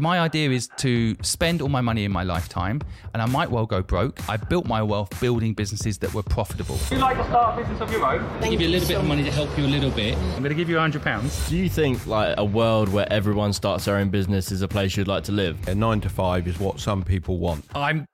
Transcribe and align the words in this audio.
My 0.00 0.18
idea 0.20 0.48
is 0.48 0.70
to 0.78 1.14
spend 1.20 1.60
all 1.60 1.68
my 1.68 1.82
money 1.82 2.06
in 2.06 2.10
my 2.10 2.22
lifetime, 2.22 2.80
and 3.12 3.20
I 3.20 3.26
might 3.26 3.50
well 3.50 3.66
go 3.66 3.82
broke. 3.82 4.26
I 4.30 4.38
built 4.38 4.66
my 4.66 4.82
wealth 4.82 5.20
building 5.20 5.52
businesses 5.52 5.98
that 5.98 6.14
were 6.14 6.22
profitable. 6.22 6.76
Would 6.76 6.90
you 6.90 6.96
like 6.96 7.18
to 7.18 7.24
start 7.24 7.58
a 7.58 7.60
business 7.60 7.82
of 7.82 7.92
your 7.92 8.06
own? 8.06 8.50
give 8.50 8.62
you 8.62 8.68
a 8.68 8.70
little 8.70 8.88
bit 8.88 8.96
of 8.96 9.04
money 9.04 9.24
to 9.24 9.30
help 9.30 9.56
you 9.58 9.66
a 9.66 9.68
little 9.68 9.90
bit. 9.90 10.16
I'm 10.16 10.38
going 10.42 10.48
to 10.48 10.54
give 10.54 10.70
you 10.70 10.76
£100. 10.76 11.48
Do 11.50 11.56
you 11.58 11.68
think 11.68 12.06
like 12.06 12.34
a 12.38 12.44
world 12.44 12.88
where 12.88 13.12
everyone 13.12 13.52
starts 13.52 13.84
their 13.84 13.96
own 13.96 14.08
business 14.08 14.50
is 14.50 14.62
a 14.62 14.68
place 14.68 14.96
you'd 14.96 15.06
like 15.06 15.24
to 15.24 15.32
live? 15.32 15.68
A 15.68 15.74
nine 15.74 16.00
to 16.00 16.08
five 16.08 16.48
is 16.48 16.58
what 16.58 16.80
some 16.80 17.02
people 17.02 17.36
want. 17.36 17.66
I'm 17.74 18.06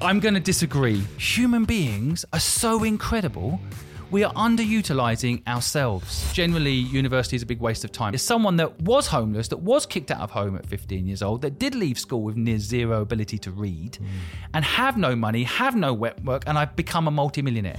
I'm 0.00 0.20
going 0.20 0.34
to 0.34 0.40
disagree. 0.40 1.00
Human 1.18 1.64
beings 1.64 2.24
are 2.32 2.40
so 2.40 2.84
incredible. 2.84 3.60
We 4.10 4.24
are 4.24 4.34
underutilizing 4.34 5.46
ourselves. 5.46 6.32
Generally, 6.32 6.72
university 6.72 7.36
is 7.36 7.42
a 7.42 7.46
big 7.46 7.60
waste 7.60 7.84
of 7.84 7.92
time. 7.92 8.12
As 8.12 8.22
someone 8.22 8.56
that 8.56 8.82
was 8.82 9.06
homeless, 9.06 9.46
that 9.48 9.58
was 9.58 9.86
kicked 9.86 10.10
out 10.10 10.18
of 10.18 10.32
home 10.32 10.56
at 10.56 10.66
15 10.66 11.06
years 11.06 11.22
old, 11.22 11.42
that 11.42 11.60
did 11.60 11.76
leave 11.76 11.96
school 11.96 12.24
with 12.24 12.36
near 12.36 12.58
zero 12.58 13.02
ability 13.02 13.38
to 13.38 13.52
read, 13.52 13.94
hmm. 13.94 14.06
and 14.52 14.64
have 14.64 14.96
no 14.96 15.14
money, 15.14 15.44
have 15.44 15.76
no 15.76 15.94
wet 15.94 16.24
work, 16.24 16.42
and 16.48 16.58
I've 16.58 16.74
become 16.74 17.06
a 17.06 17.12
multimillionaire. 17.12 17.78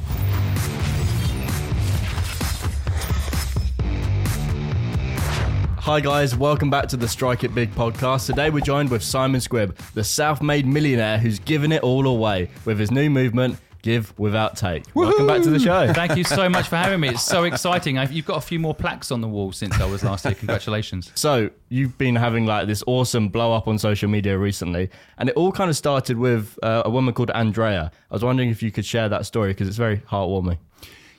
Hi 5.80 6.00
guys, 6.00 6.34
welcome 6.34 6.70
back 6.70 6.88
to 6.89 6.95
the 6.95 7.09
Strike 7.09 7.44
It 7.44 7.53
Big 7.53 7.75
podcast. 7.75 8.27
Today 8.27 8.50
we're 8.50 8.61
joined 8.61 8.89
with 8.89 9.03
Simon 9.03 9.41
Squibb, 9.41 9.75
the 9.94 10.03
self-made 10.05 10.66
millionaire 10.66 11.17
who's 11.17 11.39
given 11.39 11.73
it 11.73 11.84
all 11.84 12.08
away 12.08 12.50
with 12.63 12.80
his 12.80 12.89
new 12.89 13.09
movement, 13.09 13.58
Give 13.81 14.17
Without 14.20 14.55
Take. 14.58 14.84
Welcome 14.95 15.26
back 15.27 15.41
to 15.44 15.49
the 15.49 15.59
show. 15.59 15.91
Thank 15.94 16.16
you 16.16 16.23
so 16.23 16.48
much 16.48 16.67
for 16.67 16.76
having 16.76 16.99
me. 16.99 17.09
It's 17.09 17.23
so 17.23 17.44
exciting. 17.45 17.98
I've, 17.98 18.12
you've 18.12 18.26
got 18.26 18.38
a 18.38 18.41
few 18.41 18.59
more 18.59 18.76
plaques 18.76 19.12
on 19.12 19.22
the 19.22 19.27
wall 19.27 19.52
since 19.52 19.80
I 19.80 19.85
was 19.85 20.03
last 20.03 20.23
here. 20.26 20.35
Congratulations. 20.35 21.12
So 21.22 21.49
you've 21.70 21.98
been 21.98 22.16
having 22.16 22.45
like 22.45 22.67
this 22.67 22.84
awesome 22.88 23.30
blow 23.30 23.53
up 23.53 23.67
on 23.67 23.77
social 23.77 24.09
media 24.09 24.38
recently, 24.38 24.89
and 25.17 25.30
it 25.30 25.36
all 25.36 25.52
kind 25.52 25.70
of 25.70 25.77
started 25.77 26.17
with 26.17 26.58
uh, 26.63 26.84
a 26.86 26.89
woman 26.89 27.14
called 27.14 27.31
Andrea. 27.31 27.91
I 28.09 28.14
was 28.14 28.23
wondering 28.23 28.50
if 28.50 28.64
you 28.64 28.72
could 28.72 28.86
share 28.86 29.08
that 29.09 29.25
story 29.25 29.52
because 29.52 29.67
it's 29.67 29.78
very 29.78 29.97
heartwarming. 29.97 30.58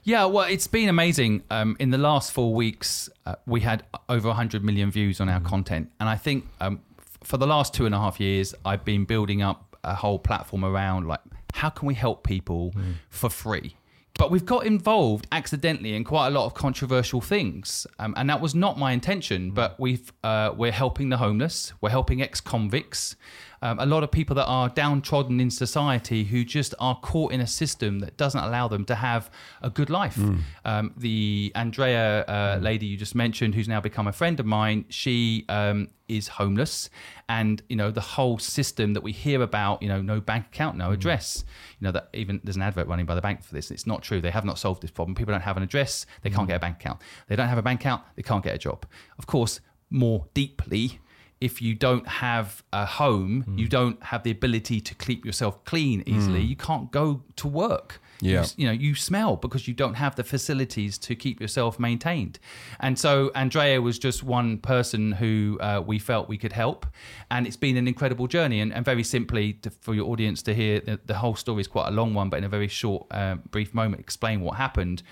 Yeah, 0.05 0.25
well, 0.25 0.47
it's 0.49 0.67
been 0.67 0.89
amazing. 0.89 1.43
Um, 1.51 1.77
in 1.79 1.91
the 1.91 1.99
last 1.99 2.33
four 2.33 2.53
weeks, 2.53 3.09
uh, 3.27 3.37
we 3.47 3.61
had 3.61 3.85
over 4.09 4.29
100 4.29 4.65
million 4.65 4.91
views 4.91 5.21
on 5.21 5.29
our 5.29 5.41
content. 5.41 5.91
And 6.01 6.09
I 6.09 6.17
think 6.17 6.47
um, 6.61 6.81
f- 6.99 7.19
for 7.23 7.37
the 7.37 7.47
last 7.47 7.73
two 7.73 7.87
and 7.87 7.95
a 7.95 7.99
half 7.99 8.19
years, 8.19 8.53
I've 8.65 8.85
been 8.85 9.05
building 9.05 9.43
up 9.43 9.77
a 9.85 9.95
whole 9.95 10.19
platform 10.19 10.65
around 10.65 11.07
like, 11.07 11.21
how 11.53 11.71
can 11.71 11.87
we 11.87 11.95
help 11.95 12.25
people 12.25 12.75
for 13.09 13.31
free? 13.31 13.77
But 14.19 14.31
we've 14.31 14.45
got 14.45 14.67
involved 14.67 15.27
accidentally 15.33 15.95
in 15.95 16.05
quite 16.05 16.27
a 16.27 16.31
lot 16.31 16.45
of 16.45 16.53
controversial 16.55 17.21
things, 17.23 17.87
um, 17.99 18.13
and 18.17 18.29
that 18.29 18.41
was 18.43 18.55
not 18.55 18.79
my 18.79 18.93
intention. 18.93 19.53
But 19.53 19.81
we've 19.81 20.13
uh, 20.23 20.53
we're 20.55 20.73
helping 20.73 21.09
the 21.09 21.17
homeless, 21.17 21.73
we're 21.81 21.91
helping 21.91 22.21
ex-convicts, 22.21 23.17
um, 23.63 23.79
a 23.79 23.87
lot 23.87 24.03
of 24.03 24.11
people 24.11 24.35
that 24.37 24.47
are 24.47 24.69
downtrodden 24.69 25.41
in 25.41 25.51
society 25.51 26.25
who 26.25 26.45
just 26.45 26.75
are 26.81 26.99
caught 27.01 27.33
in 27.33 27.41
a 27.41 27.47
system 27.47 28.01
that 28.01 28.17
doesn't 28.17 28.43
allow 28.43 28.69
them 28.69 28.85
to 28.87 28.95
have 28.97 29.31
a 29.63 29.71
good 29.71 29.89
life. 29.89 30.19
Um, 30.65 30.93
the 30.97 31.53
Andrea 31.55 32.25
uh, 32.25 32.59
lady 32.61 32.87
you 32.87 32.97
just 32.97 33.15
mentioned, 33.15 33.55
who's 33.55 33.69
now 33.69 33.81
become 33.81 34.09
a 34.09 34.13
friend 34.13 34.39
of 34.41 34.47
mine, 34.47 34.85
she 34.89 35.45
um, 35.49 35.89
is 36.09 36.29
homeless, 36.29 36.91
and 37.29 37.63
you 37.69 37.77
know 37.77 37.91
the 37.91 38.01
whole 38.01 38.39
system 38.39 38.95
that 38.95 39.03
we 39.03 39.13
hear 39.13 39.41
about, 39.43 39.83
you 39.83 39.89
know, 39.89 40.03
no 40.03 40.21
bank 40.21 40.47
account, 40.47 40.77
no 40.77 40.91
address. 40.91 41.45
You 41.79 41.87
know 41.87 41.93
that 41.93 42.09
even 42.13 42.41
there's 42.43 42.57
an 42.57 42.63
advert 42.63 42.89
running 42.89 43.07
by 43.07 43.15
the 43.15 43.23
bank 43.23 43.43
for 43.45 43.55
this. 43.55 43.71
It's 43.71 43.87
not 43.87 44.03
true. 44.03 44.21
They 44.21 44.31
have 44.31 44.45
not 44.45 44.59
solved 44.59 44.83
this 44.83 44.91
problem. 44.91 45.15
People 45.15 45.33
don't 45.33 45.41
have 45.43 45.57
an 45.57 45.63
address. 45.63 46.05
They 46.23 46.31
can't 46.31 46.49
get 46.49 46.57
a 46.57 46.61
bank 46.61 46.77
account. 46.77 47.01
They 47.29 47.37
don't 47.37 47.49
have 47.49 47.59
a 47.59 47.63
bank 47.63 47.81
account. 47.81 48.03
They 48.17 48.23
can't 48.23 48.43
get 48.43 48.55
a 48.55 48.59
job. 48.59 48.87
Of 49.19 49.27
course, 49.27 49.61
more 49.89 50.27
deeply 50.35 50.99
if 51.49 51.61
you 51.61 51.75
don't 51.75 52.07
have 52.27 52.49
a 52.73 52.85
home, 52.87 53.43
Hmm. 53.43 53.59
you 53.59 53.67
don't 53.79 53.99
have 54.11 54.23
the 54.23 54.31
ability 54.31 54.81
to 54.89 54.95
keep 55.07 55.25
yourself 55.29 55.55
clean 55.65 56.03
easily. 56.07 56.41
You 56.53 56.57
can't 56.69 56.91
go 56.93 57.07
to 57.41 57.49
work. 57.49 58.01
You 58.21 58.31
Yeah. 58.35 58.41
s- 58.41 58.55
You, 58.57 58.67
know, 58.69 58.73
you 58.87 58.95
smell 58.95 59.33
because 59.37 59.67
you 59.69 59.75
don't 59.83 59.95
have 60.05 60.15
the 60.15 60.23
facilities 60.25 60.99
to 60.99 61.15
keep 61.25 61.41
yourself 61.41 61.79
maintained. 61.81 62.39
And 62.79 62.97
so 63.05 63.13
Andrea 63.35 63.81
was 63.89 63.99
just 63.99 64.23
one 64.23 64.59
person 64.59 65.13
who 65.21 65.59
uh, 65.61 65.83
we 65.91 65.99
felt 65.99 66.29
we 66.29 66.39
could 66.39 66.53
help. 66.65 66.87
And 67.31 67.47
it's 67.49 67.61
been 67.67 67.77
an 67.77 67.89
incredible 67.89 68.29
journey. 68.29 68.61
And, 68.63 68.73
and 68.73 68.85
very 68.85 69.03
simply, 69.05 69.55
to, 69.63 69.71
for 69.71 69.95
your 69.95 70.07
audience 70.13 70.41
to 70.43 70.55
hear, 70.55 70.81
the, 70.81 71.01
the 71.05 71.15
whole 71.23 71.35
story 71.35 71.61
is 71.63 71.69
quite 71.69 71.89
a 71.89 71.95
long 72.01 72.15
one, 72.15 72.29
but 72.31 72.37
in 72.39 72.45
a 72.45 72.49
very 72.59 72.69
short, 72.69 73.07
uh, 73.11 73.35
brief 73.51 73.75
moment, 73.75 73.99
explain 74.01 74.41
what 74.47 74.55
happened. 74.57 75.03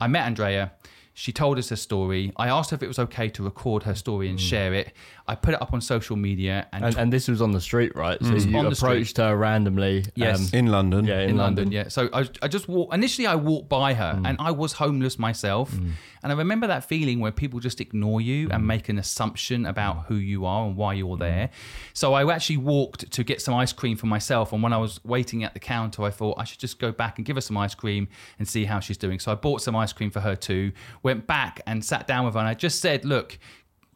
I 0.00 0.06
met 0.08 0.24
Andrea. 0.24 0.72
She 1.16 1.32
told 1.32 1.58
us 1.58 1.68
her 1.68 1.76
story. 1.76 2.32
I 2.36 2.48
asked 2.48 2.70
her 2.70 2.74
if 2.74 2.82
it 2.82 2.88
was 2.88 2.98
okay 2.98 3.28
to 3.36 3.42
record 3.44 3.84
her 3.84 3.94
story 3.94 4.28
and 4.28 4.40
share 4.40 4.74
it. 4.74 4.88
I 5.26 5.34
put 5.34 5.54
it 5.54 5.62
up 5.62 5.72
on 5.72 5.80
social 5.80 6.16
media 6.16 6.68
and, 6.72 6.84
And, 6.84 6.96
and 6.96 7.12
this 7.12 7.28
was 7.28 7.40
on 7.40 7.52
the 7.52 7.60
street, 7.60 7.96
right? 7.96 8.20
So 8.20 8.32
mm. 8.32 8.50
you 8.50 8.58
On 8.58 8.66
approached 8.66 9.16
her 9.16 9.34
randomly. 9.34 10.04
Yes. 10.14 10.52
Um, 10.52 10.58
in 10.58 10.66
London. 10.66 11.06
yeah, 11.06 11.20
in, 11.20 11.30
in 11.30 11.36
London. 11.36 11.64
London. 11.64 11.72
Yeah. 11.72 11.88
So 11.88 12.10
I, 12.12 12.28
I 12.42 12.48
just 12.48 12.68
walked. 12.68 12.92
Initially, 12.92 13.26
I 13.26 13.36
walked 13.36 13.68
by 13.68 13.94
her, 13.94 14.14
mm. 14.14 14.28
and 14.28 14.36
I 14.38 14.50
was 14.50 14.74
homeless 14.74 15.18
myself. 15.18 15.72
Mm. 15.72 15.92
And 16.22 16.32
I 16.32 16.36
remember 16.36 16.66
that 16.66 16.84
feeling 16.84 17.20
where 17.20 17.32
people 17.32 17.60
just 17.60 17.80
ignore 17.82 18.20
you 18.20 18.48
and 18.50 18.66
make 18.66 18.88
an 18.88 18.98
assumption 18.98 19.66
about 19.66 20.06
who 20.06 20.14
you 20.14 20.46
are 20.46 20.66
and 20.66 20.74
why 20.74 20.94
you're 20.94 21.18
there. 21.18 21.50
So 21.92 22.14
I 22.14 22.32
actually 22.34 22.56
walked 22.56 23.10
to 23.10 23.22
get 23.22 23.42
some 23.42 23.54
ice 23.54 23.74
cream 23.74 23.98
for 23.98 24.06
myself. 24.06 24.52
And 24.52 24.62
when 24.62 24.72
I 24.72 24.78
was 24.78 25.04
waiting 25.04 25.44
at 25.44 25.52
the 25.52 25.60
counter, 25.60 26.02
I 26.02 26.10
thought 26.10 26.38
I 26.38 26.44
should 26.44 26.60
just 26.60 26.78
go 26.78 26.92
back 26.92 27.18
and 27.18 27.26
give 27.26 27.36
her 27.36 27.42
some 27.42 27.58
ice 27.58 27.74
cream 27.74 28.08
and 28.38 28.48
see 28.48 28.64
how 28.64 28.80
she's 28.80 28.96
doing. 28.96 29.18
So 29.18 29.32
I 29.32 29.34
bought 29.34 29.60
some 29.60 29.76
ice 29.76 29.92
cream 29.92 30.10
for 30.10 30.20
her 30.20 30.34
too. 30.34 30.72
Went 31.02 31.26
back 31.26 31.60
and 31.66 31.84
sat 31.84 32.06
down 32.06 32.24
with 32.24 32.34
her, 32.34 32.40
and 32.40 32.48
I 32.48 32.54
just 32.54 32.80
said, 32.80 33.04
"Look." 33.04 33.38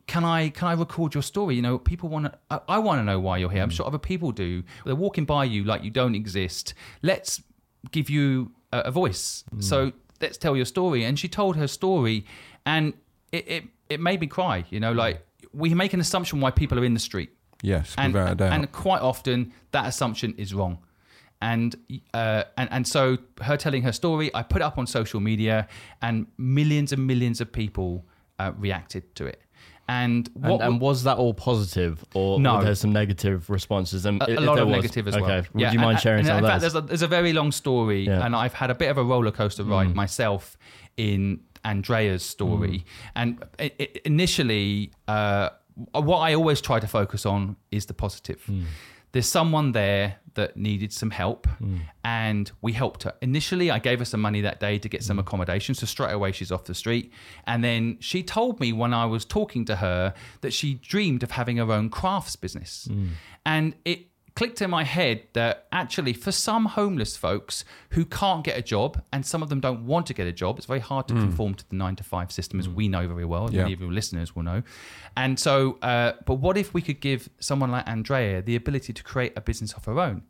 Can 0.08 0.24
I 0.24 0.48
can 0.48 0.66
I 0.66 0.72
record 0.72 1.14
your 1.14 1.22
story? 1.22 1.54
You 1.54 1.62
know, 1.62 1.78
people 1.78 2.08
want 2.08 2.24
to. 2.26 2.32
I, 2.50 2.60
I 2.76 2.78
want 2.80 2.98
to 2.98 3.04
know 3.04 3.20
why 3.20 3.38
you're 3.38 3.50
here. 3.50 3.62
I'm 3.62 3.70
sure 3.70 3.86
other 3.86 3.98
people 3.98 4.32
do. 4.32 4.64
They're 4.84 4.96
walking 4.96 5.24
by 5.26 5.44
you 5.44 5.62
like 5.64 5.84
you 5.84 5.90
don't 5.90 6.16
exist. 6.16 6.74
Let's 7.02 7.42
give 7.92 8.10
you 8.10 8.50
a, 8.72 8.78
a 8.86 8.90
voice. 8.90 9.44
So 9.60 9.92
let's 10.20 10.36
tell 10.38 10.56
your 10.56 10.64
story. 10.66 11.04
And 11.04 11.16
she 11.18 11.28
told 11.28 11.54
her 11.56 11.68
story, 11.68 12.24
and 12.66 12.94
it, 13.32 13.48
it 13.48 13.64
it 13.88 14.00
made 14.00 14.20
me 14.20 14.26
cry. 14.26 14.64
You 14.70 14.80
know, 14.80 14.92
like 14.92 15.24
we 15.52 15.72
make 15.74 15.92
an 15.94 16.00
assumption 16.00 16.40
why 16.40 16.50
people 16.50 16.78
are 16.80 16.84
in 16.84 16.94
the 16.94 17.00
street, 17.00 17.30
Yes, 17.62 17.94
and 17.96 18.12
without 18.12 18.32
a 18.32 18.34
doubt. 18.34 18.52
and 18.52 18.72
quite 18.72 19.02
often 19.02 19.52
that 19.70 19.86
assumption 19.86 20.34
is 20.38 20.52
wrong. 20.54 20.78
And 21.40 21.76
uh, 22.14 22.44
and 22.56 22.68
and 22.72 22.88
so 22.88 23.18
her 23.42 23.56
telling 23.56 23.82
her 23.82 23.92
story, 23.92 24.30
I 24.34 24.42
put 24.42 24.60
it 24.62 24.64
up 24.64 24.78
on 24.78 24.86
social 24.86 25.20
media, 25.20 25.68
and 26.02 26.26
millions 26.36 26.92
and 26.92 27.06
millions 27.06 27.40
of 27.40 27.52
people 27.52 28.04
uh, 28.40 28.52
reacted 28.58 29.14
to 29.16 29.26
it. 29.26 29.40
And 29.90 30.28
what 30.34 30.60
And, 30.60 30.62
and 30.74 30.80
was 30.80 31.04
that 31.04 31.16
all 31.16 31.32
positive, 31.32 32.04
or 32.14 32.38
No. 32.38 32.58
were 32.58 32.64
there 32.64 32.74
some 32.74 32.92
negative 32.92 33.48
responses? 33.48 34.04
And 34.04 34.20
a, 34.22 34.38
a 34.38 34.40
lot 34.40 34.58
of 34.58 34.68
was- 34.68 34.76
negative 34.76 35.08
as 35.08 35.14
okay. 35.16 35.26
well. 35.26 35.44
Would 35.54 35.72
you 35.72 35.78
mind 35.78 35.92
and- 35.92 36.00
sharing 36.00 36.18
and 36.20 36.26
some 36.26 36.38
in 36.38 36.44
of 36.44 36.50
fact, 36.50 36.60
there's 36.60 36.74
a, 36.74 36.80
there's 36.82 37.02
a 37.02 37.08
very 37.08 37.32
long 37.32 37.50
story, 37.52 38.04
Yeah. 38.04 38.18
Mm. 38.20 38.26
and 38.26 38.36
I've 38.36 38.52
had 38.52 38.70
a 38.70 38.74
bit 38.74 38.90
of 38.90 38.98
a 38.98 39.04
roller 39.04 39.30
coaster 39.30 39.64
ride 39.64 39.94
myself 39.94 40.58
in 40.98 41.40
Andrea's 41.64 42.22
story. 42.22 42.84
And 43.16 43.42
i 43.58 43.72
i 43.80 43.88
initially, 44.04 44.90
uh, 45.08 45.48
what 45.92 46.18
I 46.18 46.34
always 46.34 46.60
try 46.60 46.78
to 46.80 46.86
focus 46.86 47.24
on 47.24 47.56
is 47.70 47.86
the 47.86 47.94
positive. 47.94 48.42
Mm. 48.46 48.64
There's 49.12 49.26
someone 49.28 49.72
there 49.72 50.16
that 50.40 50.56
needed 50.56 50.92
some 50.92 51.10
help, 51.10 51.46
Mm. 51.60 51.80
and 52.04 52.50
we 52.62 52.72
helped 52.72 53.02
her. 53.02 53.14
Initially, 53.20 53.70
I 53.70 53.78
gave 53.78 53.98
her 53.98 54.04
some 54.04 54.20
money 54.28 54.40
that 54.42 54.58
day 54.60 54.78
to 54.78 54.88
get 54.88 55.00
Mm. 55.02 55.04
some 55.08 55.18
accommodation, 55.18 55.74
so 55.74 55.86
straight 55.86 56.12
away 56.12 56.32
she's 56.32 56.52
off 56.52 56.64
the 56.64 56.74
street. 56.74 57.12
And 57.46 57.62
then 57.62 57.98
she 58.00 58.22
told 58.22 58.60
me 58.60 58.72
when 58.72 58.92
I 58.94 59.04
was 59.06 59.24
talking 59.24 59.64
to 59.66 59.76
her 59.76 60.14
that 60.40 60.52
she 60.52 60.74
dreamed 60.74 61.22
of 61.22 61.30
having 61.32 61.56
her 61.58 61.70
own 61.72 61.90
crafts 61.90 62.36
business, 62.36 62.88
Mm. 62.90 63.08
and 63.44 63.74
it 63.84 64.07
clicked 64.38 64.60
in 64.62 64.70
my 64.70 64.84
head 64.84 65.16
that 65.38 65.66
actually 65.72 66.12
for 66.24 66.32
some 66.48 66.64
homeless 66.78 67.12
folks 67.16 67.64
who 67.90 68.02
can't 68.04 68.42
get 68.48 68.56
a 68.62 68.62
job 68.62 68.90
and 69.12 69.20
some 69.32 69.42
of 69.44 69.48
them 69.48 69.60
don't 69.66 69.82
want 69.92 70.04
to 70.06 70.14
get 70.14 70.26
a 70.26 70.32
job 70.42 70.52
it's 70.58 70.66
very 70.74 70.84
hard 70.90 71.04
to 71.08 71.14
conform 71.14 71.52
to 71.54 71.64
the 71.70 71.76
nine 71.84 71.96
to 72.00 72.04
five 72.14 72.30
system 72.38 72.56
as 72.62 72.68
we 72.68 72.84
know 72.94 73.04
very 73.14 73.24
well 73.32 73.44
as 73.46 73.52
Yeah. 73.52 73.62
many 73.62 73.74
of 73.74 73.80
your 73.84 73.92
listeners 74.00 74.28
will 74.36 74.44
know 74.50 74.62
and 75.16 75.32
so 75.46 75.54
uh, 75.82 76.12
but 76.28 76.34
what 76.44 76.56
if 76.62 76.68
we 76.76 76.80
could 76.86 77.00
give 77.00 77.20
someone 77.48 77.70
like 77.76 77.86
andrea 77.96 78.40
the 78.50 78.54
ability 78.62 78.92
to 78.98 79.02
create 79.02 79.32
a 79.40 79.40
business 79.50 79.72
of 79.78 79.84
her 79.90 79.98
own 80.08 80.22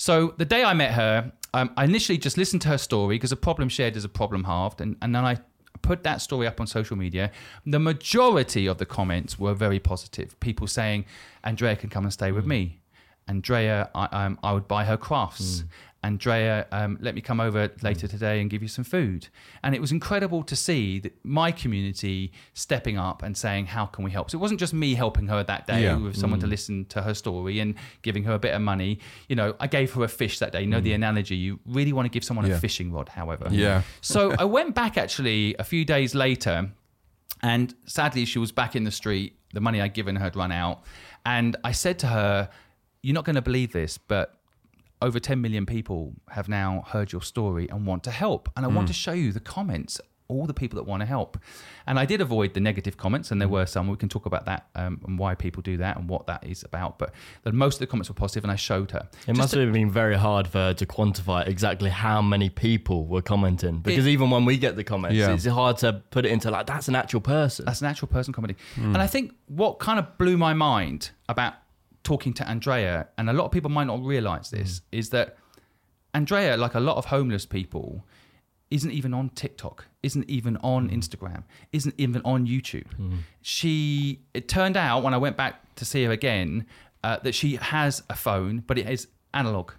so 0.00 0.14
the 0.36 0.44
day 0.44 0.62
I 0.62 0.74
met 0.74 0.92
her, 1.02 1.32
um, 1.54 1.68
I 1.76 1.82
initially 1.82 2.18
just 2.18 2.36
listened 2.38 2.62
to 2.62 2.68
her 2.68 2.78
story 2.78 3.16
because 3.16 3.32
a 3.32 3.36
problem 3.48 3.68
shared 3.68 3.96
is 3.96 4.04
a 4.04 4.08
problem 4.20 4.44
halved, 4.44 4.80
and, 4.80 4.94
and 5.02 5.12
then 5.12 5.24
I 5.24 5.38
put 5.82 6.04
that 6.04 6.18
story 6.20 6.46
up 6.46 6.60
on 6.60 6.68
social 6.68 6.96
media. 6.96 7.32
The 7.66 7.80
majority 7.80 8.68
of 8.68 8.78
the 8.78 8.86
comments 8.86 9.40
were 9.40 9.54
very 9.54 9.80
positive. 9.80 10.38
People 10.38 10.68
saying, 10.68 11.04
"Andrea 11.42 11.74
can 11.74 11.90
come 11.90 12.04
and 12.04 12.12
stay 12.12 12.30
with 12.30 12.46
me." 12.46 12.60
Andrea, 13.28 13.90
I, 13.94 14.04
um, 14.24 14.38
I 14.42 14.52
would 14.52 14.66
buy 14.66 14.84
her 14.84 14.96
crafts. 14.96 15.64
Andrea, 16.04 16.64
um, 16.70 16.96
let 17.00 17.16
me 17.16 17.20
come 17.20 17.40
over 17.40 17.70
later 17.82 18.06
today 18.06 18.40
and 18.40 18.48
give 18.48 18.62
you 18.62 18.68
some 18.68 18.84
food. 18.84 19.26
And 19.64 19.74
it 19.74 19.80
was 19.80 19.90
incredible 19.90 20.44
to 20.44 20.54
see 20.54 21.02
my 21.24 21.50
community 21.50 22.32
stepping 22.54 22.96
up 22.96 23.24
and 23.24 23.36
saying, 23.36 23.66
How 23.66 23.84
can 23.86 24.04
we 24.04 24.12
help? 24.12 24.30
So 24.30 24.38
it 24.38 24.40
wasn't 24.40 24.60
just 24.60 24.72
me 24.72 24.94
helping 24.94 25.26
her 25.26 25.42
that 25.42 25.66
day 25.66 25.82
Yeah. 25.82 25.96
with 25.96 26.16
someone 26.16 26.38
to 26.40 26.46
listen 26.46 26.84
to 26.86 27.02
her 27.02 27.14
story 27.14 27.58
and 27.58 27.74
giving 28.02 28.22
her 28.24 28.34
a 28.34 28.38
bit 28.38 28.54
of 28.54 28.62
money. 28.62 29.00
You 29.28 29.34
know, 29.34 29.56
I 29.58 29.66
gave 29.66 29.92
her 29.94 30.04
a 30.04 30.08
fish 30.08 30.38
that 30.38 30.52
day. 30.52 30.60
You 30.60 30.68
know 30.68 30.80
the 30.80 30.92
analogy. 30.92 31.34
You 31.36 31.58
really 31.66 31.92
want 31.92 32.06
to 32.06 32.10
give 32.10 32.22
someone 32.22 32.46
Yeah. 32.46 32.54
a 32.54 32.60
fishing 32.60 32.92
rod, 32.92 33.08
however. 33.08 33.48
Yeah. 33.50 33.82
So 34.00 34.34
I 34.38 34.44
went 34.44 34.76
back 34.76 34.96
actually 34.96 35.56
a 35.58 35.64
few 35.64 35.84
days 35.84 36.14
later 36.14 36.70
And 37.40 37.72
sadly, 37.86 38.24
she 38.24 38.40
was 38.40 38.50
back 38.50 38.74
in 38.74 38.82
the 38.82 38.90
street. 38.90 39.36
The 39.54 39.60
money 39.60 39.80
I'd 39.80 39.94
given 39.94 40.16
her 40.16 40.24
had 40.24 40.34
run 40.34 40.50
out. 40.50 40.82
And 41.24 41.56
I 41.62 41.70
said 41.70 41.98
to 42.00 42.08
her, 42.08 42.48
You're 43.02 43.14
not 43.14 43.24
going 43.24 43.36
to 43.36 43.42
believe 43.42 43.72
this, 43.72 43.98
but 43.98 44.38
over 45.00 45.20
10 45.20 45.40
million 45.40 45.66
people 45.66 46.14
have 46.30 46.48
now 46.48 46.84
heard 46.88 47.12
your 47.12 47.22
story 47.22 47.68
and 47.68 47.86
want 47.86 48.04
to 48.04 48.10
help. 48.10 48.48
And 48.56 48.64
I 48.64 48.68
want 48.68 48.88
hmm. 48.88 48.92
to 48.92 48.92
show 48.92 49.12
you 49.12 49.32
the 49.32 49.40
comments, 49.40 50.00
all 50.26 50.44
the 50.44 50.54
people 50.54 50.76
that 50.76 50.84
want 50.84 51.00
to 51.00 51.06
help. 51.06 51.38
And 51.86 51.98
I 51.98 52.04
did 52.04 52.20
avoid 52.20 52.54
the 52.54 52.60
negative 52.60 52.96
comments, 52.96 53.30
and 53.30 53.40
there 53.40 53.48
hmm. 53.48 53.54
were 53.54 53.66
some. 53.66 53.88
We 53.88 53.96
can 53.96 54.08
talk 54.08 54.26
about 54.26 54.44
that 54.46 54.66
um, 54.74 55.00
and 55.06 55.18
why 55.18 55.34
people 55.36 55.62
do 55.62 55.76
that 55.76 55.96
and 55.96 56.08
what 56.08 56.26
that 56.26 56.44
is 56.44 56.64
about. 56.64 56.98
But 56.98 57.14
the, 57.44 57.52
most 57.52 57.74
of 57.74 57.80
the 57.80 57.86
comments 57.86 58.08
were 58.08 58.14
positive, 58.14 58.44
and 58.44 58.50
I 58.50 58.56
showed 58.56 58.90
her. 58.90 59.08
It 59.22 59.26
Just 59.26 59.38
must 59.38 59.54
to- 59.54 59.60
have 59.60 59.72
been 59.72 59.90
very 59.90 60.16
hard 60.16 60.48
for 60.48 60.58
her 60.58 60.74
to 60.74 60.86
quantify 60.86 61.46
exactly 61.46 61.90
how 61.90 62.20
many 62.20 62.50
people 62.50 63.06
were 63.06 63.22
commenting 63.22 63.78
because 63.78 64.08
even 64.08 64.30
when 64.30 64.44
we 64.44 64.58
get 64.58 64.74
the 64.76 64.84
comments, 64.84 65.16
Yeah. 65.16 65.32
it's 65.32 65.46
hard 65.46 65.78
to 65.78 66.02
put 66.10 66.26
it 66.26 66.32
into 66.32 66.50
like 66.50 66.66
that's 66.66 66.88
an 66.88 66.96
actual 66.96 67.20
person. 67.20 67.66
That's 67.66 67.80
an 67.80 67.86
actual 67.86 68.08
person 68.08 68.34
comedy. 68.34 68.56
Hmm. 68.74 68.94
And 68.94 68.98
I 68.98 69.06
think 69.06 69.34
what 69.46 69.78
kind 69.78 69.98
of 69.98 70.18
blew 70.18 70.36
my 70.36 70.54
mind 70.54 71.10
about 71.28 71.54
talking 72.08 72.32
to 72.32 72.48
Andrea, 72.48 73.08
and 73.18 73.28
a 73.28 73.34
lot 73.34 73.44
of 73.44 73.52
people 73.52 73.70
might 73.70 73.86
not 73.92 74.02
realize 74.02 74.50
this, 74.50 74.70
mm. 74.80 74.82
is 74.92 75.10
that 75.10 75.36
Andrea, 76.14 76.56
like 76.56 76.74
a 76.74 76.80
lot 76.80 76.96
of 76.96 77.04
homeless 77.04 77.44
people, 77.44 78.06
isn't 78.70 78.90
even 78.90 79.12
on 79.12 79.28
TikTok, 79.30 79.84
isn't 80.02 80.28
even 80.28 80.56
on 80.58 80.88
mm. 80.88 80.96
Instagram, 80.96 81.42
isn't 81.72 81.94
even 81.98 82.22
on 82.24 82.46
YouTube. 82.46 82.90
Mm. 82.98 83.18
She, 83.42 84.22
it 84.32 84.48
turned 84.48 84.76
out 84.76 85.02
when 85.02 85.12
I 85.12 85.18
went 85.18 85.36
back 85.36 85.54
to 85.76 85.84
see 85.84 86.04
her 86.04 86.12
again, 86.12 86.66
uh, 87.04 87.18
that 87.24 87.34
she 87.34 87.56
has 87.56 88.02
a 88.08 88.16
phone, 88.16 88.64
but 88.66 88.78
it 88.78 88.88
is 88.88 89.08
analog. 89.34 89.72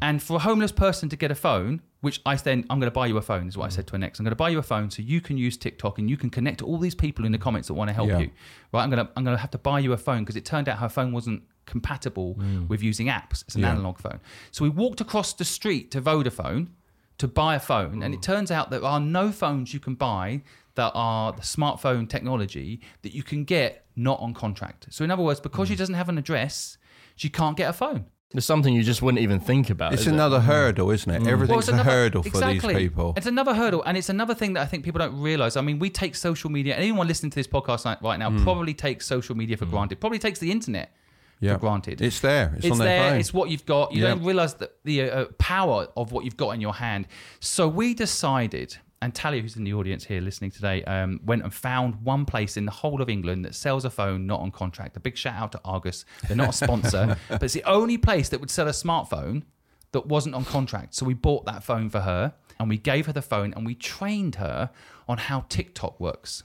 And 0.00 0.22
for 0.22 0.36
a 0.36 0.38
homeless 0.38 0.72
person 0.72 1.10
to 1.10 1.16
get 1.16 1.30
a 1.30 1.34
phone, 1.34 1.82
which 2.00 2.22
I 2.24 2.34
then, 2.36 2.64
I'm 2.70 2.80
going 2.80 2.92
to 2.92 2.98
buy 3.00 3.06
you 3.08 3.18
a 3.18 3.22
phone, 3.22 3.46
is 3.48 3.58
what 3.58 3.66
I 3.66 3.68
said 3.68 3.86
to 3.88 3.92
her 3.92 3.98
next. 3.98 4.18
I'm 4.18 4.24
going 4.24 4.30
to 4.30 4.36
buy 4.36 4.48
you 4.48 4.58
a 4.58 4.62
phone 4.62 4.90
so 4.90 5.02
you 5.02 5.20
can 5.20 5.36
use 5.36 5.56
TikTok 5.58 5.98
and 5.98 6.08
you 6.08 6.16
can 6.16 6.30
connect 6.30 6.58
to 6.60 6.64
all 6.64 6.78
these 6.78 6.94
people 6.94 7.26
in 7.26 7.32
the 7.32 7.38
comments 7.38 7.68
that 7.68 7.74
want 7.74 7.88
to 7.88 7.94
help 7.94 8.08
Yeah. 8.08 8.20
you. 8.20 8.30
Right? 8.72 8.82
I'm 8.84 8.90
going 8.90 9.04
to, 9.04 9.12
I'm 9.16 9.24
going 9.24 9.36
to 9.36 9.40
have 9.40 9.50
to 9.50 9.58
buy 9.58 9.80
you 9.80 9.92
a 9.92 9.98
phone 9.98 10.20
because 10.20 10.36
it 10.36 10.46
turned 10.46 10.68
out 10.70 10.78
her 10.78 10.88
phone 10.88 11.12
wasn't 11.12 11.42
compatible 11.66 12.36
mm. 12.36 12.68
with 12.68 12.82
using 12.82 13.08
apps. 13.08 13.42
It's 13.42 13.54
an 13.54 13.62
Yeah. 13.62 13.72
analog 13.72 13.98
phone. 13.98 14.20
So 14.50 14.64
we 14.64 14.70
walked 14.70 15.00
across 15.00 15.32
the 15.32 15.44
street 15.44 15.90
to 15.90 16.00
Vodafone 16.00 16.68
to 17.18 17.28
buy 17.28 17.54
a 17.54 17.60
phone, 17.60 18.02
and 18.02 18.14
it 18.14 18.18
mm. 18.18 18.22
turns 18.22 18.50
out 18.50 18.70
there 18.70 18.84
are 18.84 19.00
no 19.00 19.32
phones 19.32 19.74
you 19.74 19.80
can 19.80 19.94
buy 19.94 20.42
that 20.74 20.92
are 20.94 21.32
the 21.32 21.42
smartphone 21.42 22.08
technology 22.08 22.80
that 23.02 23.14
you 23.14 23.22
can 23.22 23.44
get 23.44 23.86
not 23.96 24.20
on 24.20 24.34
contract. 24.34 24.86
So 24.90 25.04
in 25.04 25.10
other 25.10 25.22
words, 25.22 25.40
because 25.40 25.68
she 25.68 25.74
mm. 25.74 25.78
doesn't 25.78 25.94
have 25.94 26.08
an 26.08 26.18
address, 26.18 26.78
she 27.16 27.28
can't 27.28 27.56
get 27.56 27.70
a 27.70 27.72
phone. 27.72 28.06
It's 28.34 28.44
something 28.44 28.74
you 28.74 28.82
just 28.82 29.02
wouldn't 29.02 29.22
even 29.22 29.38
think 29.38 29.70
about. 29.70 29.92
It's 29.92 30.02
is 30.02 30.08
it? 30.08 30.12
another 30.12 30.40
hurdle, 30.40 30.90
isn't 30.90 31.10
it? 31.10 31.22
Well, 31.22 31.30
Everything's 31.30 31.60
it's 31.60 31.68
a 31.68 31.72
another- 31.74 31.90
hurdle 31.90 32.22
for 32.22 32.28
exactly. 32.28 32.74
these 32.74 32.88
people. 32.88 33.14
It's 33.16 33.26
another 33.26 33.54
hurdle, 33.54 33.82
and 33.84 33.96
it's 33.96 34.08
another 34.08 34.34
thing 34.34 34.54
that 34.54 34.62
I 34.62 34.66
think 34.66 34.84
people 34.84 34.98
don't 34.98 35.18
realize. 35.20 35.56
I 35.56 35.60
mean, 35.60 35.78
we 35.78 35.90
take 35.90 36.16
social 36.16 36.50
media. 36.50 36.74
Anyone 36.74 37.06
listening 37.06 37.30
to 37.30 37.36
this 37.36 37.46
podcast 37.46 37.84
right- 37.84 38.02
right 38.02 38.18
now 38.18 38.30
probably 38.42 38.74
takes 38.74 39.06
social 39.06 39.36
media 39.36 39.56
for 39.56 39.64
granted. 39.66 40.00
Probably 40.00 40.18
takes 40.18 40.40
the 40.40 40.50
internet 40.50 40.94
Yeah. 41.40 41.54
for 41.54 41.58
granted. 41.60 42.00
It's 42.00 42.20
there. 42.20 42.52
It's, 42.56 42.64
It's, 42.66 42.72
on 42.72 42.78
there. 42.78 43.10
phone. 43.10 43.20
It's 43.20 43.34
what 43.34 43.50
you've 43.50 43.66
got. 43.66 43.92
You 43.92 44.02
Yeah. 44.02 44.08
don't 44.08 44.24
realize 44.24 44.54
the, 44.54 44.70
the 44.84 45.02
uh, 45.10 45.24
power 45.38 45.88
of 45.96 46.12
what 46.12 46.24
you've 46.24 46.36
got 46.36 46.50
in 46.50 46.60
your 46.60 46.74
hand. 46.74 47.06
So 47.40 47.68
we 47.68 47.92
decided, 47.94 48.76
and 49.02 49.14
Talia, 49.14 49.42
who's 49.42 49.56
in 49.56 49.64
the 49.64 49.74
audience 49.74 50.04
here 50.04 50.20
listening 50.22 50.50
today, 50.50 50.82
um, 50.84 51.20
went 51.24 51.42
and 51.42 51.52
found 51.52 51.96
one 52.02 52.24
place 52.24 52.56
in 52.56 52.64
the 52.64 52.72
whole 52.72 53.02
of 53.02 53.08
England 53.10 53.44
that 53.44 53.54
sells 53.54 53.84
a 53.84 53.90
phone 53.90 54.26
not 54.26 54.40
on 54.40 54.50
contract. 54.50 54.96
A 54.96 55.00
big 55.00 55.16
shout 55.16 55.34
out 55.34 55.52
to 55.52 55.60
Argos. 55.64 56.04
They're 56.26 56.36
not 56.36 56.50
a 56.50 56.52
sponsor, 56.52 57.16
but 57.28 57.42
it's 57.42 57.54
the 57.54 57.64
only 57.64 57.98
place 57.98 58.30
that 58.30 58.40
would 58.40 58.50
sell 58.50 58.66
a 58.68 58.72
smartphone 58.72 59.42
that 59.92 60.06
wasn't 60.06 60.34
on 60.34 60.44
contract. 60.44 60.94
So 60.94 61.04
we 61.04 61.14
bought 61.14 61.44
that 61.46 61.62
phone 61.62 61.90
for 61.90 62.00
her 62.00 62.32
and 62.58 62.68
we 62.68 62.78
gave 62.78 63.06
her 63.06 63.12
the 63.12 63.22
phone 63.22 63.52
and 63.54 63.66
we 63.66 63.74
trained 63.74 64.36
her 64.36 64.70
on 65.08 65.18
how 65.18 65.44
TikTok 65.48 66.00
works. 66.00 66.42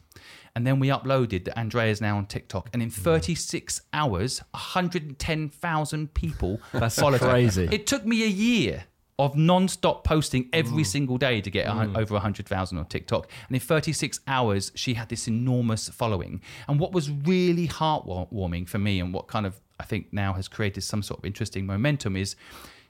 And 0.56 0.68
then 0.68 0.80
we 0.80 0.90
uploaded 0.90 1.46
that 1.46 1.58
Andrea's 1.58 2.02
now 2.02 2.18
on 2.18 2.26
TikTok. 2.26 2.70
And 2.74 2.82
in 2.82 2.90
mm. 2.90 2.94
36 2.94 3.82
hours, 3.94 4.40
110,000 4.52 6.14
people 6.14 6.60
That's 6.74 7.00
followed 7.00 7.22
her. 7.22 7.30
crazy. 7.30 7.70
It 7.72 7.88
took 7.88 8.06
me 8.06 8.24
a 8.24 8.28
year 8.28 8.86
of 9.20 9.36
non-stop 9.36 10.04
posting 10.04 10.50
every 10.52 10.84
mm. 10.84 10.88
single 10.88 11.18
day 11.18 11.42
to 11.42 11.52
get 11.52 11.68
hun- 11.68 11.94
mm. 11.94 11.98
over 11.98 12.14
100,000 12.16 12.78
on 12.78 12.86
TikTok. 12.86 13.30
And 13.48 13.56
in 13.56 13.60
36 13.60 14.20
hours, 14.28 14.72
she 14.76 14.96
had 14.96 15.10
this 15.10 15.28
enormous 15.28 15.90
following. 15.90 16.42
And 16.68 16.80
what 16.80 16.92
was 16.92 17.10
really 17.10 17.68
heartwarming 17.68 18.68
for 18.68 18.80
me 18.80 19.00
and 19.00 19.14
what 19.14 19.28
kind 19.28 19.46
of, 19.46 19.62
I 19.80 19.84
think 19.84 20.12
now 20.12 20.34
has 20.34 20.48
created 20.48 20.82
some 20.82 21.04
sort 21.04 21.20
of 21.20 21.26
interesting 21.26 21.66
momentum 21.66 22.16
is 22.16 22.36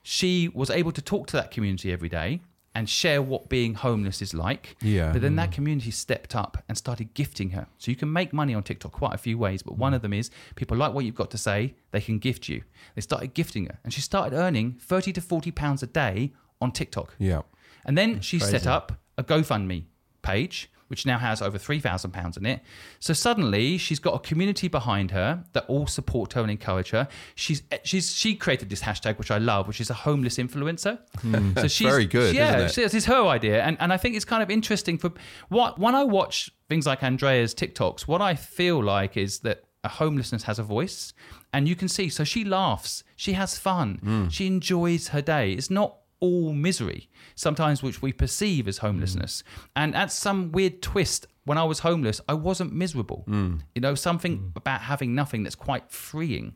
she 0.03 0.49
was 0.53 0.69
able 0.69 0.91
to 0.93 1.01
talk 1.01 1.27
to 1.27 1.37
that 1.37 1.51
community 1.51 1.91
every 1.91 2.09
day 2.09 2.41
and 2.73 2.87
share 2.87 3.21
what 3.21 3.49
being 3.49 3.73
homeless 3.73 4.21
is 4.21 4.33
like. 4.33 4.77
Yeah. 4.81 5.11
But 5.11 5.21
then 5.21 5.35
that 5.35 5.49
mm. 5.49 5.53
community 5.53 5.91
stepped 5.91 6.35
up 6.35 6.63
and 6.69 6.77
started 6.77 7.13
gifting 7.13 7.49
her. 7.51 7.67
So 7.77 7.91
you 7.91 7.97
can 7.97 8.11
make 8.11 8.31
money 8.31 8.53
on 8.53 8.63
TikTok 8.63 8.93
quite 8.93 9.13
a 9.13 9.17
few 9.17 9.37
ways, 9.37 9.61
but 9.61 9.77
one 9.77 9.93
of 9.93 10.01
them 10.01 10.13
is 10.13 10.31
people 10.55 10.77
like 10.77 10.93
what 10.93 11.03
you've 11.03 11.15
got 11.15 11.31
to 11.31 11.37
say, 11.37 11.75
they 11.91 12.01
can 12.01 12.17
gift 12.17 12.47
you. 12.47 12.63
They 12.95 13.01
started 13.01 13.33
gifting 13.33 13.65
her, 13.65 13.79
and 13.83 13.93
she 13.93 14.01
started 14.01 14.35
earning 14.35 14.77
30 14.79 15.11
to 15.13 15.21
40 15.21 15.51
pounds 15.51 15.83
a 15.83 15.87
day 15.87 16.31
on 16.61 16.71
TikTok. 16.71 17.15
yeah. 17.17 17.41
And 17.83 17.97
then 17.97 18.21
she 18.21 18.37
set 18.37 18.67
up 18.67 18.91
a 19.17 19.23
GoFundMe 19.23 19.85
page, 20.21 20.69
which 20.91 21.05
now 21.07 21.17
has 21.17 21.41
over 21.41 21.57
£3,000 21.57 22.37
in 22.37 22.45
it. 22.45 22.61
So 22.99 23.13
suddenly 23.13 23.79
she's 23.79 23.97
got 23.97 24.13
a 24.13 24.19
community 24.19 24.67
behind 24.67 25.09
her 25.09 25.43
that 25.53 25.65
all 25.67 25.87
support 25.87 26.33
her 26.33 26.41
and 26.41 26.51
encourage 26.51 26.91
her. 26.91 27.07
She's, 27.33 27.63
she's 27.83 28.13
She 28.13 28.35
created 28.35 28.69
this 28.69 28.81
hashtag, 28.83 29.17
which 29.17 29.31
I 29.31 29.39
love, 29.39 29.67
which 29.67 29.81
is 29.81 29.89
a 29.89 29.95
homeless 29.95 30.37
influencer. 30.37 30.99
So 31.59 31.67
she's 31.67 31.87
very 31.87 32.05
good, 32.05 32.35
Yeah, 32.35 32.49
isn't 32.57 32.61
it? 32.67 32.71
she- 32.73 32.81
this 32.83 32.93
is 32.93 33.05
her 33.05 33.25
idea. 33.25 33.63
And, 33.63 33.77
and 33.79 33.91
I 33.91 33.97
think 33.97 34.15
it's 34.15 34.25
kind 34.25 34.43
of 34.43 34.51
interesting 34.51 34.99
for 34.99 35.11
what 35.49 35.79
when 35.79 35.95
I 35.95 36.03
watch 36.03 36.51
things 36.69 36.85
like 36.85 37.01
Andrea's 37.01 37.55
TikToks, 37.55 38.01
what 38.01 38.21
I 38.21 38.35
feel 38.35 38.83
like 38.83 39.17
is 39.17 39.39
that 39.39 39.63
a 39.83 39.89
homelessness 39.89 40.43
has 40.43 40.59
a 40.59 40.63
voice 40.63 41.11
and 41.53 41.67
you 41.67 41.75
can 41.75 41.87
see 41.87 42.07
so 42.07 42.23
she 42.23 42.43
laughs 42.45 43.03
she 43.15 43.33
has 43.33 43.57
fun 43.57 43.99
Mm. 44.05 44.31
she 44.31 44.45
enjoys 44.45 45.07
her 45.07 45.23
day 45.23 45.53
it's 45.53 45.71
not 45.71 45.95
all 46.21 46.53
misery 46.53 47.09
sometimes 47.35 47.83
which 47.83 48.01
we 48.01 48.13
perceive 48.13 48.67
as 48.67 48.77
homelessness 48.77 49.43
and 49.75 49.93
at 49.95 50.11
some 50.11 50.51
weird 50.51 50.81
twist 50.81 51.25
when 51.45 51.57
i 51.57 51.63
was 51.63 51.79
homeless 51.79 52.21
i 52.29 52.33
wasn't 52.33 52.71
miserable 52.71 53.23
Mm. 53.27 53.61
you 53.75 53.81
know 53.81 53.95
something 53.95 54.53
about 54.55 54.81
having 54.81 55.13
nothing 55.15 55.41
that's 55.43 55.55
quite 55.55 55.91
freeing 55.91 56.53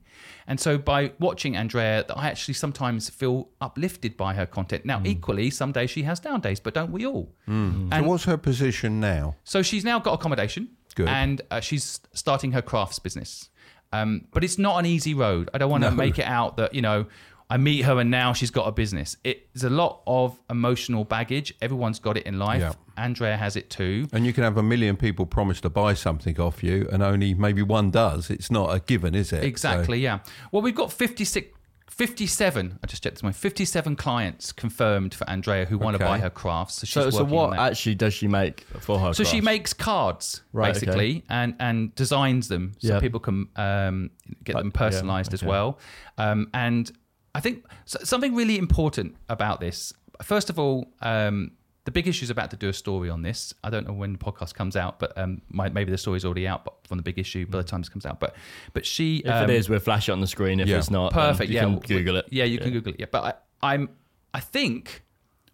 and 0.47 0.59
so 0.59 0.77
by 0.77 1.12
watching 1.19 1.57
andrea 1.57 2.06
i 2.15 2.27
actually 2.29 2.53
sometimes 2.53 3.09
feel 3.09 3.50
uplifted 3.59 4.15
by 4.15 4.33
her 4.35 4.45
content 4.45 4.85
now 4.85 5.01
equally 5.03 5.50
some 5.50 5.71
days 5.71 5.89
she 5.89 6.03
has 6.03 6.19
down 6.19 6.39
days 6.41 6.59
but 6.59 6.73
don't 6.73 6.91
we 6.91 7.06
all 7.06 7.33
So 7.47 8.03
what's 8.03 8.25
her 8.25 8.38
position 8.38 9.00
now? 9.00 9.35
so 9.44 9.61
she's 9.63 9.83
now 9.83 10.00
got 10.00 10.13
accommodation. 10.13 10.69
Good. 10.95 11.09
And 11.09 11.41
uh, 11.51 11.59
she's 11.59 12.00
starting 12.13 12.53
her 12.53 12.61
crafts 12.61 13.00
business. 13.00 13.50
Um, 13.91 14.27
but 14.31 14.45
it's 14.45 14.57
not 14.57 14.79
an 14.79 14.85
easy 14.85 15.13
road. 15.13 15.50
I 15.53 15.57
don't 15.57 15.69
want 15.69 15.83
to 15.83 15.91
make 15.91 16.18
it 16.19 16.25
out 16.25 16.56
that, 16.56 16.73
you 16.73 16.81
know, 16.81 17.07
I 17.49 17.57
meet 17.57 17.81
her 17.83 17.99
and 17.99 18.09
now 18.09 18.33
she's 18.33 18.49
got 18.52 18.68
a 18.68 18.71
business. 18.71 19.18
It's 19.23 19.64
a 19.64 19.69
lot 19.69 20.02
of 20.07 20.40
emotional 20.49 21.04
baggage. 21.04 21.54
Everyone's 21.61 21.99
got 21.99 22.18
it 22.18 22.25
in 22.25 22.40
life. 22.40 22.61
Yeah. 22.61 22.73
Andrea 22.97 23.37
has 23.37 23.56
it 23.56 23.69
too. 23.69 24.07
And 24.14 24.25
you 24.25 24.33
can 24.33 24.44
have 24.44 24.57
a 24.57 24.64
million 24.64 24.95
people 24.97 25.25
promise 25.25 25.61
to 25.61 25.69
buy 25.69 25.94
something 25.94 26.40
off 26.40 26.64
you, 26.64 26.87
and 26.92 27.04
only 27.04 27.33
maybe 27.33 27.61
one 27.61 27.92
does. 27.92 28.30
It's 28.30 28.49
not 28.49 28.73
a 28.73 28.80
given, 28.80 29.14
is 29.14 29.31
it? 29.33 29.42
So- 29.42 29.47
Exactly, 29.47 29.99
yeah. 29.99 30.19
Well, 30.52 30.61
we've 30.64 30.73
got 30.75 30.92
56, 30.92 31.49
57, 31.90 32.80
I 32.83 32.87
just 32.87 33.04
checked 33.04 33.16
this 33.16 33.23
morning, 33.23 33.35
57 33.35 33.95
clients 33.95 34.52
confirmed 34.52 35.14
for 35.14 35.30
Andrea 35.30 35.66
who 35.66 35.78
want 35.78 35.97
to 35.97 36.04
buy 36.04 36.19
her 36.19 36.30
crafts. 36.30 36.75
So, 36.75 36.85
she's 36.85 36.94
So, 36.94 37.09
so 37.09 37.23
what 37.23 37.57
actually 37.57 37.95
does 37.95 38.14
she 38.14 38.28
make 38.28 38.61
for 38.80 38.99
her? 38.99 39.14
So 39.14 39.23
she 39.23 39.40
makes 39.40 39.71
cards 39.73 40.42
Right, 40.52 40.73
basically 40.73 41.23
and 41.30 41.56
and 41.59 41.94
designs 41.95 42.47
them 42.47 42.73
so 42.80 42.94
Yeah. 42.95 42.99
people 42.99 43.19
can 43.19 43.47
um, 43.56 44.09
get 44.44 44.56
Uh, 44.56 44.59
them 44.59 44.71
yeah, 44.73 44.78
personalized 44.80 45.33
as 45.33 45.44
well. 45.44 45.80
Um, 46.18 46.49
and 46.54 46.92
I 47.35 47.42
think 47.42 47.65
something 47.85 48.33
really 48.33 48.57
important 48.57 49.18
about 49.27 49.59
this. 49.59 49.94
First 50.23 50.49
of 50.49 50.57
all, 50.57 50.87
um, 51.01 51.51
the 51.83 51.92
big 51.92 52.07
issue 52.07 52.23
is 52.23 52.30
about 52.30 52.49
to 52.51 52.57
do 52.57 52.69
a 52.69 52.73
story 52.73 53.09
on 53.09 53.23
this. 53.23 53.54
I 53.61 53.69
don't 53.69 53.85
know 53.85 53.94
when 53.94 54.13
the 54.13 54.18
podcast 54.18 54.54
comes 54.54 54.77
out, 54.77 54.99
but 54.99 55.18
um, 55.18 55.42
might, 55.49 55.73
maybe 55.73 55.92
the 55.92 55.97
story's 55.97 56.23
already 56.23 56.47
out. 56.47 56.63
But 56.63 56.75
from 56.87 56.95
the 56.95 57.04
big 57.04 57.19
issue 57.19 57.45
by 57.45 57.57
the 57.57 57.65
time 57.65 57.81
this 57.81 57.89
comes 57.89 58.06
out, 58.06 58.21
but 58.21 58.37
but 58.71 58.85
she 58.85 59.18
If 59.18 59.31
um, 59.31 59.49
it 59.49 59.49
is, 59.49 59.68
we'll 59.68 59.80
flash 59.80 60.07
it 60.07 60.13
on 60.13 60.21
the 60.21 60.27
screen. 60.27 60.61
If 60.61 60.69
yeah. 60.69 60.77
it's 60.77 60.89
not, 60.89 61.11
perfect. 61.11 61.49
You 61.49 61.56
yeah, 61.56 61.63
can 61.65 61.80
Google 61.80 62.15
it. 62.15 62.25
Yeah, 62.30 62.45
you 62.45 62.57
can 62.57 62.71
Google 62.71 62.94
it. 62.94 62.99
Yeah, 63.01 63.07
but 63.11 63.44
I, 63.61 63.73
I'm. 63.73 63.89
I 64.33 64.39
think 64.39 65.04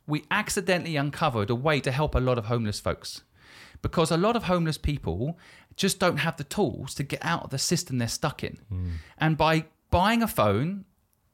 we 0.05 0.23
accidentally 0.29 0.97
uncovered 0.97 1.49
a 1.49 1.55
way 1.55 1.79
to 1.79 1.91
help 1.91 2.13
a 2.13 2.19
lot 2.19 2.37
of 2.37 2.45
homeless 2.45 2.79
folks 2.79 3.23
because 3.81 4.11
a 4.11 4.17
lot 4.17 4.35
of 4.35 4.43
homeless 4.43 4.77
people 4.77 5.39
just 5.75 5.99
don't 5.99 6.17
have 6.17 6.37
the 6.37 6.43
tools 6.43 6.93
to 6.95 7.03
get 7.03 7.23
out 7.23 7.43
of 7.43 7.49
the 7.49 7.57
system 7.57 7.97
they're 7.97 8.07
stuck 8.07 8.43
in, 8.43 8.59
and 9.17 9.35
by 9.35 9.65
buying 9.89 10.21
a 10.21 10.27
phone 10.27 10.85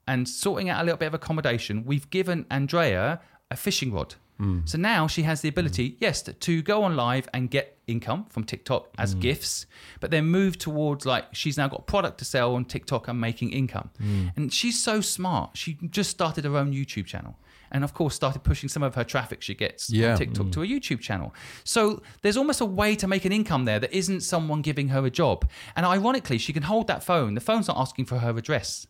and 0.08 0.28
sorting 0.28 0.70
out 0.70 0.82
a 0.82 0.84
little 0.84 0.98
bit 0.98 1.08
of 1.08 1.14
accommodation, 1.14 1.84
we've 1.86 2.10
given 2.10 2.46
Andrea 2.50 3.20
a 3.52 3.56
fishing 3.56 3.92
rod. 3.92 4.16
Hmm. 4.38 4.60
So 4.66 4.78
now 4.78 5.08
she 5.08 5.24
has 5.24 5.42
the 5.42 5.50
ability, 5.50 5.90
hmm. 5.90 5.96
yes, 6.00 6.22
to, 6.24 6.34
to 6.34 6.62
go 6.62 6.84
on 6.84 6.96
live 6.96 7.28
and 7.34 7.50
get 7.50 7.78
income 7.88 8.26
from 8.30 8.44
TikTok 8.44 8.90
as 8.98 9.14
hmm. 9.14 9.20
gifts, 9.20 9.66
but 10.00 10.12
then 10.12 10.26
move 10.26 10.58
towards 10.58 11.06
like 11.06 11.26
she's 11.34 11.58
now 11.58 11.68
got 11.68 11.88
product 11.88 12.20
to 12.20 12.26
sell 12.26 12.56
on 12.56 12.66
TikTok 12.66 13.08
and 13.08 13.20
making 13.20 13.52
income. 13.52 13.90
And 14.36 14.54
she's 14.54 14.82
so 14.82 15.02
smart. 15.02 15.58
She 15.58 15.78
just 15.90 16.12
started 16.12 16.46
her 16.46 16.56
own 16.56 16.74
YouTube 16.74 17.06
channel. 17.06 17.38
and 17.70 17.84
of 17.84 17.94
course 17.94 18.16
started 18.16 18.42
pushing 18.44 18.70
some 18.70 18.82
of 18.82 18.96
her 18.96 19.04
traffic 19.04 19.42
she 19.42 19.54
gets 19.54 19.90
Yeah. 19.90 20.12
on 20.12 20.18
TikTok 20.18 20.52
to 20.54 20.62
a 20.64 20.66
YouTube 20.66 21.02
channel. 21.02 21.34
So 21.66 22.02
there's 22.22 22.38
almost 22.38 22.62
a 22.62 22.66
way 22.66 22.96
to 22.96 23.08
make 23.10 23.26
an 23.26 23.34
income 23.34 23.66
there 23.66 23.78
that 23.80 23.92
isn't 23.92 24.22
someone 24.22 24.62
giving 24.62 24.88
her 24.90 25.06
a 25.06 25.10
job. 25.10 25.50
And 25.76 25.86
ironically, 25.86 26.38
she 26.38 26.54
can 26.54 26.64
hold 26.64 26.88
that 26.88 27.04
phone. 27.04 27.34
The 27.34 27.42
phone's 27.42 27.68
not 27.68 27.78
asking 27.78 28.06
for 28.06 28.20
her 28.20 28.30
address. 28.38 28.88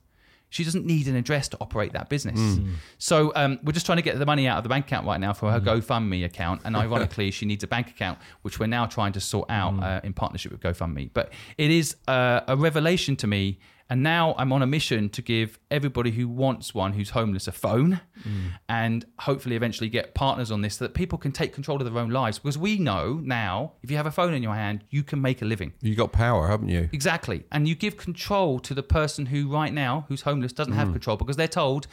She 0.50 0.64
doesn't 0.64 0.86
need 0.86 1.08
an 1.08 1.16
address 1.16 1.50
to 1.50 1.58
operate 1.60 1.94
that 1.94 2.08
business. 2.10 2.40
So 3.00 3.34
um, 3.36 3.60
we're 3.64 3.74
just 3.74 3.86
trying 3.86 3.98
to 3.98 4.02
get 4.02 4.18
the 4.18 4.26
money 4.26 4.48
out 4.48 4.58
of 4.58 4.64
the 4.64 4.70
bank 4.70 4.86
account 4.86 5.06
right 5.06 5.20
now 5.20 5.34
for 5.34 5.52
her 5.52 5.60
GoFundMe 5.60 6.24
account. 6.24 6.62
And 6.64 6.76
ironically, 6.86 7.32
she 7.32 7.46
needs 7.46 7.64
a 7.64 7.68
bank 7.68 7.90
account, 7.90 8.18
which 8.44 8.60
we're 8.60 8.68
now 8.68 8.86
trying 8.86 9.12
to 9.14 9.20
sort 9.20 9.50
out 9.50 9.82
uh, 9.84 10.00
in 10.04 10.14
partnership 10.14 10.52
with 10.54 10.62
GoFundMe. 10.62 11.10
But 11.14 11.34
it 11.58 11.70
is 11.70 11.98
uh, 12.08 12.42
a 12.48 12.56
revelation 12.56 13.16
to 13.18 13.28
me. 13.28 13.60
And 13.90 14.04
now 14.04 14.36
I'm 14.38 14.52
on 14.52 14.62
a 14.62 14.68
mission 14.68 15.10
to 15.10 15.22
give 15.22 15.60
everybody 15.72 16.12
who 16.12 16.28
wants 16.28 16.74
one 16.74 16.94
who's 16.94 17.12
homeless 17.12 17.48
a 17.48 17.52
phone 17.52 18.02
mm. 18.22 18.52
and 18.68 19.06
hopefully 19.20 19.56
eventually 19.56 19.90
get 19.90 20.14
partners 20.14 20.52
on 20.52 20.62
this 20.62 20.76
so 20.76 20.86
that 20.86 20.94
people 20.94 21.18
can 21.18 21.32
take 21.32 21.54
control 21.54 21.78
of 21.82 21.86
their 21.92 22.02
own 22.02 22.10
lives. 22.10 22.40
Because 22.40 22.58
we 22.58 22.78
know 22.78 23.22
now, 23.24 23.74
if 23.82 23.90
you 23.90 23.98
have 23.98 24.06
a 24.06 24.12
phone 24.12 24.34
in 24.34 24.44
your 24.44 24.56
hand, 24.56 24.84
you 24.90 25.04
can 25.04 25.22
make 25.22 25.42
a 25.42 25.46
living. 25.46 25.74
You 25.82 25.96
got 25.96 26.12
power, 26.12 26.48
haven't 26.48 26.70
you? 26.70 26.90
Exactly. 26.92 27.46
And 27.52 27.68
you 27.68 27.76
give 27.76 27.98
control 27.98 28.60
to 28.60 28.74
the 28.74 28.84
person 28.84 29.28
who 29.28 29.50
right 29.50 29.74
now, 29.74 30.06
who's 30.10 30.22
homeless, 30.22 30.52
doesn't 30.52 30.74
have 30.74 30.90
mm. 30.90 30.94
control 30.94 31.18
because 31.18 31.38
they're 31.38 31.48
told 31.48 31.88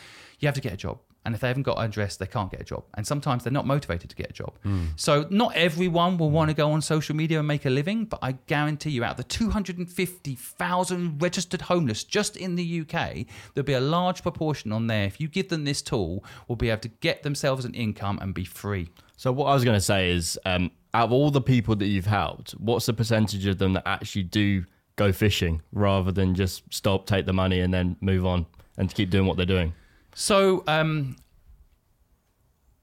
you 0.45 0.49
have 0.49 0.55
to 0.55 0.61
get 0.61 0.73
a 0.73 0.77
job. 0.77 0.99
And 1.25 1.35
if 1.35 1.41
they 1.41 1.49
haven't 1.49 1.63
got 1.63 1.79
an 1.79 1.85
address, 1.87 2.19
they 2.19 2.27
can't 2.27 2.51
get 2.51 2.61
a 2.61 2.65
job. 2.65 2.85
And 2.95 3.07
sometimes 3.07 3.45
they're 3.45 3.53
not 3.53 3.67
motivated 3.67 4.11
to 4.11 4.17
get 4.17 4.29
a 4.29 4.33
job. 4.35 4.53
So 4.97 5.27
not 5.31 5.57
everyone 5.57 6.19
will 6.19 6.31
want 6.31 6.51
to 6.51 6.55
go 6.55 6.71
on 6.71 6.83
social 6.83 7.17
media 7.17 7.39
and 7.39 7.49
make 7.49 7.65
a 7.65 7.71
living, 7.71 8.05
but 8.05 8.19
I 8.21 8.33
guarantee 8.33 8.91
you 8.91 9.05
out 9.05 9.13
of 9.13 9.17
the 9.17 9.25
250,000 9.25 11.23
registered 11.23 11.63
homeless 11.63 12.05
just 12.05 12.37
in 12.37 12.57
the 12.57 12.81
UK, 12.83 13.25
there'll 13.55 13.65
be 13.65 13.73
a 13.73 13.81
large 13.81 14.23
proportion 14.23 14.71
on 14.71 14.87
there. 14.87 15.05
If 15.05 15.19
you 15.19 15.29
give 15.29 15.49
them 15.49 15.65
this 15.65 15.81
tool, 15.81 16.23
will 16.47 16.57
be 16.57 16.69
able 16.69 16.83
to 16.83 16.89
get 16.89 17.23
themselves 17.23 17.65
an 17.65 17.73
income 17.73 18.19
and 18.21 18.35
be 18.35 18.45
free. 18.45 18.91
So 19.17 19.33
what 19.33 19.47
I 19.47 19.55
was 19.55 19.65
going 19.65 19.77
to 19.77 19.81
say 19.81 20.11
is, 20.11 20.39
um, 20.45 20.71
out 20.93 21.05
of 21.05 21.13
all 21.13 21.31
the 21.31 21.41
people 21.41 21.75
that 21.77 21.87
you've 21.87 22.07
helped, 22.07 22.53
what's 22.53 22.85
the 22.85 22.93
percentage 22.93 23.47
of 23.47 23.59
them 23.59 23.73
that 23.73 23.85
actually 23.87 24.25
do 24.25 24.65
go 24.97 25.11
fishing 25.11 25.63
rather 25.73 26.13
than 26.13 26.35
just 26.35 26.63
stop, 26.73 27.07
take 27.07 27.25
the 27.25 27.33
money, 27.33 27.61
and 27.61 27.73
then 27.73 27.97
move 28.01 28.27
on 28.27 28.45
and 28.77 28.95
keep 28.95 29.09
doing 29.09 29.27
what 29.27 29.39
they're 29.39 29.47
doing? 29.47 29.73
So, 30.15 30.63
um, 30.67 31.17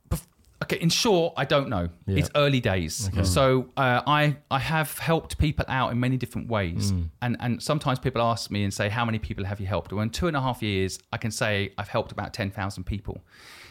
bef- 0.09 0.25
okay, 0.63 0.77
in 0.77 0.89
short, 0.89 1.33
I 1.37 1.45
don't 1.45 1.69
know. 1.69 1.89
Yeah. 2.05 2.17
It's 2.19 2.29
early 2.35 2.59
days. 2.59 3.09
So, 3.23 3.67
uh, 3.77 4.01
I 4.05 4.37
I 4.49 4.59
have 4.59 4.97
helped 4.99 5.37
people 5.37 5.65
out 5.67 5.91
in 5.91 5.99
many 5.99 6.17
different 6.17 6.47
ways, 6.49 6.91
and 7.21 7.37
and 7.39 7.61
sometimes 7.63 7.99
people 7.99 8.21
ask 8.21 8.51
me 8.51 8.63
and 8.63 8.73
say, 8.73 8.89
"How 8.89 9.05
many 9.05 9.19
people 9.19 9.45
have 9.45 9.59
you 9.59 9.67
helped?" 9.67 9.91
Well, 9.93 10.03
in 10.03 10.09
two 10.09 10.27
and 10.27 10.35
a 10.37 10.41
half 10.41 10.61
years, 10.61 10.99
I 11.13 11.17
can 11.17 11.31
say 11.31 11.73
I've 11.77 11.87
helped 11.89 12.11
about 12.11 12.33
ten 12.33 12.51
thousand 12.51 12.83
people. 12.85 13.21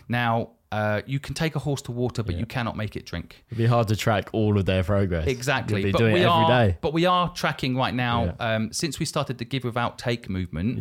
Now, 0.09 0.51
uh, 0.73 1.03
you 1.07 1.21
can 1.21 1.35
take 1.35 1.55
a 1.55 1.61
horse 1.61 1.83
to 1.83 1.93
water, 1.93 2.23
but 2.25 2.35
you 2.35 2.47
cannot 2.47 2.77
make 2.77 2.97
it 2.97 3.07
drink. 3.07 3.45
It'd 3.49 3.59
be 3.59 3.67
hard 3.67 3.89
to 3.89 3.97
track 3.97 4.29
all 4.33 4.59
of 4.59 4.65
their 4.67 4.83
progress. 4.83 5.27
Exactly. 5.29 5.93
But 5.93 6.01
we 6.03 6.25
are, 6.25 6.49
day. 6.49 6.79
But 6.81 6.93
we 6.93 7.07
are 7.07 7.33
tracking 7.33 7.77
right 7.77 7.95
now. 7.95 8.25
Yeah. 8.25 8.55
Um, 8.55 8.73
since 8.73 8.99
we 8.99 9.07
started 9.07 9.39
the 9.39 9.45
Give 9.45 9.65
Without 9.65 9.99
Take 9.99 10.29
movement, 10.29 10.79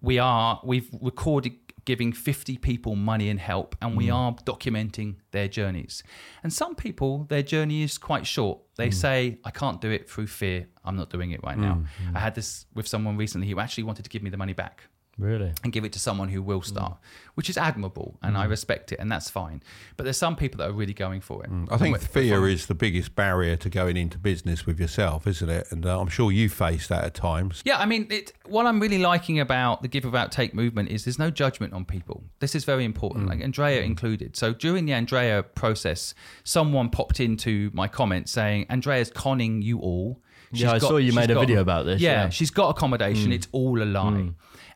we 0.00 0.18
are 0.18 0.60
we've 0.64 0.88
recorded 1.00 1.52
giving 1.90 2.10
50 2.12 2.58
people 2.68 2.92
money 3.12 3.28
and 3.32 3.40
help 3.52 3.68
and 3.80 3.90
Mm. 3.92 3.96
we 4.02 4.06
are 4.20 4.32
documenting 4.52 5.10
their 5.36 5.48
journeys 5.58 5.94
and 6.42 6.50
some 6.52 6.74
people 6.86 7.10
their 7.32 7.42
journey 7.54 7.78
is 7.88 7.94
quite 8.10 8.24
short 8.36 8.58
Mm. 8.58 8.76
they 8.80 8.90
say 9.04 9.16
i 9.48 9.50
can't 9.60 9.80
do 9.86 9.90
it 9.96 10.02
through 10.10 10.26
fear 10.40 10.58
i'm 10.84 10.96
not 11.02 11.08
doing 11.16 11.30
it 11.36 11.40
right 11.48 11.58
now 11.68 11.74
Mm. 11.76 12.16
i 12.16 12.20
had 12.26 12.34
this 12.34 12.50
with 12.78 12.86
someone 12.94 13.16
recently 13.24 13.46
who 13.50 13.58
actually 13.64 13.84
wanted 13.90 14.04
to 14.06 14.10
give 14.14 14.22
me 14.26 14.30
the 14.30 14.40
money 14.44 14.54
back 14.64 14.76
Really? 15.18 15.52
and 15.64 15.72
give 15.72 15.84
it 15.84 15.92
to 15.92 15.98
someone 15.98 16.28
who 16.28 16.40
will 16.40 16.62
start, 16.62 16.92
mm. 16.92 16.96
which 17.34 17.50
is 17.50 17.58
admirable, 17.58 18.18
and 18.22 18.36
I 18.36 18.46
mm. 18.46 18.50
respect 18.50 18.92
it, 18.92 19.00
and 19.00 19.10
that's 19.10 19.28
fine. 19.28 19.62
But 19.96 20.04
there's 20.04 20.16
some 20.16 20.36
people 20.36 20.58
that 20.58 20.70
are 20.70 20.72
really 20.72 20.94
going 20.94 21.20
for 21.20 21.44
it. 21.44 21.50
Mm. 21.50 21.70
I 21.70 21.76
think 21.76 21.98
fear 22.00 22.48
is 22.48 22.66
the 22.66 22.74
biggest 22.74 23.14
barrier 23.14 23.56
to 23.56 23.68
going 23.68 23.96
into 23.96 24.16
business 24.16 24.64
with 24.64 24.78
yourself, 24.78 25.26
isn't 25.26 25.48
it? 25.48 25.66
And 25.70 25.84
uh, 25.84 26.00
I'm 26.00 26.08
sure 26.08 26.30
you 26.30 26.48
face 26.48 26.86
that 26.88 27.04
at 27.04 27.14
times. 27.14 27.62
Yeah, 27.64 27.78
I 27.78 27.86
mean, 27.86 28.06
it, 28.10 28.32
what 28.46 28.66
I'm 28.66 28.80
really 28.80 28.98
liking 28.98 29.40
about 29.40 29.82
the 29.82 29.88
Give 29.88 30.04
Without 30.04 30.30
Take 30.30 30.54
movement 30.54 30.90
is 30.90 31.04
there's 31.04 31.18
no 31.18 31.30
judgment 31.30 31.72
on 31.72 31.84
people. 31.84 32.22
This 32.38 32.54
is 32.54 32.64
very 32.64 32.84
important, 32.84 33.26
like 33.26 33.42
Andrea 33.42 33.82
included. 33.82 34.36
So 34.36 34.52
during 34.54 34.86
the 34.86 34.92
Andrea 34.92 35.42
process, 35.42 36.14
someone 36.44 36.90
popped 36.90 37.20
into 37.20 37.70
my 37.74 37.88
comments 37.88 38.30
saying, 38.30 38.66
Andrea's 38.68 39.10
conning 39.10 39.62
you 39.62 39.80
all. 39.80 40.20
Yeah, 40.52 40.72
I 40.72 40.78
saw 40.78 40.96
you 40.96 41.12
made 41.12 41.30
a 41.30 41.38
video 41.38 41.60
about 41.60 41.84
this, 41.84 42.00
Yeah, 42.00 42.24
yeah. 42.24 42.28
she's 42.30 42.50
got 42.50 42.70
accommodation. 42.70 43.32
It's 43.32 43.48
all 43.52 43.82
a 43.82 43.84
lie. 43.84 44.30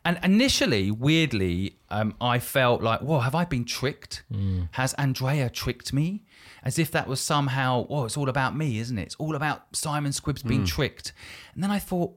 And 0.04 0.18
initially, 0.24 0.90
weirdly, 0.90 1.76
um, 1.88 2.14
I 2.20 2.38
felt 2.40 2.82
like, 2.82 3.00
whoa, 3.00 3.20
have 3.20 3.34
I 3.36 3.44
been 3.44 3.64
tricked? 3.64 4.24
Has 4.72 4.94
Andrea 4.94 5.48
tricked 5.48 5.92
me? 5.92 6.24
As 6.64 6.78
if 6.78 6.90
that 6.92 7.06
was 7.06 7.20
somehow, 7.20 7.84
whoa, 7.84 8.04
it's 8.06 8.16
all 8.16 8.28
about 8.28 8.56
me, 8.56 8.78
isn't 8.78 8.98
it? 8.98 9.02
It's 9.02 9.14
all 9.16 9.34
about 9.36 9.76
Simon 9.76 10.12
Squibbs 10.12 10.44
being 10.46 10.64
tricked. 10.64 11.12
And 11.54 11.62
then 11.62 11.70
I 11.70 11.78
thought, 11.78 12.16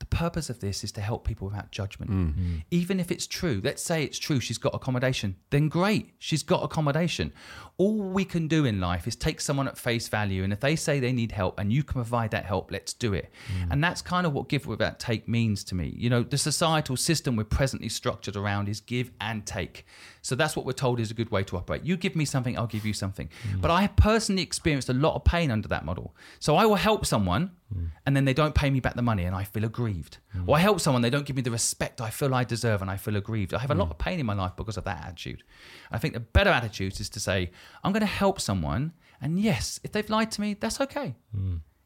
the 0.00 0.06
purpose 0.06 0.48
of 0.48 0.60
this 0.60 0.84
is 0.84 0.92
to 0.92 1.00
help 1.00 1.26
people 1.26 1.48
without 1.48 1.72
judgment. 1.72 2.10
Mm. 2.10 2.34
Mm. 2.34 2.64
Even 2.70 3.00
if 3.00 3.10
it's 3.10 3.26
true, 3.26 3.60
let's 3.64 3.82
say 3.82 4.04
it's 4.04 4.18
true, 4.18 4.38
she's 4.38 4.58
got 4.58 4.74
accommodation, 4.74 5.34
then 5.50 5.68
great, 5.68 6.14
she's 6.18 6.44
got 6.44 6.62
accommodation. 6.62 7.32
All 7.78 8.02
we 8.02 8.24
can 8.24 8.46
do 8.46 8.64
in 8.64 8.80
life 8.80 9.08
is 9.08 9.16
take 9.16 9.40
someone 9.40 9.66
at 9.66 9.76
face 9.76 10.06
value, 10.06 10.44
and 10.44 10.52
if 10.52 10.60
they 10.60 10.76
say 10.76 11.00
they 11.00 11.12
need 11.12 11.32
help 11.32 11.58
and 11.58 11.72
you 11.72 11.82
can 11.82 11.94
provide 11.94 12.30
that 12.30 12.44
help, 12.44 12.70
let's 12.70 12.92
do 12.92 13.12
it. 13.12 13.32
Mm. 13.52 13.72
And 13.72 13.84
that's 13.84 14.00
kind 14.00 14.24
of 14.26 14.32
what 14.32 14.48
give 14.48 14.66
without 14.66 15.00
take 15.00 15.28
means 15.28 15.64
to 15.64 15.74
me. 15.74 15.92
You 15.96 16.10
know, 16.10 16.22
the 16.22 16.38
societal 16.38 16.96
system 16.96 17.34
we're 17.34 17.44
presently 17.44 17.88
structured 17.88 18.36
around 18.36 18.68
is 18.68 18.80
give 18.80 19.10
and 19.20 19.44
take. 19.44 19.84
So 20.28 20.34
that's 20.34 20.54
what 20.54 20.66
we're 20.66 20.72
told 20.72 21.00
is 21.00 21.10
a 21.10 21.14
good 21.14 21.30
way 21.30 21.42
to 21.44 21.56
operate. 21.56 21.84
You 21.84 21.96
give 21.96 22.14
me 22.14 22.26
something, 22.26 22.58
I'll 22.58 22.66
give 22.66 22.84
you 22.84 22.92
something. 22.92 23.30
Mm. 23.50 23.62
But 23.62 23.70
I 23.70 23.80
have 23.80 23.96
personally 23.96 24.42
experienced 24.42 24.90
a 24.90 24.92
lot 24.92 25.14
of 25.14 25.24
pain 25.24 25.50
under 25.50 25.68
that 25.68 25.86
model. 25.86 26.14
So 26.38 26.54
I 26.54 26.66
will 26.66 26.74
help 26.74 27.06
someone 27.06 27.52
mm. 27.74 27.88
and 28.04 28.14
then 28.14 28.26
they 28.26 28.34
don't 28.34 28.54
pay 28.54 28.68
me 28.68 28.78
back 28.80 28.94
the 28.94 29.00
money 29.00 29.24
and 29.24 29.34
I 29.34 29.44
feel 29.44 29.64
aggrieved. 29.64 30.18
Mm. 30.36 30.46
Or 30.46 30.56
I 30.56 30.60
help 30.60 30.80
someone, 30.80 31.00
they 31.00 31.08
don't 31.08 31.24
give 31.24 31.34
me 31.34 31.40
the 31.40 31.50
respect 31.50 32.02
I 32.02 32.10
feel 32.10 32.34
I 32.34 32.44
deserve 32.44 32.82
and 32.82 32.90
I 32.90 32.98
feel 32.98 33.16
aggrieved. 33.16 33.54
I 33.54 33.58
have 33.58 33.70
a 33.70 33.74
lot 33.74 33.90
of 33.90 33.96
pain 33.96 34.20
in 34.20 34.26
my 34.26 34.34
life 34.34 34.52
because 34.54 34.76
of 34.76 34.84
that 34.84 35.02
attitude. 35.02 35.44
I 35.90 35.96
think 35.96 36.12
the 36.12 36.20
better 36.20 36.50
attitude 36.50 37.00
is 37.00 37.08
to 37.08 37.20
say, 37.20 37.50
I'm 37.82 37.92
going 37.92 38.00
to 38.00 38.06
help 38.06 38.38
someone. 38.38 38.92
And 39.22 39.40
yes, 39.40 39.80
if 39.82 39.92
they've 39.92 40.10
lied 40.10 40.30
to 40.32 40.42
me, 40.42 40.54
that's 40.60 40.78
okay. 40.82 41.14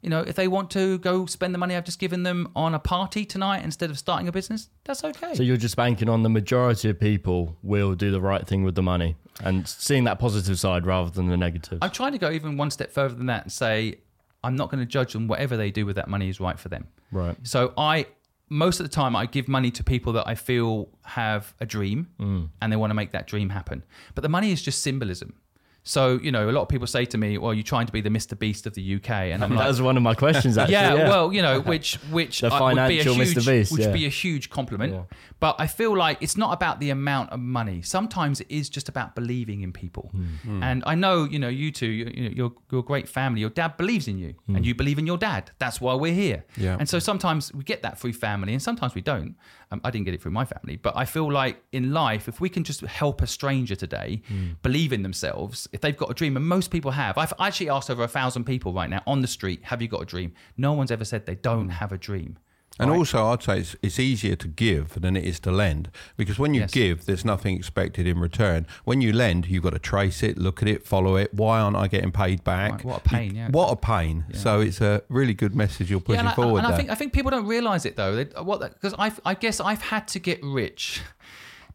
You 0.02 0.10
know, 0.10 0.20
if 0.20 0.34
they 0.34 0.48
want 0.48 0.70
to 0.72 0.98
go 0.98 1.26
spend 1.26 1.54
the 1.54 1.58
money 1.58 1.76
I've 1.76 1.84
just 1.84 2.00
given 2.00 2.24
them 2.24 2.50
on 2.56 2.74
a 2.74 2.78
party 2.80 3.24
tonight 3.24 3.62
instead 3.62 3.88
of 3.88 3.98
starting 3.98 4.26
a 4.28 4.32
business, 4.32 4.68
that's 4.84 5.04
okay. 5.04 5.34
So 5.34 5.42
you're 5.44 5.56
just 5.56 5.76
banking 5.76 6.08
on 6.08 6.24
the 6.24 6.28
majority 6.28 6.90
of 6.90 6.98
people 6.98 7.56
will 7.62 7.94
do 7.94 8.10
the 8.10 8.20
right 8.20 8.44
thing 8.46 8.64
with 8.64 8.74
the 8.74 8.82
money 8.82 9.14
and 9.44 9.66
seeing 9.66 10.02
that 10.04 10.18
positive 10.18 10.58
side 10.58 10.86
rather 10.86 11.10
than 11.10 11.28
the 11.28 11.36
negative. 11.36 11.78
I'm 11.82 11.90
trying 11.92 12.12
to 12.12 12.18
go 12.18 12.30
even 12.32 12.56
one 12.56 12.70
step 12.72 12.90
further 12.92 13.14
than 13.14 13.26
that 13.26 13.44
and 13.44 13.52
say 13.52 14.00
I'm 14.42 14.56
not 14.56 14.70
going 14.70 14.80
to 14.80 14.86
judge 14.86 15.12
them. 15.12 15.28
Whatever 15.28 15.56
they 15.56 15.70
do 15.70 15.86
with 15.86 15.94
that 15.96 16.08
money 16.08 16.28
is 16.28 16.40
right 16.40 16.58
for 16.58 16.68
them. 16.68 16.88
Right. 17.12 17.36
So 17.44 17.72
I 17.78 18.06
most 18.48 18.80
of 18.80 18.84
the 18.84 18.92
time 18.94 19.14
I 19.16 19.24
give 19.26 19.46
money 19.48 19.70
to 19.70 19.84
people 19.84 20.12
that 20.14 20.26
I 20.28 20.34
feel 20.34 20.88
have 21.04 21.54
a 21.60 21.64
dream 21.64 22.08
Mm. 22.18 22.48
and 22.60 22.72
they 22.72 22.76
want 22.76 22.90
to 22.90 22.94
make 22.94 23.12
that 23.12 23.26
dream 23.26 23.48
happen. 23.50 23.82
But 24.14 24.22
the 24.22 24.28
money 24.28 24.50
is 24.52 24.60
just 24.60 24.82
symbolism. 24.82 25.34
So 25.84 26.20
you 26.22 26.30
know, 26.30 26.48
a 26.48 26.52
lot 26.52 26.62
of 26.62 26.68
people 26.68 26.86
say 26.86 27.04
to 27.06 27.18
me, 27.18 27.38
"Well, 27.38 27.52
you're 27.52 27.64
trying 27.64 27.86
to 27.86 27.92
be 27.92 28.00
the 28.00 28.08
Mr. 28.08 28.38
Beast 28.38 28.66
of 28.66 28.74
the 28.74 28.94
UK," 28.96 29.10
and 29.10 29.42
I'm 29.42 29.50
that 29.54 29.56
like, 29.56 29.68
was 29.68 29.82
one 29.82 29.96
of 29.96 30.02
my 30.04 30.14
questions 30.14 30.56
actually. 30.56 30.74
yeah, 30.74 30.94
yeah. 30.94 31.08
well, 31.08 31.32
you 31.32 31.42
know, 31.42 31.60
which 31.60 31.94
which 32.12 32.40
The 32.40 32.54
uh, 32.54 32.60
would 32.62 32.74
be 32.74 33.00
a 33.00 33.02
financial 33.04 33.14
huge, 33.14 33.34
Mr. 33.34 33.46
Beast, 33.46 33.72
which 33.72 33.80
yeah. 33.80 33.86
would 33.88 33.92
be 33.94 34.06
a 34.06 34.10
huge 34.10 34.48
compliment. 34.50 34.92
Yeah. 34.94 35.02
But 35.40 35.56
I 35.58 35.66
feel 35.66 35.96
like 35.96 36.18
it's 36.22 36.36
not 36.36 36.52
about 36.52 36.78
the 36.78 36.90
amount 36.90 37.30
of 37.30 37.40
money. 37.40 37.82
Sometimes 37.82 38.40
it 38.40 38.46
is 38.48 38.68
just 38.68 38.88
about 38.88 39.16
believing 39.16 39.62
in 39.62 39.72
people. 39.72 40.10
Hmm. 40.12 40.62
And 40.62 40.84
I 40.86 40.94
know, 40.94 41.24
you 41.24 41.40
know, 41.40 41.48
you 41.48 41.72
two, 41.72 41.88
you, 41.88 42.12
you 42.14 42.22
know, 42.28 42.34
you're 42.36 42.52
you're 42.70 42.80
a 42.80 42.84
great 42.84 43.08
family. 43.08 43.40
Your 43.40 43.50
dad 43.50 43.76
believes 43.76 44.06
in 44.06 44.18
you, 44.18 44.34
Hmm. 44.46 44.56
and 44.56 44.64
you 44.66 44.74
believe 44.76 44.98
in 45.00 45.06
your 45.06 45.18
dad. 45.18 45.50
That's 45.58 45.80
why 45.80 45.94
we're 45.94 46.14
here. 46.14 46.44
Yeah. 46.56 46.76
And 46.78 46.88
so 46.88 47.00
sometimes 47.00 47.52
we 47.52 47.64
get 47.64 47.82
that 47.82 47.98
through 47.98 48.12
family, 48.12 48.52
and 48.52 48.62
sometimes 48.62 48.94
we 48.94 49.00
don't. 49.00 49.34
Um, 49.72 49.80
I 49.84 49.90
didn't 49.90 50.04
get 50.04 50.12
it 50.14 50.20
through 50.22 50.32
my 50.32 50.44
family, 50.44 50.76
but 50.76 50.94
I 50.96 51.04
feel 51.06 51.32
like 51.32 51.62
in 51.72 51.92
life, 51.92 52.28
if 52.28 52.40
we 52.40 52.48
can 52.50 52.62
just 52.62 52.82
help 52.82 53.22
a 53.22 53.26
stranger 53.26 53.74
today 53.74 54.20
Hmm. 54.28 54.50
believe 54.62 54.92
in 54.92 55.02
themselves, 55.02 55.66
if 55.72 55.80
they've 55.80 55.96
got 55.96 56.10
a 56.10 56.14
dream, 56.14 56.36
and 56.36 56.46
most 56.46 56.70
people 56.70 56.90
have. 56.90 57.16
I've 57.16 57.32
actually 57.40 57.70
asked 57.70 57.90
over 57.90 58.02
a 58.02 58.08
thousand 58.08 58.44
people 58.44 58.72
right 58.74 58.90
now 58.90 59.02
on 59.06 59.22
the 59.22 59.26
street, 59.26 59.60
"Have 59.64 59.80
you 59.80 59.88
got 59.88 60.02
a 60.02 60.04
dream?" 60.04 60.32
No 60.56 60.74
one's 60.74 60.90
ever 60.90 61.04
said 61.06 61.24
they 61.24 61.36
don't 61.36 61.70
have 61.70 61.90
a 61.92 61.98
dream. 61.98 62.36
And 62.80 62.90
Right? 62.90 62.96
also, 62.96 63.26
I'd 63.26 63.42
say 63.42 63.58
it's, 63.60 63.76
it's 63.82 63.98
easier 64.00 64.34
to 64.34 64.48
give 64.48 65.00
than 65.00 65.14
it 65.16 65.24
is 65.24 65.38
to 65.40 65.52
lend 65.52 65.90
because 66.16 66.38
when 66.38 66.54
you 66.54 66.62
Yes. 66.62 66.70
give, 66.70 67.04
there's 67.04 67.24
nothing 67.24 67.54
expected 67.56 68.06
in 68.06 68.18
return. 68.18 68.66
When 68.84 69.00
you 69.02 69.12
lend, 69.12 69.46
you've 69.46 69.62
got 69.62 69.74
to 69.74 69.78
trace 69.78 70.22
it, 70.22 70.38
look 70.38 70.62
at 70.62 70.68
it, 70.68 70.84
follow 70.86 71.16
it. 71.16 71.34
Why 71.34 71.60
aren't 71.60 71.76
I 71.76 71.86
getting 71.86 72.12
paid 72.12 72.42
back? 72.44 72.72
Right, 72.72 72.84
what 72.84 72.96
a 73.06 73.08
pain, 73.08 73.30
You- 73.34 73.40
yeah. 73.42 73.48
What 73.50 73.70
a 73.72 73.76
pain. 73.76 74.24
So 74.32 74.60
it's 74.60 74.80
a 74.80 75.02
really 75.10 75.34
good 75.34 75.54
message 75.54 75.90
you're 75.90 76.00
pushing 76.00 76.20
and 76.20 76.28
I, 76.30 76.34
forward 76.34 76.64
and 76.64 76.66
I 76.72 76.76
think 76.76 76.88
I 76.90 76.94
think 76.94 77.12
people 77.12 77.30
don't 77.30 77.46
realize 77.46 77.84
it 77.84 77.96
though. 77.96 78.16
They, 78.16 78.24
what 78.42 78.60
because 78.60 78.94
I 78.98 79.12
I 79.24 79.34
guess 79.34 79.60
I've 79.60 79.82
had 79.82 80.08
to 80.08 80.18
get 80.18 80.40
rich 80.42 81.02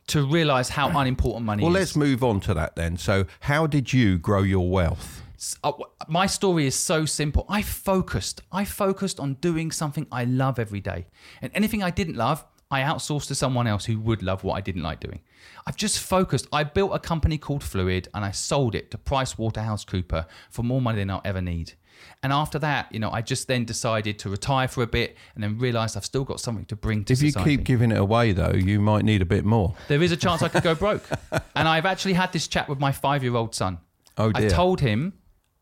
to 0.08 0.26
realize 0.26 0.70
how 0.70 0.90
unimportant 1.00 1.46
money 1.46 1.62
is. 1.62 1.66
well, 1.68 1.76
is. 1.76 1.82
let's 1.82 1.96
move 1.96 2.24
on 2.24 2.40
to 2.42 2.54
that 2.56 2.76
then. 2.76 2.98
So, 2.98 3.26
how 3.42 3.68
did 3.68 3.94
you 3.94 4.18
grow 4.18 4.42
your 4.42 4.70
wealth? 4.70 5.22
Uh, 5.64 5.72
my 6.08 6.26
story 6.26 6.66
is 6.66 6.76
so 6.76 7.06
simple. 7.06 7.46
I 7.48 7.62
focused. 7.62 8.42
I 8.52 8.66
focused 8.66 9.20
on 9.20 9.36
doing 9.36 9.72
something 9.72 10.08
I 10.12 10.24
love 10.26 10.60
every 10.60 10.82
day, 10.82 11.08
and 11.42 11.52
anything 11.54 11.84
I 11.84 11.92
didn't 11.92 12.16
love, 12.16 12.44
I 12.70 12.82
outsourced 12.82 13.28
to 13.28 13.36
someone 13.36 13.68
else 13.68 13.86
who 13.86 14.00
would 14.00 14.22
love 14.22 14.44
what 14.44 14.56
I 14.56 14.62
didn't 14.62 14.84
like 14.84 15.00
doing. 15.00 15.22
I've 15.66 15.78
just 15.78 16.00
focused. 16.00 16.48
I 16.52 16.64
built 16.64 16.94
a 16.94 17.00
company 17.00 17.38
called 17.38 17.64
Fluid 17.64 18.10
and 18.14 18.26
I 18.26 18.32
sold 18.32 18.76
it 18.76 18.92
to 18.92 18.98
PricewaterhouseCooper 18.98 20.26
for 20.50 20.64
more 20.64 20.82
money 20.82 21.00
than 21.00 21.10
I'll 21.10 21.22
ever 21.24 21.42
need. 21.42 21.74
And 22.22 22.34
after 22.34 22.60
that, 22.60 22.92
you 22.92 23.00
know, 23.00 23.10
I 23.10 23.22
just 23.22 23.48
then 23.48 23.64
decided 23.66 24.20
to 24.20 24.30
retire 24.30 24.68
for 24.68 24.84
a 24.84 24.88
bit 24.88 25.16
and 25.34 25.44
then 25.44 25.58
realized 25.58 25.96
I've 25.96 26.06
still 26.06 26.26
got 26.26 26.40
something 26.40 26.66
to 26.66 26.76
bring 26.76 27.06
to 27.06 27.14
If 27.14 27.22
you 27.22 27.32
keep 27.32 27.64
giving 27.64 27.92
it 27.92 27.98
away, 27.98 28.34
though, 28.34 28.54
you 28.54 28.80
might 28.80 29.04
need 29.06 29.22
a 29.22 29.26
bit 29.26 29.46
more. 29.46 29.74
there 29.88 30.04
is 30.04 30.12
a 30.12 30.18
chance 30.18 30.42
I 30.42 30.50
could 30.50 30.64
go 30.64 30.76
broke. 30.76 31.08
and 31.56 31.68
I've 31.68 31.86
actually 31.86 32.14
had 32.14 32.34
this 32.34 32.48
chat 32.48 32.68
with 32.68 32.80
my 32.80 32.92
five 32.92 33.24
year 33.24 33.36
old 33.36 33.56
son. 33.56 33.80
Oh, 34.18 34.32
dear. 34.32 34.48
I 34.48 34.50
told 34.50 34.82
him 34.82 35.14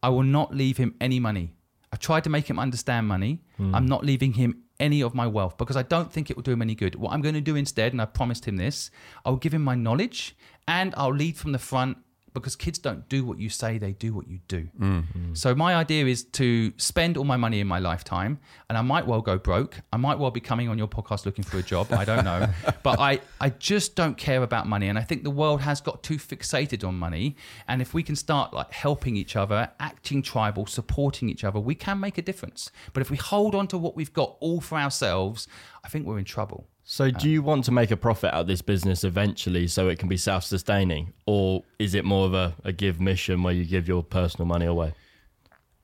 I 0.05 0.09
will 0.09 0.29
not 0.39 0.53
leave 0.53 0.77
him 0.77 0.93
any 1.01 1.19
money. 1.19 1.55
I've 1.91 1.97
tried 1.99 2.23
to 2.25 2.29
make 2.29 2.47
him 2.47 2.59
understand 2.59 3.07
money. 3.07 3.41
Hmm. 3.57 3.73
I'm 3.73 3.87
not 3.87 4.05
leaving 4.05 4.33
him 4.33 4.61
any 4.79 5.01
of 5.01 5.15
my 5.15 5.25
wealth 5.25 5.57
because 5.57 5.75
I 5.75 5.81
don't 5.81 6.13
think 6.13 6.29
it 6.29 6.35
will 6.35 6.43
do 6.43 6.51
him 6.51 6.61
any 6.61 6.75
good. 6.75 6.93
What 6.93 7.11
I'm 7.11 7.21
going 7.21 7.33
to 7.33 7.41
do 7.41 7.55
instead, 7.55 7.91
and 7.91 7.99
I 7.99 8.05
promised 8.05 8.45
him 8.45 8.57
this, 8.57 8.91
I'll 9.25 9.37
give 9.37 9.51
him 9.51 9.63
my 9.63 9.73
knowledge 9.73 10.35
and 10.67 10.93
I'll 10.95 11.15
lead 11.23 11.37
from 11.37 11.53
the 11.53 11.57
front 11.57 11.97
because 12.35 12.55
kids 12.55 12.77
don't 12.77 13.07
do 13.09 13.25
what 13.25 13.39
you 13.39 13.49
say, 13.49 13.77
they 13.77 13.93
do 13.93 14.13
what 14.13 14.27
you 14.27 14.39
do. 14.47 14.67
Mm. 14.79 15.03
Mm. 15.13 15.37
So 15.37 15.55
my 15.55 15.75
idea 15.75 16.05
is 16.05 16.23
to 16.23 16.73
spend 16.77 17.17
all 17.17 17.23
my 17.23 17.37
money 17.37 17.59
in 17.59 17.67
my 17.67 17.79
lifetime, 17.79 18.39
and 18.69 18.77
I 18.77 18.81
might 18.81 19.07
well 19.07 19.21
go 19.21 19.37
broke. 19.37 19.81
I 19.91 19.97
might 19.97 20.19
well 20.19 20.31
be 20.31 20.39
coming 20.39 20.69
on 20.69 20.77
your 20.77 20.87
podcast 20.87 21.25
looking 21.25 21.43
for 21.43 21.57
a 21.57 21.63
job. 21.63 21.91
I 21.91 22.05
don't 22.05 22.23
know, 22.23 22.47
but 22.83 22.99
I 22.99 23.19
I 23.41 23.49
just 23.49 23.95
don't 23.95 24.17
care 24.17 24.43
about 24.43 24.67
money, 24.67 24.87
and 24.87 24.97
I 24.97 25.01
think 25.01 25.23
the 25.23 25.31
world 25.31 25.61
has 25.61 25.81
got 25.81 26.03
too 26.03 26.17
fixated 26.17 26.87
on 26.87 26.95
money. 26.95 27.35
And 27.67 27.81
if 27.81 27.93
we 27.93 28.03
can 28.03 28.15
start 28.15 28.53
like 28.53 28.71
helping 28.71 29.15
each 29.15 29.35
other, 29.35 29.71
acting 29.79 30.21
tribal, 30.21 30.65
supporting 30.65 31.29
each 31.29 31.43
other, 31.43 31.59
we 31.59 31.75
can 31.75 31.99
make 31.99 32.17
a 32.17 32.21
difference. 32.21 32.71
But 32.93 33.01
if 33.01 33.09
we 33.09 33.17
hold 33.17 33.55
on 33.55 33.67
to 33.69 33.77
what 33.77 33.95
we've 33.95 34.13
got 34.13 34.35
all 34.39 34.61
for 34.61 34.77
ourselves, 34.77 35.47
I 35.83 35.89
think 35.89 36.05
we're 36.05 36.19
in 36.19 36.25
trouble. 36.25 36.67
So, 36.87 37.05
uh. 37.05 37.09
do 37.09 37.29
you 37.29 37.41
want 37.41 37.65
to 37.65 37.71
make 37.71 37.91
a 37.91 37.97
profit 37.97 38.33
out 38.33 38.41
of 38.41 38.47
this 38.47 38.61
business 38.61 39.03
eventually 39.03 39.67
so 39.67 39.89
it 39.89 39.99
can 39.99 40.07
be 40.07 40.17
self 40.17 40.43
sustaining? 40.43 41.13
Or 41.25 41.63
is 41.79 41.95
it 41.95 42.05
more 42.05 42.25
of 42.25 42.33
a, 42.33 42.55
a 42.63 42.71
give 42.71 43.01
mission 43.01 43.43
where 43.43 43.53
you 43.53 43.65
give 43.65 43.87
your 43.87 44.03
personal 44.03 44.45
money 44.45 44.67
away? 44.67 44.93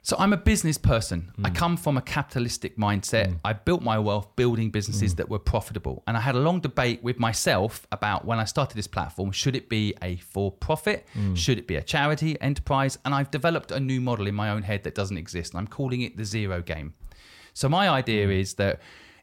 So 0.03 0.15
I'm 0.17 0.33
a 0.33 0.37
business 0.37 0.79
person. 0.79 1.31
I 1.43 1.49
mm. 1.49 1.55
come 1.55 1.77
from 1.77 1.95
a 1.95 2.01
capitalistic 2.01 2.75
mindset. 2.75 3.27
Mm. 3.27 3.39
I 3.45 3.53
built 3.53 3.83
my 3.83 3.99
wealth 3.99 4.35
building 4.35 4.71
businesses 4.71 5.13
mm. 5.13 5.17
that 5.17 5.29
were 5.29 5.37
profitable. 5.37 6.01
And 6.07 6.17
I 6.17 6.21
had 6.21 6.33
a 6.33 6.39
long 6.39 6.59
debate 6.59 7.03
with 7.03 7.19
myself 7.19 7.85
about 7.91 8.25
when 8.25 8.39
I 8.39 8.45
started 8.45 8.75
this 8.75 8.87
platform, 8.87 9.31
should 9.31 9.55
it 9.55 9.69
be 9.69 9.93
a 10.01 10.15
for 10.17 10.51
profit? 10.51 11.05
Should 11.35 11.59
it 11.59 11.67
be 11.67 11.75
a 11.75 11.83
charity 11.83 12.39
enterprise? 12.41 12.97
And 13.05 13.13
I've 13.13 13.29
developed 13.29 13.69
a 13.69 13.79
new 13.79 14.01
model 14.01 14.25
in 14.25 14.33
my 14.33 14.49
own 14.49 14.63
head 14.63 14.83
that 14.85 14.95
doesn't 14.95 15.17
exist. 15.17 15.53
And 15.53 15.59
I'm 15.59 15.67
calling 15.67 16.01
it 16.01 16.17
the 16.17 16.25
zero 16.25 16.63
game. 16.63 16.95
So 17.53 17.69
my 17.69 17.87
idea 17.87 18.27
is 18.29 18.55
that 18.55 18.79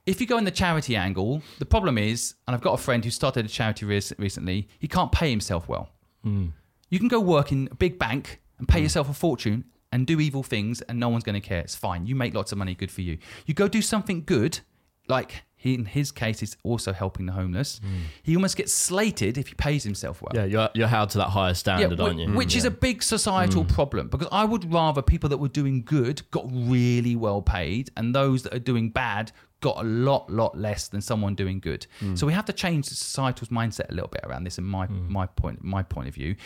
if 0.09 0.23
you 0.23 0.27
go 0.27 0.38
in 0.38 0.45
the 0.45 0.50
charity 0.50 0.97
angle, 0.97 1.43
the 1.59 1.67
problem 1.67 1.99
is, 1.99 2.35
and 2.47 2.55
I've 2.55 2.62
got 2.62 2.73
a 2.73 2.83
friend 2.83 3.05
who 3.05 3.11
started 3.11 3.45
a 3.45 3.49
charity 3.49 3.85
rec- 3.85 4.19
recently, 4.19 4.67
he 4.79 4.88
can't 4.88 5.12
pay 5.12 5.29
himself 5.29 5.69
well. 5.69 5.91
Hmm. 6.23 6.47
You 6.88 6.99
can 6.99 7.09
go 7.09 7.21
work 7.21 7.53
in 7.53 7.69
a 7.71 7.75
big 7.75 7.99
bank 7.99 8.41
and 8.59 8.67
pay 8.67 8.81
yourself 8.81 9.11
a 9.11 9.12
fortune 9.12 9.65
and 9.93 10.07
do 10.07 10.19
evil 10.19 10.43
things 10.43 10.81
and 10.83 10.99
no 10.99 11.11
one's 11.11 11.25
going 11.25 11.35
to 11.35 11.47
care. 11.47 11.61
It's 11.61 11.75
fine. 11.75 12.07
You 12.07 12.15
make 12.15 12.35
lots 12.35 12.53
of 12.53 12.59
money, 12.59 12.75
good 12.75 12.91
for 12.91 13.03
you. 13.03 13.19
You 13.45 13.53
go 13.53 13.69
do 13.69 13.83
something 13.83 14.25
good, 14.25 14.61
like 15.09 15.45
he, 15.57 15.75
in 15.75 15.85
his 15.85 16.11
case, 16.11 16.43
is 16.43 16.57
also 16.62 16.95
helping 16.95 17.27
the 17.27 17.33
homeless. 17.33 17.79
Hmm. 17.81 18.05
He 18.23 18.35
almost 18.35 18.57
gets 18.57 18.73
slated 18.73 19.37
if 19.37 19.49
he 19.49 19.55
pays 19.55 19.85
himself 19.85 20.23
well. 20.23 20.33
Yeah, 20.35 20.45
you're, 20.45 20.71
you're 20.73 20.88
held 20.88 21.11
to 21.11 21.19
that 21.19 21.29
higher 21.29 21.53
standard, 21.53 21.99
whi- 21.99 22.07
aren't 22.07 22.21
you? 22.21 22.33
Which 22.33 22.57
is 22.57 22.65
a 22.65 22.71
big 22.71 23.03
societal 23.03 23.65
hmm. 23.65 23.75
problem 23.75 24.09
because 24.09 24.29
I 24.33 24.47
would 24.47 24.73
rather 24.73 25.03
people 25.03 25.29
that 25.29 25.38
were 25.38 25.49
doing 25.49 25.83
good 25.83 26.23
got 26.31 26.47
really 26.50 27.15
well 27.15 27.43
paid 27.43 27.91
and 27.97 28.15
those 28.15 28.43
that 28.45 28.55
are 28.55 28.61
doing 28.61 28.88
bad 28.88 29.33
got 29.61 29.79
a 29.79 29.83
lot, 29.83 30.31
lot 30.31 30.57
less 30.57 30.88
than 30.88 31.00
someone 31.00 31.35
doing 31.35 31.61
good. 31.61 31.87
Hmm. 32.00 32.15
So 32.15 32.27
we 32.27 32.33
have 32.33 32.45
to 32.47 32.53
change 32.53 32.88
the 32.88 32.95
societal's 32.95 33.49
mindset 33.49 33.91
a 33.91 33.95
little 33.95 34.09
bit 34.09 34.23
around 34.25 34.45
this 34.45 34.59
in 34.59 34.65
my 34.65 34.87
hmm. 34.87 35.12
my 35.12 35.27
point 35.27 35.62
my 35.62 35.83
point 35.83 36.09
of 36.09 36.15
view. 36.15 36.37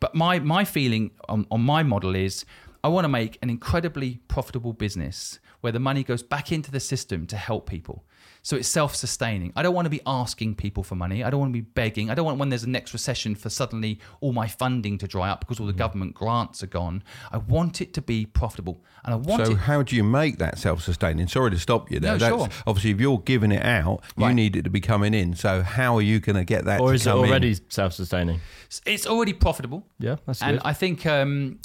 But 0.00 0.14
my 0.14 0.38
my 0.38 0.64
feeling 0.64 1.12
on, 1.28 1.46
on 1.50 1.60
my 1.62 1.82
model 1.82 2.14
is 2.14 2.44
I 2.84 2.88
want 2.88 3.04
to 3.04 3.08
make 3.08 3.38
an 3.42 3.50
incredibly 3.50 4.20
profitable 4.26 4.72
business 4.72 5.38
where 5.60 5.72
the 5.72 5.78
money 5.78 6.02
goes 6.02 6.22
back 6.22 6.50
into 6.50 6.70
the 6.70 6.80
system 6.80 7.26
to 7.28 7.36
help 7.36 7.68
people. 7.68 8.04
So 8.44 8.56
it's 8.56 8.66
self-sustaining. 8.66 9.52
I 9.54 9.62
don't 9.62 9.72
want 9.72 9.86
to 9.86 9.90
be 9.90 10.00
asking 10.04 10.56
people 10.56 10.82
for 10.82 10.96
money. 10.96 11.22
I 11.22 11.30
don't 11.30 11.38
want 11.38 11.50
to 11.54 11.60
be 11.60 11.60
begging. 11.60 12.10
I 12.10 12.14
don't 12.16 12.24
want 12.26 12.38
when 12.38 12.48
there's 12.48 12.64
a 12.64 12.68
next 12.68 12.92
recession 12.92 13.36
for 13.36 13.48
suddenly 13.48 14.00
all 14.20 14.32
my 14.32 14.48
funding 14.48 14.98
to 14.98 15.06
dry 15.06 15.30
up 15.30 15.38
because 15.40 15.60
all 15.60 15.66
the 15.66 15.72
government 15.72 16.14
grants 16.14 16.60
are 16.60 16.66
gone. 16.66 17.04
I 17.30 17.36
want 17.38 17.80
it 17.80 17.94
to 17.94 18.02
be 18.02 18.26
profitable, 18.26 18.82
and 19.04 19.14
I 19.14 19.16
want 19.16 19.46
So 19.46 19.52
it. 19.52 19.58
how 19.58 19.82
do 19.84 19.94
you 19.94 20.02
make 20.02 20.38
that 20.38 20.58
self-sustaining? 20.58 21.28
Sorry 21.28 21.52
to 21.52 21.58
stop 21.58 21.88
you 21.88 22.00
there. 22.00 22.14
No, 22.14 22.18
That's 22.18 22.34
sure. 22.36 22.48
obviously 22.66 22.90
if 22.90 23.00
you're 23.00 23.18
giving 23.20 23.52
it 23.52 23.64
out, 23.64 24.02
you 24.16 24.24
Right. 24.24 24.34
need 24.34 24.56
it 24.56 24.62
to 24.62 24.70
be 24.70 24.80
coming 24.80 25.14
in. 25.14 25.36
So 25.36 25.62
how 25.62 25.94
are 25.96 26.02
you 26.02 26.18
going 26.18 26.34
to 26.36 26.44
get 26.44 26.64
that? 26.64 26.80
or 26.80 26.88
to 26.88 26.94
is 26.96 27.06
it 27.06 27.10
come 27.10 27.20
in? 27.24 27.30
already 27.30 27.56
self 27.68 27.92
sustaining? 27.92 28.40
It's 28.84 29.06
already 29.06 29.34
profitable. 29.34 29.86
Yeah, 30.00 30.16
that's 30.26 30.42
and 30.42 30.56
good. 30.58 30.66
I 30.66 30.72
think 30.72 31.06
um, 31.06 31.60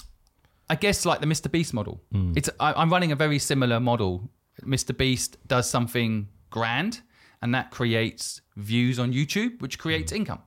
I 0.70 0.76
guess 0.76 1.06
like 1.06 1.22
the 1.22 1.28
Mr. 1.28 1.52
Beast 1.52 1.74
model. 1.74 2.02
It's 2.36 2.52
I, 2.60 2.74
I'm 2.74 2.92
running 2.92 3.12
a 3.12 3.16
very 3.16 3.40
similar 3.40 3.80
model. 3.80 4.30
Mr. 4.64 4.96
Beast 4.96 5.38
does 5.48 5.68
something 5.70 6.28
grand, 6.58 7.02
and 7.42 7.54
that 7.54 7.72
creates 7.72 8.42
views 8.56 8.98
on 9.00 9.14
YouTube, 9.14 9.62
which 9.62 9.78
creates 9.78 10.12
hmm. 10.12 10.18
income. 10.18 10.42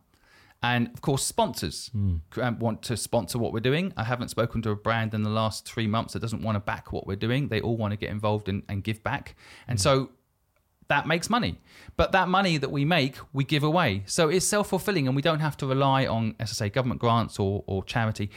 And 0.63 0.89
of 0.89 1.01
course, 1.01 1.25
sponsors 1.25 1.89
hmm. 1.93 2.17
um, 2.41 2.59
want 2.59 2.83
to 2.83 2.97
sponsor 2.97 3.39
what 3.39 3.53
we're 3.53 3.61
doing. 3.71 3.93
I 3.97 4.05
haven't 4.05 4.29
spoken 4.29 4.61
to 4.63 4.71
a 4.71 4.77
brand 4.77 5.15
in 5.15 5.23
the 5.23 5.31
last 5.31 5.67
three 5.67 5.87
months 5.87 6.13
that 6.13 6.21
doesn't 6.21 6.43
want 6.43 6.57
to 6.57 6.61
back 6.61 6.93
what 6.93 7.07
we're 7.07 7.23
doing. 7.29 7.49
They 7.49 7.61
all 7.61 7.77
want 7.77 7.93
to 7.93 7.97
get 7.97 8.11
involved 8.11 8.49
and, 8.49 8.63
and 8.69 8.85
give 8.85 9.03
back. 9.03 9.37
And 9.69 9.79
hmm. 9.79 9.83
so 9.83 10.11
that 10.89 11.07
makes 11.07 11.31
money. 11.31 11.59
But 11.97 12.13
that 12.13 12.29
money 12.29 12.59
that 12.59 12.71
we 12.71 12.85
make, 12.85 13.17
we 13.33 13.45
give 13.45 13.63
away. 13.63 14.03
So 14.07 14.29
it's 14.29 14.47
self 14.47 14.69
fulfilling 14.69 15.07
and 15.07 15.17
we 15.17 15.23
don't 15.23 15.41
have 15.41 15.57
to 15.59 15.67
rely 15.67 16.07
on, 16.07 16.35
as 16.41 16.51
I 16.51 16.55
say, 16.55 16.69
government 16.69 17.01
grants 17.01 17.39
or, 17.39 17.65
or 17.67 17.85
charity. 17.85 18.31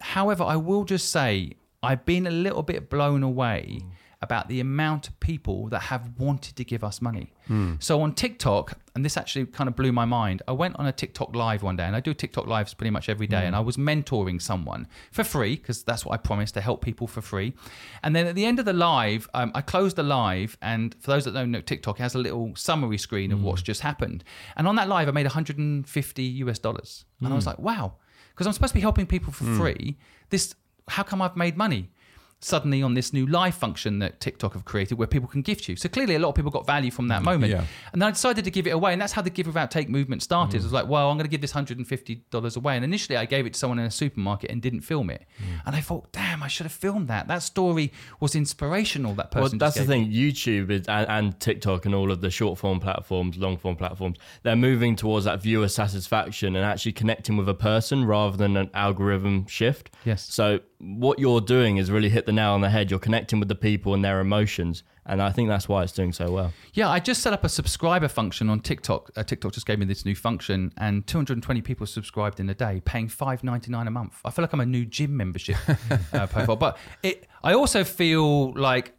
However, 0.00 0.44
I 0.44 0.56
will 0.56 0.84
just 0.84 1.10
say 1.10 1.52
I've 1.82 2.04
been 2.04 2.26
a 2.26 2.30
little 2.30 2.62
bit 2.62 2.90
blown 2.90 3.22
away 3.22 3.80
about 4.24 4.48
the 4.48 4.58
amount 4.58 5.06
of 5.08 5.20
people 5.20 5.68
that 5.68 5.82
have 5.82 6.18
wanted 6.18 6.56
to 6.56 6.64
give 6.64 6.82
us 6.82 7.00
money. 7.00 7.32
Hmm. 7.46 7.74
So 7.78 8.00
on 8.00 8.14
TikTok, 8.14 8.78
and 8.94 9.04
this 9.04 9.16
actually 9.16 9.46
kind 9.46 9.68
of 9.68 9.76
blew 9.76 9.92
my 9.92 10.06
mind, 10.06 10.42
I 10.48 10.52
went 10.52 10.76
on 10.76 10.86
a 10.86 10.92
TikTok 10.92 11.36
live 11.36 11.62
one 11.62 11.76
day, 11.76 11.84
and 11.84 11.94
I 11.94 12.00
do 12.00 12.14
TikTok 12.14 12.46
lives 12.46 12.74
pretty 12.74 12.90
much 12.90 13.08
every 13.08 13.26
day, 13.26 13.40
hmm. 13.40 13.48
and 13.48 13.56
I 13.56 13.60
was 13.60 13.76
mentoring 13.76 14.40
someone 14.40 14.88
for 15.12 15.22
free 15.22 15.56
because 15.56 15.84
that's 15.84 16.04
what 16.04 16.14
I 16.14 16.16
promised 16.16 16.54
to 16.54 16.60
help 16.60 16.82
people 16.82 17.06
for 17.06 17.20
free. 17.20 17.54
And 18.02 18.16
then 18.16 18.26
at 18.26 18.34
the 18.34 18.46
end 18.46 18.58
of 18.58 18.64
the 18.64 18.72
live, 18.72 19.28
um, 19.34 19.52
I 19.54 19.60
closed 19.60 19.96
the 19.96 20.02
live, 20.02 20.56
and 20.62 20.96
for 21.00 21.10
those 21.10 21.26
that 21.26 21.34
don't 21.34 21.50
know 21.50 21.60
TikTok, 21.60 22.00
it 22.00 22.02
has 22.02 22.14
a 22.14 22.18
little 22.18 22.56
summary 22.56 22.98
screen 22.98 23.30
of 23.30 23.38
hmm. 23.38 23.44
what's 23.44 23.62
just 23.62 23.82
happened. 23.82 24.24
And 24.56 24.66
on 24.66 24.74
that 24.76 24.88
live, 24.88 25.06
I 25.08 25.12
made 25.12 25.26
150 25.26 26.22
US 26.22 26.58
dollars, 26.58 27.04
and 27.20 27.32
I 27.32 27.36
was 27.36 27.46
like, 27.46 27.58
wow, 27.58 27.94
because 28.30 28.46
I'm 28.46 28.52
supposed 28.54 28.72
to 28.72 28.74
be 28.74 28.80
helping 28.80 29.06
people 29.06 29.32
for 29.32 29.44
free. 29.44 29.96
This, 30.30 30.54
how 30.88 31.02
come 31.02 31.22
I've 31.22 31.36
made 31.36 31.56
money? 31.56 31.90
Suddenly 32.40 32.82
on 32.82 32.94
this 32.94 33.12
new 33.12 33.26
live 33.26 33.54
function 33.54 33.98
that 34.00 34.20
TikTok 34.20 34.52
have 34.52 34.64
created 34.64 34.98
where 34.98 35.06
people 35.06 35.28
can 35.28 35.42
gift 35.42 35.68
you. 35.68 35.76
So 35.76 35.88
clearly 35.88 36.14
a 36.14 36.18
lot 36.18 36.28
of 36.28 36.34
people 36.34 36.50
got 36.50 36.66
value 36.66 36.90
from 36.90 37.08
that 37.08 37.22
mm, 37.22 37.26
moment. 37.26 37.52
Yeah. 37.52 37.64
And 37.92 38.02
then 38.02 38.08
I 38.08 38.10
decided 38.10 38.44
to 38.44 38.50
give 38.50 38.66
it 38.66 38.70
away. 38.70 38.92
And 38.92 39.00
that's 39.00 39.12
how 39.12 39.22
the 39.22 39.30
give 39.30 39.46
without 39.46 39.70
take 39.70 39.88
movement 39.88 40.22
started. 40.22 40.58
Mm. 40.58 40.62
I 40.62 40.66
was 40.66 40.72
like, 40.72 40.88
well, 40.88 41.10
I'm 41.10 41.16
going 41.16 41.24
to 41.24 41.30
give 41.30 41.40
this 41.40 41.52
$150 41.52 42.56
away. 42.56 42.76
And 42.76 42.84
initially 42.84 43.16
I 43.16 43.24
gave 43.24 43.46
it 43.46 43.54
to 43.54 43.58
someone 43.58 43.78
in 43.78 43.86
a 43.86 43.90
supermarket 43.90 44.50
and 44.50 44.60
didn't 44.60 44.82
film 44.82 45.10
it. 45.10 45.24
Mm. 45.38 45.62
And 45.66 45.76
I 45.76 45.80
thought, 45.80 46.12
damn, 46.12 46.42
I 46.42 46.48
should 46.48 46.64
have 46.64 46.72
filmed 46.72 47.08
that. 47.08 47.28
That 47.28 47.42
story 47.42 47.92
was 48.20 48.34
inspirational. 48.34 49.14
That 49.14 49.30
person. 49.30 49.58
Well, 49.58 49.70
that's 49.70 49.78
the 49.78 49.84
thing. 49.84 50.12
YouTube 50.12 50.70
is, 50.70 50.86
and, 50.86 51.08
and 51.08 51.40
TikTok 51.40 51.86
and 51.86 51.94
all 51.94 52.10
of 52.10 52.20
the 52.20 52.30
short 52.30 52.58
form 52.58 52.78
platforms, 52.80 53.38
long 53.38 53.56
form 53.56 53.76
platforms, 53.76 54.18
they're 54.42 54.56
moving 54.56 54.96
towards 54.96 55.24
that 55.24 55.40
viewer 55.40 55.68
satisfaction 55.68 56.56
and 56.56 56.64
actually 56.64 56.92
connecting 56.92 57.36
with 57.36 57.48
a 57.48 57.54
person 57.54 58.04
rather 58.04 58.36
than 58.36 58.56
an 58.56 58.70
algorithm 58.74 59.46
shift. 59.46 59.90
Yes. 60.04 60.22
So 60.22 60.60
what 60.84 61.18
you're 61.18 61.40
doing 61.40 61.78
is 61.78 61.90
really 61.90 62.08
hit 62.08 62.26
the 62.26 62.32
nail 62.32 62.52
on 62.52 62.60
the 62.60 62.70
head. 62.70 62.90
You're 62.90 63.00
connecting 63.00 63.38
with 63.38 63.48
the 63.48 63.54
people 63.54 63.94
and 63.94 64.04
their 64.04 64.20
emotions, 64.20 64.82
and 65.06 65.22
I 65.22 65.30
think 65.32 65.48
that's 65.48 65.68
why 65.68 65.82
it's 65.82 65.92
doing 65.92 66.12
so 66.12 66.30
well. 66.30 66.52
Yeah, 66.74 66.88
I 66.88 67.00
just 67.00 67.22
set 67.22 67.32
up 67.32 67.44
a 67.44 67.48
subscriber 67.48 68.08
function 68.08 68.50
on 68.50 68.60
TikTok. 68.60 69.10
Uh, 69.16 69.22
TikTok 69.22 69.52
just 69.52 69.66
gave 69.66 69.78
me 69.78 69.86
this 69.86 70.04
new 70.04 70.14
function, 70.14 70.72
and 70.76 71.06
220 71.06 71.62
people 71.62 71.86
subscribed 71.86 72.40
in 72.40 72.48
a 72.50 72.54
day, 72.54 72.82
paying 72.84 73.08
5.99 73.08 73.86
a 73.86 73.90
month. 73.90 74.20
I 74.24 74.30
feel 74.30 74.42
like 74.42 74.52
I'm 74.52 74.60
a 74.60 74.66
new 74.66 74.84
gym 74.84 75.16
membership 75.16 75.56
uh, 76.12 76.26
profile, 76.26 76.56
but 76.56 76.78
it. 77.02 77.26
I 77.42 77.54
also 77.54 77.84
feel 77.84 78.52
like 78.54 78.94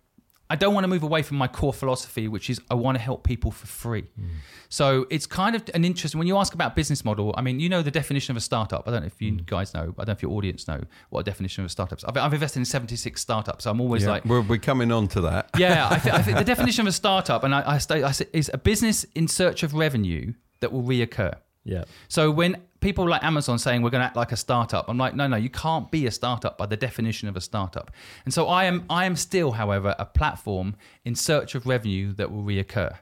I 0.49 0.55
don't 0.55 0.73
want 0.73 0.83
to 0.83 0.87
move 0.87 1.01
away 1.01 1.23
from 1.23 1.37
my 1.37 1.47
core 1.47 1.73
philosophy, 1.73 2.27
which 2.27 2.49
is 2.49 2.61
I 2.69 2.75
want 2.75 2.95
to 2.97 3.01
help 3.01 3.23
people 3.23 3.49
for 3.49 3.65
free. 3.65 4.03
Hmm. 4.15 4.27
So 4.69 5.07
it's 5.09 5.25
kind 5.25 5.55
of 5.55 5.63
an 5.73 5.83
interesting. 5.83 6.19
When 6.19 6.27
you 6.27 6.37
ask 6.37 6.53
about 6.53 6.75
business 6.75 7.03
model, 7.03 7.33
I 7.35 7.41
mean, 7.41 7.59
you 7.59 7.67
know 7.67 7.81
the 7.81 7.91
definition 7.91 8.31
of 8.31 8.37
a 8.37 8.41
startup. 8.41 8.87
I 8.87 8.91
don't 8.91 9.01
know 9.01 9.07
if 9.07 9.21
you 9.21 9.31
hmm. 9.31 9.39
guys 9.45 9.73
know. 9.73 9.81
I 9.81 10.03
don't 10.03 10.07
know 10.07 10.13
if 10.13 10.21
your 10.21 10.31
audience 10.31 10.67
know 10.67 10.81
what 11.09 11.21
a 11.21 11.23
definition 11.23 11.63
of 11.63 11.67
a 11.67 11.69
startup 11.69 11.97
is. 11.97 12.03
I've, 12.03 12.17
I've 12.17 12.33
invested 12.33 12.59
in 12.59 12.65
76 12.65 13.19
startups, 13.19 13.63
so 13.63 13.71
I'm 13.71 13.81
always 13.81 14.03
Yeah, 14.03 14.11
like, 14.11 14.25
we're, 14.25 14.41
we're 14.41 14.57
coming 14.59 14.91
on 14.91 15.07
to 15.09 15.21
that. 15.21 15.49
yeah, 15.57 15.87
I, 15.89 15.97
th- 15.97 16.13
I 16.13 16.21
think 16.21 16.37
the 16.37 16.43
definition 16.53 16.81
of 16.81 16.87
a 16.87 16.91
startup, 16.93 17.43
and 17.43 17.55
I, 17.55 17.61
I, 17.61 17.75
I 17.75 18.11
say, 18.11 18.27
is 18.31 18.51
a 18.53 18.57
business 18.57 19.03
in 19.15 19.27
search 19.27 19.63
of 19.63 19.73
revenue 19.73 20.33
that 20.59 20.71
will 20.71 20.83
reoccur. 20.83 21.35
Yeah. 21.63 21.85
So 22.07 22.29
when 22.29 22.61
people 22.85 23.09
like 23.09 23.23
Amazon 23.23 23.57
saying 23.57 23.81
we're 23.81 23.89
going 23.89 24.01
to 24.01 24.05
act 24.05 24.15
like 24.15 24.31
a 24.31 24.37
startup, 24.37 24.87
I'm 24.87 24.97
like, 24.99 25.15
no, 25.15 25.25
no, 25.25 25.37
you 25.37 25.49
can't 25.49 25.89
be 25.89 26.05
a 26.05 26.11
startup 26.11 26.55
by 26.55 26.67
the 26.67 26.77
definition 26.77 27.27
of 27.27 27.35
a 27.35 27.41
startup. 27.41 27.89
And 28.25 28.33
so 28.33 28.47
I 28.47 28.65
am, 28.65 28.85
I 28.91 29.05
am 29.05 29.15
still, 29.15 29.53
however, 29.53 29.95
a 29.97 30.05
platform 30.05 30.75
in 31.03 31.15
search 31.15 31.55
of 31.55 31.65
revenue 31.65 32.13
that 32.13 32.31
will 32.31 32.43
reoccur. 32.43 32.95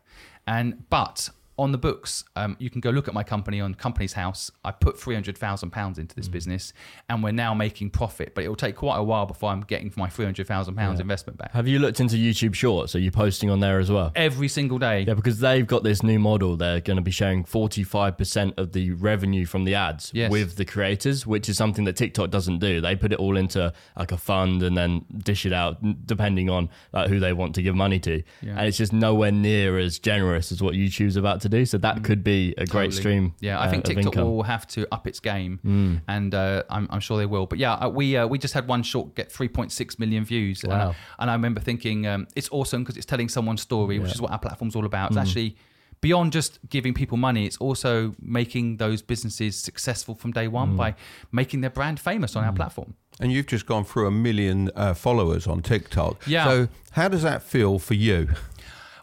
And 0.48 0.90
but 0.90 1.30
on 1.58 1.72
the 1.72 1.78
books, 1.78 2.24
um, 2.36 2.56
you 2.60 2.70
can 2.70 2.82
go 2.82 2.90
look 2.90 3.08
at 3.08 3.14
my 3.14 3.24
company 3.24 3.62
on 3.62 3.76
Companies 3.76 4.14
House. 4.14 4.50
I 4.66 4.72
put 4.72 5.00
three 5.00 5.14
hundred 5.14 5.38
thousand 5.38 5.70
pounds 5.72 6.00
into 6.00 6.14
Mm. 6.14 6.18
this 6.18 6.28
business, 6.28 6.74
and 7.10 7.22
we're 7.24 7.32
now 7.32 7.54
making 7.54 7.92
profit. 7.92 8.34
But 8.34 8.44
it 8.44 8.48
will 8.48 8.56
take 8.56 8.76
quite 8.76 8.98
a 8.98 9.04
while 9.04 9.26
before 9.26 9.52
I'm 9.52 9.62
getting 9.62 9.92
my 9.96 10.10
three 10.10 10.26
hundred 10.26 10.48
thousand 10.48 10.76
pounds 10.76 11.00
investment 11.00 11.38
back. 11.38 11.52
Have 11.54 11.68
you 11.68 11.80
looked 11.80 12.00
into 12.00 12.16
YouTube 12.16 12.56
Shorts? 12.56 12.96
Are 12.96 13.00
you 13.00 13.12
posting 13.12 13.50
on 13.52 13.60
there 13.60 13.80
as 13.80 13.92
well? 13.92 14.12
Every 14.16 14.48
single 14.48 14.80
day. 14.80 15.02
Yeah, 15.08 15.14
because 15.14 15.40
they've 15.40 15.66
got 15.68 15.84
this 15.84 16.02
new 16.02 16.18
model. 16.20 16.58
They're 16.58 16.82
going 16.82 16.98
to 16.98 17.04
be 17.04 17.12
sharing 17.12 17.44
45% 17.44 18.58
of 18.58 18.72
the 18.72 18.92
revenue 18.92 19.46
from 19.46 19.64
the 19.64 19.76
ads 19.76 20.12
Yes. 20.14 20.32
with 20.32 20.56
the 20.56 20.66
creators, 20.66 21.26
which 21.28 21.50
is 21.50 21.58
something 21.58 21.86
that 21.86 21.96
TikTok 21.96 22.30
doesn't 22.32 22.60
do. 22.60 22.82
They 22.82 22.96
put 22.96 23.12
it 23.14 23.20
all 23.20 23.38
into 23.38 23.74
like 23.98 24.12
a 24.12 24.18
fund 24.18 24.64
and 24.64 24.76
then 24.78 25.06
dish 25.16 25.46
it 25.46 25.54
out 25.54 25.78
depending 26.06 26.50
on 26.50 26.70
like, 26.92 27.10
who 27.10 27.20
they 27.20 27.34
want 27.34 27.56
to 27.56 27.62
give 27.62 27.76
money 27.76 28.00
to. 28.00 28.24
And 28.42 28.68
it's 28.68 28.78
just 28.78 28.94
nowhere 28.94 29.32
near 29.32 29.78
as 29.78 30.00
generous 30.00 30.52
as 30.52 30.62
what 30.62 30.74
YouTube's 30.74 31.16
about 31.16 31.42
to 31.44 31.50
do. 31.50 31.66
So 31.66 31.78
that 31.78 32.04
could 32.04 32.24
be 32.24 32.54
a 32.58 32.66
great 32.66 32.86
Totally. 32.88 32.92
stream. 32.92 33.36
Yeah, 33.40 33.60
I 33.60 33.68
uh, 33.68 33.70
think 33.72 33.88
of 33.88 33.96
TikTok 33.96 34.16
will 34.16 34.44
have 34.44 34.68
to 34.70 34.88
up 34.92 35.08
its 35.08 35.20
game, 35.20 36.02
and 36.08 36.34
uh, 36.36 36.64
I'm, 36.70 36.88
I'm 36.90 37.00
sure 37.00 37.18
they 37.18 37.26
will. 37.26 37.46
But 37.46 37.60
yeah, 37.60 37.74
uh, 37.76 37.90
we 37.90 38.18
uh, 38.18 38.28
we 38.28 38.38
just 38.40 38.54
had 38.54 38.68
one 38.68 38.84
short 38.84 39.16
get 39.16 39.32
3.6 39.32 40.00
million 40.00 40.26
views, 40.26 40.64
and, 40.64 40.74
I, 40.74 40.86
Wow. 40.88 40.96
and 41.20 41.30
I 41.30 41.34
remember 41.34 41.62
thinking 41.62 42.08
um, 42.08 42.28
it's 42.36 42.50
awesome 42.52 42.84
because 42.84 42.98
it's 42.98 43.06
telling 43.06 43.30
someone's 43.30 43.62
story, 43.62 44.00
which 44.00 44.12
is 44.14 44.22
what 44.22 44.32
our 44.32 44.40
platform's 44.40 44.76
all 44.76 44.86
about. 44.86 45.12
It's 45.12 45.18
actually 45.18 45.56
beyond 46.02 46.34
just 46.34 46.60
giving 46.70 46.94
people 46.94 47.18
money; 47.18 47.46
it's 47.46 47.58
also 47.58 48.14
making 48.20 48.78
those 48.78 49.02
businesses 49.02 49.56
successful 49.58 50.16
from 50.16 50.32
day 50.32 50.48
one 50.48 50.76
by 50.76 50.96
making 51.32 51.62
their 51.62 51.70
brand 51.70 52.00
famous 52.00 52.36
on 52.36 52.44
our 52.44 52.54
platform. 52.54 52.96
And 53.20 53.32
you've 53.32 53.46
just 53.48 53.66
gone 53.68 53.86
through 53.86 54.08
a 54.08 54.12
million 54.12 54.72
uh, 54.76 54.94
followers 54.96 55.46
on 55.48 55.62
TikTok. 55.62 56.26
Yeah. 56.28 56.46
So 56.46 56.68
how 56.92 57.08
does 57.10 57.22
that 57.22 57.44
feel 57.44 57.78
for 57.80 57.94
you? 57.94 58.30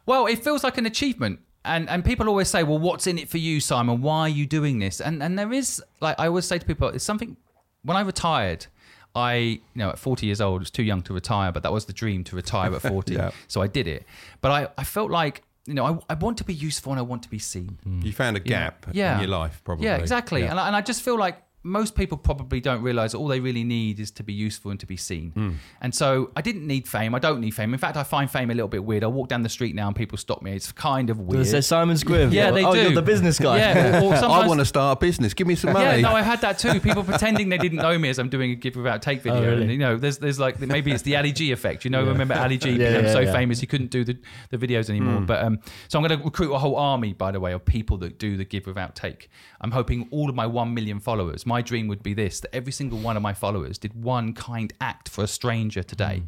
Well, 0.07 0.27
it 0.27 0.43
feels 0.43 0.65
like 0.65 0.77
an 0.79 0.87
achievement. 0.87 1.39
And 1.65 1.89
and 1.91 2.05
people 2.05 2.29
always 2.29 2.49
say, 2.49 2.63
"Well, 2.63 2.79
what's 2.79 3.07
in 3.07 3.19
it 3.19 3.29
for 3.29 3.39
you, 3.39 3.61
Simon? 3.61 4.01
Why 4.01 4.21
are 4.21 4.29
you 4.29 4.47
doing 4.47 4.79
this?" 4.79 5.01
And 5.01 5.23
and 5.23 5.39
there 5.39 5.53
is 5.53 5.83
like 6.01 6.19
I 6.19 6.27
always 6.29 6.47
say 6.47 6.59
to 6.59 6.65
people, 6.67 6.89
it's 6.89 7.05
something. 7.05 7.37
When 7.83 7.97
I 7.97 8.01
retired, 8.03 8.67
I 9.15 9.33
you 9.35 9.61
know 9.75 9.91
at 9.91 9.99
40 9.99 10.27
years 10.27 10.41
old, 10.41 10.61
was 10.61 10.71
too 10.71 10.83
young 10.83 11.03
to 11.03 11.13
retire, 11.15 11.53
but 11.53 11.63
that 11.63 11.73
was 11.73 11.85
the 11.85 11.93
dream 11.93 12.25
to 12.25 12.37
retire 12.37 12.75
at 12.75 12.83
40. 12.83 13.15
Yeah. 13.17 13.31
So 13.49 13.61
I 13.63 13.67
did 13.67 13.87
it. 13.87 14.05
But 14.41 14.51
I 14.53 14.69
I 14.79 14.85
felt 14.85 15.11
like 15.11 15.43
you 15.67 15.75
know 15.75 15.85
I, 16.09 16.13
I 16.13 16.15
want 16.15 16.39
to 16.39 16.45
be 16.45 16.55
useful 16.55 16.93
and 16.93 16.99
I 16.99 17.03
want 17.03 17.23
to 17.25 17.29
be 17.31 17.39
seen. 17.39 17.79
You 18.03 18.13
found 18.13 18.37
a 18.37 18.41
gap 18.41 18.87
Yeah. 18.93 19.15
in 19.15 19.21
your 19.29 19.39
life, 19.41 19.61
probably. 19.65 19.85
Yeah, 19.87 19.97
exactly. 19.99 20.41
Yeah. 20.43 20.51
And, 20.53 20.61
I, 20.61 20.67
and 20.69 20.77
I 20.77 20.81
just 20.81 21.03
feel 21.03 21.19
like 21.19 21.37
most 21.63 21.95
people 21.95 22.17
probably 22.17 22.59
don't 22.59 22.83
realize 22.83 23.15
all 23.15 23.29
they 23.29 23.41
really 23.41 23.65
need 23.65 24.01
is 24.01 24.11
to 24.11 24.23
be 24.23 24.33
useful 24.33 24.71
and 24.71 24.81
to 24.81 24.87
be 24.87 24.97
seen. 24.97 25.31
Hmm. 25.33 25.51
And 25.83 25.95
so 25.95 26.31
I 26.35 26.41
didn't 26.41 26.67
need 26.67 26.89
fame. 26.89 27.15
I 27.15 27.19
don't 27.19 27.41
need 27.41 27.51
fame. 27.51 27.75
In 27.75 27.79
fact, 27.79 27.99
I 27.99 28.03
find 28.03 28.31
fame 28.31 28.51
a 28.51 28.55
little 28.55 28.69
bit 28.69 28.83
weird. 28.83 29.05
I 29.05 29.09
walk 29.09 29.29
down 29.29 29.43
the 29.43 29.51
street 29.51 29.75
now 29.75 29.87
and 29.87 29.95
people 29.95 30.17
stop 30.17 30.41
me. 30.41 30.55
It's 30.57 30.73
kind 30.73 31.11
of 31.11 31.19
Does 31.19 31.27
weird. 31.27 31.47
it 31.47 31.51
say 31.51 31.61
Simon 31.61 31.97
Squibb? 31.97 32.33
Yeah, 32.33 32.51
they 32.51 32.65
oh, 32.65 32.73
do. 32.73 32.81
you're 32.81 32.95
the 32.95 33.03
business 33.03 33.39
guy. 33.39 33.59
Yeah, 33.59 34.03
or 34.03 34.15
I 34.25 34.47
want 34.47 34.61
to 34.61 34.65
start 34.65 34.97
a 34.97 35.01
business. 35.01 35.35
Give 35.35 35.47
me 35.47 35.55
some 35.55 35.75
money. 35.75 36.01
Yeah, 36.01 36.09
no, 36.09 36.17
I've 36.17 36.25
had 36.25 36.41
that 36.41 36.59
too. 36.59 36.81
People 36.81 37.05
pretending 37.05 37.51
they 37.51 37.59
didn't 37.59 37.79
know 37.79 37.99
me 37.99 38.09
as 38.09 38.19
I'm 38.19 38.31
doing 38.31 38.53
a 38.53 38.55
give 38.55 38.77
without 38.77 39.03
take 39.03 39.21
video. 39.21 39.41
Oh, 39.41 39.51
really? 39.51 39.63
And 39.63 39.73
you 39.73 39.79
know, 39.79 39.99
there's 39.99 40.17
there's 40.17 40.41
like 40.41 40.61
maybe 40.61 40.93
it's 40.93 41.03
the 41.03 41.17
Ali 41.17 41.33
G 41.33 41.53
effect. 41.53 41.85
You 41.85 41.91
know, 41.91 42.07
remember 42.07 42.35
Ali 42.35 42.57
G 42.57 42.71
Yeah, 42.81 42.89
became 42.89 43.05
yeah, 43.05 43.13
so 43.13 43.21
yeah. 43.21 43.33
famous 43.33 43.61
he 43.61 43.67
couldn't 43.67 43.91
do 43.91 44.05
the, 44.05 44.17
the 44.49 44.57
videos 44.57 44.89
anymore. 44.89 45.21
But 45.21 45.45
um, 45.45 45.59
so 45.89 45.99
I'm 45.99 46.07
going 46.07 46.19
to 46.19 46.25
recruit 46.25 46.53
a 46.55 46.59
whole 46.59 46.77
army, 46.77 47.13
by 47.13 47.33
the 47.33 47.41
way, 47.41 47.53
of 47.53 47.65
people 47.65 47.99
that 47.99 48.19
do 48.19 48.39
the 48.39 48.45
give 48.45 48.67
without 48.67 48.95
take. 48.95 49.29
I'm 49.61 49.73
hoping 49.73 50.09
all 50.11 50.29
of 50.31 50.35
my 50.35 50.47
one 50.47 50.73
million 50.75 51.01
followers. 51.01 51.45
My 51.47 51.61
dream 51.63 51.87
would 51.89 52.03
be 52.03 52.15
this: 52.15 52.41
that 52.41 52.55
every 52.55 52.73
single 52.73 52.99
one 52.99 53.17
of 53.17 53.23
my 53.23 53.35
followers 53.35 53.79
did 53.79 53.93
one 54.03 54.33
kind 54.33 54.73
act 54.81 55.09
for 55.09 55.25
a 55.25 55.27
stranger 55.29 55.83
today. 55.83 56.21
Hmm. 56.21 56.27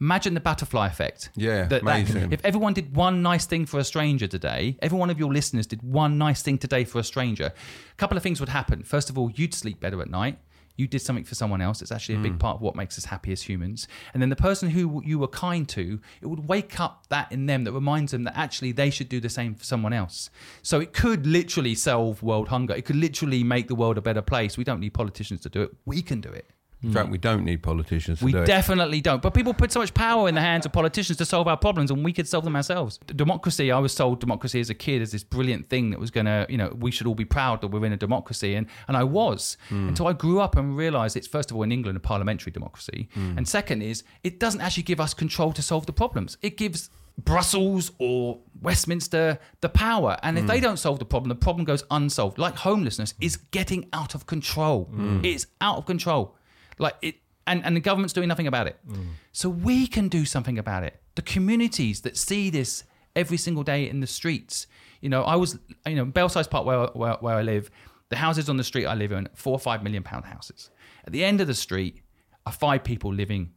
Imagine 0.00 0.34
the 0.34 0.40
butterfly 0.40 0.88
effect. 0.88 1.30
Yeah, 1.36 1.64
That- 1.66 1.84
that- 1.84 2.32
if 2.32 2.44
everyone 2.44 2.74
did 2.74 2.96
one 2.96 3.22
nice 3.22 3.46
thing 3.46 3.64
for 3.64 3.78
a 3.78 3.84
stranger 3.84 4.26
today, 4.26 4.76
every 4.82 4.98
one 4.98 5.08
of 5.08 5.18
your 5.20 5.32
listeners 5.32 5.66
did 5.68 5.82
one 5.82 6.18
nice 6.18 6.42
thing 6.42 6.58
today 6.58 6.84
for 6.84 6.98
a 6.98 7.04
stranger, 7.04 7.46
a 7.46 7.96
couple 7.96 8.16
of 8.16 8.22
things 8.22 8.40
would 8.40 8.48
happen. 8.48 8.82
First 8.82 9.08
of 9.08 9.16
all, 9.16 9.30
you'd 9.30 9.54
sleep 9.54 9.78
better 9.80 10.02
at 10.02 10.10
night. 10.10 10.38
You 10.76 10.86
did 10.88 11.00
something 11.00 11.24
for 11.24 11.34
someone 11.34 11.60
else. 11.60 11.82
It's 11.82 11.92
actually 11.92 12.16
a 12.16 12.18
big 12.20 12.32
hmm. 12.32 12.38
part 12.38 12.56
of 12.56 12.62
what 12.62 12.74
makes 12.74 12.98
us 12.98 13.04
happy 13.04 13.32
as 13.32 13.42
humans. 13.42 13.86
And 14.12 14.20
then 14.20 14.28
the 14.28 14.36
person 14.36 14.70
who 14.70 15.02
you 15.04 15.18
were 15.18 15.28
kind 15.28 15.68
to, 15.70 16.00
it 16.20 16.26
would 16.26 16.48
wake 16.48 16.80
up 16.80 17.06
that 17.08 17.30
in 17.30 17.46
them 17.46 17.64
that 17.64 17.72
reminds 17.72 18.12
them 18.12 18.24
that 18.24 18.36
actually 18.36 18.72
they 18.72 18.90
should 18.90 19.08
do 19.08 19.20
the 19.20 19.28
same 19.28 19.54
for 19.54 19.64
someone 19.64 19.92
else. 19.92 20.30
So 20.62 20.80
it 20.80 20.92
could 20.92 21.26
literally 21.26 21.74
solve 21.74 22.22
world 22.22 22.48
hunger. 22.48 22.74
It 22.74 22.84
could 22.84 22.96
literally 22.96 23.44
make 23.44 23.68
the 23.68 23.74
world 23.74 23.98
a 23.98 24.02
better 24.02 24.22
place. 24.22 24.56
We 24.56 24.64
don't 24.64 24.80
need 24.80 24.94
politicians 24.94 25.40
to 25.42 25.48
do 25.48 25.62
it. 25.62 25.70
We 25.84 26.02
can 26.02 26.20
do 26.20 26.30
it. 26.30 26.50
In 26.86 26.92
fact, 26.92 27.08
we 27.08 27.18
don't 27.18 27.44
need 27.44 27.62
politicians 27.62 28.18
to 28.18 28.24
We 28.24 28.32
do 28.32 28.42
it. 28.42 28.46
definitely 28.46 29.00
don't. 29.00 29.22
But 29.22 29.34
people 29.34 29.54
put 29.54 29.72
so 29.72 29.80
much 29.80 29.94
power 29.94 30.28
in 30.28 30.34
the 30.34 30.40
hands 30.40 30.66
of 30.66 30.72
politicians 30.72 31.18
to 31.18 31.24
solve 31.24 31.48
our 31.48 31.56
problems, 31.56 31.90
and 31.90 32.04
we 32.04 32.12
could 32.12 32.28
solve 32.28 32.44
them 32.44 32.56
ourselves. 32.56 32.98
Democracy, 33.06 33.70
I 33.70 33.78
was 33.78 33.94
told 33.94 34.20
democracy 34.20 34.60
as 34.60 34.70
a 34.70 34.74
kid 34.74 35.02
is 35.02 35.12
this 35.12 35.24
brilliant 35.24 35.68
thing 35.68 35.90
that 35.90 36.00
was 36.00 36.10
going 36.10 36.26
to, 36.26 36.46
you 36.48 36.58
know, 36.58 36.74
we 36.78 36.90
should 36.90 37.06
all 37.06 37.14
be 37.14 37.24
proud 37.24 37.60
that 37.60 37.68
we're 37.68 37.84
in 37.84 37.92
a 37.92 37.96
democracy. 37.96 38.54
And, 38.54 38.66
and 38.88 38.96
I 38.96 39.04
was. 39.04 39.56
Hmm. 39.68 39.88
Until 39.88 40.06
I 40.06 40.12
grew 40.12 40.40
up 40.40 40.56
and 40.56 40.76
realized 40.76 41.16
it's, 41.16 41.26
first 41.26 41.50
of 41.50 41.56
all, 41.56 41.62
in 41.62 41.72
England, 41.72 41.96
a 41.96 42.00
parliamentary 42.00 42.52
democracy. 42.52 43.08
Hmm. 43.14 43.38
And 43.38 43.48
second 43.48 43.82
is, 43.82 44.04
it 44.22 44.38
doesn't 44.38 44.60
actually 44.60 44.84
give 44.84 45.00
us 45.00 45.14
control 45.14 45.52
to 45.52 45.62
solve 45.62 45.86
the 45.86 45.92
problems. 45.92 46.36
It 46.42 46.56
gives 46.56 46.90
Brussels 47.16 47.92
or 47.98 48.40
Westminster 48.60 49.38
the 49.60 49.68
power. 49.68 50.18
And 50.22 50.36
if 50.36 50.44
hmm. 50.44 50.48
they 50.48 50.60
don't 50.60 50.78
solve 50.78 50.98
the 50.98 51.04
problem, 51.04 51.28
the 51.28 51.34
problem 51.36 51.64
goes 51.64 51.84
unsolved. 51.90 52.38
Like 52.38 52.56
homelessness 52.56 53.14
is 53.20 53.36
getting 53.36 53.88
out 53.92 54.14
of 54.14 54.26
control. 54.26 54.90
It's 55.22 55.46
out 55.60 55.78
of 55.78 55.86
control. 55.86 56.36
Like 56.78 56.96
it 57.02 57.16
and, 57.46 57.64
and 57.64 57.76
the 57.76 57.80
government's 57.80 58.12
doing 58.14 58.28
nothing 58.28 58.46
about 58.46 58.66
it. 58.66 58.78
Mm. 58.88 59.08
So 59.32 59.48
we 59.48 59.86
can 59.86 60.08
do 60.08 60.24
something 60.24 60.58
about 60.58 60.82
it. 60.82 61.00
The 61.14 61.22
communities 61.22 62.00
that 62.02 62.16
see 62.16 62.50
this 62.50 62.84
every 63.14 63.36
single 63.36 63.62
day 63.62 63.88
in 63.88 64.00
the 64.00 64.06
streets. 64.06 64.66
You 65.00 65.08
know, 65.10 65.22
I 65.22 65.36
was 65.36 65.58
you 65.86 65.94
know, 65.94 66.04
Belsize 66.04 66.48
Park 66.48 66.64
where, 66.66 66.86
where 66.94 67.14
where 67.20 67.34
I 67.36 67.42
live, 67.42 67.70
the 68.08 68.16
houses 68.16 68.48
on 68.48 68.56
the 68.56 68.64
street 68.64 68.86
I 68.86 68.94
live 68.94 69.12
in, 69.12 69.28
four 69.34 69.52
or 69.52 69.58
five 69.58 69.82
million 69.82 70.02
pound 70.02 70.24
houses. 70.24 70.70
At 71.06 71.12
the 71.12 71.24
end 71.24 71.40
of 71.40 71.46
the 71.46 71.54
street 71.54 72.00
are 72.46 72.52
five 72.52 72.82
people 72.84 73.12
living 73.12 73.52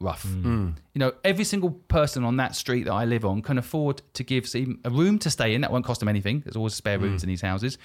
rough. 0.00 0.24
Mm. 0.24 0.42
Mm. 0.42 0.76
You 0.94 0.98
know, 0.98 1.12
every 1.24 1.44
single 1.44 1.70
person 1.70 2.24
on 2.24 2.36
that 2.36 2.54
street 2.54 2.84
that 2.84 2.92
I 2.92 3.04
live 3.04 3.24
on 3.24 3.40
can 3.42 3.56
afford 3.58 4.02
to 4.14 4.24
give 4.24 4.46
some- 4.46 4.80
a 4.84 4.90
room 4.90 5.18
to 5.20 5.30
stay 5.30 5.54
in. 5.54 5.62
That 5.62 5.72
won't 5.72 5.84
cost 5.84 6.00
them 6.00 6.08
anything. 6.08 6.40
There's 6.40 6.56
always 6.56 6.74
spare 6.74 6.98
rooms 6.98 7.22
in 7.22 7.28
these 7.28 7.40
houses, 7.40 7.78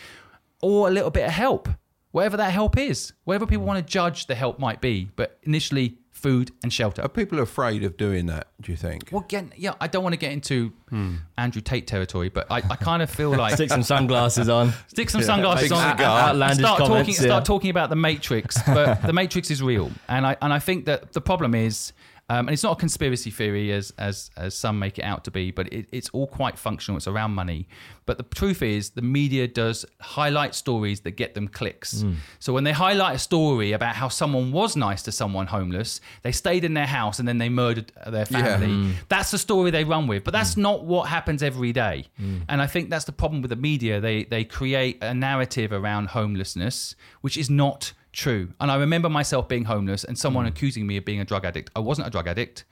or 0.61 0.87
a 0.87 0.91
little 0.91 1.09
bit 1.11 1.25
of 1.25 1.31
help, 1.31 1.69
whatever 2.11 2.37
that 2.37 2.51
help 2.51 2.77
is, 2.77 3.13
whatever 3.23 3.45
people 3.45 3.65
want 3.65 3.85
to 3.85 3.91
judge 3.91 4.27
the 4.27 4.35
help 4.35 4.59
might 4.59 4.81
be. 4.81 5.09
But 5.15 5.39
initially, 5.43 5.97
food 6.21 6.51
and 6.61 6.71
shelter. 6.71 7.01
Are 7.01 7.09
people 7.09 7.39
afraid 7.39 7.83
of 7.83 7.97
doing 7.97 8.27
that, 8.27 8.47
do 8.61 8.71
you 8.71 8.77
think? 8.77 9.09
Well, 9.11 9.23
again, 9.23 9.51
yeah, 9.57 9.73
I 9.81 9.87
don't 9.87 10.03
want 10.03 10.13
to 10.13 10.19
get 10.19 10.31
into 10.31 10.71
hmm. 10.89 11.15
Andrew 11.37 11.61
Tate 11.61 11.87
territory, 11.87 12.29
but 12.29 12.45
I, 12.51 12.57
I 12.57 12.75
kind 12.75 13.01
of 13.01 13.09
feel 13.09 13.31
like 13.35 13.55
Stick 13.55 13.69
some 13.69 13.83
sunglasses 13.83 14.47
on. 14.47 14.73
stick 14.87 15.09
some 15.09 15.23
sunglasses 15.23 15.71
on. 15.71 15.91
and 15.91 15.99
Outlandish 16.01 16.59
start 16.59 16.79
talking. 16.79 17.13
yeah. 17.13 17.21
Start 17.21 17.45
talking 17.45 17.71
about 17.71 17.89
the 17.89 17.95
Matrix, 17.95 18.61
but 18.63 19.01
the 19.01 19.13
Matrix 19.13 19.49
is 19.49 19.63
real, 19.63 19.91
and 20.07 20.25
I 20.25 20.37
and 20.41 20.53
I 20.53 20.59
think 20.59 20.85
that 20.85 21.13
the 21.13 21.21
problem 21.21 21.55
is. 21.55 21.93
Um, 22.31 22.47
and 22.47 22.53
it's 22.53 22.63
not 22.63 22.77
a 22.77 22.79
conspiracy 22.79 23.29
theory 23.29 23.73
as 23.73 23.91
as 23.97 24.31
as 24.37 24.57
some 24.57 24.79
make 24.79 24.97
it 24.97 25.01
out 25.01 25.25
to 25.25 25.31
be, 25.31 25.51
but 25.51 25.71
it, 25.73 25.89
it's 25.91 26.09
all 26.13 26.27
quite 26.27 26.57
functional. 26.57 26.95
It's 26.95 27.07
around 27.07 27.31
money. 27.31 27.67
But 28.05 28.17
the 28.17 28.23
truth 28.23 28.61
is, 28.61 28.91
the 28.91 29.01
media 29.01 29.49
does 29.49 29.85
highlight 29.99 30.55
stories 30.55 31.01
that 31.01 31.11
get 31.11 31.33
them 31.33 31.49
clicks. 31.49 32.01
Hmm. 32.01 32.13
So 32.39 32.53
when 32.53 32.63
they 32.63 32.71
highlight 32.71 33.15
a 33.17 33.19
story 33.19 33.73
about 33.73 33.95
how 33.95 34.07
someone 34.07 34.53
was 34.53 34.77
nice 34.77 35.01
to 35.03 35.11
someone 35.11 35.47
homeless, 35.47 35.99
they 36.21 36.31
stayed 36.31 36.63
in 36.63 36.73
their 36.73 36.87
house 36.87 37.19
and 37.19 37.27
then 37.27 37.37
they 37.37 37.49
murdered 37.49 37.91
their 38.07 38.25
Yeah. 38.29 38.43
family. 38.43 38.67
Hmm. 38.67 38.91
That's 39.09 39.31
the 39.31 39.37
story 39.37 39.69
they 39.69 39.83
run 39.83 40.07
with. 40.07 40.23
But 40.23 40.31
that's 40.31 40.53
hmm. 40.53 40.61
not 40.61 40.85
what 40.85 41.09
happens 41.09 41.43
every 41.43 41.73
day. 41.73 42.05
And 42.47 42.61
I 42.61 42.67
think 42.67 42.89
that's 42.89 43.05
the 43.05 43.11
problem 43.11 43.41
with 43.41 43.49
the 43.49 43.61
media. 43.71 43.99
They 43.99 44.23
they 44.23 44.45
create 44.45 45.03
a 45.03 45.13
narrative 45.13 45.73
around 45.73 46.09
homelessness, 46.09 46.95
which 47.19 47.37
is 47.37 47.49
not 47.49 47.91
true. 48.11 48.53
And 48.59 48.71
I 48.71 48.77
remember 48.77 49.09
myself 49.09 49.47
being 49.47 49.65
homeless 49.65 50.03
and 50.03 50.17
someone 50.17 50.45
hmm. 50.45 50.49
accusing 50.49 50.87
me 50.87 50.97
of 50.97 51.05
being 51.05 51.19
a 51.19 51.25
drug 51.25 51.45
addict. 51.45 51.71
I 51.75 51.79
wasn't 51.79 52.07
a 52.07 52.11
drug 52.11 52.27
addict. 52.27 52.65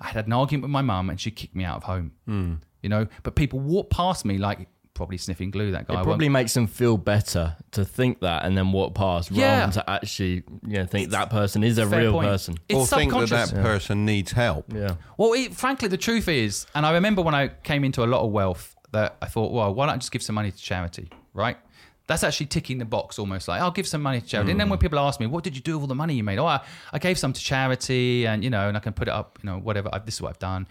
I 0.00 0.08
had 0.08 0.26
an 0.26 0.32
argument 0.32 0.64
with 0.64 0.70
my 0.70 0.82
mum 0.82 1.10
and 1.10 1.20
she 1.20 1.30
kicked 1.30 1.54
me 1.54 1.64
out 1.64 1.76
of 1.76 1.82
home. 1.84 2.12
Hmm. 2.26 2.54
You 2.82 2.88
know, 2.88 3.06
but 3.22 3.34
people 3.34 3.58
walk 3.58 3.90
past 3.90 4.24
me 4.24 4.38
like 4.38 4.68
probably 4.94 5.18
sniffing 5.18 5.50
glue. 5.50 5.72
That 5.72 5.86
guy 5.88 6.00
It 6.00 6.04
probably 6.04 6.28
makes 6.28 6.54
them 6.54 6.66
feel 6.66 6.96
better 6.96 7.56
to 7.72 7.84
think 7.84 8.20
that 8.20 8.44
and 8.44 8.56
then 8.56 8.72
walk 8.72 8.94
past 8.94 9.30
Yeah. 9.30 9.60
rather 9.60 9.60
than 9.60 9.70
to 9.72 9.90
actually 9.90 10.44
you 10.66 10.78
know, 10.78 10.86
think 10.86 11.10
that 11.10 11.30
person 11.30 11.62
is 11.62 11.78
a 11.78 11.86
real 11.86 12.12
point. 12.12 12.28
person. 12.28 12.56
It's 12.68 12.78
or 12.78 12.86
think 12.86 13.12
that 13.12 13.28
subconscious. 13.28 13.50
that 13.50 13.62
person 13.62 14.04
needs 14.04 14.32
help. 14.32 14.72
Yeah. 14.72 14.96
Well, 15.16 15.32
it, 15.34 15.54
frankly, 15.54 15.88
the 15.88 15.98
truth 15.98 16.28
is, 16.28 16.66
and 16.74 16.86
I 16.86 16.92
remember 16.92 17.22
when 17.22 17.34
I 17.34 17.48
came 17.48 17.84
into 17.84 18.04
a 18.04 18.06
lot 18.06 18.22
of 18.24 18.30
wealth, 18.30 18.76
that 18.92 19.16
I 19.20 19.26
thought, 19.26 19.52
well, 19.52 19.74
why 19.74 19.86
don't 19.86 19.94
I 19.94 19.98
just 19.98 20.12
give 20.12 20.22
some 20.22 20.34
money 20.34 20.50
to 20.50 20.56
charity, 20.56 21.10
right? 21.34 21.58
That's 22.06 22.22
actually 22.22 22.46
ticking 22.46 22.78
the 22.78 22.84
box 22.84 23.18
almost 23.18 23.48
like, 23.48 23.60
I'll 23.60 23.72
give 23.72 23.86
some 23.86 24.00
money 24.00 24.20
to 24.20 24.26
charity. 24.26 24.52
And 24.52 24.60
then 24.60 24.68
when 24.68 24.78
people 24.78 24.98
ask 25.00 25.18
me, 25.18 25.26
what 25.26 25.42
did 25.42 25.56
you 25.56 25.62
do 25.62 25.72
with 25.72 25.82
all 25.82 25.88
the 25.88 25.94
money 25.96 26.14
you 26.14 26.22
made? 26.22 26.38
Oh, 26.38 26.46
I, 26.46 26.60
I 26.92 27.00
gave 27.00 27.18
some 27.18 27.32
to 27.32 27.40
charity 27.40 28.26
and, 28.28 28.44
you 28.44 28.50
know, 28.50 28.68
and 28.68 28.76
I 28.76 28.80
can 28.80 28.92
put 28.92 29.08
it 29.08 29.10
up, 29.10 29.40
you 29.42 29.50
know, 29.50 29.58
whatever. 29.58 29.88
I, 29.92 29.98
this 29.98 30.14
is 30.14 30.22
what 30.22 30.28
I've 30.28 30.38
done. 30.38 30.68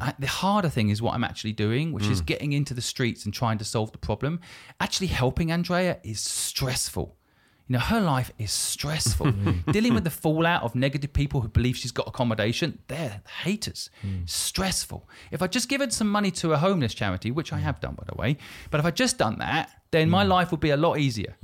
Uh, 0.00 0.12
the 0.18 0.26
harder 0.26 0.70
thing 0.70 0.88
is 0.88 1.02
what 1.02 1.14
I'm 1.14 1.24
actually 1.24 1.52
doing, 1.52 1.92
which 1.92 2.06
is 2.06 2.22
getting 2.22 2.54
into 2.54 2.72
the 2.72 2.80
streets 2.80 3.26
and 3.26 3.34
trying 3.34 3.58
to 3.58 3.64
solve 3.64 3.92
the 3.92 3.98
problem. 3.98 4.40
Actually 4.80 5.08
helping 5.08 5.52
Andrea 5.52 5.98
is 6.02 6.20
stressful. 6.20 7.17
You 7.68 7.74
know, 7.74 7.80
her 7.80 8.00
life 8.00 8.32
is 8.38 8.50
stressful. 8.50 9.28
Hmm. 9.38 9.70
Dealing 9.70 9.94
with 9.94 10.04
the 10.04 10.10
fallout 10.10 10.62
of 10.62 10.74
negative 10.74 11.12
people 11.12 11.42
who 11.42 11.48
believe 11.48 11.76
she's 11.76 11.92
got 11.92 12.08
accommodation, 12.08 12.78
they're 12.88 13.20
haters. 13.42 13.90
Hmm. 14.00 14.24
Stressful. 14.24 15.08
If 15.30 15.42
I 15.42 15.46
just 15.46 15.68
given 15.68 15.90
some 15.90 16.10
money 16.10 16.30
to 16.32 16.52
a 16.52 16.56
homeless 16.56 16.94
charity, 16.94 17.30
which 17.30 17.52
I 17.52 17.58
hmm. 17.58 17.64
have 17.64 17.78
done, 17.78 17.94
by 17.94 18.04
the 18.06 18.14
way, 18.14 18.38
but 18.70 18.80
if 18.80 18.86
I 18.86 18.90
just 18.90 19.18
done 19.18 19.38
that, 19.38 19.70
then 19.90 20.10
my 20.10 20.22
life 20.22 20.50
would 20.50 20.60
be 20.60 20.70
a 20.70 20.76
lot 20.76 20.98
easier. 20.98 21.36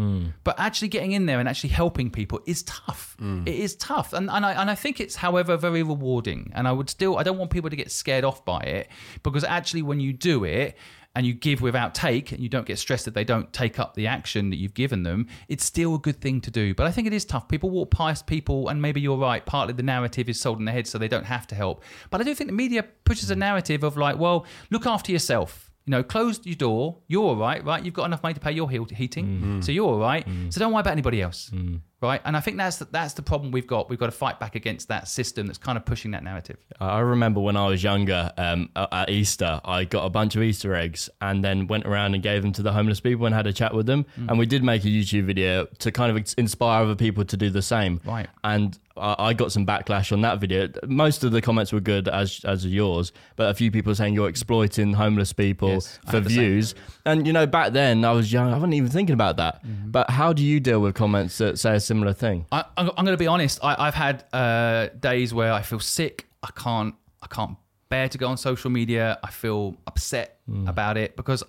But 0.45 0.59
actually 0.59 0.89
getting 0.89 1.13
in 1.13 1.27
there 1.27 1.41
and 1.41 1.49
actually 1.49 1.71
helping 1.71 2.11
people 2.11 2.41
is 2.47 2.63
tough. 2.65 3.17
It 3.47 3.55
is 3.55 3.75
tough. 3.77 4.13
And, 4.13 4.29
and, 4.31 4.45
I, 4.45 4.53
and 4.53 4.71
I 4.71 4.75
think 4.75 5.01
it's, 5.01 5.17
however, 5.17 5.57
very 5.57 5.83
rewarding. 5.83 6.53
And 6.55 6.69
I 6.69 6.73
would 6.73 6.91
still, 6.91 7.17
I 7.17 7.23
don't 7.23 7.39
want 7.39 7.51
people 7.51 7.71
to 7.71 7.77
get 7.77 7.91
scared 7.91 8.25
off 8.25 8.45
by 8.45 8.61
it 8.61 8.89
because 9.23 9.45
actually, 9.45 9.83
when 9.83 10.01
you 10.01 10.13
do 10.13 10.45
it, 10.45 10.77
and 11.15 11.27
you 11.27 11.33
give 11.33 11.61
without 11.61 11.95
take 11.95 12.33
and 12.33 12.41
you 12.41 12.49
don't 12.49 12.67
get 12.67 12.79
stressed 12.79 13.05
that 13.05 13.15
they 13.15 13.25
don't 13.25 13.53
take 13.53 13.79
up 13.79 13.95
the 13.95 14.07
action 14.07 14.51
that 14.51 14.57
you've 14.57 14.75
given 14.75 15.03
them, 15.03 15.29
it's 15.49 15.65
still 15.65 15.95
a 15.95 15.99
good 15.99 16.21
thing 16.21 16.41
to 16.41 16.51
do. 16.51 16.75
But 16.75 16.87
I 16.87 16.91
think 16.91 17.07
it 17.07 17.13
is 17.13 17.25
tough. 17.25 17.49
People 17.49 17.71
walk 17.71 17.91
past 17.91 18.27
people, 18.27 18.69
and 18.69 18.83
maybe 18.83 19.01
you're 19.01 19.17
right, 19.17 19.45
partly 19.45 19.75
the 19.75 19.83
narrative 19.83 20.29
is 20.29 20.41
sold 20.41 20.59
in 20.59 20.65
their 20.65 20.75
head 20.75 20.87
so 20.87 20.99
they 20.99 21.09
don't 21.09 21.25
have 21.25 21.47
to 21.49 21.55
help. 21.55 21.83
But 22.11 22.21
I 22.21 22.25
do 22.25 22.35
think 22.35 22.49
the 22.49 22.57
media 22.57 22.85
pushes 23.05 23.31
a 23.31 23.37
narrative 23.37 23.85
of 23.85 23.97
like, 23.97 24.19
well, 24.19 24.47
look 24.71 24.87
after 24.87 25.13
yourself. 25.13 25.71
You 25.87 25.91
know, 25.91 26.03
close 26.03 26.41
your 26.45 26.57
door. 26.57 26.99
You're 27.09 27.23
all 27.23 27.37
right, 27.37 27.63
right? 27.63 27.85
You've 27.85 27.93
got 27.93 28.07
enough 28.07 28.23
money 28.23 28.35
to 28.35 28.41
pay 28.41 28.53
your 28.53 28.71
heat- 28.71 28.91
heating, 28.91 29.27
mm. 29.61 29.65
so 29.65 29.71
you're 29.71 29.87
all 29.87 29.99
right. 29.99 30.27
Mm. 30.27 30.53
So 30.53 30.59
don't 30.59 30.73
worry 30.73 30.81
about 30.81 30.93
anybody 30.93 31.21
else, 31.21 31.51
mm. 31.53 31.81
Right? 32.01 32.21
And 32.25 32.37
I 32.37 32.41
think 32.41 32.57
that's 32.57 32.77
the, 32.79 32.87
that's 32.91 33.15
the 33.15 33.23
problem 33.23 33.51
we've 33.53 33.67
got. 33.67 33.89
We've 33.89 33.99
got 33.99 34.07
to 34.07 34.13
fight 34.13 34.39
back 34.41 34.55
against 34.55 34.89
that 34.89 35.09
system 35.09 35.47
that's 35.47 35.59
kind 35.59 35.77
of 35.79 35.85
pushing 35.85 36.11
that 36.13 36.23
narrative. 36.23 36.57
I 36.81 37.01
remember 37.01 37.41
when 37.41 37.57
I 37.57 37.67
was 37.69 37.83
younger, 37.83 38.31
um, 38.37 38.69
at 38.77 39.11
Easter, 39.11 39.61
I 39.65 39.85
got 39.85 40.05
a 40.05 40.11
bunch 40.11 40.37
of 40.37 40.43
Easter 40.43 40.75
eggs 40.75 41.09
and 41.21 41.43
then 41.45 41.67
went 41.67 41.87
around 41.87 42.15
and 42.15 42.23
gave 42.23 42.43
them 42.43 42.53
to 42.53 42.63
the 42.63 42.73
homeless 42.73 43.01
people 43.01 43.27
and 43.27 43.35
had 43.35 43.47
a 43.47 43.53
chat 43.53 43.75
with 43.75 43.87
them. 43.87 44.07
And 44.17 44.39
we 44.39 44.47
did 44.47 44.63
make 44.63 44.85
a 44.85 44.89
YouTube 44.89 45.25
video 45.25 45.67
to 45.79 45.93
kind 45.93 46.17
of 46.17 46.35
inspire 46.37 46.83
other 46.83 46.97
people 46.97 47.25
to 47.25 47.37
do 47.37 47.51
the 47.51 47.63
same. 47.63 48.01
Right. 48.05 48.29
And 48.43 48.79
I 48.97 49.33
got 49.33 49.51
some 49.51 49.67
backlash 49.67 50.13
on 50.13 50.21
that 50.21 50.39
video. 50.39 50.69
Most 50.87 51.25
of 51.25 51.33
the 51.33 51.43
comments 51.43 51.73
were 51.73 51.81
good, 51.81 52.07
as 52.07 52.41
as 52.45 52.65
yours, 52.65 53.11
but 53.35 53.51
a 53.51 53.55
few 53.55 53.73
people 53.73 53.93
saying 53.93 54.15
you're 54.15 54.29
exploiting 54.29 54.93
homeless 54.93 55.33
people 55.33 55.71
Yes, 55.71 55.99
for 56.05 56.13
had 56.13 56.25
the 56.25 56.31
same. 56.31 56.39
views. 56.39 56.75
And 57.05 57.27
you 57.27 57.33
know, 57.33 57.45
back 57.45 57.73
then 57.73 58.05
I 58.05 58.13
was 58.13 58.33
young, 58.33 58.51
I 58.53 58.55
wasn't 58.55 58.75
even 58.75 58.91
thinking 58.91 59.15
about 59.15 59.37
that. 59.39 59.67
Mm-hmm. 59.67 59.91
But 59.91 60.11
how 60.11 60.33
do 60.33 60.45
you 60.45 60.61
deal 60.61 60.79
with 60.79 60.95
comments 60.95 61.37
that 61.39 61.59
say 61.59 61.75
similar 61.85 62.13
thing? 62.13 62.47
I, 62.51 62.65
I'm, 62.77 62.91
I'm 62.97 63.05
going 63.05 63.17
to 63.17 63.17
be 63.17 63.27
honest. 63.27 63.59
I, 63.63 63.87
I've 63.87 63.95
had 63.95 64.25
uh, 64.33 64.89
days 64.99 65.33
where 65.33 65.53
I 65.53 65.63
feel 65.63 65.81
sick. 65.81 66.27
I 66.43 66.51
can't. 66.55 66.95
I 67.23 67.27
can't 67.27 67.57
bear 67.89 68.09
to 68.09 68.19
go 68.19 68.29
on 68.29 68.37
social 68.37 68.71
media. 68.71 69.19
I 69.23 69.31
feel 69.31 69.77
upset 69.87 70.39
hmm. 70.47 70.69
about 70.69 70.97
it 70.97 71.17
because, 71.17 71.43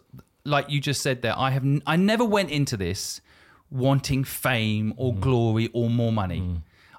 like 0.46 0.70
you 0.70 0.80
just 0.80 1.02
said 1.02 1.22
there, 1.22 1.38
I 1.38 1.52
have. 1.52 1.64
n- 1.64 1.84
I 1.86 1.96
never 1.96 2.26
went 2.26 2.52
into 2.52 2.78
this 2.78 3.22
wanting 3.70 4.24
fame 4.24 4.94
or 4.98 5.12
hmm. 5.14 5.20
glory 5.20 5.70
or 5.74 5.90
more 5.90 6.12
money. 6.12 6.40
Hmm. 6.40 6.56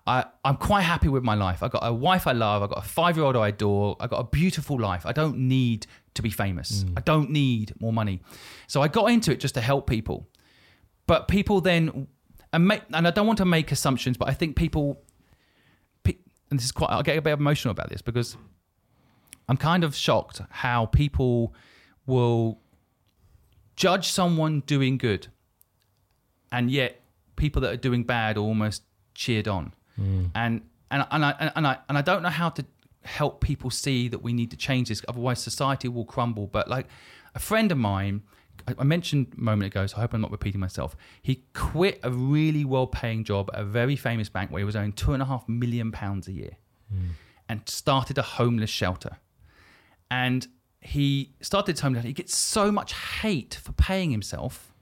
I, 0.08 0.24
I'm 0.44 0.56
quite 0.56 0.82
happy 0.82 1.08
with 1.08 1.24
my 1.24 1.34
life. 1.34 1.64
I 1.64 1.68
got 1.68 1.80
a 1.82 1.92
wife 1.92 2.28
I 2.28 2.32
love. 2.32 2.62
I 2.62 2.68
got 2.68 2.78
a 2.78 2.88
five 2.88 3.16
year 3.16 3.26
old 3.26 3.36
I 3.36 3.48
adore. 3.48 3.96
I 3.98 4.06
got 4.06 4.18
a 4.18 4.24
beautiful 4.24 4.78
life. 4.78 5.04
I 5.04 5.12
don't 5.12 5.36
need 5.36 5.86
to 6.14 6.22
be 6.22 6.30
famous. 6.30 6.84
I 6.96 7.00
don't 7.00 7.30
need 7.30 7.74
more 7.80 7.92
money. 7.92 8.22
So 8.68 8.82
I 8.82 8.88
got 8.88 9.10
into 9.10 9.32
it 9.32 9.40
just 9.40 9.54
to 9.54 9.60
help 9.60 9.88
people 9.88 10.28
but 11.06 11.28
people 11.28 11.60
then 11.60 12.08
and 12.52 12.66
make 12.66 12.82
and 12.92 13.06
I 13.06 13.10
don't 13.10 13.26
want 13.26 13.38
to 13.38 13.44
make 13.44 13.72
assumptions, 13.72 14.16
but 14.16 14.28
I 14.28 14.34
think 14.34 14.56
people, 14.56 15.02
and 16.04 16.58
this 16.58 16.64
is 16.64 16.72
quite 16.72 16.90
I 16.90 17.02
get 17.02 17.18
a 17.18 17.22
bit 17.22 17.32
emotional 17.32 17.72
about 17.72 17.90
this 17.90 18.02
because 18.02 18.36
I'm 19.48 19.56
kind 19.56 19.84
of 19.84 19.94
shocked 19.94 20.40
how 20.50 20.86
people 20.86 21.54
will 22.06 22.60
judge 23.76 24.08
someone 24.08 24.60
doing 24.60 24.98
good, 24.98 25.28
and 26.52 26.70
yet 26.70 27.00
people 27.36 27.60
that 27.62 27.72
are 27.72 27.76
doing 27.76 28.04
bad 28.04 28.36
are 28.36 28.40
almost 28.40 28.82
cheered 29.14 29.48
on, 29.48 29.72
hmm. 29.96 30.26
and 30.34 30.62
and 30.90 31.06
and 31.10 31.24
I 31.24 31.52
and 31.54 31.66
I 31.66 31.78
and 31.88 31.98
I 31.98 32.02
don't 32.02 32.22
know 32.22 32.28
how 32.28 32.50
to 32.50 32.64
help 33.02 33.40
people 33.40 33.70
see 33.70 34.08
that 34.08 34.20
we 34.20 34.32
need 34.32 34.50
to 34.50 34.56
change 34.56 34.88
this, 34.88 35.04
otherwise 35.08 35.40
society 35.40 35.88
will 35.88 36.04
crumble. 36.04 36.46
But 36.46 36.68
like 36.68 36.86
a 37.34 37.38
friend 37.38 37.70
of 37.70 37.78
mine. 37.78 38.22
I 38.66 38.74
I 38.78 38.84
mentioned 38.84 39.34
a 39.36 39.40
moment 39.40 39.72
ago, 39.72 39.86
so 39.86 39.96
I 39.96 40.00
hope 40.00 40.14
I'm 40.14 40.20
not 40.20 40.30
repeating 40.30 40.60
myself. 40.60 40.96
He 41.22 41.44
quit 41.54 42.00
a 42.02 42.10
really 42.10 42.64
well 42.64 42.86
paying 42.86 43.24
job 43.24 43.50
at 43.52 43.60
a 43.60 43.64
very 43.64 43.96
famous 43.96 44.28
bank 44.28 44.50
where 44.50 44.60
he 44.60 44.64
was 44.64 44.76
earning 44.76 44.92
two 44.92 45.12
and 45.12 45.22
a 45.22 45.26
half 45.26 45.48
million 45.48 45.92
pounds 45.92 46.28
a 46.28 46.32
year 46.32 46.56
hmm. 46.90 47.08
and 47.48 47.68
started 47.68 48.18
a 48.18 48.22
homeless 48.22 48.70
shelter. 48.70 49.18
And 50.10 50.46
he 50.80 51.34
started 51.40 51.72
his 51.72 51.80
homeless 51.80 52.00
shelter. 52.00 52.08
He 52.08 52.14
gets 52.14 52.36
so 52.36 52.70
much 52.70 52.92
hate 52.94 53.54
for 53.54 53.72
paying 53.72 54.10
himself 54.10 54.72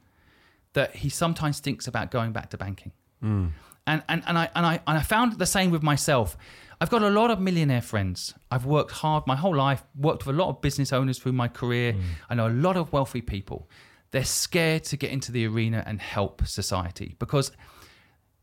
that 0.74 0.96
he 0.96 1.08
sometimes 1.08 1.60
thinks 1.60 1.86
about 1.86 2.10
going 2.10 2.32
back 2.32 2.50
to 2.50 2.58
banking. 2.58 2.92
Hmm. 3.20 3.46
And, 3.86 4.02
and, 4.08 4.22
and, 4.26 4.38
I, 4.38 4.50
and, 4.54 4.66
I, 4.66 4.80
and 4.86 4.98
I 4.98 5.02
found 5.02 5.38
the 5.38 5.46
same 5.46 5.70
with 5.70 5.82
myself. 5.82 6.36
I've 6.80 6.90
got 6.90 7.02
a 7.02 7.10
lot 7.10 7.30
of 7.30 7.40
millionaire 7.40 7.80
friends. 7.82 8.34
I've 8.50 8.66
worked 8.66 8.90
hard 8.92 9.26
my 9.26 9.36
whole 9.36 9.54
life, 9.54 9.82
worked 9.96 10.26
with 10.26 10.36
a 10.36 10.38
lot 10.38 10.48
of 10.48 10.60
business 10.60 10.92
owners 10.92 11.18
through 11.18 11.32
my 11.32 11.48
career. 11.48 11.92
Hmm. 11.92 12.00
I 12.30 12.34
know 12.34 12.48
a 12.48 12.50
lot 12.50 12.76
of 12.76 12.92
wealthy 12.92 13.20
people. 13.20 13.68
They're 14.10 14.24
scared 14.24 14.84
to 14.84 14.96
get 14.96 15.10
into 15.10 15.32
the 15.32 15.46
arena 15.46 15.82
and 15.86 16.00
help 16.00 16.46
society 16.46 17.16
because 17.18 17.50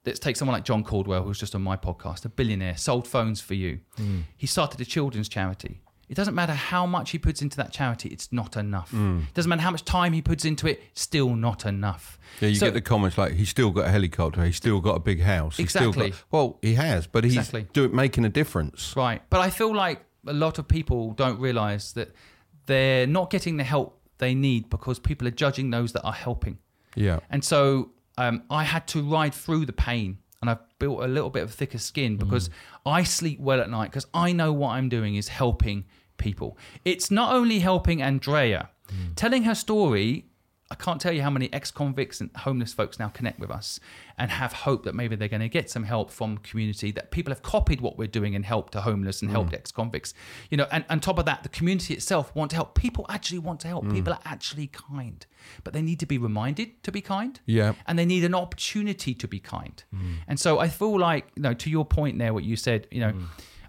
let's 0.06 0.20
take 0.20 0.36
someone 0.36 0.54
like 0.54 0.66
John 0.66 0.84
Caudwell, 0.84 1.24
who's 1.24 1.40
just 1.40 1.56
on 1.56 1.62
my 1.62 1.78
podcast, 1.78 2.26
a 2.26 2.30
billionaire, 2.30 2.78
sold 2.78 3.08
phones 3.08 3.42
for 3.42 3.54
you. 3.54 3.80
Hmm. 3.98 4.22
He 4.36 4.48
started 4.48 4.82
a 4.82 4.86
children's 4.86 5.30
charity. 5.30 5.82
It 6.12 6.16
doesn't 6.16 6.36
matter 6.36 6.54
how 6.54 6.86
much 6.86 7.12
he 7.12 7.18
puts 7.18 7.42
into 7.42 7.56
that 7.58 7.72
charity, 7.72 8.10
it's 8.10 8.32
not 8.34 8.58
enough. 8.58 8.94
It 8.94 9.34
doesn't 9.34 9.48
matter 9.50 9.62
how 9.62 9.72
much 9.72 9.86
time 9.86 10.12
he 10.12 10.22
puts 10.22 10.44
into 10.44 10.68
it, 10.68 10.84
still 10.94 11.36
not 11.36 11.66
enough. 11.66 12.20
Yeah, 12.42 12.50
you 12.50 12.56
So- 12.56 12.66
get 12.68 12.74
the 12.74 12.82
comments 12.82 13.18
like 13.18 13.34
he's 13.36 13.48
still 13.50 13.72
got 13.72 13.86
a 13.86 13.90
helicopter, 13.92 14.44
he's 14.44 14.58
still 14.58 14.82
got 14.82 14.98
a 14.98 15.00
big 15.00 15.22
house. 15.22 15.56
He's 15.58 15.70
still 15.70 15.88
Exactly. 15.90 16.10
got- 16.12 16.24
well, 16.30 16.60
he 16.62 16.74
has, 16.76 17.08
but 17.08 17.24
he's 17.24 17.38
Exactly. 17.38 17.66
doing 17.72 17.96
making 17.96 18.26
a 18.26 18.30
difference. 18.30 18.94
Right. 18.96 19.22
But 19.30 19.40
I 19.40 19.50
feel 19.50 19.74
like 19.74 20.04
a 20.28 20.34
lot 20.34 20.60
of 20.60 20.68
people 20.68 21.14
don't 21.14 21.40
realize 21.40 21.94
that 21.94 22.14
they're 22.66 23.08
not 23.08 23.30
getting 23.30 23.56
the 23.58 23.64
help 23.64 23.98
they 24.18 24.36
need 24.36 24.70
because 24.70 25.00
people 25.00 25.28
are 25.28 25.32
judging 25.46 25.70
those 25.72 25.94
that 25.94 26.04
are 26.04 26.14
helping. 26.14 26.58
Yeah. 26.96 27.20
And 27.30 27.44
so 27.44 27.92
um, 28.18 28.44
I 28.50 28.66
had 28.66 28.86
to 28.90 29.02
ride 29.02 29.34
through 29.34 29.66
the 29.66 29.74
pain 29.74 30.18
and 30.42 30.50
I've 30.50 30.60
built 30.78 31.02
a 31.04 31.08
little 31.08 31.30
bit 31.30 31.44
of 31.44 31.52
thicker 31.54 31.78
skin 31.78 32.18
because 32.18 32.50
I 32.86 33.04
sleep 33.04 33.40
well 33.40 33.62
at 33.62 33.70
night 33.70 33.92
because 33.92 34.08
I 34.14 34.34
know 34.34 34.52
what 34.52 34.72
I'm 34.72 34.90
doing 34.90 35.16
is 35.16 35.30
helping 35.30 35.86
people. 36.22 36.58
It's 36.86 37.12
not 37.12 37.34
only 37.34 37.60
helping 37.60 38.02
Andrea, 38.02 38.70
hmm. 38.90 39.14
telling 39.16 39.44
her 39.44 39.56
story. 39.56 40.28
I 40.70 40.76
can't 40.76 41.02
tell 41.02 41.12
you 41.12 41.22
how 41.22 41.30
many 41.30 41.52
ex 41.52 41.70
convicts 41.70 42.22
and 42.22 42.30
homeless 42.34 42.72
folks 42.72 42.98
now 42.98 43.10
connect 43.10 43.40
with 43.42 43.52
us 43.52 43.82
and 44.18 44.32
have 44.32 44.54
hope 44.54 44.86
that 44.86 44.96
maybe 44.96 45.18
they're 45.18 45.28
going 45.28 45.42
to 45.42 45.50
get 45.50 45.70
some 45.70 45.84
help 45.84 46.10
from 46.10 46.38
community, 46.38 46.92
that 46.92 47.12
people 47.12 47.32
have 47.32 47.42
copied 47.42 47.82
what 47.82 47.98
we're 47.98 48.08
doing 48.08 48.36
and 48.36 48.46
helped 48.46 48.72
to 48.72 48.80
homeless 48.80 49.22
and 49.22 49.30
helped 49.32 49.50
hmm. 49.50 49.56
ex 49.56 49.70
convicts. 49.70 50.14
You 50.50 50.56
know, 50.56 50.68
and 50.72 50.86
on 50.90 51.02
top 51.02 51.20
of 51.20 51.26
that, 51.26 51.44
the 51.44 51.50
community 51.50 51.94
itself 51.94 52.34
want 52.36 52.52
to 52.52 52.56
help. 52.56 52.74
People 52.76 53.06
actually 53.10 53.40
want 53.40 53.60
to 53.62 53.68
help. 53.68 53.84
Hmm. 53.84 53.92
People 53.92 54.14
are 54.14 54.22
actually 54.24 54.68
kind, 54.68 55.26
but 55.66 55.74
they 55.74 55.82
need 55.82 56.00
to 56.00 56.06
be 56.06 56.18
reminded 56.18 56.82
to 56.84 56.92
be 56.94 57.02
kind 57.02 57.38
Yeah. 57.46 57.74
and 57.86 58.00
they 58.00 58.06
need 58.06 58.24
an 58.24 58.34
opportunity 58.34 59.14
to 59.14 59.28
be 59.28 59.42
kind. 59.42 59.84
And 60.30 60.40
so 60.40 60.60
I 60.60 60.70
feel 60.70 60.98
like, 60.98 61.26
you 61.36 61.42
know, 61.42 61.54
to 61.54 61.70
your 61.70 61.84
point 61.84 62.18
there, 62.18 62.34
what 62.34 62.46
you 62.46 62.56
said, 62.56 62.88
you 62.92 63.02
know, 63.02 63.14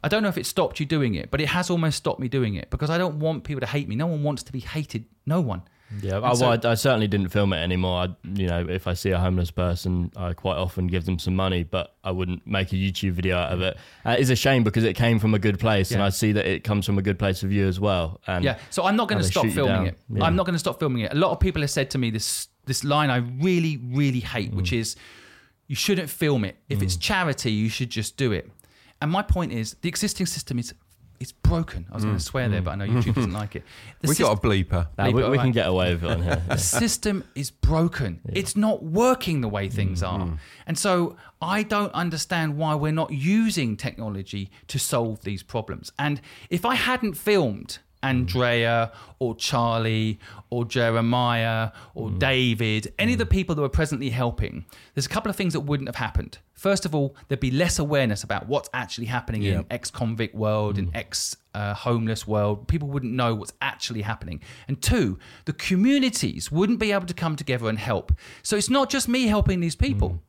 I 0.05 0.09
don't 0.09 0.23
know 0.23 0.29
if 0.29 0.39
it 0.39 0.47
stopped 0.47 0.81
you 0.81 0.87
doing 0.87 1.15
it, 1.15 1.31
but 1.31 1.41
it 1.41 1.47
has 1.49 1.71
almost 1.71 1.97
stopped 1.99 2.21
me 2.21 2.29
doing 2.29 2.55
it 2.57 2.71
because 2.71 2.91
I 2.91 2.99
don't 2.99 3.19
want 3.21 3.45
people 3.45 3.61
to 3.61 3.67
hate 3.67 3.89
me. 3.89 3.95
No 3.97 4.07
one 4.07 4.23
wants 4.23 4.43
to 4.45 4.53
be 4.53 4.61
hated. 4.61 5.05
No 5.27 5.41
one. 5.41 5.63
Yeah, 6.01 6.21
I, 6.23 6.33
so- 6.33 6.49
well, 6.49 6.59
I, 6.65 6.71
I 6.71 6.75
certainly 6.75 7.07
didn't 7.07 7.29
film 7.29 7.53
it 7.53 7.59
anymore. 7.59 8.01
I, 8.05 8.09
you 8.35 8.47
know, 8.47 8.67
if 8.67 8.87
I 8.87 8.95
see 8.95 9.11
a 9.11 9.19
homeless 9.19 9.51
person, 9.51 10.11
I 10.17 10.33
quite 10.33 10.57
often 10.57 10.87
give 10.87 11.05
them 11.05 11.19
some 11.19 11.37
money, 11.37 11.65
but 11.65 11.95
I 12.03 12.11
wouldn't 12.13 12.47
make 12.47 12.73
a 12.73 12.77
YouTube 12.77 13.13
video 13.13 13.37
out 13.37 13.53
of 13.53 13.61
it. 13.61 13.77
Uh, 14.05 14.17
it's 14.19 14.31
a 14.31 14.35
shame 14.37 14.65
because 14.65 14.85
it 14.85 14.95
came 14.95 15.19
from 15.19 15.35
a 15.35 15.39
good 15.39 15.59
place, 15.61 15.91
and 15.91 16.03
I 16.03 16.09
see 16.09 16.33
that 16.33 16.47
it 16.47 16.65
comes 16.65 16.87
from 16.87 16.97
a 16.97 17.03
good 17.03 17.19
place 17.19 17.43
with 17.43 17.53
you 17.53 17.69
as 17.69 17.79
well. 17.79 18.23
And 18.27 18.43
Yeah. 18.43 18.59
So 18.71 18.85
I'm 18.85 18.97
not 18.97 19.09
going 19.09 19.21
to 19.21 19.27
stop 19.29 19.47
filming 19.49 19.87
it. 19.89 19.99
Yeah. 20.11 20.25
I'm 20.25 20.35
not 20.35 20.47
going 20.47 20.55
to 20.55 20.59
stop 20.59 20.79
filming 20.81 21.03
it. 21.03 21.13
A 21.13 21.17
lot 21.17 21.31
of 21.31 21.41
people 21.41 21.61
have 21.61 21.71
said 21.71 21.91
to 21.91 21.99
me 21.99 22.11
this 22.11 22.49
this 22.65 22.85
line 22.85 23.11
I 23.11 23.17
really 23.17 23.77
really 23.77 24.21
hate, 24.21 24.53
Mm. 24.53 24.57
which 24.57 24.73
is 24.73 24.97
you 25.69 25.77
shouldn't 25.77 26.09
film 26.09 26.45
it. 26.47 26.57
If 26.71 26.81
it's 26.81 26.97
charity, 26.97 27.53
you 27.53 27.69
should 27.69 27.91
just 27.91 28.17
do 28.17 28.33
it. 28.33 28.51
And 29.03 29.11
my 29.11 29.21
point 29.23 29.53
is 29.53 29.77
the 29.83 29.89
existing 29.89 30.27
system 30.27 30.59
is 30.59 30.73
it's 31.21 31.31
broken. 31.33 31.87
I 31.91 31.95
was 31.95 32.05
going 32.05 32.17
to 32.17 32.23
swear 32.23 32.49
there, 32.49 32.63
but 32.63 32.73
I 32.73 32.75
know 32.75 32.87
YouTube 32.87 33.15
doesn't 33.15 33.33
like 33.33 33.55
it. 33.55 33.63
The 34.01 34.07
Mm. 34.07 34.09
we 34.09 34.15
syst- 34.17 34.19
got 34.21 34.39
a 34.39 34.41
bleeper. 34.41 34.89
Nah, 34.99 35.07
we, 35.07 35.13
Leave 35.15 35.27
it 35.27 35.31
we 35.31 35.39
can 35.39 35.53
get 35.53 35.69
away 35.69 35.95
with 35.95 36.03
it 36.03 36.11
on 36.11 36.23
here. 36.23 36.43
the 36.49 36.57
system 36.57 37.23
is 37.37 37.51
broken. 37.53 38.21
It's 38.41 38.57
not 38.57 38.83
working 38.83 39.41
the 39.41 39.49
way 39.49 39.69
things 39.69 40.03
are. 40.03 40.37
And 40.67 40.77
so 40.77 41.17
I 41.41 41.63
don't 41.63 41.93
understand 41.95 42.57
why 42.57 42.75
we're 42.75 42.91
not 43.03 43.13
using 43.13 43.77
technology 43.77 44.51
to 44.67 44.79
solve 44.81 45.23
these 45.23 45.45
problems. 45.45 45.93
And 45.97 46.21
if 46.51 46.65
I 46.65 46.75
hadn't 46.75 47.15
filmed 47.15 47.79
Andrea 48.03 48.93
or 49.19 49.35
Charlie 49.37 50.19
or 50.51 50.65
Jeremiah 50.65 51.71
or 51.95 52.11
hmm. 52.11 52.19
David, 52.19 52.93
any 52.99 53.13
of 53.13 53.19
the 53.19 53.25
hmm. 53.25 53.31
people 53.31 53.55
that 53.55 53.63
were 53.63 53.69
presently 53.69 54.11
helping, 54.11 54.65
there's 54.95 55.07
a 55.07 55.11
couple 55.11 55.31
of 55.31 55.37
things 55.37 55.53
that 55.53 55.61
wouldn't 55.61 55.89
have 55.89 55.97
happened. 55.97 56.39
First 56.55 56.87
of 56.87 56.95
all, 56.95 57.17
there'd 57.29 57.41
be 57.41 57.51
less 57.51 57.79
awareness 57.79 58.23
about 58.23 58.47
what's 58.47 58.69
actually 58.73 59.07
happening 59.07 59.43
in 59.43 59.67
ex-convict 59.71 60.35
world 60.35 60.79
and 60.79 60.89
hmm. 60.89 60.97
ex-homeless 60.97 62.23
uh, 62.23 62.31
world. 62.31 62.69
People 62.69 62.89
wouldn't 62.89 63.13
know 63.13 63.35
what's 63.35 63.53
actually 63.61 64.03
happening. 64.03 64.41
And 64.69 64.81
two, 64.81 65.19
the 65.45 65.53
communities 65.53 66.53
wouldn't 66.53 66.79
be 66.79 66.93
able 66.93 67.07
to 67.07 67.15
come 67.15 67.37
together 67.37 67.69
and 67.69 67.79
help. 67.79 68.13
So 68.43 68.57
it's 68.57 68.71
not 68.71 68.91
just 68.91 69.09
me 69.09 69.27
helping 69.27 69.61
these 69.61 69.77
people. 69.77 70.21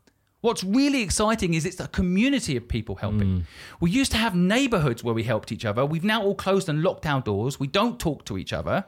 What's 0.44 0.62
really 0.62 1.02
exciting 1.02 1.54
is 1.54 1.66
it's 1.66 1.80
a 1.80 1.88
community 1.88 2.58
of 2.58 2.68
people 2.68 2.96
helping. 2.96 3.30
Mm. 3.30 3.44
We 3.80 3.92
used 3.92 4.12
to 4.12 4.18
have 4.18 4.36
neighborhoods 4.36 5.02
where 5.02 5.14
we 5.14 5.24
helped 5.24 5.54
each 5.54 5.64
other. 5.64 5.86
We've 5.86 6.04
now 6.04 6.22
all 6.22 6.36
closed 6.36 6.68
and 6.68 6.84
locked 6.84 7.06
our 7.06 7.22
doors. 7.22 7.62
We 7.62 7.68
don't 7.68 7.98
talk 7.98 8.26
to 8.26 8.38
each 8.38 8.52
other. 8.52 8.84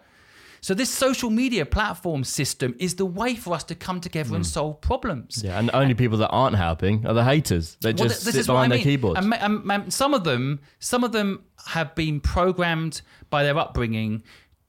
So 0.60 0.74
this 0.74 0.90
social 0.90 1.30
media 1.30 1.66
platform 1.66 2.26
system 2.26 2.76
is 2.78 2.96
the 2.96 3.06
way 3.06 3.36
for 3.36 3.54
us 3.54 3.64
to 3.66 3.76
come 3.76 4.02
together 4.02 4.36
and 4.36 4.44
mm. 4.44 4.48
solve 4.50 4.82
problems. 4.82 5.44
Yeah, 5.46 5.58
and 5.58 5.70
the 5.70 5.78
only 5.78 5.94
people 5.94 6.18
that 6.18 6.28
aren't 6.28 6.58
helping 6.58 7.08
are 7.08 7.14
the 7.14 7.24
haters. 7.24 7.78
They 7.80 7.94
Well, 7.94 8.10
just 8.10 8.24
sit 8.24 8.46
behind 8.46 8.74
their 8.74 8.80
keyboards. 8.80 9.18
And, 9.18 9.34
and- 9.36 9.72
and 9.72 9.94
some 9.94 10.14
of 10.14 10.26
them, 10.26 10.60
some 10.80 11.06
of 11.06 11.14
them 11.14 11.46
have 11.68 11.96
been 11.96 12.20
programmed 12.20 13.02
by 13.30 13.44
their 13.44 13.58
upbringing. 13.58 14.24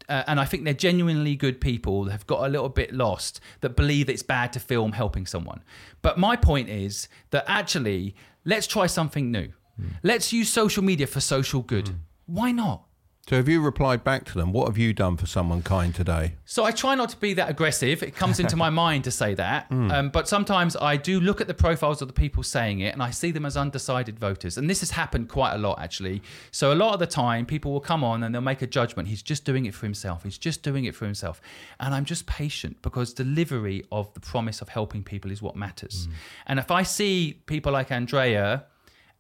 Uh, 0.09 0.23
and 0.27 0.39
I 0.39 0.45
think 0.45 0.65
they're 0.65 0.73
genuinely 0.75 1.35
good 1.35 1.61
people 1.61 2.05
that 2.05 2.13
have 2.13 2.27
got 2.27 2.47
a 2.47 2.49
little 2.49 2.69
bit 2.69 2.93
lost 2.93 3.41
that 3.61 3.77
believe 3.77 4.09
it's 4.09 4.23
bad 4.23 4.53
to 4.53 4.61
film 4.61 4.93
helping 4.93 5.27
someone. 5.27 5.63
But 6.01 6.19
my 6.19 6.37
point 6.37 6.69
is 6.69 7.09
that 7.31 7.45
actually, 7.49 8.15
let's 8.45 8.67
try 8.67 8.87
something 8.87 9.33
new. 9.33 9.49
Hmm. 9.77 9.89
Let's 10.03 10.33
use 10.33 10.49
social 10.49 10.85
media 10.85 11.07
for 11.07 11.21
social 11.21 11.63
good. 11.63 11.91
Why 12.27 12.53
not? 12.53 12.86
So 13.29 13.35
have 13.35 13.49
you 13.49 13.61
replied 13.61 14.05
back 14.05 14.25
to 14.27 14.35
them? 14.35 14.53
What 14.53 14.69
have 14.69 14.79
you 14.79 14.93
done 14.93 15.17
for 15.17 15.27
someone 15.27 15.61
kind 15.61 15.93
today? 15.93 16.37
So 16.45 16.63
I 16.63 16.71
try 16.71 16.95
not 16.95 17.09
to 17.09 17.17
be 17.17 17.35
that 17.35 17.51
aggressive. 17.51 18.05
It 18.05 18.15
comes 18.15 18.39
into 18.39 18.55
my 18.55 18.71
mind 18.85 19.03
to 19.03 19.11
say 19.11 19.35
that. 19.35 19.67
Hmm. 19.67 19.91
Um, 19.91 20.09
but 20.11 20.29
sometimes 20.29 20.77
I 20.77 20.97
do 20.97 21.19
look 21.19 21.41
at 21.41 21.49
the 21.49 21.55
profiles 21.55 22.01
of 22.01 22.07
the 22.07 22.15
people 22.15 22.45
saying 22.45 22.79
it 22.79 22.93
and 22.93 23.03
I 23.03 23.11
see 23.11 23.33
them 23.33 23.45
as 23.45 23.57
undecided 23.57 24.17
voters. 24.17 24.59
And 24.59 24.71
this 24.71 24.79
has 24.79 24.93
happened 24.93 25.29
quite 25.29 25.55
a 25.55 25.59
lot, 25.59 25.81
actually. 25.81 26.23
So 26.53 26.73
a 26.73 26.77
lot 26.77 26.95
of 26.95 27.01
the 27.01 27.07
time, 27.09 27.47
people 27.47 27.73
will 27.73 27.81
come 27.81 28.05
on 28.05 28.23
and 28.23 28.33
they'll 28.33 28.41
make 28.43 28.63
a 28.63 28.67
judgment. 28.69 29.09
He's 29.09 29.23
just 29.23 29.45
doing 29.45 29.67
it 29.67 29.75
for 29.75 29.87
himself. 29.87 30.23
He's 30.23 30.39
just 30.39 30.63
doing 30.63 30.85
it 30.85 30.95
for 30.95 31.05
himself. 31.05 31.41
And 31.81 31.97
I'm 31.97 32.05
just 32.05 32.27
patient 32.27 32.81
because 32.81 33.13
delivery 33.13 33.83
of 33.91 34.15
the 34.15 34.21
promise 34.21 34.63
of 34.63 34.69
helping 34.69 35.03
people 35.03 35.33
is 35.33 35.43
what 35.43 35.57
matters. 35.57 36.07
And 36.47 36.61
if 36.61 36.71
I 36.71 36.85
see 36.85 37.43
people 37.47 37.73
like 37.73 37.91
Andrea 37.91 38.67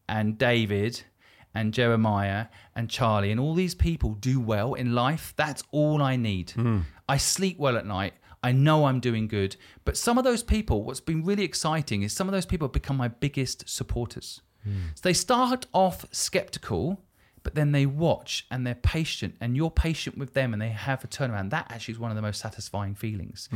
and 0.09 0.39
David 0.39 1.03
and 1.57 1.73
Jeremiah 1.73 2.47
and 2.75 2.91
Charlie 2.91 3.31
and 3.31 3.41
all 3.41 3.55
these 3.55 3.75
people 3.75 4.15
do 4.15 4.39
well 4.39 4.75
in 4.75 4.95
life, 4.95 5.33
that's 5.37 5.63
all 5.73 6.03
I 6.03 6.17
need. 6.17 6.51
Hmm. 6.51 6.81
I 7.09 7.17
sleep 7.17 7.59
well 7.59 7.77
at 7.77 7.87
night. 7.87 8.15
I 8.43 8.53
know 8.53 8.85
I'm 8.85 9.01
doing 9.01 9.27
good. 9.27 9.57
But 9.85 9.97
some 9.97 10.19
of 10.19 10.25
those 10.25 10.43
people, 10.43 10.85
what's 10.85 11.01
been 11.01 11.25
really 11.25 11.45
exciting 11.45 12.03
is 12.03 12.13
some 12.13 12.29
of 12.29 12.33
those 12.33 12.47
people 12.47 12.69
have 12.69 12.73
become 12.73 12.97
my 12.97 13.09
biggest 13.09 13.69
supporters. 13.69 14.43
So 14.97 15.03
they 15.03 15.13
start 15.13 15.67
off 15.73 16.05
skeptical, 16.11 17.01
but 17.47 17.55
then 17.55 17.71
they 17.71 17.87
watch 17.87 18.45
and 18.51 18.67
they're 18.67 18.75
patient, 18.75 19.37
and 19.41 19.57
you're 19.57 19.71
patient 19.71 20.19
with 20.19 20.35
them 20.35 20.53
and 20.53 20.61
they 20.61 20.71
have 20.71 21.05
a 21.05 21.07
turnaround. 21.07 21.51
That 21.51 21.71
actually 21.71 21.93
is 21.95 22.01
one 22.01 22.11
of 22.11 22.17
the 22.17 22.23
most 22.23 22.41
satisfying 22.41 22.97
feelings. 22.97 23.49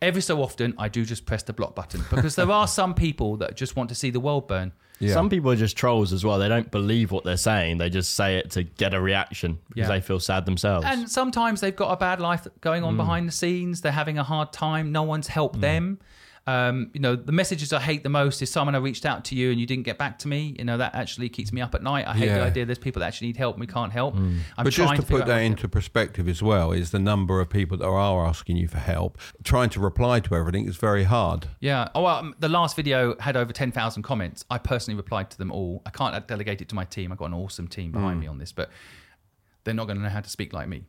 Every 0.00 0.22
so 0.22 0.40
often, 0.40 0.74
I 0.78 0.86
do 0.88 1.04
just 1.04 1.26
press 1.26 1.42
the 1.42 1.52
block 1.52 1.74
button 1.74 2.04
because 2.08 2.36
there 2.36 2.52
are 2.52 2.68
some 2.68 2.94
people 2.94 3.36
that 3.38 3.56
just 3.56 3.74
want 3.74 3.88
to 3.88 3.96
see 3.96 4.10
the 4.10 4.20
world 4.20 4.46
burn. 4.46 4.70
Yeah. 5.00 5.12
Some 5.14 5.28
people 5.28 5.50
are 5.50 5.56
just 5.56 5.76
trolls 5.76 6.12
as 6.12 6.24
well. 6.24 6.38
They 6.38 6.48
don't 6.48 6.70
believe 6.70 7.10
what 7.10 7.24
they're 7.24 7.36
saying. 7.36 7.78
They 7.78 7.90
just 7.90 8.14
say 8.14 8.36
it 8.36 8.52
to 8.52 8.62
get 8.62 8.94
a 8.94 9.00
reaction 9.00 9.58
because 9.70 9.88
Yeah. 9.88 9.94
they 9.96 10.00
feel 10.00 10.20
sad 10.20 10.44
themselves. 10.44 10.86
And 10.88 11.10
sometimes 11.10 11.60
they've 11.60 11.74
got 11.74 11.90
a 11.90 11.96
bad 11.96 12.20
life 12.20 12.46
going 12.60 12.84
Mm. 12.84 12.86
on 12.86 12.96
behind 12.96 13.26
the 13.26 13.32
scenes. 13.32 13.80
They're 13.80 13.90
having 13.90 14.18
a 14.18 14.22
hard 14.22 14.52
time. 14.52 14.92
No 14.92 15.02
one's 15.02 15.26
helped 15.26 15.60
them. 15.60 15.98
Um, 16.46 16.90
you 16.92 16.98
know, 17.00 17.14
the 17.14 17.30
messages 17.30 17.72
I 17.72 17.78
hate 17.78 18.02
the 18.02 18.08
most 18.08 18.42
is 18.42 18.50
someone 18.50 18.74
I 18.74 18.78
reached 18.78 19.06
out 19.06 19.24
to 19.26 19.36
you 19.36 19.52
and 19.52 19.60
you 19.60 19.66
didn't 19.66 19.84
get 19.84 19.96
back 19.96 20.18
to 20.20 20.28
me. 20.28 20.56
You 20.58 20.64
know, 20.64 20.76
that 20.76 20.92
actually 20.94 21.28
keeps 21.28 21.52
me 21.52 21.60
up 21.60 21.72
at 21.74 21.82
night. 21.84 22.06
I 22.08 22.14
hate 22.14 22.28
the 22.30 22.42
idea 22.42 22.66
there's 22.66 22.78
people 22.78 23.00
that 23.00 23.06
actually 23.06 23.28
need 23.28 23.36
help 23.36 23.54
and 23.54 23.60
we 23.60 23.66
can't 23.68 23.92
help. 23.92 24.14
I'm 24.16 24.42
But 24.56 24.64
just 24.64 24.76
trying 24.76 24.96
to 25.00 25.02
put 25.06 25.26
that 25.26 25.32
how 25.32 25.38
to 25.38 25.42
into 25.44 25.68
perspective 25.68 26.26
as 26.28 26.42
well, 26.42 26.72
is 26.72 26.90
the 26.90 26.98
number 26.98 27.40
of 27.40 27.48
people 27.48 27.76
that 27.76 27.86
are 27.86 28.26
asking 28.26 28.56
you 28.56 28.66
for 28.66 28.78
help, 28.78 29.18
trying 29.44 29.70
to 29.70 29.80
reply 29.80 30.18
to 30.20 30.34
everything 30.34 30.66
is 30.68 30.76
very 30.76 31.04
hard. 31.04 31.46
Yeah. 31.60 31.88
Oh, 31.94 32.02
well, 32.02 32.16
um, 32.16 32.34
the 32.40 32.48
last 32.48 32.74
video 32.74 33.16
had 33.20 33.36
over 33.36 33.52
10,000 33.52 34.02
comments. 34.02 34.44
I 34.50 34.58
personally 34.58 34.96
replied 34.96 35.30
to 35.30 35.38
them 35.38 35.52
all. 35.52 35.82
I 35.86 35.90
can't 35.90 36.26
delegate 36.26 36.60
it 36.60 36.68
to 36.70 36.74
my 36.74 36.84
team. 36.84 37.12
I've 37.12 37.18
got 37.18 37.26
an 37.26 37.34
awesome 37.34 37.68
team 37.68 37.92
behind 37.92 38.16
Mm. 38.18 38.20
me 38.22 38.26
on 38.26 38.38
this, 38.38 38.50
but 38.50 38.68
they're 39.64 39.74
not 39.74 39.86
going 39.86 39.96
to 39.98 40.02
know 40.02 40.08
how 40.10 40.20
to 40.20 40.28
speak 40.30 40.52
like 40.52 40.66
me. 40.66 40.82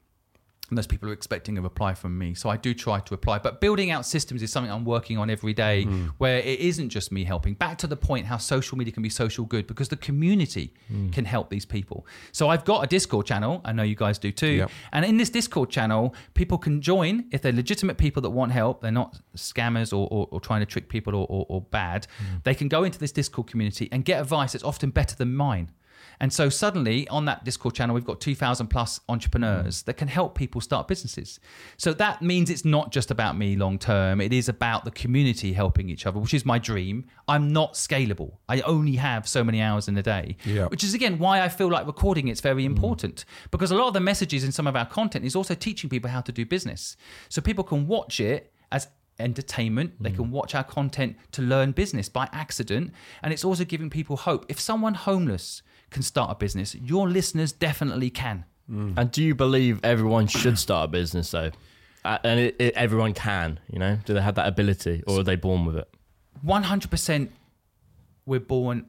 Those 0.75 0.87
people 0.87 1.09
are 1.09 1.13
expecting 1.13 1.57
a 1.57 1.61
reply 1.61 1.93
from 1.93 2.17
me. 2.17 2.33
So 2.33 2.49
I 2.49 2.57
do 2.57 2.73
try 2.73 2.99
to 2.99 3.13
reply. 3.13 3.39
But 3.39 3.61
building 3.61 3.91
out 3.91 4.05
systems 4.05 4.41
is 4.41 4.51
something 4.51 4.71
I'm 4.71 4.85
working 4.85 5.17
on 5.17 5.29
every 5.29 5.53
day 5.53 5.85
Mm. 5.85 6.09
where 6.17 6.39
it 6.39 6.59
isn't 6.59 6.89
just 6.89 7.11
me 7.11 7.23
helping. 7.23 7.53
Back 7.53 7.77
to 7.79 7.87
the 7.87 7.95
point 7.97 8.25
how 8.27 8.37
social 8.37 8.77
media 8.77 8.93
can 8.93 9.03
be 9.03 9.09
social 9.09 9.45
good 9.45 9.67
because 9.67 9.89
the 9.89 9.97
community 9.97 10.73
Mm. 10.91 11.11
can 11.13 11.25
help 11.25 11.49
these 11.49 11.65
people. 11.65 12.05
So 12.31 12.49
I've 12.49 12.65
got 12.65 12.83
a 12.83 12.87
Discord 12.87 13.25
channel. 13.25 13.61
I 13.65 13.71
know 13.73 13.83
you 13.83 13.95
guys 13.95 14.17
do 14.19 14.31
too. 14.31 14.47
Yep. 14.53 14.71
And 14.91 15.05
in 15.05 15.17
this 15.17 15.29
Discord 15.29 15.69
channel, 15.69 16.13
people 16.33 16.57
can 16.57 16.81
join 16.81 17.25
if 17.31 17.41
they're 17.41 17.51
legitimate 17.51 17.97
people 17.97 18.21
that 18.21 18.29
want 18.31 18.51
help. 18.51 18.81
They're 18.81 18.91
not 18.91 19.19
scammers 19.35 19.91
or, 19.91 20.07
or, 20.11 20.27
or 20.31 20.39
trying 20.39 20.59
to 20.61 20.65
trick 20.65 20.89
people 20.89 21.13
or, 21.15 21.25
or, 21.29 21.45
or 21.49 21.61
bad. 21.61 22.07
They 22.43 22.55
can 22.55 22.67
go 22.67 22.83
into 22.83 22.99
this 22.99 23.11
Discord 23.11 23.47
community 23.47 23.89
and 23.91 24.05
get 24.05 24.21
advice 24.21 24.53
that's 24.53 24.63
often 24.63 24.89
better 24.91 25.15
than 25.15 25.35
mine. 25.35 25.71
And 26.19 26.31
so 26.31 26.49
suddenly 26.49 27.07
on 27.09 27.25
that 27.25 27.43
Discord 27.43 27.75
channel, 27.75 27.93
we've 27.93 28.05
got 28.05 28.21
2,000 28.21 28.67
plus 28.67 28.99
entrepreneurs 29.09 29.83
that 29.83 29.95
can 29.97 30.07
help 30.07 30.35
people 30.35 30.61
start 30.61 30.87
businesses. 30.87 31.39
So 31.77 31.93
that 31.93 32.21
means 32.21 32.49
it's 32.49 32.63
not 32.65 32.91
just 32.91 33.11
about 33.11 33.37
me 33.37 33.55
long 33.55 33.77
term. 33.77 34.21
It 34.21 34.31
is 34.31 34.47
about 34.47 34.85
the 34.85 34.91
community 34.91 35.53
helping 35.53 35.89
each 35.89 36.05
other, 36.05 36.19
which 36.19 36.33
is 36.33 36.45
my 36.45 36.59
dream. 36.59 37.05
I'm 37.27 37.51
not 37.51 37.73
scalable. 37.73 38.37
I 38.47 38.61
only 38.61 38.95
have 38.95 39.27
so 39.27 39.43
many 39.43 39.61
hours 39.61 39.87
in 39.87 39.97
a 39.97 40.03
day, 40.03 40.37
Yeah. 40.45 40.67
which 40.67 40.83
is 40.83 40.93
again 40.93 41.19
why 41.19 41.41
I 41.41 41.49
feel 41.49 41.69
like 41.69 41.85
recording 41.87 42.27
it's 42.27 42.41
very 42.41 42.63
important 42.65 43.25
because 43.51 43.71
a 43.71 43.75
lot 43.75 43.87
of 43.87 43.93
the 43.93 43.99
messages 43.99 44.43
in 44.43 44.51
some 44.51 44.67
of 44.67 44.75
our 44.75 44.85
content 44.85 45.25
is 45.25 45.35
also 45.35 45.55
teaching 45.55 45.89
people 45.89 46.09
how 46.09 46.21
to 46.21 46.31
do 46.31 46.45
business. 46.45 46.95
So 47.29 47.41
people 47.41 47.63
can 47.63 47.87
watch 47.87 48.19
it 48.19 48.53
as 48.71 48.87
entertainment. 49.19 49.91
They 50.01 50.11
can 50.11 50.31
watch 50.31 50.55
our 50.55 50.63
content 50.63 51.17
to 51.33 51.41
learn 51.41 51.71
business 51.71 52.09
by 52.09 52.27
accident. 52.31 52.91
And 53.21 53.31
it's 53.33 53.45
also 53.45 53.63
giving 53.63 53.89
people 53.89 54.17
hope. 54.17 54.45
If 54.49 54.59
someone 54.59 54.93
homeless 54.95 55.61
can 55.93 56.01
start 56.03 56.31
a 56.31 56.35
business, 56.35 56.75
your 56.75 57.07
listeners 57.09 57.51
definitely 57.51 58.09
can. 58.09 58.45
And 58.67 59.11
do 59.11 59.23
you 59.23 59.35
believe 59.35 59.79
everyone 59.83 60.27
should 60.27 60.57
start 60.57 60.85
a 60.85 60.87
business 60.87 61.29
though? 61.31 61.51
Uh, 62.03 62.17
and 62.23 62.39
it, 62.39 62.55
it, 62.59 62.73
everyone 62.75 63.13
can, 63.13 63.59
you 63.71 63.79
know? 63.79 63.97
Do 64.05 64.13
they 64.13 64.21
have 64.21 64.35
that 64.35 64.47
ability 64.47 65.03
or 65.07 65.19
are 65.19 65.23
they 65.23 65.35
born 65.35 65.65
with 65.65 65.77
it? 65.77 65.87
100% 66.45 67.29
we're 68.25 68.39
born 68.39 68.87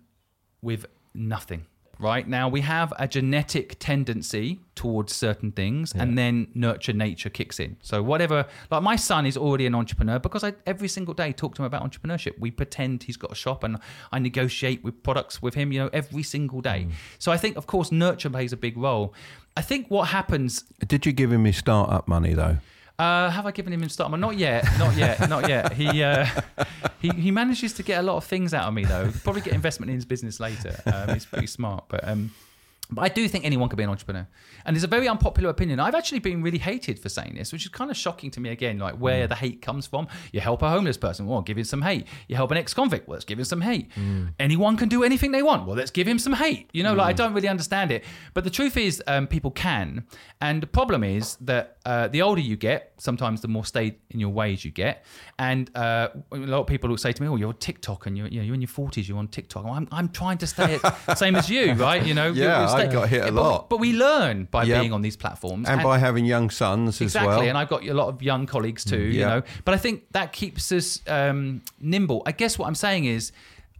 with 0.62 0.86
nothing. 1.14 1.66
Right 1.98 2.26
now, 2.26 2.48
we 2.48 2.61
have 2.62 2.92
a 2.98 3.07
genetic 3.07 3.78
tendency 3.78 4.61
towards 4.74 5.14
certain 5.14 5.52
things, 5.52 5.92
and 5.92 6.18
then 6.18 6.48
nurture 6.54 6.92
nature 6.92 7.30
kicks 7.30 7.61
in. 7.61 7.76
So, 7.83 8.02
whatever, 8.02 8.46
like 8.70 8.83
my 8.83 8.96
son 8.96 9.26
is 9.26 9.37
already 9.37 9.66
an 9.66 9.74
entrepreneur 9.74 10.18
because 10.18 10.44
I 10.44 10.54
every 10.66 10.88
single 10.88 11.14
day 11.14 11.33
talk 11.33 11.54
to 11.57 11.62
him 11.62 11.66
about 11.66 11.88
entrepreneurship. 11.88 12.38
We 12.38 12.50
pretend 12.50 13.04
he's 13.04 13.16
got 13.16 13.33
a 13.33 13.37
shop 13.37 13.64
and 13.64 13.78
I 14.12 14.18
negotiate 14.18 14.83
with 14.83 15.02
products 15.02 15.40
with 15.40 15.54
him, 15.54 15.72
you 15.72 15.80
know, 15.80 15.90
every 15.92 16.22
single 16.22 16.61
day. 16.61 16.87
Mm. 16.88 16.92
So, 17.18 17.33
I 17.33 17.37
think, 17.37 17.57
of 17.57 17.66
course, 17.66 17.92
nurture 17.92 18.30
plays 18.30 18.52
a 18.52 18.57
big 18.57 18.76
role. 18.76 19.14
I 19.57 19.62
think 19.62 19.88
what 19.88 20.09
happens 20.09 20.64
Did 20.85 21.07
you 21.07 21.12
give 21.12 21.30
him 21.30 21.44
his 21.44 21.57
startup 21.57 22.09
money 22.09 22.35
though? 22.35 22.59
Uh, 22.98 23.30
have 23.30 23.46
I 23.46 23.50
given 23.50 23.72
him 23.72 23.83
in 23.83 23.88
start? 23.88 24.16
Not 24.18 24.37
yet, 24.37 24.64
not 24.78 24.96
yet, 24.96 25.28
not 25.28 25.48
yet. 25.48 25.72
He, 25.72 26.02
uh, 26.02 26.26
he 27.00 27.09
he 27.11 27.30
manages 27.30 27.72
to 27.74 27.83
get 27.83 27.98
a 27.98 28.02
lot 28.02 28.16
of 28.16 28.24
things 28.24 28.54
out 28.54 28.68
of 28.68 28.74
me 28.74 28.85
though. 28.85 29.11
Probably 29.24 29.42
get 29.42 29.52
investment 29.52 29.90
in 29.90 29.96
his 29.96 30.04
business 30.04 30.38
later. 30.38 30.80
Um, 30.87 31.14
he's 31.14 31.26
pretty 31.26 31.46
smart, 31.48 31.85
but 31.88 32.07
um, 32.07 32.33
but 32.90 33.03
I 33.03 33.09
do 33.09 33.27
think 33.29 33.44
anyone 33.44 33.68
could 33.68 33.77
be 33.77 33.83
an 33.83 33.90
entrepreneur. 33.90 34.27
And 34.66 34.77
it's 34.77 34.85
a 34.85 34.88
very 34.88 35.09
unpopular 35.09 35.49
opinion. 35.51 35.81
I've 35.81 35.94
actually 35.94 36.18
been 36.18 36.42
really 36.42 36.59
hated 36.59 36.99
for 36.99 37.09
saying 37.09 37.35
this, 37.35 37.53
which 37.53 37.64
is 37.64 37.70
kind 37.70 37.90
of 37.90 37.97
shocking 37.97 38.31
to 38.33 38.40
me 38.40 38.51
again, 38.51 38.79
like 38.79 38.94
where 38.97 39.27
the 39.27 39.35
hate 39.35 39.62
comes 39.62 39.87
from. 39.87 40.07
You 40.33 40.40
help 40.40 40.62
a 40.62 40.68
homeless 40.68 40.97
person, 40.97 41.27
well, 41.27 41.40
give 41.40 41.57
him 41.57 41.64
some 41.64 41.83
hate. 41.83 42.07
You 42.29 42.37
help 42.37 42.51
an 42.51 42.59
ex-convict, 42.59 43.09
well, 43.09 43.14
let's 43.14 43.25
give 43.25 43.38
him 43.38 43.44
some 43.44 43.62
hate. 43.62 43.90
Anyone 44.38 44.77
can 44.77 44.88
do 44.88 45.03
anything 45.03 45.33
they 45.33 45.42
want, 45.42 45.66
well, 45.66 45.77
let's 45.77 45.90
give 45.90 46.07
him 46.07 46.18
some 46.18 46.35
hate. 46.35 46.68
You 46.73 46.83
know, 46.83 46.94
like 46.94 47.07
I 47.09 47.12
don't 47.12 47.33
really 47.33 47.49
understand 47.49 47.90
it. 47.90 48.05
But 48.35 48.44
the 48.44 48.51
truth 48.51 48.77
is, 48.77 49.03
um, 49.07 49.27
people 49.27 49.51
can. 49.51 50.07
And 50.40 50.62
the 50.62 50.66
problem 50.66 51.05
is 51.05 51.37
that 51.40 51.79
uh, 51.87 52.09
the 52.09 52.23
older 52.23 52.40
you 52.40 52.57
get, 52.57 52.92
sometimes 52.99 53.40
the 53.40 53.49
more 53.49 53.64
stayed 53.64 53.97
in 54.11 54.20
your 54.20 54.31
ways 54.31 54.64
you 54.64 54.70
get. 54.70 55.05
And 55.38 55.75
uh, 55.77 56.09
a 56.33 56.37
lot 56.37 56.61
of 56.61 56.66
people 56.66 56.90
will 56.90 56.97
say 56.99 57.12
to 57.12 57.23
me, 57.23 57.29
oh, 57.29 57.37
you're 57.37 57.49
on 57.49 57.57
TikTok 57.57 58.07
and 58.07 58.16
you're, 58.16 58.29
you 58.29 58.40
know, 58.40 58.44
you're 58.44 58.55
in 58.55 58.61
your 58.62 58.68
40s, 58.68 59.09
you're 59.09 59.18
on 59.18 59.29
TikTok. 59.29 59.64
Well, 59.64 59.75
I'm, 59.75 59.88
I'm 59.90 60.09
trying 60.11 60.38
to 60.38 60.47
stay 60.47 60.79
at 60.83 61.18
same 61.18 61.35
as 61.37 61.49
you, 61.49 61.73
right? 61.75 62.05
You 62.05 62.14
know, 62.14 62.33
Yeah, 62.33 62.73
I 62.74 62.87
got 62.87 63.08
hit 63.08 63.22
a 63.22 63.32
but 63.32 63.34
lot. 63.34 63.68
But 63.70 63.78
we 63.80 63.92
learn 63.92 64.44
by 64.50 64.64
Yep. 64.64 64.80
being 64.80 64.92
on 64.92 65.02
these 65.02 65.16
platforms. 65.16 65.68
And 65.68 65.82
by 65.82 65.98
having 65.98 66.24
young 66.24 66.50
sons 66.50 67.00
Exactly, 67.00 67.32
as 67.32 67.38
well. 67.38 67.48
and 67.48 67.56
I've 67.58 67.68
got 67.68 67.84
a 67.87 67.94
lot 67.94 68.08
of 68.08 68.22
young 68.22 68.46
colleagues 68.46 68.84
too, 68.84 69.00
you 69.02 69.20
know. 69.26 69.42
But 69.64 69.74
I 69.74 69.78
think 69.78 70.04
that 70.12 70.32
keeps 70.32 70.70
us 70.72 71.00
um, 71.06 71.62
nimble. 71.80 72.22
I 72.26 72.32
guess 72.32 72.58
what 72.58 72.66
I'm 72.66 72.74
saying 72.74 73.04
is, 73.06 73.32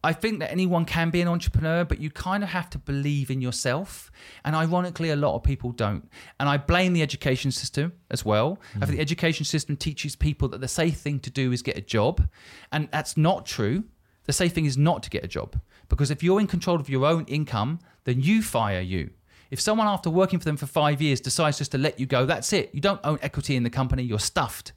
I 0.02 0.12
think 0.12 0.40
that 0.40 0.52
anyone 0.52 0.85
can 0.85 1.09
be 1.09 1.22
an 1.22 1.28
entrepreneur, 1.28 1.83
but 1.83 1.98
you 1.98 2.11
kind 2.11 2.42
of 2.42 2.50
have 2.50 2.68
to 2.70 2.78
believe 2.78 3.30
in 3.30 3.40
yourself. 3.40 4.12
And 4.44 4.54
ironically, 4.54 5.09
a 5.09 5.16
lot 5.16 5.35
of 5.35 5.42
people 5.42 5.73
don't. 5.73 6.06
And 6.38 6.46
I 6.46 6.58
blame 6.58 6.92
the 6.92 7.00
education 7.00 7.50
system 7.50 7.94
as 8.10 8.23
well. 8.23 8.58
I 8.77 8.81
think 8.85 8.96
the 8.98 9.00
education 9.00 9.46
system 9.46 9.79
teaches 9.79 10.14
people 10.14 10.48
that 10.48 10.60
the 10.60 10.69
safe 10.69 10.98
thing 10.98 11.21
to 11.21 11.31
do 11.31 11.52
is 11.52 11.62
get 11.62 11.79
a 11.79 11.81
job, 11.81 12.29
and 12.71 12.90
that's 12.92 13.16
not 13.16 13.46
true. 13.46 13.85
The 14.25 14.33
safe 14.33 14.52
thing 14.52 14.64
is 14.64 14.77
not 14.77 15.02
to 15.02 15.10
get 15.10 15.25
a 15.25 15.29
job 15.29 15.60
because 15.88 16.10
if 16.10 16.22
you're 16.22 16.40
in 16.40 16.46
control 16.46 16.77
of 16.77 16.88
your 16.88 17.04
own 17.06 17.25
income, 17.27 17.79
then 18.04 18.20
you 18.20 18.42
fire 18.42 18.81
you. 18.81 19.10
If 19.50 19.60
someone 19.60 19.87
after 19.87 20.10
working 20.10 20.38
for 20.38 20.44
them 20.46 20.56
for 20.56 20.66
five 20.66 21.00
years 21.00 21.20
decides 21.20 21.58
just 21.58 21.72
to 21.72 21.79
let 21.79 22.00
you 22.00 22.06
go, 22.06 22.27
that's 22.27 22.52
it. 22.52 22.70
You 22.75 22.81
don't 22.81 23.00
own 23.04 23.18
equity 23.22 23.56
in 23.56 23.62
the 23.62 23.70
company, 23.70 24.02
you're 24.02 24.18
stuffed. 24.18 24.72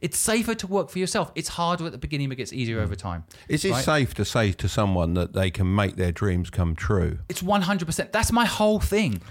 It's 0.00 0.18
safer 0.18 0.54
to 0.56 0.66
work 0.66 0.90
for 0.90 0.98
yourself. 0.98 1.32
It's 1.34 1.48
harder 1.48 1.86
at 1.86 1.92
the 1.92 1.98
beginning, 1.98 2.28
but 2.28 2.36
gets 2.36 2.52
easier 2.52 2.80
over 2.80 2.94
mm. 2.94 2.98
time. 2.98 3.24
Is 3.48 3.64
it 3.64 3.70
right? 3.70 3.84
safe 3.84 4.14
to 4.14 4.24
say 4.24 4.52
to 4.52 4.68
someone 4.68 5.14
that 5.14 5.32
they 5.32 5.50
can 5.50 5.74
make 5.74 5.96
their 5.96 6.12
dreams 6.12 6.50
come 6.50 6.74
true? 6.74 7.18
It's 7.28 7.42
100%. 7.42 8.12
That's 8.12 8.32
my 8.32 8.44
whole 8.44 8.80
thing. 8.80 9.22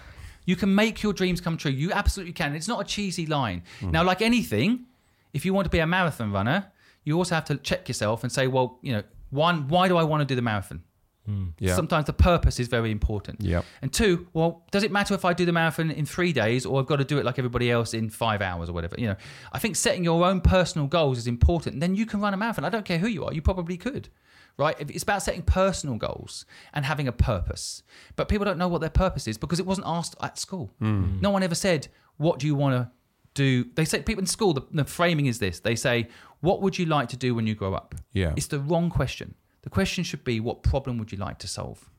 You 0.46 0.56
can 0.56 0.74
make 0.74 1.04
your 1.04 1.14
dreams 1.14 1.42
come 1.42 1.58
true. 1.58 1.72
You 1.72 1.92
absolutely 1.92 2.34
can. 2.34 2.56
It's 2.56 2.68
not 2.68 2.82
a 2.82 2.84
cheesy 2.84 3.26
line. 3.26 3.64
Mm. 3.82 3.92
Now, 3.92 4.04
like 4.04 4.22
anything, 4.22 4.86
if 5.34 5.46
you 5.46 5.54
want 5.54 5.66
to 5.66 5.72
be 5.72 5.80
a 5.80 5.88
marathon 5.88 6.32
runner, 6.32 6.72
you 7.04 7.18
also 7.18 7.36
have 7.36 7.46
to 7.46 7.58
check 7.58 7.88
yourself 7.88 8.24
and 8.24 8.32
say, 8.32 8.48
well, 8.48 8.80
you 8.82 8.94
know, 8.94 9.04
one, 9.30 9.68
why 9.68 9.88
do 9.88 9.98
I 9.98 10.04
want 10.04 10.22
to 10.22 10.26
do 10.26 10.36
the 10.36 10.42
marathon? 10.42 10.84
Hmm. 11.26 11.48
Yeah. 11.60 11.76
Sometimes 11.76 12.06
the 12.06 12.14
purpose 12.14 12.60
is 12.60 12.68
very 12.68 12.92
important. 12.92 13.42
Yep. 13.42 13.66
And 13.82 13.92
two, 13.92 14.28
well, 14.34 14.64
does 14.72 14.84
it 14.84 14.92
matter 14.92 15.16
if 15.16 15.26
I 15.26 15.34
do 15.34 15.46
the 15.46 15.52
marathon 15.52 15.90
in 15.90 16.06
three 16.06 16.32
days 16.32 16.66
or 16.66 16.80
I've 16.80 16.86
got 16.86 16.98
to 16.98 17.04
do 17.04 17.18
it 17.18 17.26
like 17.26 17.40
everybody 17.40 17.72
else 17.72 17.94
in 17.94 18.10
five 18.10 18.42
hours 18.42 18.70
or 18.70 18.74
whatever? 18.74 18.96
You 18.98 19.08
know, 19.08 19.16
I 19.52 19.60
think 19.60 19.76
setting 19.76 20.04
your 20.04 20.24
own 20.24 20.42
personal 20.42 20.88
goals 20.88 21.18
is 21.18 21.26
important. 21.26 21.80
Then 21.80 21.96
you 21.96 22.06
can 22.06 22.22
run 22.22 22.34
a 22.34 22.38
marathon. 22.38 22.64
I 22.64 22.70
don't 22.70 22.86
care 22.86 23.00
who 23.00 23.08
you 23.08 23.26
are. 23.26 23.34
You 23.34 23.42
probably 23.42 23.78
could. 23.78 24.10
Right? 24.58 24.76
It's 24.80 25.04
about 25.04 25.22
setting 25.22 25.42
personal 25.42 25.98
goals 25.98 26.46
and 26.74 26.86
having 26.86 27.10
a 27.10 27.12
purpose. 27.12 27.84
But 28.16 28.30
people 28.30 28.46
don't 28.46 28.58
know 28.58 28.70
what 28.70 28.80
their 28.80 28.90
purpose 28.90 29.28
is 29.28 29.38
because 29.38 29.60
it 29.60 29.66
wasn't 29.66 29.88
asked 29.88 30.16
at 30.22 30.38
school. 30.38 30.72
Hmm. 30.80 31.20
No 31.20 31.30
one 31.32 31.44
ever 31.44 31.56
said, 31.56 31.90
What 32.18 32.40
do 32.40 32.48
you 32.48 32.56
want 32.56 32.76
to 32.76 32.92
do? 33.36 33.66
They 33.76 33.86
say, 33.86 34.02
people 34.02 34.22
in 34.22 34.28
school, 34.28 34.54
the, 34.54 34.64
the 34.72 34.86
framing 34.86 35.28
is 35.28 35.38
this 35.38 35.60
they 35.60 35.76
say, 35.76 36.08
What 36.42 36.62
would 36.62 36.80
you 36.80 36.88
like 36.88 37.10
to 37.10 37.18
do 37.18 37.36
when 37.36 37.46
you 37.46 37.54
grow 37.54 37.76
up? 37.76 37.94
Yeah. 38.14 38.34
It's 38.36 38.48
the 38.48 38.60
wrong 38.60 38.90
question. 38.90 39.36
The 39.62 39.70
question 39.70 40.04
should 40.04 40.24
be, 40.24 40.40
What 40.40 40.64
problem 40.64 40.98
would 40.98 41.12
you 41.12 41.20
like 41.20 41.38
to 41.40 41.48
solve? 41.48 41.90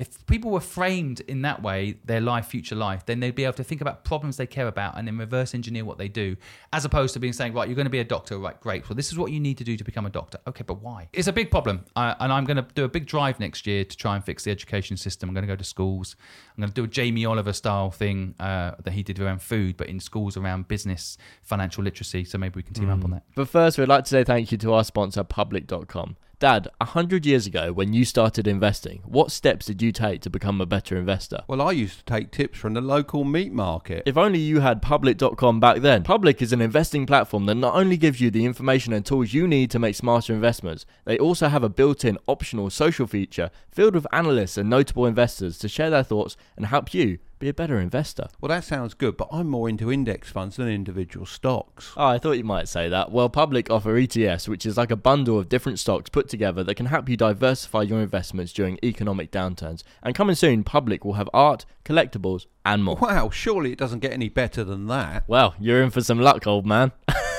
If 0.00 0.26
people 0.26 0.50
were 0.50 0.60
framed 0.60 1.20
in 1.20 1.42
that 1.42 1.62
way, 1.62 1.98
their 2.06 2.22
life, 2.22 2.46
future 2.46 2.74
life, 2.74 3.04
then 3.04 3.20
they'd 3.20 3.34
be 3.34 3.44
able 3.44 3.52
to 3.54 3.64
think 3.64 3.82
about 3.82 4.02
problems 4.02 4.38
they 4.38 4.46
care 4.46 4.66
about 4.66 4.96
and 4.96 5.06
then 5.06 5.18
reverse 5.18 5.54
engineer 5.54 5.84
what 5.84 5.98
they 5.98 6.08
do, 6.08 6.36
as 6.72 6.86
opposed 6.86 7.12
to 7.14 7.20
being 7.20 7.34
saying, 7.34 7.52
right, 7.52 7.68
you're 7.68 7.76
going 7.76 7.84
to 7.84 7.90
be 7.90 7.98
a 8.00 8.04
doctor, 8.04 8.38
right? 8.38 8.58
Great. 8.60 8.88
Well, 8.88 8.96
this 8.96 9.12
is 9.12 9.18
what 9.18 9.30
you 9.30 9.38
need 9.38 9.58
to 9.58 9.64
do 9.64 9.76
to 9.76 9.84
become 9.84 10.06
a 10.06 10.10
doctor. 10.10 10.38
Okay, 10.46 10.64
but 10.66 10.80
why? 10.80 11.10
It's 11.12 11.28
a 11.28 11.32
big 11.32 11.50
problem, 11.50 11.84
and 11.94 12.32
I'm 12.32 12.46
going 12.46 12.56
to 12.56 12.66
do 12.74 12.84
a 12.84 12.88
big 12.88 13.06
drive 13.06 13.38
next 13.38 13.66
year 13.66 13.84
to 13.84 13.96
try 13.96 14.16
and 14.16 14.24
fix 14.24 14.44
the 14.44 14.50
education 14.50 14.96
system. 14.96 15.28
I'm 15.28 15.34
going 15.34 15.46
to 15.46 15.52
go 15.52 15.56
to 15.56 15.64
schools. 15.64 16.16
I'm 16.56 16.62
going 16.62 16.70
to 16.70 16.74
do 16.74 16.84
a 16.84 16.88
Jamie 16.88 17.26
Oliver 17.26 17.52
style 17.52 17.90
thing 17.90 18.34
uh, 18.40 18.72
that 18.82 18.92
he 18.92 19.02
did 19.02 19.20
around 19.20 19.42
food, 19.42 19.76
but 19.76 19.88
in 19.88 20.00
schools 20.00 20.36
around 20.36 20.66
business, 20.66 21.18
financial 21.42 21.84
literacy. 21.84 22.24
So 22.24 22.38
maybe 22.38 22.54
we 22.56 22.62
can 22.62 22.72
team 22.72 22.88
up 22.90 23.04
on 23.04 23.10
that. 23.10 23.24
But 23.34 23.48
first, 23.48 23.76
we'd 23.76 23.88
like 23.88 24.04
to 24.04 24.10
say 24.10 24.24
thank 24.24 24.50
you 24.50 24.58
to 24.58 24.72
our 24.72 24.84
sponsor, 24.84 25.24
Public.com. 25.24 26.16
Dad, 26.40 26.68
a 26.80 26.86
hundred 26.86 27.26
years 27.26 27.46
ago, 27.46 27.70
when 27.70 27.92
you 27.92 28.02
started 28.02 28.46
investing, 28.46 29.02
what 29.04 29.30
steps 29.30 29.66
did 29.66 29.82
you 29.82 29.92
take 29.92 30.22
to 30.22 30.30
become 30.30 30.58
a 30.58 30.64
better 30.64 30.96
investor? 30.96 31.42
Well, 31.46 31.60
I 31.60 31.72
used 31.72 31.98
to 31.98 32.04
take 32.06 32.30
tips 32.30 32.58
from 32.58 32.72
the 32.72 32.80
local 32.80 33.24
meat 33.24 33.52
market. 33.52 34.04
If 34.06 34.16
only 34.16 34.38
you 34.38 34.60
had 34.60 34.80
Public.com 34.80 35.60
back 35.60 35.82
then. 35.82 36.02
Public 36.02 36.40
is 36.40 36.54
an 36.54 36.62
investing 36.62 37.04
platform 37.04 37.44
that 37.44 37.56
not 37.56 37.74
only 37.74 37.98
gives 37.98 38.22
you 38.22 38.30
the 38.30 38.46
information 38.46 38.94
and 38.94 39.04
tools 39.04 39.34
you 39.34 39.46
need 39.46 39.70
to 39.72 39.78
make 39.78 39.94
smarter 39.94 40.32
investments, 40.32 40.86
they 41.04 41.18
also 41.18 41.48
have 41.48 41.62
a 41.62 41.68
built 41.68 42.06
in 42.06 42.16
optional 42.26 42.70
social 42.70 43.06
feature 43.06 43.50
filled 43.70 43.94
with 43.94 44.06
analysts 44.10 44.56
and 44.56 44.70
notable 44.70 45.04
investors 45.04 45.58
to 45.58 45.68
share 45.68 45.90
their 45.90 46.02
thoughts 46.02 46.38
and 46.56 46.64
help 46.64 46.94
you 46.94 47.18
be 47.40 47.48
a 47.48 47.54
better 47.54 47.80
investor. 47.80 48.28
Well, 48.40 48.50
that 48.50 48.64
sounds 48.64 48.94
good, 48.94 49.16
but 49.16 49.28
I'm 49.32 49.48
more 49.48 49.68
into 49.68 49.90
index 49.90 50.30
funds 50.30 50.56
than 50.56 50.68
individual 50.68 51.26
stocks. 51.26 51.92
Oh, 51.96 52.06
I 52.06 52.18
thought 52.18 52.32
you 52.36 52.44
might 52.44 52.68
say 52.68 52.88
that. 52.88 53.10
Well, 53.10 53.28
Public 53.28 53.70
offer 53.70 53.94
ETFs, 53.94 54.46
which 54.46 54.66
is 54.66 54.76
like 54.76 54.90
a 54.90 54.96
bundle 54.96 55.38
of 55.38 55.48
different 55.48 55.78
stocks 55.78 56.10
put 56.10 56.28
together 56.28 56.62
that 56.62 56.74
can 56.74 56.86
help 56.86 57.08
you 57.08 57.16
diversify 57.16 57.82
your 57.82 58.00
investments 58.00 58.52
during 58.52 58.78
economic 58.84 59.32
downturns. 59.32 59.82
And 60.02 60.14
coming 60.14 60.36
soon, 60.36 60.62
Public 60.62 61.04
will 61.04 61.14
have 61.14 61.30
art, 61.32 61.64
collectibles, 61.84 62.46
and 62.64 62.84
more. 62.84 62.96
Wow, 62.96 63.30
surely 63.30 63.72
it 63.72 63.78
doesn't 63.78 64.00
get 64.00 64.12
any 64.12 64.28
better 64.28 64.62
than 64.62 64.86
that. 64.88 65.24
Well, 65.26 65.54
you're 65.58 65.82
in 65.82 65.90
for 65.90 66.02
some 66.02 66.20
luck, 66.20 66.46
old 66.46 66.66
man. 66.66 66.92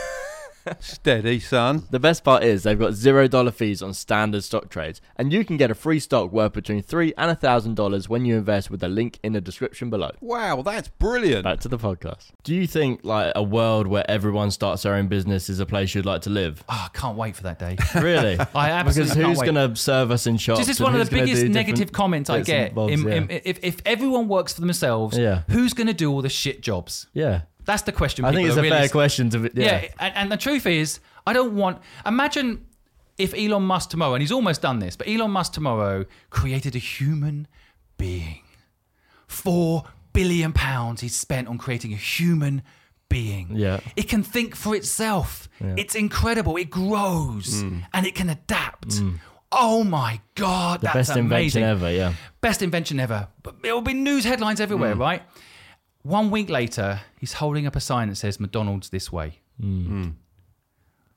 Steady, 0.79 1.39
son. 1.39 1.83
The 1.91 1.99
best 1.99 2.23
part 2.23 2.43
is 2.43 2.63
they've 2.63 2.77
got 2.79 2.93
zero 2.93 3.27
dollar 3.27 3.51
fees 3.51 3.81
on 3.81 3.93
standard 3.93 4.43
stock 4.43 4.69
trades, 4.69 5.01
and 5.15 5.31
you 5.33 5.43
can 5.45 5.57
get 5.57 5.71
a 5.71 5.75
free 5.75 5.99
stock 5.99 6.31
worth 6.31 6.53
between 6.53 6.81
three 6.81 7.13
and 7.17 7.31
a 7.31 7.35
thousand 7.35 7.75
dollars 7.75 8.07
when 8.09 8.25
you 8.25 8.37
invest 8.37 8.69
with 8.69 8.79
the 8.79 8.87
link 8.87 9.19
in 9.23 9.33
the 9.33 9.41
description 9.41 9.89
below. 9.89 10.11
Wow, 10.21 10.61
that's 10.61 10.87
brilliant. 10.87 11.43
Back 11.43 11.59
to 11.61 11.67
the 11.67 11.77
podcast. 11.77 12.31
Do 12.43 12.53
you 12.55 12.67
think 12.67 13.01
like 13.03 13.31
a 13.35 13.43
world 13.43 13.87
where 13.87 14.09
everyone 14.09 14.51
starts 14.51 14.83
their 14.83 14.95
own 14.95 15.07
business 15.07 15.49
is 15.49 15.59
a 15.59 15.65
place 15.65 15.93
you'd 15.95 16.05
like 16.05 16.21
to 16.23 16.29
live? 16.29 16.63
Oh, 16.69 16.87
I 16.93 16.97
can't 16.97 17.17
wait 17.17 17.35
for 17.35 17.43
that 17.43 17.59
day. 17.59 17.77
Really? 18.01 18.39
I 18.55 18.71
absolutely 18.71 19.03
because 19.03 19.13
who's 19.15 19.25
can't 19.25 19.37
wait. 19.37 19.53
going 19.53 19.69
to 19.73 19.75
serve 19.79 20.11
us 20.11 20.25
in 20.27 20.37
shops? 20.37 20.59
This 20.59 20.69
is 20.69 20.79
one 20.79 20.95
of 20.99 21.07
the 21.09 21.13
biggest 21.15 21.45
negative 21.45 21.91
comments 21.91 22.29
I 22.29 22.41
get. 22.41 22.73
bobs, 22.73 22.93
In- 22.93 23.07
yeah. 23.07 23.13
in- 23.15 23.29
if, 23.29 23.59
if 23.63 23.77
everyone 23.85 24.27
works 24.27 24.53
for 24.53 24.61
themselves, 24.61 25.17
Yeah. 25.17 25.43
who's 25.49 25.73
going 25.73 25.87
to 25.87 25.93
do 25.93 26.11
all 26.11 26.21
the 26.21 26.29
shit 26.29 26.61
jobs? 26.61 27.07
yeah. 27.13 27.41
That's 27.65 27.83
the 27.83 27.91
question. 27.91 28.25
I 28.25 28.31
think 28.31 28.47
it's 28.47 28.57
a 28.57 28.61
really 28.61 28.75
fair 28.75 28.85
s- 28.85 28.91
question 28.91 29.29
to. 29.31 29.39
Yeah. 29.53 29.81
Yeah, 29.83 29.87
and, 29.99 30.15
and 30.15 30.31
the 30.31 30.37
truth 30.37 30.65
is, 30.65 30.99
I 31.25 31.33
don't 31.33 31.55
want. 31.55 31.79
Imagine 32.05 32.65
if 33.17 33.33
Elon 33.33 33.63
Musk 33.63 33.89
tomorrow, 33.89 34.13
and 34.15 34.21
he's 34.21 34.31
almost 34.31 34.61
done 34.61 34.79
this, 34.79 34.95
but 34.95 35.07
Elon 35.07 35.31
Musk 35.31 35.53
tomorrow 35.53 36.05
created 36.29 36.75
a 36.75 36.79
human 36.79 37.47
being. 37.97 38.43
Four 39.27 39.83
billion 40.13 40.53
pounds 40.53 41.01
he's 41.01 41.15
spent 41.15 41.47
on 41.47 41.57
creating 41.57 41.93
a 41.93 41.97
human 41.97 42.63
being. 43.09 43.49
Yeah. 43.51 43.79
It 43.95 44.09
can 44.09 44.23
think 44.23 44.55
for 44.55 44.75
itself. 44.75 45.47
It's 45.59 45.95
incredible. 45.95 46.57
It 46.57 46.69
grows 46.69 47.61
mm. 47.63 47.83
and 47.93 48.05
it 48.07 48.15
can 48.15 48.29
adapt. 48.29 48.89
Mm. 48.89 49.19
Oh 49.51 49.83
my 49.83 50.21
God, 50.35 50.79
The 50.79 50.85
that's 50.85 51.09
best 51.09 51.17
invention 51.17 51.61
amazing. 51.61 51.63
ever. 51.63 51.91
Yeah. 51.91 52.13
Best 52.39 52.61
invention 52.61 52.99
ever. 52.99 53.27
But 53.43 53.55
it 53.63 53.73
will 53.73 53.81
be 53.81 53.93
news 53.93 54.23
headlines 54.23 54.61
everywhere, 54.61 54.95
mm. 54.95 54.99
right? 54.99 55.21
One 56.03 56.31
week 56.31 56.49
later, 56.49 57.01
he's 57.19 57.33
holding 57.33 57.67
up 57.67 57.75
a 57.75 57.79
sign 57.79 58.09
that 58.09 58.15
says 58.15 58.39
McDonald's 58.39 58.89
this 58.89 59.11
way. 59.11 59.39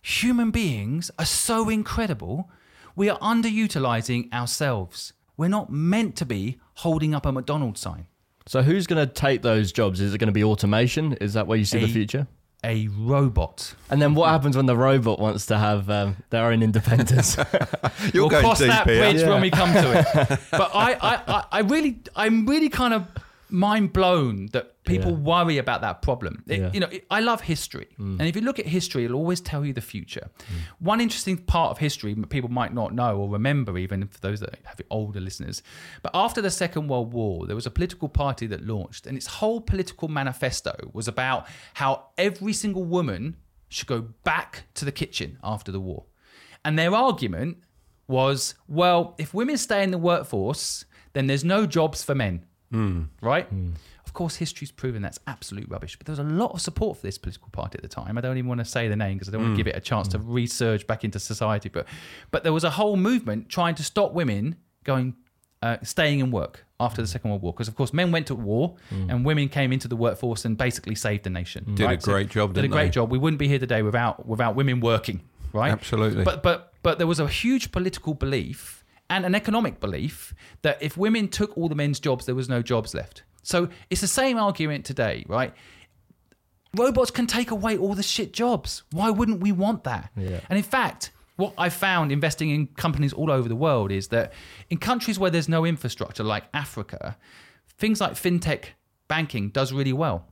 Human 0.03 0.51
beings 0.51 1.11
are 1.19 1.25
so 1.25 1.69
incredible. 1.71 2.51
We 2.95 3.09
are 3.09 3.19
underutilizing 3.21 4.33
ourselves. 4.33 5.15
We're 5.37 5.49
not 5.49 5.71
meant 5.73 6.17
to 6.17 6.27
be 6.27 6.59
holding 6.75 7.15
up 7.15 7.25
a 7.27 7.33
McDonald's 7.33 7.81
sign. 7.81 8.07
So 8.47 8.63
who's 8.63 8.87
going 8.87 9.05
to 9.07 9.11
take 9.13 9.41
those 9.41 9.73
jobs? 9.73 10.01
Is 10.01 10.13
it 10.13 10.19
going 10.19 10.27
to 10.29 10.33
be 10.33 10.45
automation? 10.45 11.15
Is 11.15 11.33
that 11.33 11.47
where 11.47 11.57
you 11.57 11.65
see 11.65 11.81
the 11.81 11.89
future? 11.89 12.27
A 12.63 12.89
robot. 12.89 13.75
And 13.91 14.01
then 14.01 14.15
what 14.15 14.29
happens 14.29 14.57
when 14.57 14.67
the 14.67 14.77
robot 14.77 15.19
wants 15.19 15.47
to 15.47 15.57
have 15.59 15.89
um, 15.89 16.17
their 16.31 16.47
own 16.47 16.63
independence? 16.63 17.37
You're 18.13 18.25
we'll 18.25 18.29
going 18.29 18.43
cross 18.45 18.59
deep 18.59 18.69
that 18.69 18.87
here. 18.89 18.99
bridge 19.01 19.23
Yeah. 19.23 19.31
when 19.31 19.41
we 19.41 19.51
come 19.51 19.73
to 19.73 19.99
it. 19.99 20.41
But 20.51 20.71
I, 20.75 20.93
I, 20.93 21.21
I, 21.27 21.45
I 21.53 21.61
really, 21.61 22.01
I'm 22.15 22.47
really 22.47 22.69
kind 22.69 22.93
of 22.95 23.07
mind 23.55 23.93
blown 23.93 24.47
that 24.53 24.83
people 24.85 25.13
Yeah. 25.13 25.17
worry 25.19 25.59
about 25.59 25.81
that 25.81 26.03
problem. 26.03 26.43
It- 26.47 26.61
Yeah. 26.61 26.71
You 26.75 26.81
know, 26.81 26.89
it, 26.89 27.07
I 27.11 27.21
love 27.21 27.41
history, 27.43 27.89
mm. 27.99 28.19
and 28.19 28.23
if 28.29 28.35
you 28.37 28.43
look 28.43 28.59
at 28.59 28.67
history, 28.67 29.05
it'll 29.05 29.17
always 29.17 29.41
tell 29.41 29.65
you 29.65 29.73
the 29.73 29.81
future. 29.81 30.29
Mm. 30.39 30.55
One 30.81 31.01
interesting 31.01 31.37
part 31.39 31.71
of 31.71 31.79
history 31.79 32.13
that 32.15 32.29
people 32.29 32.51
might 32.51 32.75
not 32.75 32.93
know 32.93 33.17
or 33.17 33.31
remember, 33.31 33.79
even 33.79 34.07
for 34.09 34.21
those 34.21 34.41
that 34.41 34.59
have 34.65 34.81
older 34.91 35.21
listeners, 35.21 35.63
but 36.03 36.11
after 36.15 36.43
the 36.43 36.51
Second 36.51 36.89
World 36.89 37.13
War, 37.13 37.47
there 37.47 37.57
was 37.57 37.67
a 37.67 37.71
political 37.71 38.09
party 38.09 38.47
that 38.49 38.67
launched, 38.67 39.07
and 39.07 39.17
its 39.17 39.27
whole 39.39 39.61
political 39.61 40.09
manifesto 40.09 40.91
was 40.93 41.07
about 41.09 41.47
how 41.75 42.07
every 42.19 42.53
single 42.53 42.85
woman 42.85 43.37
should 43.69 43.89
go 43.89 44.01
back 44.25 44.65
to 44.75 44.85
the 44.85 44.93
kitchen 44.93 45.39
after 45.43 45.73
the 45.73 45.81
war. 45.81 46.05
And 46.65 46.79
their 46.79 46.95
argument 46.95 47.59
was, 48.07 48.55
well, 48.69 49.15
if 49.19 49.33
women 49.33 49.57
stay 49.57 49.83
in 49.83 49.91
the 49.91 49.99
workforce, 49.99 50.85
then 51.15 51.27
there's 51.27 51.45
no 51.45 51.65
jobs 51.67 52.03
for 52.05 52.15
men. 52.15 52.45
Mm. 52.75 53.09
Right? 53.21 53.53
Mm. 53.55 53.75
Of 54.05 54.13
course, 54.13 54.37
history's 54.37 54.71
proven 54.71 55.03
that's 55.03 55.19
absolute 55.27 55.69
rubbish. 55.69 55.97
But 55.97 56.07
there 56.07 56.13
was 56.13 56.19
a 56.19 56.25
lot 56.25 56.53
of 56.53 56.61
support 56.61 56.99
for 56.99 57.03
this 57.03 57.19
political 57.19 57.49
party 57.51 57.77
at 57.79 57.83
the 57.83 57.89
time. 57.89 58.19
I 58.19 58.21
don't 58.21 58.37
even 58.37 58.49
want 58.49 58.61
to 58.61 58.65
say 58.65 58.89
the 58.89 58.97
name 58.97 59.17
because 59.17 59.29
I 59.29 59.33
don't 59.33 59.43
want 59.43 59.53
to 59.53 59.55
mm. 59.55 59.65
give 59.65 59.67
it 59.69 59.77
a 59.77 59.81
chance 59.81 60.09
to 60.09 60.19
resurge 60.19 60.87
back 60.87 61.05
into 61.05 61.19
society. 61.19 61.69
But 61.69 61.87
but 62.31 62.43
there 62.43 62.53
was 62.53 62.65
a 62.65 62.71
whole 62.71 62.97
movement 62.97 63.49
trying 63.49 63.75
to 63.77 63.83
stop 63.83 64.13
women 64.13 64.57
going 64.85 65.15
uh, 65.63 65.79
staying 65.83 66.21
in 66.21 66.31
work 66.31 66.67
after 66.79 67.01
the 67.01 67.09
Second 67.09 67.31
World 67.31 67.43
War 67.43 67.53
because 67.53 67.69
of 67.69 67.75
course 67.75 67.95
men 67.95 68.13
went 68.13 68.27
to 68.27 68.35
war 68.35 68.77
and 68.91 69.25
women 69.25 69.49
came 69.49 69.73
into 69.73 69.89
the 69.89 69.97
workforce 69.97 70.45
and 70.45 70.59
basically 70.59 70.95
saved 70.95 71.25
the 71.25 71.31
nation. 71.31 71.65
Did 71.75 71.85
a 71.85 71.87
right? 71.87 72.03
So- 72.03 72.13
great 72.13 72.29
job, 72.29 72.53
Did 72.53 72.65
a 72.65 72.69
great 72.69 72.87
they? 72.87 72.91
job. 72.91 73.11
We 73.11 73.19
wouldn't 73.19 73.39
be 73.39 73.49
here 73.49 73.59
today 73.59 73.83
without 73.83 74.27
without 74.27 74.55
women 74.57 74.81
working. 74.81 75.23
Right? 75.53 75.73
Absolutely. 75.73 76.25
But 76.25 76.43
but 76.43 76.75
but 76.83 76.99
there 76.99 77.07
was 77.07 77.19
a 77.19 77.29
huge 77.29 77.73
political 77.73 78.13
belief 78.13 78.84
and 79.11 79.25
an 79.25 79.35
economic 79.35 79.81
belief 79.81 80.35
that 80.63 80.83
if 80.83 80.97
women 80.97 81.29
took 81.29 81.57
all 81.57 81.69
the 81.69 81.75
men's 81.75 82.01
jobs, 82.01 82.27
there 82.27 82.35
was 82.35 82.49
no 82.49 82.63
jobs 82.63 82.95
left. 82.95 83.23
So 83.43 83.69
it's 83.91 84.01
the 84.01 84.07
same 84.07 84.39
argument 84.39 84.85
today, 84.85 85.25
right? 85.29 85.53
Robots 86.75 87.11
can 87.11 87.27
take 87.27 87.51
away 87.51 87.77
all 87.77 87.95
the 87.95 88.03
shit 88.03 88.33
jobs. 88.33 88.83
Why 88.91 89.11
wouldn't 89.11 89.41
we 89.41 89.53
want 89.53 89.85
that? 89.85 90.11
Yeah. 90.17 90.41
And 90.49 90.57
in 90.57 90.65
fact, 90.65 91.13
what 91.37 91.53
I 91.59 91.69
found 91.69 92.11
investing 92.11 92.51
in 92.51 92.69
companies 92.69 93.13
all 93.13 93.31
over 93.31 93.49
the 93.49 93.57
world 93.57 93.93
is 93.93 94.09
that 94.09 94.33
in 94.71 94.79
countries 94.79 95.19
where 95.19 95.31
there's 95.31 95.49
no 95.49 95.65
infrastructure, 95.65 96.25
like 96.25 96.45
Africa, 96.55 97.17
things 97.77 98.01
like 98.01 98.13
fintech 98.13 98.67
banking 99.09 99.51
does 99.51 99.73
really 99.73 99.93
well 99.93 100.27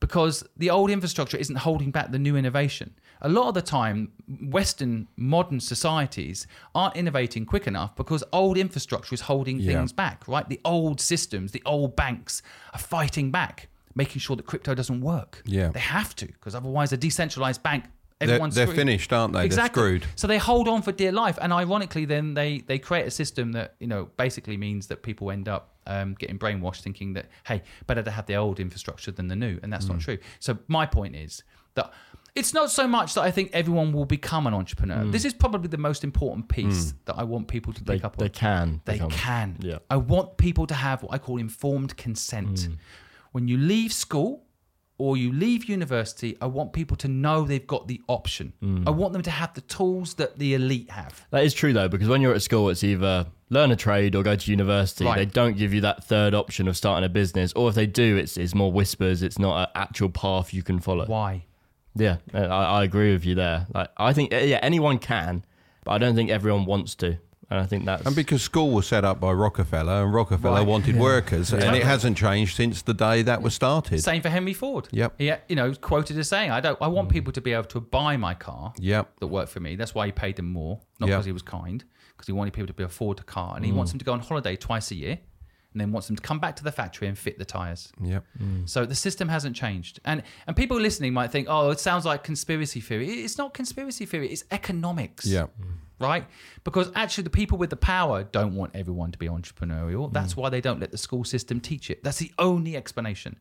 because 0.00 0.44
the 0.56 0.70
old 0.70 0.90
infrastructure 0.90 1.36
isn't 1.36 1.56
holding 1.56 1.90
back 1.90 2.10
the 2.12 2.18
new 2.18 2.36
innovation. 2.36 2.94
A 3.22 3.28
lot 3.28 3.48
of 3.48 3.54
the 3.54 3.62
time, 3.62 4.12
Western 4.42 5.08
modern 5.16 5.58
societies 5.60 6.46
aren't 6.74 6.96
innovating 6.96 7.46
quick 7.46 7.66
enough 7.66 7.96
because 7.96 8.22
old 8.32 8.58
infrastructure 8.58 9.14
is 9.14 9.22
holding 9.22 9.58
Yeah. 9.58 9.72
things 9.72 9.92
back, 9.92 10.28
right? 10.28 10.46
The 10.48 10.60
old 10.64 11.00
systems, 11.00 11.52
the 11.52 11.62
old 11.64 11.96
banks 11.96 12.42
are 12.74 12.78
fighting 12.78 13.30
back, 13.30 13.68
making 13.94 14.20
sure 14.20 14.36
that 14.36 14.44
crypto 14.46 14.74
doesn't 14.74 15.00
work. 15.00 15.42
Yeah. 15.46 15.68
They 15.68 15.80
have 15.80 16.14
to 16.16 16.26
because 16.26 16.54
otherwise 16.54 16.92
a 16.92 16.96
decentralized 16.96 17.62
bank 17.62 17.84
They're, 18.18 18.30
Everyone's 18.30 18.54
they're 18.54 18.66
finished, 18.66 19.12
aren't 19.12 19.34
they? 19.34 19.44
Exactly. 19.44 19.82
They're 19.82 19.98
screwed. 20.00 20.06
So 20.16 20.26
they 20.26 20.38
hold 20.38 20.68
on 20.68 20.80
for 20.80 20.90
dear 20.90 21.12
life, 21.12 21.38
and 21.40 21.52
ironically, 21.52 22.06
then 22.06 22.32
they 22.32 22.60
they 22.66 22.78
create 22.78 23.06
a 23.06 23.10
system 23.10 23.52
that 23.52 23.74
you 23.78 23.86
know 23.86 24.08
basically 24.16 24.56
means 24.56 24.86
that 24.86 25.02
people 25.02 25.30
end 25.30 25.48
up 25.50 25.75
um, 25.86 26.14
getting 26.18 26.38
brainwashed, 26.38 26.80
thinking 26.82 27.12
that 27.14 27.26
hey, 27.46 27.62
better 27.86 28.02
to 28.02 28.10
have 28.10 28.26
the 28.26 28.34
old 28.36 28.60
infrastructure 28.60 29.10
than 29.12 29.28
the 29.28 29.36
new, 29.36 29.58
and 29.62 29.72
that's 29.72 29.86
Mm. 29.86 29.90
not 29.90 30.00
true. 30.00 30.18
So 30.40 30.58
my 30.68 30.86
point 30.86 31.14
is 31.16 31.42
that 31.74 31.92
it's 32.34 32.52
not 32.52 32.70
so 32.70 32.86
much 32.86 33.14
that 33.14 33.22
I 33.22 33.30
think 33.30 33.50
everyone 33.52 33.92
will 33.92 34.04
become 34.04 34.46
an 34.46 34.52
entrepreneur. 34.54 35.04
This 35.10 35.24
is 35.24 35.32
probably 35.32 35.68
the 35.68 35.78
most 35.78 36.04
important 36.04 36.48
piece 36.48 36.92
that 37.06 37.14
I 37.16 37.22
want 37.24 37.48
people 37.48 37.72
to 37.72 37.80
Mm. 37.80 37.86
They, 37.86 37.94
pick 37.96 38.04
up 38.04 38.16
they 38.16 38.28
can. 38.28 38.80
They 38.84 38.94
become- 38.94 39.10
can. 39.10 39.56
Yeah. 39.60 39.78
I 39.90 39.96
want 39.96 40.36
people 40.36 40.66
to 40.66 40.74
have 40.74 41.02
what 41.02 41.12
I 41.14 41.18
call 41.18 41.38
informed 41.38 41.96
consent. 41.96 42.56
Mm. 42.68 42.76
When 43.32 43.48
you 43.48 43.56
leave 43.58 43.92
school 43.92 44.45
or 44.98 45.16
you 45.16 45.32
leave 45.32 45.66
university, 45.66 46.36
I 46.40 46.46
want 46.46 46.72
people 46.72 46.96
to 46.98 47.08
know 47.08 47.44
they've 47.44 47.66
got 47.66 47.86
the 47.86 48.00
option. 48.08 48.52
Mm. 48.62 48.86
I 48.86 48.90
want 48.90 49.12
them 49.12 49.22
to 49.22 49.30
have 49.30 49.52
the 49.54 49.60
tools 49.62 50.14
that 50.14 50.38
the 50.38 50.54
elite 50.54 50.90
have. 50.90 51.26
That 51.30 51.44
is 51.44 51.52
true 51.52 51.72
though, 51.72 51.88
because 51.88 52.08
when 52.08 52.22
you're 52.22 52.34
at 52.34 52.42
school, 52.42 52.70
it's 52.70 52.82
either 52.82 53.26
learn 53.50 53.70
a 53.70 53.76
trade 53.76 54.14
or 54.14 54.22
go 54.22 54.36
to 54.36 54.50
university. 54.50 55.04
Right. 55.04 55.16
They 55.16 55.26
don't 55.26 55.56
give 55.56 55.74
you 55.74 55.82
that 55.82 56.04
third 56.04 56.34
option 56.34 56.66
of 56.66 56.76
starting 56.76 57.04
a 57.04 57.08
business, 57.08 57.52
or 57.54 57.68
if 57.68 57.74
they 57.74 57.86
do, 57.86 58.16
it's 58.16 58.36
it's 58.36 58.54
more 58.54 58.72
whispers. 58.72 59.22
It's 59.22 59.38
not 59.38 59.68
an 59.68 59.72
actual 59.74 60.08
path 60.08 60.54
you 60.54 60.62
can 60.62 60.80
follow. 60.80 61.06
Why? 61.06 61.44
Yeah, 61.94 62.16
I, 62.32 62.44
I 62.44 62.84
agree 62.84 63.12
with 63.12 63.24
you 63.24 63.34
there. 63.34 63.66
Like 63.74 63.90
I 63.96 64.12
think 64.12 64.32
yeah, 64.32 64.60
anyone 64.62 64.98
can, 64.98 65.44
but 65.84 65.92
I 65.92 65.98
don't 65.98 66.14
think 66.14 66.30
everyone 66.30 66.64
wants 66.64 66.94
to, 66.96 67.18
and 67.50 67.60
I 67.60 67.66
think 67.66 67.84
that's 67.84 68.04
And 68.06 68.16
because 68.16 68.42
school 68.42 68.70
was 68.70 68.86
set 68.86 69.04
up 69.04 69.20
by 69.20 69.32
Rockefeller, 69.32 70.04
and 70.04 70.12
Rockefeller 70.12 70.56
Right. 70.56 70.66
wanted 70.66 70.96
workers, 70.96 71.52
and 71.52 71.76
it 71.76 71.84
hasn't 71.84 72.16
changed 72.16 72.56
since 72.56 72.82
the 72.82 72.94
day 72.94 73.22
that 73.22 73.42
was 73.42 73.54
started. 73.54 74.02
Same 74.02 74.22
for 74.22 74.28
Henry 74.30 74.52
Ford. 74.52 74.88
Yep. 74.90 75.14
He, 75.18 75.32
you 75.48 75.56
know, 75.56 75.72
quoted 75.74 76.18
as 76.18 76.28
saying, 76.28 76.50
"I 76.50 76.60
don't. 76.60 76.78
I 76.80 76.88
want 76.88 77.08
mm. 77.08 77.12
people 77.12 77.32
to 77.32 77.40
be 77.40 77.52
able 77.52 77.64
to 77.64 77.80
buy 77.80 78.16
my 78.16 78.34
car. 78.34 78.72
Yep. 78.78 79.20
That 79.20 79.26
worked 79.28 79.50
for 79.50 79.60
me. 79.60 79.76
That's 79.76 79.94
why 79.94 80.06
he 80.06 80.12
paid 80.12 80.36
them 80.36 80.52
more, 80.52 80.80
not 80.98 81.08
Yep. 81.08 81.16
because 81.16 81.26
he 81.26 81.32
was 81.32 81.42
kind, 81.42 81.84
because 82.16 82.26
he 82.26 82.32
wanted 82.32 82.52
people 82.52 82.66
to 82.68 82.74
be 82.74 82.82
afford 82.82 83.20
a 83.20 83.24
car, 83.24 83.54
and 83.56 83.64
he 83.64 83.70
mm. 83.70 83.76
wants 83.76 83.92
them 83.92 83.98
to 83.98 84.04
go 84.04 84.12
on 84.12 84.20
holiday 84.20 84.56
twice 84.56 84.90
a 84.90 84.96
year, 84.96 85.18
and 85.76 85.80
then 85.82 85.92
wants 85.92 86.06
them 86.06 86.16
to 86.16 86.22
come 86.22 86.38
back 86.38 86.56
to 86.56 86.64
the 86.64 86.72
factory 86.72 87.06
and 87.06 87.18
fit 87.18 87.38
the 87.38 87.44
tires. 87.44 87.92
Yep. 88.02 88.24
Mm. 88.42 88.66
So 88.66 88.86
the 88.86 88.94
system 88.94 89.28
hasn't 89.28 89.54
changed, 89.54 90.00
and 90.06 90.22
and 90.46 90.56
people 90.56 90.80
listening 90.80 91.12
might 91.12 91.30
think, 91.30 91.48
oh, 91.50 91.68
it 91.68 91.78
sounds 91.78 92.06
like 92.06 92.24
conspiracy 92.24 92.80
theory. 92.80 93.06
It's 93.06 93.36
not 93.36 93.52
conspiracy 93.52 94.06
theory. 94.06 94.30
It's 94.30 94.44
economics. 94.50 95.26
Yep. 95.26 95.50
Right? 96.00 96.24
Because 96.64 96.90
actually, 96.94 97.24
the 97.24 97.30
people 97.30 97.58
with 97.58 97.68
the 97.68 97.76
power 97.76 98.24
don't 98.24 98.54
want 98.54 98.74
everyone 98.74 99.12
to 99.12 99.18
be 99.18 99.28
entrepreneurial. 99.28 100.10
That's 100.10 100.32
mm. 100.32 100.38
why 100.38 100.48
they 100.48 100.62
don't 100.62 100.80
let 100.80 100.92
the 100.92 100.98
school 100.98 101.24
system 101.24 101.60
teach 101.60 101.90
it. 101.90 102.02
That's 102.02 102.18
the 102.18 102.32
only 102.38 102.74
explanation. 102.74 103.36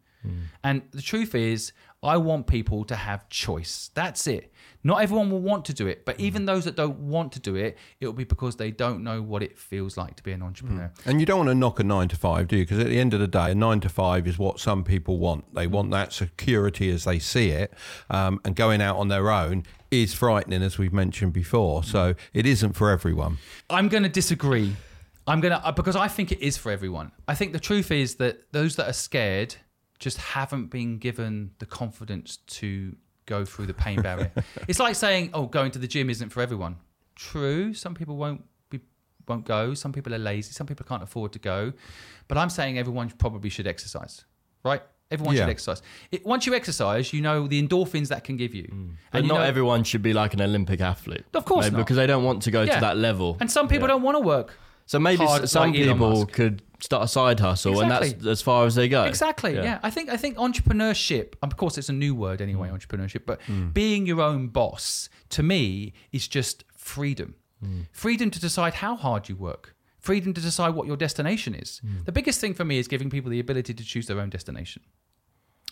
And 0.63 0.81
the 0.91 1.01
truth 1.01 1.35
is, 1.35 1.71
I 2.03 2.17
want 2.17 2.45
people 2.47 2.83
to 2.85 2.95
have 2.95 3.27
choice. 3.29 3.89
That's 3.93 4.27
it. 4.27 4.51
Not 4.83 5.01
everyone 5.01 5.31
will 5.31 5.41
want 5.41 5.65
to 5.65 5.73
do 5.73 5.87
it, 5.87 6.05
but 6.05 6.19
even 6.19 6.45
those 6.45 6.65
that 6.65 6.75
don't 6.75 6.99
want 6.99 7.31
to 7.31 7.39
do 7.39 7.55
it, 7.55 7.75
it 7.99 8.05
will 8.05 8.13
be 8.13 8.23
because 8.23 8.57
they 8.57 8.69
don't 8.69 9.03
know 9.03 9.19
what 9.19 9.41
it 9.41 9.57
feels 9.57 9.97
like 9.97 10.15
to 10.17 10.23
be 10.23 10.31
an 10.31 10.43
entrepreneur. 10.43 10.91
And 11.05 11.19
you 11.19 11.25
don't 11.25 11.39
want 11.39 11.49
to 11.49 11.55
knock 11.55 11.79
a 11.79 11.83
nine 11.83 12.07
to 12.09 12.15
five, 12.15 12.47
do 12.47 12.57
you? 12.57 12.63
Because 12.63 12.77
at 12.77 12.87
the 12.87 12.99
end 12.99 13.15
of 13.15 13.19
the 13.19 13.27
day, 13.27 13.49
a 13.51 13.55
nine 13.55 13.79
to 13.79 13.89
five 13.89 14.27
is 14.27 14.37
what 14.37 14.59
some 14.59 14.83
people 14.83 15.17
want. 15.17 15.55
They 15.55 15.65
want 15.65 15.89
that 15.89 16.13
security 16.13 16.91
as 16.91 17.05
they 17.05 17.17
see 17.17 17.49
it, 17.49 17.73
um, 18.11 18.39
and 18.45 18.55
going 18.55 18.79
out 18.79 18.97
on 18.97 19.07
their 19.07 19.31
own 19.31 19.63
is 19.89 20.13
frightening, 20.13 20.61
as 20.61 20.77
we've 20.77 20.93
mentioned 20.93 21.33
before. 21.33 21.83
So 21.83 22.13
it 22.33 22.45
isn't 22.45 22.73
for 22.73 22.91
everyone. 22.91 23.39
I'm 23.71 23.89
going 23.89 24.03
to 24.03 24.09
disagree. 24.09 24.75
I'm 25.25 25.41
going 25.41 25.59
to 25.59 25.71
because 25.71 25.95
I 25.95 26.07
think 26.07 26.31
it 26.31 26.41
is 26.41 26.57
for 26.57 26.71
everyone. 26.71 27.11
I 27.27 27.33
think 27.33 27.53
the 27.53 27.59
truth 27.59 27.89
is 27.89 28.15
that 28.15 28.51
those 28.51 28.75
that 28.75 28.87
are 28.87 28.93
scared 28.93 29.55
just 29.99 30.17
haven't 30.17 30.67
been 30.67 30.97
given 30.97 31.51
the 31.59 31.65
confidence 31.65 32.37
to 32.47 32.95
go 33.25 33.45
through 33.45 33.65
the 33.65 33.73
pain 33.73 34.01
barrier. 34.01 34.31
it's 34.67 34.79
like 34.79 34.95
saying, 34.95 35.31
"Oh, 35.33 35.45
going 35.47 35.71
to 35.71 35.79
the 35.79 35.87
gym 35.87 36.09
isn't 36.09 36.29
for 36.29 36.41
everyone." 36.41 36.77
True, 37.15 37.73
some 37.73 37.93
people 37.95 38.17
won't 38.17 38.43
be 38.69 38.81
won't 39.27 39.45
go. 39.45 39.73
Some 39.73 39.93
people 39.93 40.13
are 40.13 40.19
lazy. 40.19 40.51
Some 40.51 40.67
people 40.67 40.85
can't 40.87 41.01
afford 41.03 41.31
to 41.33 41.39
go. 41.39 41.73
But 42.27 42.37
I'm 42.37 42.49
saying 42.49 42.77
everyone 42.77 43.09
probably 43.09 43.49
should 43.49 43.67
exercise. 43.67 44.25
Right? 44.63 44.81
Everyone 45.11 45.35
Yeah. 45.35 45.43
should 45.43 45.49
exercise. 45.51 45.81
It, 46.11 46.25
once 46.25 46.47
you 46.47 46.55
exercise, 46.55 47.13
you 47.13 47.21
know 47.21 47.47
the 47.47 47.61
endorphins 47.61 48.07
that 48.07 48.23
can 48.23 48.37
give 48.37 48.55
you. 48.55 48.63
Mm. 48.63 48.89
But 49.11 49.21
you 49.23 49.29
not 49.29 49.35
know- 49.35 49.41
everyone 49.43 49.83
should 49.83 50.01
be 50.01 50.13
like 50.13 50.33
an 50.33 50.41
Olympic 50.41 50.81
athlete. 50.81 51.23
Of 51.35 51.45
course 51.45 51.65
Maybe 51.65 51.75
not. 51.77 51.83
because 51.85 51.95
they 51.97 52.07
don't 52.07 52.23
want 52.23 52.41
to 52.43 52.51
go 52.51 52.63
Yeah. 52.63 52.75
to 52.75 52.81
that 52.81 52.97
level. 52.97 53.37
And 53.39 53.49
some 53.51 53.67
people 53.67 53.87
don't 53.87 54.01
want 54.01 54.15
to 54.15 54.21
work. 54.21 54.57
So 54.85 54.99
maybe 54.99 55.25
hard 55.25 55.49
some 55.49 55.71
like 55.71 55.73
people 55.73 56.25
could 56.25 56.61
start 56.79 57.03
a 57.03 57.07
side 57.07 57.39
hustle, 57.39 57.79
and 57.81 57.89
that's 57.89 58.25
as 58.25 58.41
far 58.41 58.65
as 58.65 58.75
they 58.75 58.87
go. 58.87 59.03
Exactly. 59.03 59.55
Yeah. 59.55 59.79
I 59.83 59.89
think 59.89 60.09
I 60.09 60.17
think 60.17 60.37
entrepreneurship. 60.37 61.33
Of 61.41 61.57
course, 61.57 61.77
it's 61.77 61.89
a 61.89 61.93
new 61.93 62.13
word 62.13 62.41
anyway. 62.41 62.69
Mm. 62.69 62.79
Entrepreneurship, 62.79 63.25
but 63.25 63.41
being 63.73 64.05
your 64.05 64.21
own 64.21 64.47
boss 64.47 65.09
to 65.29 65.43
me 65.43 65.93
is 66.11 66.27
just 66.27 66.63
freedom. 66.73 67.35
Mm. 67.63 67.87
Freedom 67.91 68.29
to 68.29 68.39
decide 68.39 68.75
how 68.75 68.95
hard 68.95 69.27
you 69.29 69.35
work. 69.35 69.75
Freedom 69.99 70.33
to 70.33 70.41
decide 70.41 70.75
what 70.75 70.85
your 70.85 70.97
destination 70.97 71.55
is. 71.55 71.81
Mm. 71.83 72.05
The 72.05 72.11
biggest 72.11 72.39
thing 72.39 72.53
for 72.53 72.63
me 72.63 72.77
is 72.77 72.87
giving 72.87 73.09
people 73.09 73.31
the 73.31 73.39
ability 73.39 73.73
to 73.73 73.83
choose 73.83 74.05
their 74.05 74.19
own 74.19 74.29
destination. 74.29 74.83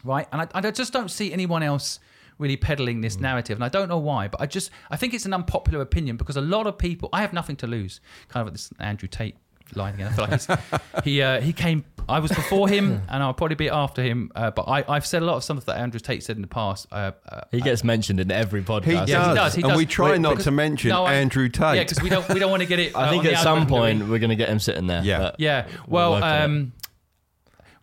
Right, 0.04 0.28
and 0.32 0.42
I, 0.42 0.48
and 0.56 0.66
I 0.66 0.72
just 0.72 0.92
don't 0.92 1.12
see 1.12 1.32
anyone 1.32 1.64
else 1.64 2.00
really 2.38 2.58
peddling 2.58 3.00
Mm. 3.00 3.04
this 3.04 3.20
narrative, 3.20 3.58
and 3.58 3.64
I 3.64 3.70
don't 3.70 3.88
know 3.90 3.98
why. 4.00 4.28
But 4.28 4.42
I 4.42 4.46
just 4.46 4.72
I 4.92 4.98
think 4.98 5.14
it's 5.14 5.26
an 5.26 5.34
unpopular 5.34 5.82
opinion 5.82 6.18
because 6.18 6.36
a 6.38 6.42
lot 6.42 6.68
of 6.68 6.78
people. 6.78 7.10
I 7.14 7.22
have 7.22 7.34
nothing 7.34 7.56
to 7.58 7.68
lose. 7.68 8.00
Kind 8.30 8.42
of 8.42 8.48
like 8.48 8.54
this 8.54 8.72
Andrew 8.80 9.08
Tate 9.08 9.36
line 9.76 9.96
again. 9.96 10.08
I 10.08 10.12
feel 10.12 10.26
like 10.26 10.32
he's, 10.34 10.48
he 11.04 11.22
uh, 11.22 11.42
he 11.42 11.54
came. 11.54 11.86
I 12.10 12.20
was 12.20 12.32
before 12.32 12.68
him, 12.68 13.02
and 13.08 13.24
I'll 13.24 13.34
probably 13.34 13.56
be 13.56 13.70
after 13.70 14.04
him. 14.04 14.30
Uh, 14.36 14.52
but 14.52 14.64
I, 14.68 14.84
I've 14.90 15.06
said 15.06 15.22
a 15.22 15.26
lot 15.26 15.38
of 15.38 15.44
stuff 15.46 15.64
that 15.66 15.78
Andrew 15.78 16.02
Tate 16.02 16.22
said 16.22 16.36
in 16.36 16.42
the 16.42 16.50
past. 16.50 16.86
Uh, 16.92 17.14
uh, 17.30 17.42
He 17.50 17.62
gets 17.62 17.82
mentioned 17.84 18.20
in 18.20 18.30
every 18.30 18.62
podcast. 18.62 18.84
He 18.84 18.92
yeah, 18.92 19.06
does, 19.06 19.28
he 19.30 19.36
does. 19.36 19.56
He 19.56 19.62
and 19.62 19.70
does. 19.70 19.78
we 19.78 19.86
try 19.86 20.12
Wait, 20.12 20.20
not 20.22 20.32
because- 20.32 20.44
to 20.44 20.52
mention 20.52 20.90
No, 20.90 21.06
I- 21.06 21.14
Andrew 21.14 21.48
Tate. 21.48 21.76
Yeah, 21.78 21.84
because 21.84 22.02
we 22.04 22.10
don't 22.10 22.28
we 22.28 22.40
don't 22.40 22.52
want 22.52 22.62
to 22.62 22.68
get 22.68 22.80
it. 22.80 22.94
I 22.96 23.06
uh, 23.06 23.10
think 23.10 23.24
at 23.26 23.38
some 23.42 23.60
algorithm 23.60 23.68
that 23.70 23.74
we- 23.74 23.80
point 24.00 24.10
we're 24.12 24.20
going 24.20 24.32
to 24.32 24.36
get 24.36 24.50
him 24.50 24.60
sitting 24.60 24.88
there. 24.88 25.02
Yeah. 25.02 25.20
but 25.20 25.36
Yeah. 25.40 25.66
we'll 25.88 26.22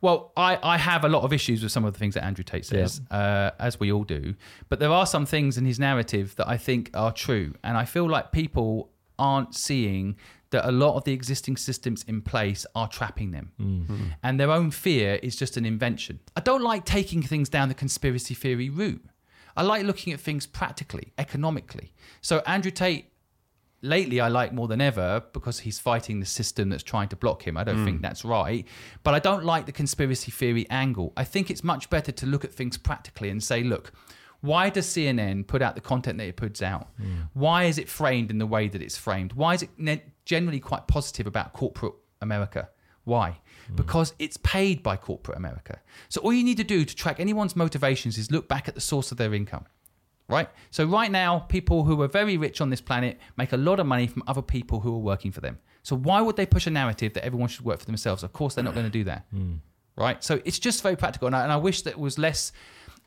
Well, 0.00 0.14
work 0.14 0.20
on 0.20 0.26
it. 0.26 0.32
well, 0.36 0.60
I, 0.62 0.74
I 0.74 0.78
have 0.78 1.04
a 1.04 1.08
lot 1.08 1.22
of 1.24 1.32
issues 1.32 1.62
with 1.62 1.72
some 1.72 1.84
of 1.84 1.92
the 1.92 1.98
things 1.98 2.14
that 2.14 2.24
Andrew 2.24 2.44
Tate 2.44 2.64
says, 2.66 3.00
uh, 3.10 3.50
as 3.58 3.78
we 3.80 3.92
all 3.92 4.04
do. 4.04 4.34
But 4.68 4.78
there 4.80 4.90
are 4.90 5.06
some 5.06 5.26
things 5.26 5.58
in 5.58 5.64
his 5.64 5.78
narrative 5.78 6.34
that 6.36 6.48
I 6.48 6.56
think 6.56 6.90
are 6.94 7.12
true, 7.12 7.54
and 7.62 7.76
I 7.76 7.84
feel 7.84 8.08
like 8.08 8.32
people 8.32 8.90
aren't 9.18 9.54
seeing 9.54 10.16
that 10.50 10.68
a 10.68 10.72
lot 10.72 10.96
of 10.96 11.04
the 11.04 11.12
existing 11.12 11.56
systems 11.56 12.04
in 12.08 12.22
place 12.22 12.66
are 12.74 12.88
trapping 12.88 13.30
them, 13.30 13.52
and 14.22 14.40
their 14.40 14.50
own 14.50 14.70
fear 14.72 15.20
is 15.22 15.36
just 15.36 15.56
an 15.56 15.64
invention. 15.64 16.18
I 16.34 16.40
don't 16.40 16.62
like 16.62 16.84
taking 16.84 17.22
things 17.22 17.48
down 17.48 17.68
the 17.68 17.74
conspiracy 17.74 18.34
theory 18.34 18.68
route. 18.68 19.04
I 19.56 19.62
like 19.62 19.84
looking 19.84 20.12
at 20.12 20.20
things 20.20 20.46
practically, 20.46 21.12
economically. 21.18 21.92
So 22.20 22.42
Andrew 22.46 22.70
Tate 22.70 23.09
lately 23.82 24.20
I 24.20 24.28
like 24.28 24.52
more 24.52 24.68
than 24.68 24.80
ever 24.80 25.22
because 25.32 25.60
he's 25.60 25.78
fighting 25.78 26.20
the 26.20 26.26
system 26.26 26.68
that's 26.68 26.82
trying 26.82 27.08
to 27.08 27.16
block 27.16 27.46
him. 27.46 27.56
I 27.56 27.64
don't 27.64 27.78
hmm. 27.78 27.84
think 27.84 28.02
that's 28.02 28.24
right. 28.24 28.66
But 29.02 29.14
I 29.14 29.18
don't 29.18 29.44
like 29.44 29.66
the 29.66 29.72
conspiracy 29.72 30.30
theory 30.30 30.66
angle. 30.70 31.12
I 31.16 31.24
think 31.24 31.50
it's 31.50 31.64
much 31.64 31.90
better 31.90 32.12
to 32.12 32.26
look 32.26 32.44
at 32.44 32.52
things 32.52 32.76
practically 32.76 33.30
and 33.30 33.42
say, 33.42 33.62
look, 33.62 33.92
why 34.40 34.70
does 34.70 34.86
CNN 34.86 35.46
put 35.46 35.62
out 35.62 35.74
the 35.74 35.80
content 35.80 36.18
that 36.18 36.26
it 36.26 36.36
puts 36.36 36.62
out? 36.62 36.88
Hmm. 36.96 37.22
Why 37.34 37.64
is 37.64 37.78
it 37.78 37.88
framed 37.88 38.30
in 38.30 38.38
the 38.38 38.46
way 38.46 38.68
that 38.68 38.82
it's 38.82 38.96
framed? 38.96 39.32
Why 39.34 39.54
is 39.54 39.62
it 39.62 39.70
ne- 39.76 40.04
generally 40.24 40.60
quite 40.60 40.86
positive 40.86 41.26
about 41.26 41.52
corporate 41.52 41.94
America? 42.20 42.68
Why? 43.04 43.38
Hmm. 43.68 43.76
Because 43.76 44.14
it's 44.18 44.36
paid 44.38 44.82
by 44.82 44.96
corporate 44.96 45.36
America. 45.36 45.80
So 46.08 46.20
all 46.22 46.32
you 46.32 46.44
need 46.44 46.56
to 46.58 46.64
do 46.64 46.84
to 46.84 46.96
track 46.96 47.20
anyone's 47.20 47.56
motivations 47.56 48.18
is 48.18 48.30
look 48.30 48.48
back 48.48 48.68
at 48.68 48.74
the 48.74 48.80
source 48.80 49.10
of 49.12 49.18
their 49.18 49.34
income 49.34 49.66
right? 50.30 50.48
So 50.70 50.84
right 50.84 51.10
now, 51.10 51.40
people 51.40 51.84
who 51.84 52.00
are 52.02 52.08
very 52.08 52.36
rich 52.36 52.60
on 52.60 52.70
this 52.70 52.80
planet 52.80 53.18
make 53.36 53.52
a 53.52 53.56
lot 53.56 53.80
of 53.80 53.86
money 53.86 54.06
from 54.06 54.22
other 54.26 54.42
people 54.42 54.80
who 54.80 54.94
are 54.94 54.98
working 54.98 55.32
for 55.32 55.40
them. 55.40 55.58
So 55.82 55.96
why 55.96 56.20
would 56.20 56.36
they 56.36 56.46
push 56.46 56.66
a 56.66 56.70
narrative 56.70 57.14
that 57.14 57.24
everyone 57.24 57.48
should 57.48 57.64
work 57.64 57.80
for 57.80 57.86
themselves? 57.86 58.22
Of 58.22 58.32
course, 58.32 58.54
they're 58.54 58.64
not 58.64 58.74
going 58.74 58.86
to 58.86 58.90
do 58.90 59.04
that, 59.04 59.26
hmm. 59.30 59.38
Hmm. 59.38 59.54
right? 59.96 60.22
So 60.22 60.40
it's 60.44 60.58
just 60.58 60.82
very 60.82 60.96
practical, 60.96 61.26
and 61.26 61.36
I, 61.36 61.42
and 61.42 61.52
I 61.52 61.56
wish 61.56 61.82
that 61.82 61.90
it 61.90 61.98
was 61.98 62.18
less 62.18 62.52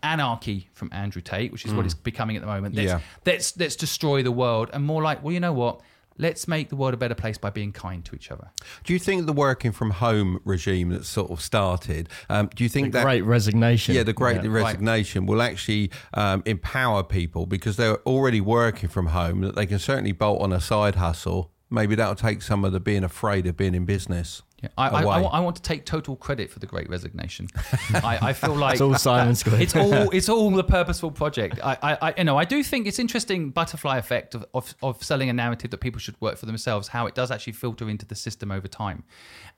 anarchy 0.02 0.70
from 0.74 0.90
Andrew 0.92 1.22
Tate, 1.22 1.52
which 1.52 1.66
is 1.66 1.72
what 1.72 1.82
hmm. 1.82 1.86
it's 1.86 1.94
becoming 1.94 2.36
at 2.36 2.42
the 2.42 2.48
moment. 2.48 2.76
Let's, 2.76 2.92
Yeah. 2.92 3.00
let's 3.26 3.58
let's 3.58 3.76
destroy 3.76 4.24
the 4.24 4.32
world, 4.32 4.70
and 4.74 4.84
more 4.84 5.02
like, 5.02 5.24
well, 5.24 5.34
you 5.34 5.40
know 5.40 5.54
what? 5.54 5.82
Let's 6.18 6.48
make 6.48 6.70
the 6.70 6.76
world 6.76 6.94
a 6.94 6.98
better 6.98 7.16
place 7.16 7.38
by 7.38 7.50
being 7.50 7.72
kind 7.72 8.04
to 8.06 8.16
each 8.16 8.32
other. 8.32 8.52
Do 8.84 8.94
you 8.94 9.00
think 9.00 9.26
the 9.26 9.34
working 9.34 9.72
from 9.72 9.92
home 9.92 10.40
regime 10.46 10.90
that 10.90 11.06
sort 11.06 11.32
of 11.32 11.42
started? 11.42 12.10
Um, 12.30 12.50
do 12.54 12.64
you 12.64 12.70
think 12.70 12.92
the 12.92 13.00
that 13.00 13.04
great 13.04 13.22
resignation. 13.22 13.96
Yeah, 13.96 14.04
the 14.04 14.14
great 14.14 14.44
Yeah. 14.44 14.50
resignation 14.50 15.26
will 15.26 15.42
actually 15.42 15.92
um, 16.14 16.44
empower 16.46 17.04
people 17.04 17.46
because 17.46 17.78
they're 17.78 18.02
already 18.04 18.42
working 18.42 18.90
from 18.90 19.08
home. 19.08 19.42
That 19.42 19.56
they 19.56 19.66
can 19.66 19.80
certainly 19.80 20.12
bolt 20.12 20.42
on 20.42 20.54
a 20.54 20.62
side 20.62 20.96
hustle. 20.96 21.52
Maybe 21.70 21.96
that'll 21.96 22.16
take 22.16 22.42
some 22.44 22.64
of 22.64 22.72
the 22.72 22.80
being 22.80 23.04
afraid 23.04 23.48
of 23.48 23.58
being 23.58 23.74
in 23.74 23.86
business. 23.86 24.44
Yeah, 24.64 24.70
I, 24.78 24.88
I, 24.88 25.02
I, 25.02 25.20
want, 25.20 25.34
I 25.34 25.40
want 25.42 25.56
to 25.58 25.62
take 25.62 25.86
total 25.86 26.16
credit 26.16 26.50
for 26.50 26.60
the 26.60 26.66
Great 26.66 26.90
Resignation. 26.90 27.50
I, 27.94 28.18
I 28.22 28.34
feel 28.34 28.56
like 28.56 28.74
It's 28.74 28.82
all 28.82 28.96
Simon 28.96 29.34
Squibb. 29.34 29.60
it's 29.60 29.76
all 29.76 29.94
it's 30.14 30.30
all 30.30 30.50
the 30.52 30.64
purposeful 30.64 31.12
project. 31.12 31.60
I, 31.62 31.78
I, 31.84 31.98
I 32.02 32.14
you 32.18 32.24
know 32.24 32.38
I 32.38 32.46
do 32.46 32.64
think 32.64 32.88
it's 32.88 33.00
interesting 33.00 33.50
butterfly 33.50 33.98
effect 33.98 34.36
of, 34.36 34.46
of 34.54 34.74
of 34.82 35.04
selling 35.04 35.30
a 35.30 35.34
narrative 35.34 35.72
that 35.72 35.80
people 35.80 36.00
should 36.00 36.20
work 36.22 36.38
for 36.38 36.46
themselves. 36.46 36.88
How 36.88 37.08
it 37.08 37.14
does 37.14 37.30
actually 37.30 37.54
filter 37.54 37.90
into 37.90 38.06
the 38.06 38.16
system 38.16 38.52
over 38.52 38.70
time, 38.70 39.04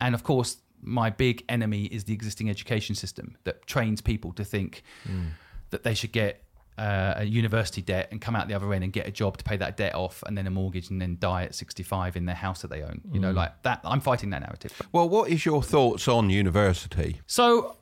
and 0.02 0.16
of 0.16 0.24
course 0.24 0.58
my 0.82 1.10
big 1.10 1.44
enemy 1.50 1.86
is 1.86 2.06
the 2.06 2.14
existing 2.14 2.50
education 2.50 2.96
system 2.96 3.38
that 3.44 3.66
trains 3.66 4.02
people 4.02 4.32
to 4.34 4.44
think 4.44 4.84
mm. 5.08 5.28
that 5.70 5.84
they 5.84 5.94
should 5.94 6.12
get 6.12 6.45
uh, 6.78 7.14
a 7.18 7.24
university 7.24 7.82
debt 7.82 8.10
and 8.12 8.20
come 8.20 8.36
out 8.36 8.48
the 8.48 8.54
other 8.54 8.72
end 8.74 8.84
and 8.84 8.92
get 8.92 9.08
a 9.08 9.12
job 9.12 9.38
to 9.38 9.44
pay 9.44 9.56
that 9.58 9.78
debt 9.78 9.96
off 9.96 10.22
and 10.28 10.38
then 10.38 10.46
a 10.46 10.50
mortgage 10.52 10.90
and 10.90 11.02
then 11.02 11.16
die 11.20 11.44
at 11.44 11.56
65 11.56 12.16
in 12.18 12.26
their 12.26 12.36
house 12.36 12.62
that 12.62 12.70
they 12.70 12.82
own. 12.82 13.02
You 13.12 13.20
know, 13.20 13.32
like 13.32 13.62
that. 13.64 13.80
I'm 13.84 14.02
fighting 14.02 14.30
that 14.32 14.42
narrative. 14.42 14.82
Well, 14.92 15.08
what 15.08 15.30
is 15.30 15.46
your 15.46 15.64
thoughts 15.64 16.08
on 16.08 16.30
university? 16.30 17.22
So, 17.28 17.78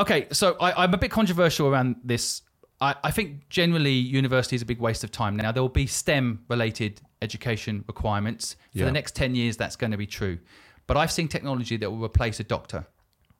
okay, 0.00 0.26
so 0.32 0.56
I, 0.60 0.82
I'm 0.84 0.92
a 0.92 0.98
bit 0.98 1.10
controversial 1.10 1.68
around 1.68 1.96
this. 2.02 2.42
I, 2.80 2.94
I 3.04 3.10
think 3.12 3.48
generally 3.48 3.92
university 3.92 4.56
is 4.56 4.62
a 4.62 4.66
big 4.66 4.80
waste 4.80 5.04
of 5.04 5.10
time. 5.12 5.36
Now, 5.36 5.52
there 5.52 5.62
will 5.62 5.68
be 5.68 5.86
STEM 5.86 6.44
related 6.48 7.00
education 7.22 7.84
requirements. 7.86 8.54
For 8.72 8.78
Yeah. 8.80 8.84
the 8.86 8.92
next 8.92 9.14
10 9.14 9.34
years, 9.34 9.56
that's 9.56 9.76
going 9.76 9.92
to 9.92 9.96
be 9.96 10.06
true. 10.06 10.38
But 10.86 10.96
I've 10.96 11.12
seen 11.12 11.28
technology 11.28 11.76
that 11.78 11.90
will 11.90 12.04
replace 12.04 12.38
a 12.40 12.44
doctor. 12.44 12.86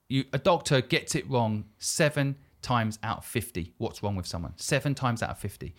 You, 0.09 0.25
a 0.33 0.39
doctor 0.39 0.81
gets 0.81 1.15
it 1.17 1.29
wrong 1.29 1.65
seven 1.79 2.37
times 2.67 2.99
out 3.03 3.19
of 3.19 3.25
50. 3.25 3.73
What's 3.79 4.03
wrong 4.03 4.17
with 4.17 4.27
someone? 4.27 4.53
Seven 4.57 4.95
times 4.95 5.23
out 5.23 5.31
of 5.31 5.39
50. 5.39 5.75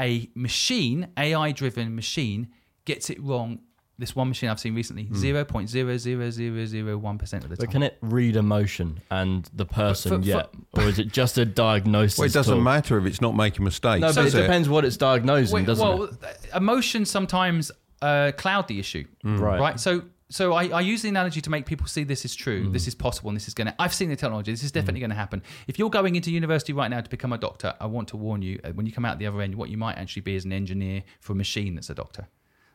A 0.00 0.28
machine, 0.34 1.08
AI 1.18 1.52
driven 1.52 1.94
machine, 1.94 2.48
gets 2.86 3.10
it 3.10 3.22
wrong. 3.22 3.60
This 3.98 4.16
one 4.16 4.28
machine 4.28 4.48
I've 4.48 4.58
seen 4.58 4.74
recently, 4.74 5.04
hmm. 5.04 5.14
0.00001% 5.14 7.44
of 7.44 7.50
the 7.50 7.56
But 7.56 7.64
time. 7.64 7.72
can 7.72 7.82
it 7.82 7.98
read 8.00 8.36
emotion 8.36 9.00
and 9.10 9.48
the 9.54 9.66
person 9.66 10.22
for- 10.22 10.26
yet? 10.26 10.50
or 10.72 10.84
is 10.84 10.98
it 10.98 11.12
just 11.12 11.38
a 11.38 11.44
diagnosis? 11.44 12.18
Well, 12.18 12.26
it 12.26 12.32
doesn't 12.32 12.54
tool? 12.54 12.62
matter 12.62 12.98
if 12.98 13.06
it's 13.06 13.20
not 13.20 13.36
making 13.36 13.64
mistakes. 13.64 14.00
No, 14.00 14.08
but 14.08 14.14
does 14.24 14.34
it 14.34 14.42
depends 14.42 14.68
what 14.68 14.84
it's 14.84 14.96
diagnosing, 14.96 15.54
Wait, 15.54 15.66
doesn't 15.66 15.86
it? 15.86 15.90
well, 15.90 16.02
it? 16.04 16.14
Uh, 16.52 16.56
emotions 16.56 17.10
sometimes 17.10 17.70
uh, 18.00 18.32
cloud 18.36 18.66
the 18.68 18.78
issue, 18.80 19.04
hmm. 19.22 19.38
Right. 19.38 19.60
Right. 19.60 19.80
So, 19.80 20.02
so 20.32 20.52
I, 20.54 20.64
I 20.68 20.80
use 20.80 21.02
the 21.02 21.08
analogy 21.08 21.40
to 21.42 21.50
make 21.50 21.64
people 21.66 21.86
see 21.86 22.04
this 22.04 22.24
is 22.24 22.34
true, 22.34 22.60
Mm. 22.68 22.72
this 22.72 22.86
is 22.88 22.94
possible, 22.94 23.28
and 23.30 23.36
this 23.36 23.48
is 23.48 23.54
going 23.54 23.68
to. 23.68 23.74
I've 23.78 23.94
seen 23.94 24.08
the 24.08 24.16
technology. 24.16 24.50
This 24.52 24.64
is 24.64 24.72
definitely 24.72 25.00
going 25.00 25.10
to 25.10 25.16
happen. 25.24 25.42
If 25.66 25.78
you're 25.78 25.90
going 25.90 26.14
into 26.16 26.30
university 26.30 26.72
right 26.72 26.90
now 26.90 27.00
to 27.00 27.10
become 27.10 27.32
a 27.32 27.38
doctor, 27.38 27.74
I 27.80 27.86
want 27.86 28.08
to 28.08 28.16
warn 28.16 28.40
you: 28.42 28.58
uh, 28.64 28.70
when 28.70 28.86
you 28.86 28.92
come 28.92 29.04
out 29.04 29.18
the 29.18 29.26
other 29.26 29.40
end, 29.42 29.54
what 29.54 29.68
you 29.68 29.76
might 29.76 29.96
actually 29.98 30.22
be 30.22 30.34
is 30.34 30.44
an 30.44 30.52
engineer 30.52 31.02
for 31.20 31.32
a 31.32 31.36
machine 31.36 31.74
that's 31.76 31.90
a 31.90 31.94
doctor. 31.94 32.28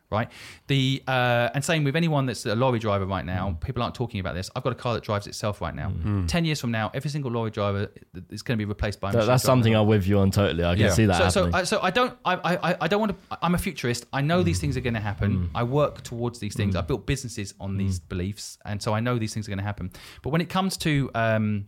Right. 0.10 0.30
The 0.68 1.04
uh, 1.06 1.50
and 1.54 1.62
same 1.66 1.84
with 1.84 1.98
anyone 1.98 2.28
that's 2.28 2.46
a 2.46 2.56
lorry 2.56 2.80
driver 2.80 3.06
right 3.06 3.26
now. 3.26 3.50
Mm. 3.50 3.60
People 3.60 3.84
aren't 3.84 3.94
talking 3.94 4.22
about 4.22 4.36
this. 4.36 4.50
I've 4.56 4.64
got 4.64 4.72
a 4.72 4.76
car 4.76 4.94
that 4.94 5.04
drives 5.04 5.28
itself 5.28 5.60
right 5.60 5.76
now. 5.76 5.92
Ten 6.28 6.46
years 6.46 6.62
from 6.62 6.72
now, 6.72 6.90
every 6.94 7.10
single 7.10 7.30
lorry 7.30 7.52
driver 7.52 7.92
is 8.30 8.42
going 8.42 8.58
to 8.58 8.62
be 8.66 8.70
replaced 8.70 9.02
by 9.02 9.10
a 9.10 9.14
That- 9.14 9.26
that's 9.26 9.44
something 9.44 9.76
I'm 9.76 9.86
with 9.86 10.08
you 10.08 10.20
on 10.20 10.32
totally. 10.32 10.64
I 10.64 10.76
can 10.76 10.86
Yeah. 10.86 10.92
see 10.94 11.08
that 11.08 11.18
So, 11.34 11.50
so. 11.50 11.58
I, 11.58 11.64
so 11.66 11.82
I 11.82 11.90
don't, 11.92 12.18
I, 12.24 12.36
I, 12.72 12.78
I 12.82 12.88
don't 12.88 13.02
want 13.02 13.12
to. 13.30 13.38
I'm 13.42 13.54
a 13.54 13.58
futurist. 13.58 14.06
I 14.14 14.22
know 14.22 14.42
Mm. 14.42 14.46
these 14.46 14.60
things 14.62 14.78
are 14.78 14.82
going 14.82 14.94
to 14.94 15.02
happen. 15.02 15.50
I 15.54 15.64
work 15.64 16.04
towards 16.04 16.40
these 16.40 16.56
things. 16.56 16.78
I 16.78 16.82
built 16.82 17.06
businesses 17.06 17.54
on 17.60 17.74
Mm. 17.74 17.78
these 17.80 18.00
beliefs, 18.00 18.58
and 18.64 18.82
so 18.82 18.94
I 18.94 19.02
know 19.02 19.18
these 19.20 19.34
things 19.34 19.46
are 19.48 19.52
going 19.52 19.58
to 19.60 19.66
happen. 19.66 19.92
But 20.24 20.30
when 20.30 20.40
it 20.40 20.48
comes 20.48 20.78
to, 20.78 21.12
um, 21.16 21.66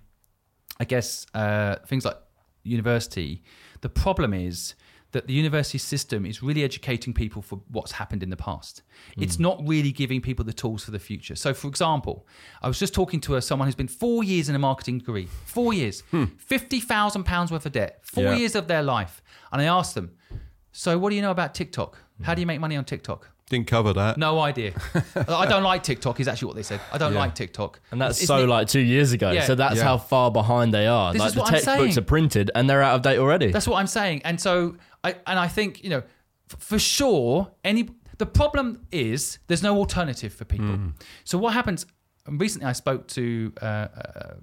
I 0.80 0.86
guess 0.86 1.26
uh, 1.34 1.76
things 1.88 2.06
like 2.06 2.16
university, 2.64 3.44
the 3.82 3.90
problem 3.90 4.34
is 4.34 4.76
that 5.12 5.28
the 5.28 5.34
university 5.34 5.78
system 5.78 6.26
is 6.26 6.43
really 6.43 6.64
educating 6.64 7.14
people 7.14 7.41
for 7.41 7.62
what's 7.70 7.93
happened 7.93 8.22
in 8.22 8.30
the 8.30 8.38
past. 8.38 8.84
It's 9.18 9.38
mm. 9.38 9.41
not 9.41 9.68
really 9.68 9.91
giving 9.91 10.22
people 10.22 10.45
the 10.45 10.53
tools 10.53 10.84
for 10.84 10.91
the 10.91 10.99
future. 10.99 11.36
So, 11.36 11.53
for 11.53 11.68
example, 11.68 12.28
I 12.62 12.68
was 12.68 12.78
just 12.78 12.93
talking 12.93 13.20
to 13.22 13.36
a, 13.36 13.41
someone 13.41 13.68
who's 13.68 13.76
been 13.76 13.88
four 13.88 14.24
years 14.24 14.49
in 14.49 14.55
a 14.55 14.60
marketing 14.60 14.99
degree, 14.99 15.28
four 15.45 15.74
years, 15.74 16.01
hmm. 16.12 16.26
fifty 16.38 16.80
thousand 16.80 17.24
pounds 17.24 17.51
worth 17.51 17.66
of 17.66 17.72
debt, 17.72 17.99
four 18.03 18.26
Yeah. 18.26 18.36
years 18.36 18.55
of 18.55 18.68
their 18.68 18.84
life, 18.84 19.22
and 19.51 19.62
I 19.62 19.66
asked 19.66 19.95
them, 19.95 20.12
"So, 20.72 20.99
what 20.99 21.10
do 21.10 21.16
you 21.16 21.22
know 21.22 21.32
about 21.32 21.55
TikTok? 21.55 21.97
How 22.22 22.34
hmm. 22.34 22.36
do 22.36 22.41
you 22.41 22.47
make 22.47 22.60
money 22.60 22.78
on 22.78 22.86
TikTok?" 22.86 23.30
Didn't 23.50 23.68
cover 23.68 23.93
that. 23.93 24.18
No 24.18 24.39
idea. 24.39 24.74
I 25.16 25.45
don't 25.47 25.64
like 25.64 25.84
TikTok. 25.84 26.20
Is 26.20 26.28
actually 26.28 26.47
what 26.47 26.56
they 26.56 26.64
said. 26.64 26.80
I 26.93 26.97
don't 27.00 27.14
like 27.16 27.34
TikTok. 27.36 27.80
and 27.91 28.00
that's 28.00 28.26
so 28.26 28.36
isn't 28.38 28.47
it- 28.50 28.52
like 28.52 28.68
two 28.68 28.80
years 28.80 29.12
ago. 29.12 29.32
Yeah. 29.32 29.45
So 29.45 29.56
that's 29.56 29.78
Yeah. 29.78 29.84
how 29.84 29.97
far 29.97 30.30
behind 30.32 30.74
they 30.74 30.86
are. 30.88 31.12
This 31.14 31.20
like 31.20 31.28
is 31.30 31.34
the 31.34 31.39
what 31.41 31.47
I'm 31.47 31.54
textbooks 31.54 31.80
saying. 31.95 31.97
are 31.97 32.02
printed 32.08 32.52
and 32.56 32.70
they're 32.70 32.84
out 32.84 32.95
of 32.95 33.02
date 33.02 33.18
already. 33.18 33.52
That's 33.52 33.68
what 33.68 33.78
I'm 33.80 33.88
saying. 33.88 34.22
And 34.24 34.39
so 34.39 34.78
I 35.04 35.16
and 35.26 35.39
I 35.39 35.47
think 35.47 35.84
you 35.84 35.89
know 35.89 36.04
f- 36.52 36.60
for 36.62 36.78
sure 36.80 37.52
any 37.64 37.89
the 38.20 38.26
problem 38.26 38.86
is 38.91 39.39
there's 39.47 39.64
no 39.64 39.78
alternative 39.78 40.34
for 40.34 40.45
people. 40.45 40.78
So 41.24 41.38
what 41.38 41.54
happens? 41.54 41.86
and 42.28 42.39
Recently, 42.39 42.68
I 42.68 42.74
spoke 42.74 43.08
to 43.10 43.54
uh, 43.62 43.66
uh, 43.66 44.34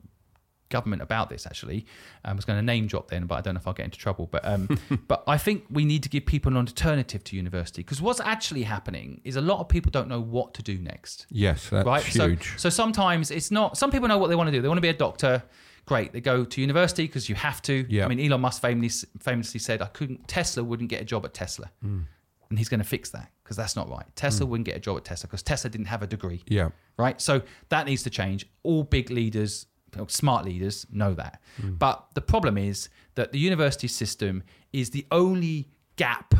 government 0.69 1.03
about 1.03 1.31
this. 1.31 1.47
Actually, 1.47 1.87
I 2.25 2.33
was 2.33 2.45
going 2.45 2.59
to 2.59 2.63
name 2.65 2.87
drop 2.87 3.09
then, 3.09 3.27
but 3.27 3.37
I 3.37 3.41
don't 3.41 3.55
know 3.55 3.61
if 3.61 3.67
I'll 3.67 3.75
get 3.75 3.85
into 3.85 3.99
trouble. 3.99 4.27
But 4.31 4.45
um, 4.45 4.79
but 5.09 5.23
I 5.27 5.39
think 5.39 5.65
we 5.71 5.85
need 5.85 6.03
to 6.03 6.09
give 6.09 6.27
people 6.27 6.51
an 6.53 6.59
alternative 6.59 7.23
to 7.25 7.37
university 7.37 7.83
because 7.83 8.01
what's 8.03 8.21
actually 8.21 8.63
happening 8.63 9.21
is 9.25 9.37
a 9.37 9.41
lot 9.41 9.61
of 9.61 9.69
people 9.69 9.91
don't 9.91 10.09
know 10.09 10.21
what 10.21 10.55
to 10.55 10.63
do 10.63 10.79
next 10.79 11.27
Yes, 11.31 11.69
that's 11.69 11.87
right? 11.87 12.03
huge. 12.03 12.53
So, 12.53 12.57
so 12.57 12.71
sometimes 12.71 13.31
it's 13.31 13.51
not. 13.51 13.77
Some 13.77 13.91
people 13.91 14.09
know 14.09 14.19
what 14.19 14.29
they 14.29 14.37
want 14.37 14.49
to 14.49 14.53
do. 14.53 14.61
They 14.63 14.69
want 14.69 14.79
to 14.79 14.83
be 14.83 14.89
a 14.89 14.95
doctor. 14.95 15.43
Great. 15.87 16.13
They 16.13 16.21
go 16.21 16.45
to 16.45 16.61
university 16.61 17.07
because 17.07 17.29
you 17.29 17.37
have 17.37 17.63
to. 17.63 17.87
Yeah. 17.89 18.07
I 18.07 18.09
mean, 18.09 18.19
Elon 18.21 18.41
Musk 18.41 18.61
famously 18.61 19.09
famously 19.21 19.61
said, 19.61 19.83
"I 19.83 19.87
couldn't. 19.87 20.27
Tesla 20.27 20.65
wouldn't 20.65 20.91
get 20.91 21.01
a 21.01 21.05
job 21.05 21.25
at 21.25 21.33
Tesla." 21.35 21.71
Hmm. 21.81 22.01
And 22.49 22.59
he's 22.59 22.69
going 22.69 22.79
to 22.81 22.87
fix 22.87 23.11
that 23.11 23.31
because 23.43 23.57
that's 23.57 23.75
not 23.75 23.89
right. 23.89 24.05
Tesla 24.15 24.47
wouldn't 24.47 24.67
get 24.67 24.77
a 24.77 24.81
job 24.81 24.97
at 24.97 25.05
Tesla 25.05 25.27
because 25.27 25.43
Tesla 25.43 25.69
didn't 25.69 25.87
have 25.87 26.03
a 26.03 26.07
degree. 26.07 26.43
yeah. 26.47 26.69
Right. 26.97 27.21
So 27.21 27.43
that 27.69 27.87
needs 27.87 28.03
to 28.05 28.11
change. 28.11 28.47
All 28.63 28.83
big 28.85 29.11
leaders, 29.11 29.67
smart 30.09 30.45
leaders, 30.45 30.87
know 30.91 31.15
that. 31.15 31.41
Hmm. 31.61 31.75
But 31.75 32.07
the 32.15 32.21
problem 32.21 32.59
is 32.59 32.89
that 33.15 33.33
the 33.33 33.39
university 33.39 33.89
system 33.89 34.43
is 34.73 34.91
the 34.91 35.07
only 35.11 35.69
gap 35.97 36.35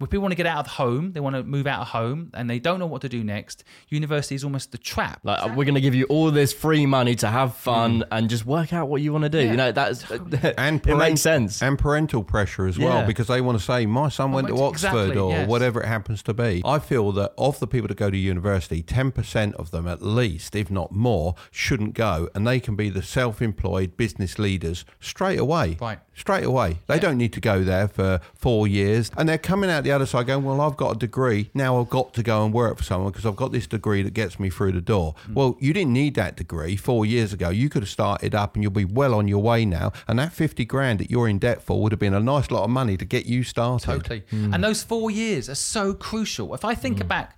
where 0.00 0.08
people 0.08 0.22
want 0.22 0.32
to 0.32 0.36
get 0.36 0.46
out 0.46 0.60
of 0.60 0.66
home, 0.66 1.12
they 1.12 1.20
want 1.20 1.36
to 1.36 1.42
move 1.42 1.66
out 1.66 1.82
of 1.82 1.88
home, 1.88 2.30
and 2.32 2.48
they 2.48 2.58
don't 2.58 2.78
know 2.78 2.86
what 2.86 3.02
to 3.02 3.08
do 3.10 3.22
next. 3.22 3.64
University 3.90 4.34
is 4.34 4.44
almost 4.44 4.72
the 4.72 4.78
trap. 4.78 5.20
Like 5.24 5.42
uh, 5.42 5.48
we're 5.48 5.66
going 5.66 5.74
to 5.74 5.80
give 5.82 5.94
you 5.94 6.06
all 6.06 6.30
this 6.30 6.54
free 6.54 6.86
money 6.86 7.14
to 7.16 7.26
have 7.28 7.54
fun 7.54 8.00
mm. 8.00 8.08
and 8.10 8.30
just 8.30 8.46
work 8.46 8.72
out 8.72 8.88
what 8.88 9.02
you 9.02 9.12
want 9.12 9.24
to 9.24 9.28
do. 9.28 9.40
Yeah. 9.40 9.50
You 9.50 9.56
know 9.58 9.72
that's 9.72 10.10
oh, 10.10 10.14
And 10.56 10.76
it 10.76 10.82
parent- 10.84 10.98
makes 10.98 11.20
sense. 11.20 11.62
And 11.62 11.78
parental 11.78 12.24
pressure 12.24 12.66
as 12.66 12.78
well, 12.78 13.00
Yeah. 13.00 13.06
because 13.06 13.26
they 13.26 13.42
want 13.42 13.58
to 13.58 13.64
say, 13.64 13.84
my 13.84 14.08
son 14.08 14.32
went 14.32 14.48
to 14.48 14.54
went 14.54 14.78
to- 14.78 14.86
Oxford 14.86 15.10
exactly, 15.10 15.18
or 15.18 15.32
yes. 15.32 15.48
whatever 15.48 15.82
it 15.82 15.86
happens 15.86 16.22
to 16.22 16.32
be. 16.32 16.62
I 16.64 16.78
feel 16.78 17.12
that 17.12 17.34
of 17.36 17.60
the 17.60 17.66
people 17.66 17.88
that 17.88 17.98
go 17.98 18.08
to 18.08 18.16
university, 18.16 18.82
10% 18.82 19.52
of 19.56 19.70
them 19.70 19.86
at 19.86 20.00
least, 20.00 20.56
if 20.56 20.70
not 20.70 20.92
more, 20.92 21.34
shouldn't 21.50 21.92
go. 21.92 22.30
And 22.34 22.46
they 22.46 22.58
can 22.58 22.74
be 22.74 22.88
the 22.88 23.02
self 23.02 23.42
employed 23.42 23.98
business 23.98 24.38
leaders 24.38 24.86
straight 24.98 25.38
away. 25.38 25.76
Right. 25.78 25.98
Straight 26.14 26.44
away. 26.44 26.78
They 26.86 26.98
don't 26.98 27.18
need 27.18 27.34
to 27.34 27.40
go 27.40 27.64
there 27.64 27.86
for 27.86 28.20
four 28.34 28.66
years. 28.66 29.10
And 29.16 29.28
they're 29.28 29.38
coming 29.38 29.68
out 29.68 29.84
the 29.90 29.96
other 29.96 30.06
side 30.06 30.26
going, 30.26 30.44
well, 30.44 30.60
I've 30.60 30.76
got 30.76 30.96
a 30.96 30.98
degree. 30.98 31.50
Now 31.52 31.80
I've 31.80 31.90
got 31.90 32.14
to 32.14 32.22
go 32.22 32.44
and 32.44 32.54
work 32.54 32.78
for 32.78 32.84
someone 32.84 33.10
because 33.10 33.26
I've 33.26 33.36
got 33.36 33.50
this 33.50 33.66
degree 33.66 34.02
that 34.02 34.14
gets 34.14 34.38
me 34.38 34.48
through 34.48 34.72
the 34.72 34.80
door. 34.80 35.14
Hmm. 35.26 35.34
Well, 35.34 35.56
you 35.58 35.72
didn't 35.72 35.92
need 35.92 36.14
that 36.14 36.36
degree 36.36 36.76
four 36.76 37.04
years 37.04 37.32
ago. 37.32 37.50
You 37.50 37.68
could 37.68 37.82
have 37.82 37.90
started 37.90 38.34
up 38.34 38.54
and 38.54 38.62
you'll 38.62 38.72
be 38.72 38.84
well 38.84 39.14
on 39.14 39.26
your 39.26 39.42
way 39.42 39.64
now. 39.64 39.92
And 40.06 40.18
that 40.18 40.32
50 40.32 40.64
grand 40.66 41.00
that 41.00 41.10
you're 41.10 41.28
in 41.28 41.38
debt 41.38 41.62
for 41.62 41.82
would 41.82 41.92
have 41.92 41.98
been 41.98 42.14
a 42.14 42.20
nice 42.20 42.50
lot 42.50 42.64
of 42.64 42.70
money 42.70 42.96
to 42.96 43.04
get 43.04 43.26
you 43.26 43.42
started. 43.42 43.86
Totally. 43.86 44.22
Mm. 44.32 44.54
And 44.54 44.64
those 44.64 44.82
four 44.82 45.10
years 45.10 45.50
are 45.50 45.56
so 45.56 45.92
crucial. 45.92 46.54
If 46.54 46.64
I 46.64 46.74
think 46.74 46.98
mm. 46.98 47.08
back, 47.08 47.36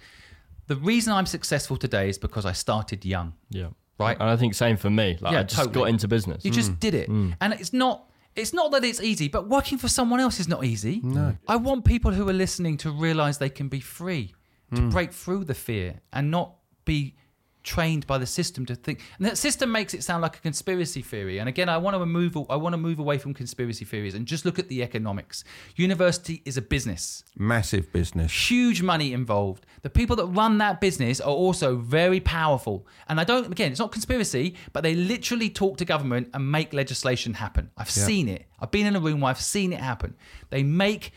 the 0.67 0.77
reason 0.77 1.13
I'm 1.13 1.27
successful 1.27 1.77
today 1.77 2.09
is 2.09 2.19
because 2.19 2.45
I 2.45 2.53
started 2.53 3.05
young. 3.05 3.33
Yeah. 3.49 3.69
Right. 3.99 4.17
And 4.19 4.29
I 4.29 4.37
think 4.37 4.55
same 4.55 4.77
for 4.77 4.91
me. 4.91 5.17
Like 5.21 5.33
Yeah, 5.33 5.41
I 5.41 5.43
just 5.45 5.57
totally. 5.57 5.75
got 5.75 5.89
into 5.89 6.09
business. 6.09 6.45
You 6.45 6.51
just 6.51 6.73
mm. 6.73 6.81
did 6.81 6.95
it. 6.95 7.09
And 7.09 7.53
it's 7.55 7.73
not 7.73 8.11
it's 8.35 8.53
not 8.53 8.73
that 8.73 8.85
it's 8.85 9.01
easy, 9.01 9.29
but 9.29 9.49
working 9.49 9.79
for 9.79 9.89
someone 9.89 10.21
else 10.21 10.41
is 10.41 10.49
not 10.49 10.65
easy. 10.65 11.01
No. 11.03 11.37
I 11.47 11.57
want 11.57 11.85
people 11.85 12.13
who 12.13 12.29
are 12.29 12.33
listening 12.35 12.77
to 12.79 12.91
realize 12.91 13.39
they 13.39 13.51
can 13.51 13.69
be 13.69 13.81
free, 13.81 14.35
to 14.75 14.81
hmm. 14.81 14.91
break 14.91 15.13
through 15.13 15.45
the 15.45 15.55
fear 15.55 16.01
and 16.13 16.31
not 16.31 16.55
be 16.85 17.17
trained 17.63 18.07
by 18.07 18.19
the 18.19 18.27
system 18.27 18.67
to 18.67 18.75
think 18.75 19.01
and 19.19 19.27
that 19.27 19.39
system 19.39 19.71
makes 19.71 19.95
it 19.95 20.03
sound 20.03 20.23
like 20.23 20.37
a 20.37 20.41
conspiracy 20.41 21.03
theory 21.03 21.39
and 21.39 21.49
again 21.49 21.69
i 21.69 21.77
want 21.79 21.95
to 21.95 21.99
remove 22.01 22.37
i 22.51 22.57
want 22.57 22.73
to 22.73 22.77
move 22.77 22.99
away 22.99 23.19
from 23.19 23.33
conspiracy 23.33 23.85
theories 23.85 24.15
and 24.15 24.27
just 24.27 24.45
look 24.45 24.59
at 24.59 24.69
the 24.69 24.83
economics 24.83 25.45
university 25.77 26.43
is 26.45 26.57
a 26.57 26.63
business 26.63 27.25
Massive 27.37 27.93
business. 27.93 28.31
huge 28.51 28.83
money 28.83 29.13
involved. 29.13 29.65
The 29.83 29.91
people 29.91 30.17
that 30.17 30.27
run 30.27 30.59
that 30.59 30.81
business 30.81 31.21
are 31.21 31.33
also 31.33 31.77
very 31.77 32.21
powerful. 32.21 32.87
And 33.09 33.19
I 33.19 33.25
don't, 33.25 33.51
again, 33.51 33.71
it's 33.73 33.81
not 33.81 33.91
conspiracy, 33.91 34.55
but 34.73 34.83
they 34.83 34.95
literally 34.95 35.49
talk 35.49 35.77
to 35.79 35.85
government 35.85 36.29
and 36.35 36.51
make 36.51 36.73
legislation 36.73 37.35
happen. 37.35 37.71
I've 37.77 37.91
seen 37.91 38.29
it. 38.29 38.47
I've 38.61 38.71
been 38.71 38.87
in 38.87 38.95
a 38.97 39.01
room 39.01 39.21
where 39.21 39.31
I've 39.31 39.41
seen 39.41 39.73
it 39.73 39.81
happen. 39.81 40.15
They 40.51 40.63
make, 40.63 41.13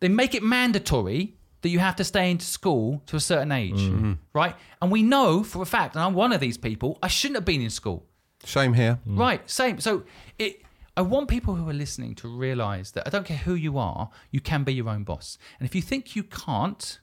they 0.00 0.08
make 0.08 0.34
it 0.34 0.42
mandatory 0.42 1.37
that 1.62 1.68
you 1.68 1.78
have 1.78 1.96
to 1.96 2.04
stay 2.04 2.30
into 2.30 2.44
school 2.44 3.02
to 3.06 3.16
a 3.16 3.20
certain 3.20 3.52
age, 3.52 3.80
mm-hmm. 3.80 4.14
right? 4.32 4.54
And 4.80 4.90
we 4.90 5.02
know 5.02 5.42
for 5.42 5.62
a 5.62 5.66
fact, 5.66 5.94
and 5.94 6.04
I'm 6.04 6.14
one 6.14 6.32
of 6.32 6.40
these 6.40 6.58
people, 6.58 6.98
I 7.02 7.08
shouldn't 7.08 7.36
have 7.36 7.44
been 7.44 7.62
in 7.62 7.70
school. 7.70 8.06
Same 8.44 8.74
here. 8.74 8.98
Mm. 9.06 9.18
Right, 9.18 9.50
same. 9.50 9.80
So 9.80 10.04
it. 10.38 10.62
I 10.96 11.02
want 11.02 11.28
people 11.28 11.54
who 11.54 11.68
are 11.68 11.74
listening 11.74 12.16
to 12.16 12.28
realize 12.28 12.90
that 12.92 13.06
I 13.06 13.10
don't 13.10 13.24
care 13.24 13.36
who 13.36 13.54
you 13.54 13.78
are, 13.78 14.10
you 14.32 14.40
can 14.40 14.64
be 14.64 14.74
your 14.74 14.88
own 14.88 15.04
boss. 15.04 15.38
And 15.60 15.68
if 15.68 15.72
you 15.72 15.80
think 15.80 16.16
you 16.16 16.24
can't, 16.24 16.98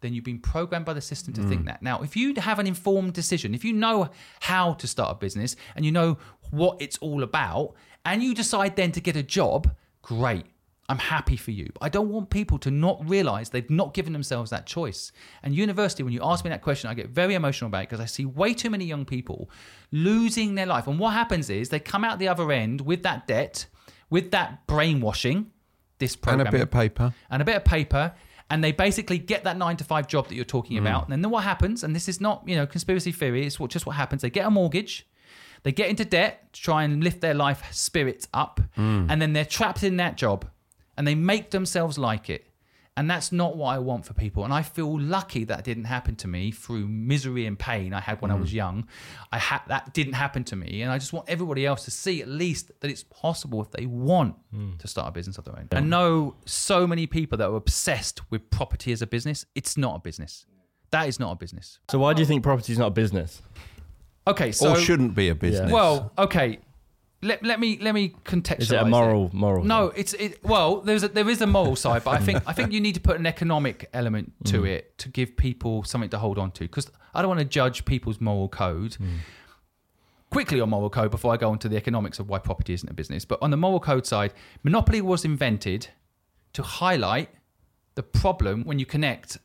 then 0.00 0.14
you've 0.14 0.24
been 0.24 0.40
programmed 0.40 0.84
by 0.84 0.94
the 0.94 1.00
system 1.00 1.32
to 1.34 1.42
think 1.44 1.62
mm. 1.62 1.66
that. 1.66 1.80
Now, 1.80 2.02
if 2.02 2.16
you 2.16 2.34
have 2.38 2.58
an 2.58 2.66
informed 2.66 3.12
decision, 3.12 3.54
if 3.54 3.64
you 3.64 3.72
know 3.72 4.10
how 4.40 4.72
to 4.74 4.86
start 4.88 5.12
a 5.12 5.14
business 5.14 5.54
and 5.76 5.84
you 5.84 5.92
know 5.92 6.18
what 6.50 6.82
it's 6.82 6.98
all 6.98 7.22
about, 7.22 7.74
and 8.04 8.20
you 8.20 8.34
decide 8.34 8.74
then 8.74 8.90
to 8.92 9.00
get 9.00 9.14
a 9.14 9.22
job, 9.22 9.70
great. 10.02 10.46
I'm 10.90 10.98
happy 10.98 11.36
for 11.36 11.52
you. 11.52 11.68
But 11.74 11.82
I 11.84 11.88
don't 11.88 12.10
want 12.10 12.30
people 12.30 12.58
to 12.66 12.70
not 12.70 12.96
realize 13.08 13.50
they've 13.50 13.70
not 13.70 13.94
given 13.94 14.12
themselves 14.12 14.50
that 14.50 14.66
choice. 14.66 15.12
And 15.42 15.54
university, 15.54 16.02
when 16.02 16.12
you 16.12 16.20
ask 16.22 16.44
me 16.44 16.50
that 16.50 16.62
question, 16.62 16.90
I 16.90 16.94
get 16.94 17.08
very 17.10 17.34
emotional 17.34 17.68
about 17.68 17.82
it 17.84 17.88
because 17.90 18.00
I 18.00 18.06
see 18.06 18.24
way 18.26 18.54
too 18.54 18.70
many 18.70 18.84
young 18.84 19.04
people 19.04 19.48
losing 19.92 20.54
their 20.54 20.66
life. 20.66 20.86
And 20.86 20.98
what 20.98 21.10
happens 21.12 21.50
is 21.50 21.68
they 21.68 21.80
come 21.80 22.04
out 22.04 22.18
the 22.18 22.28
other 22.28 22.50
end 22.52 22.80
with 22.82 23.02
that 23.04 23.26
debt, 23.26 23.66
with 24.08 24.30
that 24.32 24.66
brainwashing, 24.66 25.50
this 25.98 26.16
And 26.26 26.40
a 26.42 26.50
bit 26.50 26.60
of 26.62 26.70
paper. 26.70 27.12
and 27.30 27.42
a 27.42 27.44
bit 27.44 27.56
of 27.56 27.64
paper 27.64 28.12
and 28.52 28.64
they 28.64 28.72
basically 28.72 29.18
get 29.18 29.44
that 29.44 29.56
nine 29.56 29.76
to 29.76 29.84
five 29.84 30.08
job 30.08 30.26
that 30.28 30.34
you're 30.34 30.44
talking 30.56 30.76
Mm. 30.76 30.80
about 30.80 31.08
and 31.10 31.22
then 31.22 31.30
what 31.30 31.44
happens 31.44 31.84
and 31.84 31.94
this 31.94 32.08
is 32.08 32.20
not 32.20 32.42
you 32.46 32.56
know 32.56 32.66
conspiracy 32.66 33.12
theory 33.12 33.46
it's 33.46 33.60
what, 33.60 33.70
just 33.70 33.84
what 33.86 33.94
happens 33.96 34.22
they 34.22 34.30
get 34.30 34.46
a 34.46 34.50
mortgage 34.50 35.06
they 35.62 35.70
get 35.72 35.88
into 35.90 36.04
debt 36.06 36.52
to 36.54 36.60
try 36.60 36.82
and 36.84 37.04
lift 37.04 37.20
their 37.20 37.34
life 37.34 37.62
spirits 37.70 38.26
up 38.34 38.60
Mm. 38.78 39.06
and 39.10 39.20
then 39.22 39.34
they're 39.34 39.44
trapped 39.44 39.82
in 39.84 39.98
that 39.98 40.16
job 40.16 40.46
and 41.00 41.06
they 41.08 41.14
make 41.14 41.50
themselves 41.50 41.96
like 41.96 42.28
it 42.28 42.44
and 42.96 43.08
that's 43.08 43.30
not 43.32 43.56
what 43.56 43.68
I 43.68 43.78
want 43.78 44.04
for 44.04 44.12
people. 44.14 44.44
And 44.44 44.52
I 44.52 44.62
feel 44.62 45.00
lucky 45.00 45.44
that 45.44 45.64
didn't 45.64 45.84
happen 45.84 46.16
to 46.16 46.28
me 46.28 46.50
through 46.50 46.86
misery 46.88 47.46
and 47.46 47.56
pain 47.58 47.94
I 47.94 48.00
had 48.00 48.20
when 48.20 48.30
I 48.30 48.34
Mm. 48.36 48.40
was 48.40 48.52
young. 48.52 48.86
I 49.32 49.38
had 49.38 49.62
that 49.68 49.94
didn't 49.94 50.14
happen 50.14 50.42
to 50.44 50.56
me, 50.56 50.82
and 50.82 50.90
I 50.92 50.98
just 50.98 51.12
want 51.12 51.26
everybody 51.28 51.64
else 51.64 51.84
to 51.86 51.90
see 51.92 52.20
at 52.20 52.28
least 52.28 52.64
that 52.80 52.90
it's 52.90 53.04
possible 53.04 53.62
if 53.62 53.70
they 53.70 53.86
want 53.86 54.34
Mm. 54.54 54.76
to 54.78 54.88
start 54.88 55.08
a 55.08 55.12
business 55.12 55.38
of 55.38 55.44
their 55.46 55.56
own. 55.58 55.68
I 55.72 55.80
know 55.80 56.34
so 56.44 56.86
many 56.86 57.06
people 57.06 57.38
that 57.38 57.48
are 57.48 57.56
obsessed 57.56 58.20
with 58.30 58.50
property 58.50 58.92
as 58.92 59.00
a 59.00 59.06
business. 59.06 59.46
It's 59.54 59.78
not 59.78 59.94
a 59.96 60.00
business. 60.00 60.44
That 60.90 61.08
is 61.08 61.18
not 61.20 61.30
a 61.32 61.36
business. 61.36 61.78
So 61.90 61.98
why 62.00 62.12
do 62.12 62.20
you 62.20 62.26
think 62.26 62.42
property 62.42 62.72
is 62.72 62.78
not 62.78 62.88
a 62.88 62.96
business? 63.04 63.40
Okay, 64.26 64.52
so 64.52 64.72
or 64.72 64.76
shouldn't 64.76 65.14
be 65.14 65.28
a 65.30 65.34
business. 65.34 65.72
well, 65.72 66.12
okay. 66.18 66.58
Let, 67.22 67.42
let 67.44 67.60
me 67.60 67.78
let 67.80 67.94
me 67.94 68.14
contextualize. 68.24 68.60
Is 68.60 68.72
it 68.72 68.80
a 68.80 68.84
moral 68.86 69.30
moral? 69.34 69.64
No, 69.64 69.88
it's 69.88 70.14
it. 70.14 70.42
Well, 70.42 70.80
there's 70.80 71.02
a, 71.02 71.08
there 71.08 71.28
is 71.28 71.42
a 71.42 71.46
moral 71.46 71.76
side, 71.76 72.02
but 72.02 72.12
I 72.12 72.18
think 72.18 72.42
I 72.46 72.54
think 72.54 72.72
you 72.72 72.80
need 72.80 72.94
to 72.94 73.00
put 73.00 73.18
an 73.18 73.26
economic 73.26 73.90
element 73.92 74.32
to 74.46 74.64
it 74.64 74.96
to 74.98 75.10
give 75.10 75.36
people 75.36 75.84
something 75.84 76.08
to 76.10 76.18
hold 76.18 76.38
on 76.38 76.50
to. 76.52 76.60
Because 76.60 76.90
I 77.12 77.20
don't 77.20 77.28
want 77.28 77.40
to 77.40 77.44
judge 77.46 77.84
people's 77.84 78.20
moral 78.20 78.48
code. 78.48 78.96
Quickly 80.30 80.60
on 80.60 80.70
moral 80.70 80.90
code 80.90 81.10
before 81.10 81.34
I 81.34 81.36
go 81.36 81.50
on 81.50 81.58
to 81.58 81.68
the 81.68 81.76
economics 81.76 82.20
of 82.20 82.28
why 82.28 82.38
property 82.38 82.72
isn't 82.72 82.88
a 82.88 82.94
business. 82.94 83.24
But 83.24 83.40
on 83.42 83.50
the 83.50 83.56
moral 83.56 83.80
code 83.80 84.06
side, 84.06 84.32
monopoly 84.62 85.00
was 85.00 85.24
invented 85.24 85.88
to 86.52 86.62
highlight 86.62 87.30
the 87.96 88.04
problem 88.04 88.64
when 88.64 88.78
you 88.78 88.86
connect 88.86 89.38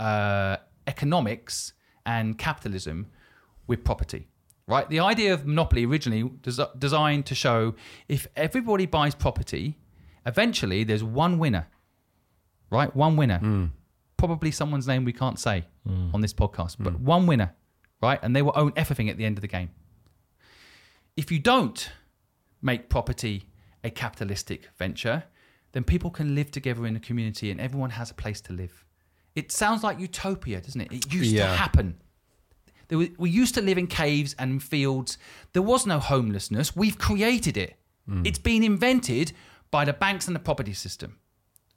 uh, 0.00 0.56
economics 0.86 1.72
and 2.04 2.36
capitalism 2.36 3.06
with 3.68 3.84
property. 3.84 4.26
Right? 4.68 4.88
The 4.88 5.00
idea 5.00 5.32
of 5.32 5.46
monopoly 5.46 5.86
originally 5.86 6.28
des- 6.42 6.66
designed 6.76 7.26
to 7.26 7.34
show 7.34 7.74
if 8.08 8.26
everybody 8.34 8.86
buys 8.86 9.14
property, 9.14 9.78
eventually 10.24 10.82
there's 10.82 11.04
one 11.04 11.38
winner. 11.38 11.68
Right? 12.70 12.94
One 12.94 13.16
winner. 13.16 13.38
Hmm. 13.38 13.66
Probably 14.16 14.50
someone's 14.50 14.88
name 14.88 15.04
we 15.04 15.12
can't 15.12 15.38
say 15.38 15.64
hmm. 15.86 16.10
on 16.12 16.20
this 16.20 16.32
podcast, 16.32 16.76
but 16.80 16.94
hmm. 16.94 17.04
one 17.04 17.26
winner. 17.26 17.54
Right? 18.02 18.18
And 18.22 18.34
they 18.34 18.42
will 18.42 18.54
own 18.56 18.72
everything 18.76 19.08
at 19.08 19.16
the 19.16 19.24
end 19.24 19.38
of 19.38 19.42
the 19.42 19.48
game. 19.48 19.70
If 21.16 21.30
you 21.30 21.38
don't 21.38 21.90
make 22.60 22.88
property 22.88 23.48
a 23.84 23.90
capitalistic 23.90 24.68
venture, 24.76 25.24
then 25.72 25.84
people 25.84 26.10
can 26.10 26.34
live 26.34 26.50
together 26.50 26.86
in 26.86 26.96
a 26.96 27.00
community 27.00 27.50
and 27.50 27.60
everyone 27.60 27.90
has 27.90 28.10
a 28.10 28.14
place 28.14 28.40
to 28.42 28.52
live. 28.52 28.84
It 29.36 29.52
sounds 29.52 29.84
like 29.84 30.00
utopia, 30.00 30.60
doesn't 30.60 30.80
it? 30.80 30.92
It 30.92 31.12
used 31.12 31.36
to 31.36 31.44
happen. 31.44 32.00
There 32.88 32.98
was, 32.98 33.08
we 33.18 33.30
used 33.30 33.54
to 33.54 33.60
live 33.60 33.78
in 33.78 33.86
caves 33.86 34.34
and 34.38 34.62
fields. 34.62 35.18
There 35.52 35.62
was 35.62 35.86
no 35.86 35.98
homelessness. 35.98 36.76
We've 36.76 36.98
created 36.98 37.56
it. 37.56 37.76
Mm. 38.08 38.26
It's 38.26 38.38
been 38.38 38.62
invented 38.62 39.32
by 39.70 39.84
the 39.84 39.92
banks 39.92 40.26
and 40.26 40.36
the 40.36 40.40
property 40.40 40.72
system. 40.72 41.18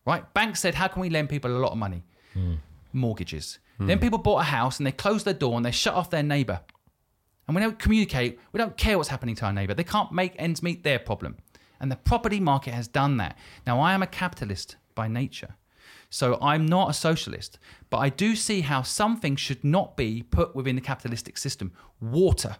Right? 0.05 0.32
Banks 0.34 0.60
said, 0.60 0.76
how 0.76 0.88
can 0.88 1.01
we 1.01 1.10
lend 1.10 1.30
people 1.30 1.51
a 1.51 1.60
lot 1.60 1.72
of 1.72 1.78
money? 1.78 2.03
Mm. 2.36 2.57
Mortgages. 2.93 3.60
Mm. 3.80 3.88
Then 3.88 3.99
people 3.99 4.20
bought 4.20 4.39
a 4.39 4.43
house 4.43 4.80
and 4.80 4.88
they 4.88 4.91
closed 4.91 5.26
their 5.26 5.34
door 5.34 5.55
and 5.55 5.66
they 5.66 5.72
shut 5.72 5.93
off 5.93 6.10
their 6.10 6.24
neighbor. 6.24 6.62
And 7.47 7.55
we 7.55 7.62
don't 7.62 7.80
communicate. 7.80 8.39
We 8.51 8.60
don't 8.60 8.78
care 8.78 8.97
what's 8.97 9.10
happening 9.10 9.36
to 9.36 9.45
our 9.45 9.53
neighbor. 9.53 9.74
They 9.74 9.84
can't 9.84 10.12
make 10.12 10.34
ends 10.38 10.62
meet 10.62 10.84
their 10.84 10.99
problem. 10.99 11.38
And 11.80 11.91
the 11.91 11.95
property 11.95 12.39
market 12.39 12.74
has 12.74 12.88
done 12.88 13.18
that. 13.18 13.38
Now, 13.66 13.80
I 13.80 13.93
am 13.93 14.03
a 14.03 14.07
capitalist 14.07 14.76
by 14.95 15.07
nature. 15.07 15.55
So 16.10 16.38
I'm 16.41 16.66
not 16.66 16.89
a 16.89 16.93
socialist. 16.93 17.60
But 17.89 17.97
I 17.97 18.10
do 18.10 18.36
see 18.36 18.62
how 18.62 18.82
something 18.82 19.36
should 19.36 19.64
not 19.64 19.95
be 19.95 20.24
put 20.24 20.55
within 20.55 20.76
the 20.76 20.82
capitalistic 20.82 21.38
system. 21.38 21.72
Water 22.01 22.57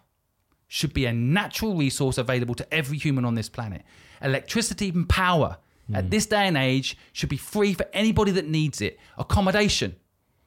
should 0.68 0.94
be 0.94 1.06
a 1.06 1.12
natural 1.12 1.76
resource 1.76 2.16
available 2.16 2.54
to 2.54 2.74
every 2.74 2.96
human 2.96 3.24
on 3.24 3.34
this 3.34 3.48
planet. 3.48 3.82
Electricity 4.22 4.90
and 4.90 5.08
power 5.08 5.58
at 5.92 6.04
hmm. 6.04 6.10
this 6.10 6.26
day 6.26 6.46
and 6.46 6.56
age 6.56 6.96
should 7.12 7.28
be 7.28 7.36
free 7.36 7.74
for 7.74 7.86
anybody 7.92 8.30
that 8.32 8.46
needs 8.46 8.80
it. 8.80 8.98
Accommodation. 9.18 9.96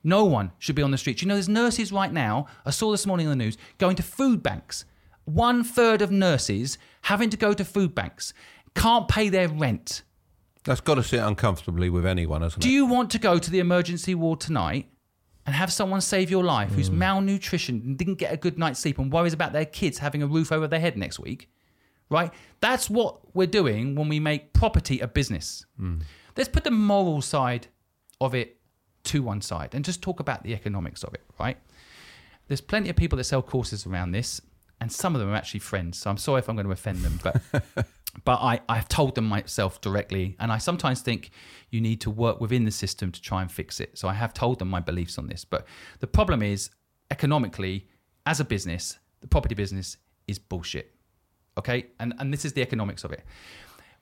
No 0.03 0.25
one 0.25 0.51
should 0.59 0.75
be 0.75 0.81
on 0.81 0.91
the 0.91 0.97
streets. 0.97 1.21
You 1.21 1.27
know, 1.27 1.35
there's 1.35 1.49
nurses 1.49 1.91
right 1.91 2.11
now, 2.11 2.47
I 2.65 2.71
saw 2.71 2.91
this 2.91 3.05
morning 3.05 3.27
on 3.27 3.37
the 3.37 3.43
news, 3.43 3.57
going 3.77 3.95
to 3.97 4.03
food 4.03 4.43
banks. 4.43 4.85
One 5.25 5.63
third 5.63 6.01
of 6.01 6.11
nurses 6.11 6.77
having 7.03 7.29
to 7.29 7.37
go 7.37 7.53
to 7.53 7.63
food 7.63 7.95
banks, 7.95 8.33
can't 8.75 9.07
pay 9.07 9.29
their 9.29 9.47
rent. 9.47 10.03
That's 10.63 10.81
got 10.81 10.95
to 10.95 11.03
sit 11.03 11.19
uncomfortably 11.19 11.89
with 11.89 12.05
anyone, 12.05 12.41
hasn't 12.41 12.63
Do 12.63 12.69
it? 12.69 12.71
you 12.71 12.85
want 12.85 13.11
to 13.11 13.19
go 13.19 13.37
to 13.37 13.51
the 13.51 13.59
emergency 13.59 14.15
ward 14.15 14.39
tonight 14.39 14.87
and 15.45 15.55
have 15.55 15.71
someone 15.71 16.01
save 16.01 16.31
your 16.31 16.43
life 16.43 16.71
who's 16.71 16.87
hmm. 16.87 16.99
malnutrition 16.99 17.81
and 17.85 17.97
didn't 17.97 18.15
get 18.15 18.33
a 18.33 18.37
good 18.37 18.57
night's 18.57 18.79
sleep 18.79 18.97
and 18.97 19.11
worries 19.11 19.33
about 19.33 19.51
their 19.51 19.65
kids 19.65 19.97
having 19.97 20.23
a 20.23 20.27
roof 20.27 20.51
over 20.51 20.67
their 20.67 20.79
head 20.79 20.97
next 20.97 21.19
week? 21.19 21.49
Right? 22.09 22.31
That's 22.61 22.89
what 22.89 23.35
we're 23.35 23.47
doing 23.47 23.95
when 23.95 24.07
we 24.07 24.19
make 24.19 24.53
property 24.53 24.99
a 24.99 25.07
business. 25.07 25.65
Hmm. 25.77 25.99
Let's 26.37 26.49
put 26.49 26.63
the 26.63 26.71
moral 26.71 27.21
side 27.21 27.67
of 28.21 28.33
it 28.33 28.57
to 29.05 29.21
one 29.21 29.41
side 29.41 29.75
and 29.75 29.83
just 29.83 30.01
talk 30.01 30.19
about 30.19 30.43
the 30.43 30.53
economics 30.53 31.03
of 31.03 31.13
it, 31.13 31.21
right? 31.39 31.57
There's 32.47 32.61
plenty 32.61 32.89
of 32.89 32.95
people 32.95 33.17
that 33.17 33.25
sell 33.25 33.41
courses 33.41 33.85
around 33.85 34.11
this, 34.11 34.41
and 34.79 34.91
some 34.91 35.15
of 35.15 35.21
them 35.21 35.29
are 35.29 35.35
actually 35.35 35.61
friends. 35.61 35.97
So 35.97 36.09
I'm 36.09 36.17
sorry 36.17 36.39
if 36.39 36.49
I'm 36.49 36.55
going 36.55 36.65
to 36.65 36.71
offend 36.71 36.99
them, 36.99 37.19
but 37.23 37.41
but 38.25 38.39
I, 38.41 38.61
I've 38.69 38.87
told 38.87 39.15
them 39.15 39.25
myself 39.25 39.81
directly, 39.81 40.35
and 40.39 40.51
I 40.51 40.57
sometimes 40.57 41.01
think 41.01 41.31
you 41.69 41.81
need 41.81 42.01
to 42.01 42.11
work 42.11 42.39
within 42.39 42.63
the 42.63 42.71
system 42.71 43.11
to 43.11 43.21
try 43.21 43.41
and 43.41 43.51
fix 43.51 43.79
it. 43.79 43.97
So 43.97 44.07
I 44.07 44.13
have 44.13 44.33
told 44.33 44.59
them 44.59 44.69
my 44.69 44.79
beliefs 44.79 45.17
on 45.17 45.27
this. 45.27 45.43
But 45.45 45.65
the 45.99 46.07
problem 46.07 46.43
is, 46.43 46.69
economically, 47.09 47.87
as 48.25 48.39
a 48.39 48.45
business, 48.45 48.99
the 49.21 49.27
property 49.27 49.55
business 49.55 49.97
is 50.27 50.37
bullshit. 50.37 50.93
Okay? 51.57 51.87
And, 51.99 52.13
and 52.19 52.31
this 52.31 52.45
is 52.45 52.53
the 52.53 52.61
economics 52.61 53.03
of 53.03 53.11
it. 53.11 53.23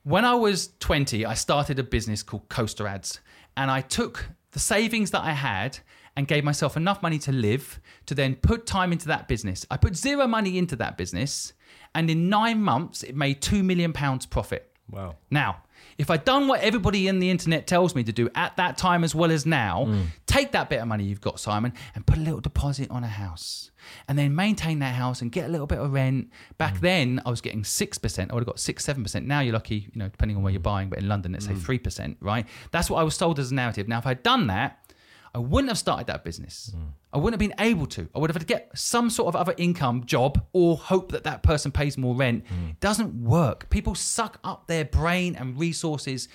When 0.03 0.26
I 0.26 0.34
was 0.34 0.72
20, 0.80 1.26
I 1.26 1.34
started 1.34 1.80
a 1.80 1.84
business 1.84 2.24
called 2.24 2.49
Coaster 2.49 2.88
Ads, 2.88 3.20
and 3.55 3.72
I 3.72 3.82
took 3.82 4.30
the 4.51 4.59
savings 4.59 5.12
that 5.12 5.22
I 5.22 5.32
had 5.32 5.80
and 6.18 6.28
gave 6.28 6.43
myself 6.43 6.76
enough 6.76 7.01
money 7.01 7.20
to 7.20 7.32
live 7.32 7.80
to 8.05 8.14
then 8.14 8.36
put 8.36 8.66
time 8.66 8.91
into 8.91 9.07
that 9.07 9.28
business. 9.28 9.66
I 9.72 9.78
put 9.78 9.95
zero 9.95 10.28
money 10.28 10.57
into 10.57 10.76
that 10.78 10.97
business, 10.97 11.53
and 11.94 12.10
in 12.10 12.30
nine 12.30 12.62
months, 12.62 13.04
it 13.04 13.16
made 13.16 13.42
two 13.42 13.64
million 13.64 13.94
pounds 13.94 14.26
profit. 14.26 14.72
Wow. 14.89 15.16
Now, 15.30 15.64
if 15.98 16.10
I'd 16.10 16.26
done 16.26 16.48
what 16.48 16.62
everybody 16.62 17.08
in 17.08 17.20
the 17.20 17.30
internet 17.30 17.68
tells 17.68 17.96
me 17.96 18.04
to 18.04 18.12
do 18.12 18.30
at 18.36 18.58
that 18.58 18.78
time 18.78 19.04
as 19.04 19.16
well 19.16 19.32
as 19.32 19.46
now, 19.46 19.86
hmm. 19.86 20.04
take 20.26 20.52
that 20.52 20.70
bit 20.70 20.82
of 20.82 20.88
money 20.88 21.04
you've 21.06 21.22
got, 21.22 21.39
Simon, 21.39 21.74
and 21.96 22.06
put 22.06 22.18
a 22.18 22.22
little 22.22 22.42
deposit 22.42 22.89
on 22.92 23.04
a 23.04 23.08
house. 23.08 23.72
And 24.08 24.18
then 24.18 24.36
maintain 24.36 24.80
that 24.80 24.96
house 24.96 25.22
and 25.22 25.32
get 25.32 25.46
a 25.46 25.48
little 25.48 25.68
bit 25.68 25.80
of 25.80 25.92
rent. 25.92 26.30
Back 26.58 26.78
hmm. 26.78 26.86
then, 26.86 27.22
I 27.26 27.30
was 27.30 27.42
getting 27.42 27.64
6%. 27.64 28.20
I 28.20 28.34
would 28.34 28.42
have 28.42 28.48
got 28.48 28.60
6 28.60 28.86
7%. 28.86 29.26
Now 29.26 29.39
you're 29.39 29.54
lucky, 29.54 29.89
you 29.94 30.00
know, 30.00 30.10
depending 30.10 30.38
on 30.38 30.44
where 30.44 30.52
you're 30.52 30.60
hmm. 30.60 30.64
buying, 30.64 30.89
but 30.89 31.00
in 31.00 31.08
London, 31.08 31.34
let's 31.34 31.46
say 31.46 31.54
3%, 31.54 32.16
right? 32.20 32.46
That's 32.72 32.89
what 32.89 33.00
I 33.00 33.04
was 33.04 33.16
sold 33.16 33.39
as 33.39 33.52
a 33.52 33.56
narrative. 33.56 33.88
Now, 33.88 34.00
if 34.00 34.08
I'd 34.08 34.24
done 34.24 34.48
that, 34.48 34.91
I 35.34 35.40
wouldn't 35.40 35.70
have 35.70 35.78
started 35.78 36.08
that 36.08 36.24
business. 36.24 36.72
Hmm. 36.76 36.84
I 37.14 37.18
wouldn't 37.18 37.42
have 37.42 37.50
been 37.50 37.66
able 37.66 37.86
to. 37.88 38.10
I 38.14 38.20
would 38.20 38.30
have 38.30 38.36
had 38.36 38.48
to 38.48 38.54
get 38.54 38.72
some 38.78 39.10
sort 39.10 39.28
of 39.28 39.36
other 39.36 39.54
income 39.58 40.06
job 40.06 40.44
or 40.52 40.78
hope 40.78 41.12
that 41.14 41.24
that 41.24 41.42
person 41.44 41.72
pays 41.72 41.98
more 41.98 42.16
rent. 42.16 42.46
Hmm. 42.48 42.70
It 42.72 42.80
doesn't 42.80 43.14
work. 43.24 43.70
People 43.70 43.96
suck 43.96 44.40
up 44.44 44.68
their 44.68 44.84
brain 44.86 45.36
and 45.36 45.58
resources. 45.58 46.28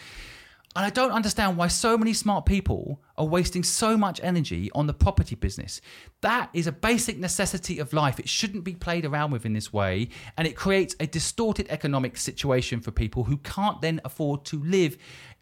And 0.74 0.84
I 0.84 0.90
don't 0.90 1.10
understand 1.10 1.56
why 1.56 1.68
so 1.68 1.96
many 1.96 2.12
smart 2.12 2.44
people 2.44 3.00
are 3.16 3.24
wasting 3.24 3.62
so 3.62 3.96
much 3.96 4.20
energy 4.22 4.70
on 4.74 4.86
the 4.86 4.92
property 4.92 5.34
business. 5.34 5.80
That 6.20 6.50
is 6.52 6.66
a 6.66 6.72
basic 6.72 7.18
necessity 7.18 7.78
of 7.78 7.94
life. 7.94 8.20
It 8.20 8.28
shouldn't 8.28 8.62
be 8.62 8.74
played 8.74 9.06
around 9.06 9.30
with 9.30 9.46
in 9.46 9.54
this 9.54 9.72
way. 9.72 10.10
And 10.36 10.46
it 10.46 10.54
creates 10.54 10.94
a 11.00 11.06
distorted 11.06 11.66
economic 11.70 12.18
situation 12.18 12.80
for 12.80 12.90
people 12.90 13.24
who 13.24 13.38
can't 13.38 13.80
then 13.80 14.02
afford 14.04 14.44
to 14.46 14.62
live 14.62 14.98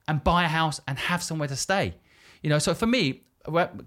and 0.07 0.23
buy 0.23 0.45
a 0.45 0.49
house 0.49 0.81
and 0.87 0.99
have 0.99 1.23
somewhere 1.23 1.49
to 1.49 1.57
stay. 1.57 1.95
You 2.43 2.51
know, 2.51 2.61
so 2.61 2.73
for 2.73 2.87
me, 2.87 3.25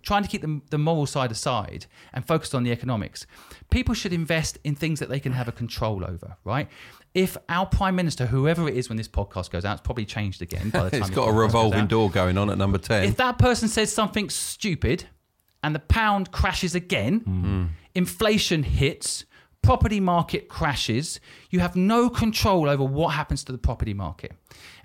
trying 0.04 0.24
to 0.24 0.30
keep 0.30 0.42
the, 0.42 0.62
the 0.70 0.78
moral 0.78 1.06
side 1.06 1.32
aside 1.32 1.86
and 2.14 2.26
focused 2.26 2.54
on 2.54 2.64
the 2.64 2.72
economics. 2.72 3.26
People 3.70 3.94
should 3.94 4.14
invest 4.14 4.58
in 4.64 4.76
things 4.76 5.00
that 5.00 5.10
they 5.10 5.20
can 5.20 5.32
have 5.32 5.48
a 5.48 5.52
control 5.52 6.04
over, 6.06 6.38
right? 6.44 6.68
If 7.14 7.38
our 7.50 7.66
prime 7.66 7.96
minister, 7.96 8.28
whoever 8.28 8.68
it 8.68 8.78
is 8.78 8.90
when 8.90 8.98
this 8.98 9.08
podcast 9.08 9.50
goes 9.50 9.66
out, 9.66 9.74
it's 9.74 9.82
probably 9.82 10.06
changed 10.06 10.42
again 10.42 10.70
by 10.70 10.84
the 10.84 10.90
time 10.92 11.02
It's 11.02 11.10
got 11.10 11.28
a 11.28 11.34
revolving 11.34 11.82
out. 11.82 11.88
door 11.90 12.10
going 12.12 12.38
on 12.38 12.50
at 12.50 12.58
number 12.58 12.78
10. 12.78 13.06
If 13.06 13.18
that 13.18 13.40
person 13.40 13.68
says 13.68 13.92
something 13.92 14.30
stupid 14.30 15.06
and 15.64 15.74
the 15.74 15.80
pound 15.80 16.32
crashes 16.32 16.76
again, 16.76 17.22
mm-hmm. 17.22 17.66
inflation 17.96 18.64
hits, 18.64 19.26
property 19.68 20.00
market 20.00 20.48
crashes, 20.48 21.20
you 21.50 21.60
have 21.60 21.76
no 21.76 22.10
control 22.10 22.70
over 22.70 22.86
what 22.86 23.10
happens 23.10 23.44
to 23.44 23.52
the 23.52 23.58
property 23.58 23.94
market. 23.94 24.32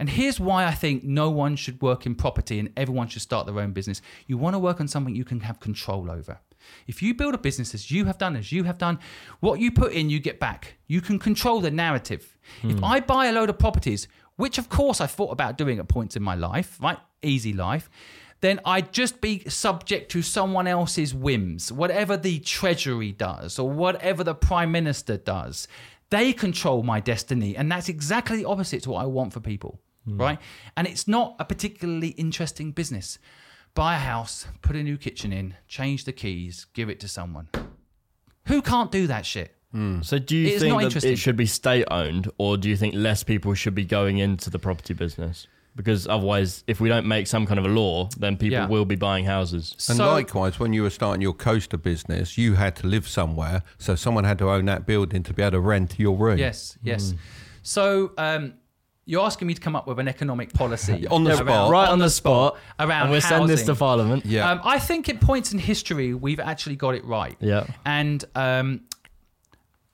And 0.00 0.10
here's 0.10 0.40
why 0.40 0.64
I 0.64 0.72
think 0.72 1.04
no 1.04 1.30
one 1.30 1.54
should 1.54 1.80
work 1.80 2.04
in 2.04 2.16
property 2.16 2.58
and 2.58 2.68
everyone 2.76 3.06
should 3.06 3.22
start 3.22 3.46
their 3.46 3.60
own 3.60 3.70
business. 3.72 4.02
You 4.26 4.38
want 4.38 4.54
to 4.54 4.58
work 4.58 4.80
on 4.80 4.88
something 4.88 5.14
you 5.14 5.24
can 5.24 5.38
have 5.40 5.60
control 5.60 6.10
over. 6.10 6.40
If 6.88 7.00
you 7.00 7.14
build 7.14 7.32
a 7.32 7.38
business 7.38 7.74
as 7.74 7.92
you 7.92 8.06
have 8.06 8.18
done, 8.18 8.34
as 8.34 8.50
you 8.50 8.64
have 8.64 8.78
done, 8.78 8.98
what 9.38 9.60
you 9.60 9.70
put 9.70 9.92
in, 9.92 10.10
you 10.10 10.18
get 10.18 10.40
back. 10.40 10.74
You 10.88 11.00
can 11.00 11.20
control 11.20 11.60
the 11.60 11.70
narrative. 11.70 12.36
If 12.64 12.78
hmm. 12.78 12.84
I 12.84 12.98
buy 12.98 13.26
a 13.26 13.32
load 13.32 13.50
of 13.50 13.60
properties 13.60 14.08
which 14.36 14.58
of 14.58 14.68
course 14.68 15.00
I 15.00 15.06
thought 15.06 15.30
about 15.30 15.58
doing 15.58 15.78
at 15.78 15.88
points 15.88 16.16
in 16.16 16.22
my 16.22 16.34
life, 16.34 16.78
right? 16.80 16.98
Easy 17.22 17.52
life. 17.52 17.88
Then 18.42 18.58
I'd 18.64 18.92
just 18.92 19.20
be 19.20 19.48
subject 19.48 20.10
to 20.12 20.20
someone 20.20 20.66
else's 20.66 21.14
whims, 21.14 21.70
whatever 21.70 22.16
the 22.16 22.40
Treasury 22.40 23.12
does 23.12 23.56
or 23.56 23.70
whatever 23.70 24.24
the 24.24 24.34
Prime 24.34 24.72
Minister 24.72 25.16
does. 25.16 25.68
They 26.10 26.32
control 26.32 26.82
my 26.82 26.98
destiny. 26.98 27.56
And 27.56 27.70
that's 27.70 27.88
exactly 27.88 28.38
the 28.38 28.44
opposite 28.44 28.82
to 28.82 28.90
what 28.90 29.02
I 29.02 29.06
want 29.06 29.32
for 29.32 29.38
people, 29.38 29.80
hmm. 30.04 30.20
right? 30.20 30.38
And 30.76 30.88
it's 30.88 31.06
not 31.06 31.36
a 31.38 31.44
particularly 31.44 32.08
interesting 32.08 32.72
business. 32.72 33.20
Buy 33.74 33.94
a 33.94 34.00
house, 34.00 34.46
put 34.60 34.74
a 34.74 34.82
new 34.82 34.98
kitchen 34.98 35.32
in, 35.32 35.54
change 35.68 36.04
the 36.04 36.12
keys, 36.12 36.66
give 36.74 36.90
it 36.90 36.98
to 37.00 37.08
someone. 37.08 37.48
Who 38.48 38.60
can't 38.60 38.90
do 38.90 39.06
that 39.06 39.24
shit? 39.24 39.54
Hmm. 39.70 40.02
So 40.02 40.18
do 40.18 40.36
you 40.36 40.48
It's 40.48 40.60
think 40.60 40.92
that 40.92 41.04
it 41.04 41.16
should 41.16 41.36
be 41.36 41.46
state 41.46 41.86
owned, 41.92 42.28
or 42.38 42.56
do 42.56 42.68
you 42.68 42.76
think 42.76 42.96
less 42.96 43.22
people 43.22 43.54
should 43.54 43.76
be 43.76 43.84
going 43.84 44.18
into 44.18 44.50
the 44.50 44.58
property 44.58 44.94
business? 44.94 45.46
Because 45.74 46.06
otherwise, 46.06 46.64
if 46.66 46.80
we 46.80 46.88
don't 46.90 47.06
make 47.06 47.26
some 47.26 47.46
kind 47.46 47.58
of 47.58 47.64
a 47.64 47.68
law, 47.68 48.08
then 48.18 48.36
people 48.36 48.58
Yeah. 48.58 48.66
will 48.66 48.84
be 48.84 48.94
buying 48.96 49.24
houses. 49.24 49.74
And 49.88 49.96
So- 49.96 50.12
likewise, 50.12 50.60
when 50.60 50.74
you 50.74 50.82
were 50.82 50.90
starting 50.90 51.22
your 51.22 51.32
coaster 51.32 51.78
business, 51.78 52.36
you 52.36 52.54
had 52.56 52.76
to 52.76 52.86
live 52.86 53.08
somewhere, 53.08 53.62
so 53.78 53.94
someone 53.94 54.24
had 54.24 54.38
to 54.40 54.50
own 54.50 54.66
that 54.66 54.86
building 54.86 55.22
to 55.22 55.32
be 55.32 55.42
able 55.42 55.52
to 55.52 55.60
rent 55.60 55.94
your 55.98 56.14
room. 56.16 56.36
Yes, 56.38 56.76
yes. 56.82 57.14
So 57.62 58.12
um, 58.18 58.54
you're 59.06 59.24
asking 59.24 59.48
me 59.48 59.54
to 59.54 59.60
come 59.60 59.74
up 59.74 59.86
with 59.86 59.98
an 59.98 60.08
economic 60.08 60.52
policy 60.52 61.06
On 61.10 61.24
the 61.24 61.30
around- 61.30 61.46
spot. 61.46 61.70
right 61.70 61.88
on 61.88 61.98
the 61.98 62.10
spot, 62.10 62.58
around 62.78 63.02
and 63.04 63.10
we'll 63.10 63.20
send 63.20 63.48
this 63.48 63.62
to 63.64 63.74
Parliament. 63.74 64.26
Yeah. 64.26 64.50
Um, 64.50 64.60
I 64.64 64.78
think 64.78 65.08
in 65.08 65.18
points 65.18 65.52
in 65.52 65.58
history 65.58 66.12
we've 66.14 66.40
actually 66.40 66.76
got 66.76 66.94
it 66.94 67.04
right. 67.04 67.36
Yeah. 67.40 67.64
And 67.86 68.22
um, 68.34 68.82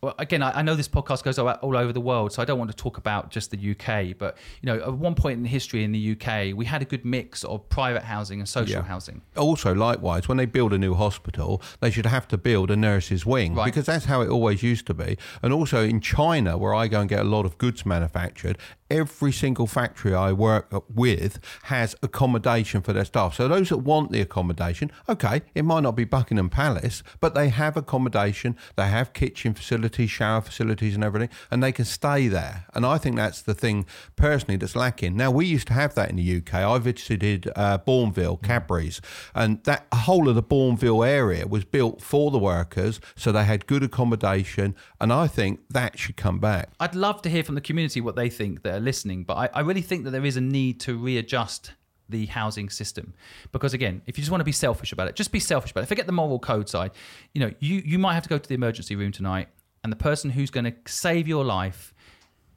well, 0.01 0.15
again, 0.19 0.43
I, 0.43 0.59
I 0.59 0.63
know 0.63 0.75
this 0.77 0.87
podcast 0.89 1.25
goes 1.25 1.39
all, 1.39 1.49
all 1.49 1.77
over 1.77 1.93
the 1.93 2.01
world, 2.01 2.33
so 2.33 2.41
I 2.41 2.45
don't 2.45 2.59
want 2.59 2.71
to 2.71 2.77
talk 2.77 2.99
about 2.99 3.31
just 3.31 3.51
the 3.51 3.71
UK. 3.73 4.17
But 4.17 4.39
you 4.63 4.67
know, 4.67 4.77
at 4.81 4.95
one 4.95 5.15
point 5.17 5.39
in 5.39 5.45
history 5.45 5.83
in 5.83 5.91
the 5.93 6.13
UK, 6.13 6.57
we 6.57 6.65
had 6.67 6.83
a 6.83 6.85
good 6.85 7.05
mix 7.05 7.43
of 7.45 7.69
private 7.69 8.05
housing 8.05 8.39
and 8.39 8.49
social 8.49 8.77
Yeah. 8.77 8.83
housing. 8.83 9.23
Also, 9.37 9.75
likewise, 9.75 10.29
when 10.29 10.37
they 10.39 10.47
build 10.47 10.73
a 10.73 10.79
new 10.79 10.95
hospital, 10.95 11.61
they 11.81 11.91
should 11.91 12.07
have 12.07 12.29
to 12.29 12.39
build 12.39 12.71
a 12.71 12.77
nurse's 12.77 13.27
wing 13.27 13.55
Right. 13.55 13.65
because 13.67 13.87
that's 13.87 14.05
how 14.05 14.21
it 14.21 14.29
always 14.29 14.63
used 14.63 14.87
to 14.87 14.95
be. 14.95 15.19
And 15.43 15.53
also 15.53 15.83
in 15.83 16.01
China, 16.01 16.57
where 16.57 16.75
I 16.75 16.87
go 16.87 17.01
and 17.01 17.09
get 17.09 17.21
a 17.21 17.25
lot 17.29 17.45
of 17.45 17.59
goods 17.59 17.85
manufactured, 17.85 18.57
every 18.91 19.33
single 19.33 19.67
factory 19.67 20.15
I 20.15 20.33
work 20.33 20.73
with 20.95 21.39
has 21.65 21.95
accommodation 22.03 22.83
for 22.83 22.93
their 22.93 23.05
staff. 23.05 23.35
So 23.35 23.49
those 23.49 23.69
that 23.69 23.79
want 23.79 24.13
the 24.13 24.21
accommodation, 24.21 24.91
okay, 25.09 25.43
it 25.55 25.65
might 25.65 25.81
not 25.81 25.97
be 25.97 26.05
Buckingham 26.05 26.51
Palace, 26.51 27.03
but 27.21 27.35
they 27.35 27.49
have 27.49 27.77
accommodation, 27.77 28.57
they 28.77 28.89
have 28.89 29.13
kitchen 29.13 29.55
facilities, 29.55 30.11
shower 30.11 30.41
facilities, 30.41 30.95
and 30.95 31.05
everything, 31.05 31.29
and 31.51 31.63
they 31.63 31.73
can 31.73 31.85
stay 31.85 32.29
there. 32.29 32.67
And 32.75 32.87
I 32.87 32.99
think 32.99 33.17
that's 33.17 33.43
the 33.43 33.55
thing 33.55 33.87
personally 34.17 34.57
that's 34.57 34.77
lacking. 34.77 35.17
Now 35.17 35.31
we 35.31 35.47
used 35.47 35.69
to 35.69 35.75
have 35.75 35.95
that 35.95 36.11
in 36.11 36.17
the 36.17 36.37
UK. 36.37 36.55
I 36.55 36.79
visited 36.79 37.51
uh, 37.55 37.79
Bournville, 37.79 38.43
Cadbury's, 38.43 39.01
and 39.35 39.63
that 39.65 39.87
whole 39.93 40.29
of 40.29 40.35
the 40.35 40.43
Bournville 40.43 41.07
area 41.07 41.47
was 41.47 41.65
built 41.65 42.01
for 42.03 42.31
the 42.31 42.39
workers, 42.39 43.01
so 43.17 43.33
they 43.33 43.45
had 43.45 43.67
good 43.67 43.83
accommodation, 43.83 44.75
and 45.01 45.13
I 45.13 45.27
think 45.27 45.61
that 45.71 45.99
should 45.99 46.17
come 46.17 46.39
back. 46.39 46.71
I'd 46.81 46.95
love 46.95 47.23
to 47.23 47.31
hear 47.31 47.45
from 47.45 47.55
the 47.55 47.61
community 47.61 48.01
what 48.01 48.17
they 48.17 48.31
think 48.31 48.63
that 48.63 48.78
are 48.79 48.81
listening, 48.81 49.25
but 49.25 49.37
I, 49.37 49.51
I 49.55 49.61
really 49.61 49.83
think 49.83 50.05
that 50.05 50.11
there 50.11 50.25
is 50.25 50.37
a 50.37 50.41
need 50.41 50.81
to 50.81 50.97
readjust 50.97 51.73
the 52.09 52.27
housing 52.27 52.71
system. 52.71 53.15
Because 53.53 53.75
again 53.75 54.03
if 54.07 54.17
you 54.17 54.23
just 54.23 54.31
want 54.31 54.41
to 54.41 54.47
be 54.47 54.53
selfish 54.53 54.93
about 54.93 55.09
it 55.09 55.15
just 55.15 55.31
be 55.31 55.41
selfish 55.41 55.73
about 55.73 55.85
it. 55.85 55.87
Forget 55.87 56.07
the 56.07 56.13
moral 56.13 56.39
code 56.39 56.69
side. 56.69 56.93
You 57.35 57.41
know 57.43 57.53
you 57.61 57.83
you 57.85 57.99
might 57.99 58.15
have 58.15 58.23
to 58.23 58.29
go 58.29 58.39
to 58.39 58.49
the 58.49 58.55
emergency 58.55 58.97
room 58.97 59.13
tonight 59.13 59.49
and 59.85 59.93
the 59.93 59.97
person 59.97 60.31
who's 60.31 60.51
going 60.51 60.65
to 60.65 60.75
save 60.87 61.29
your 61.29 61.45
life 61.45 61.95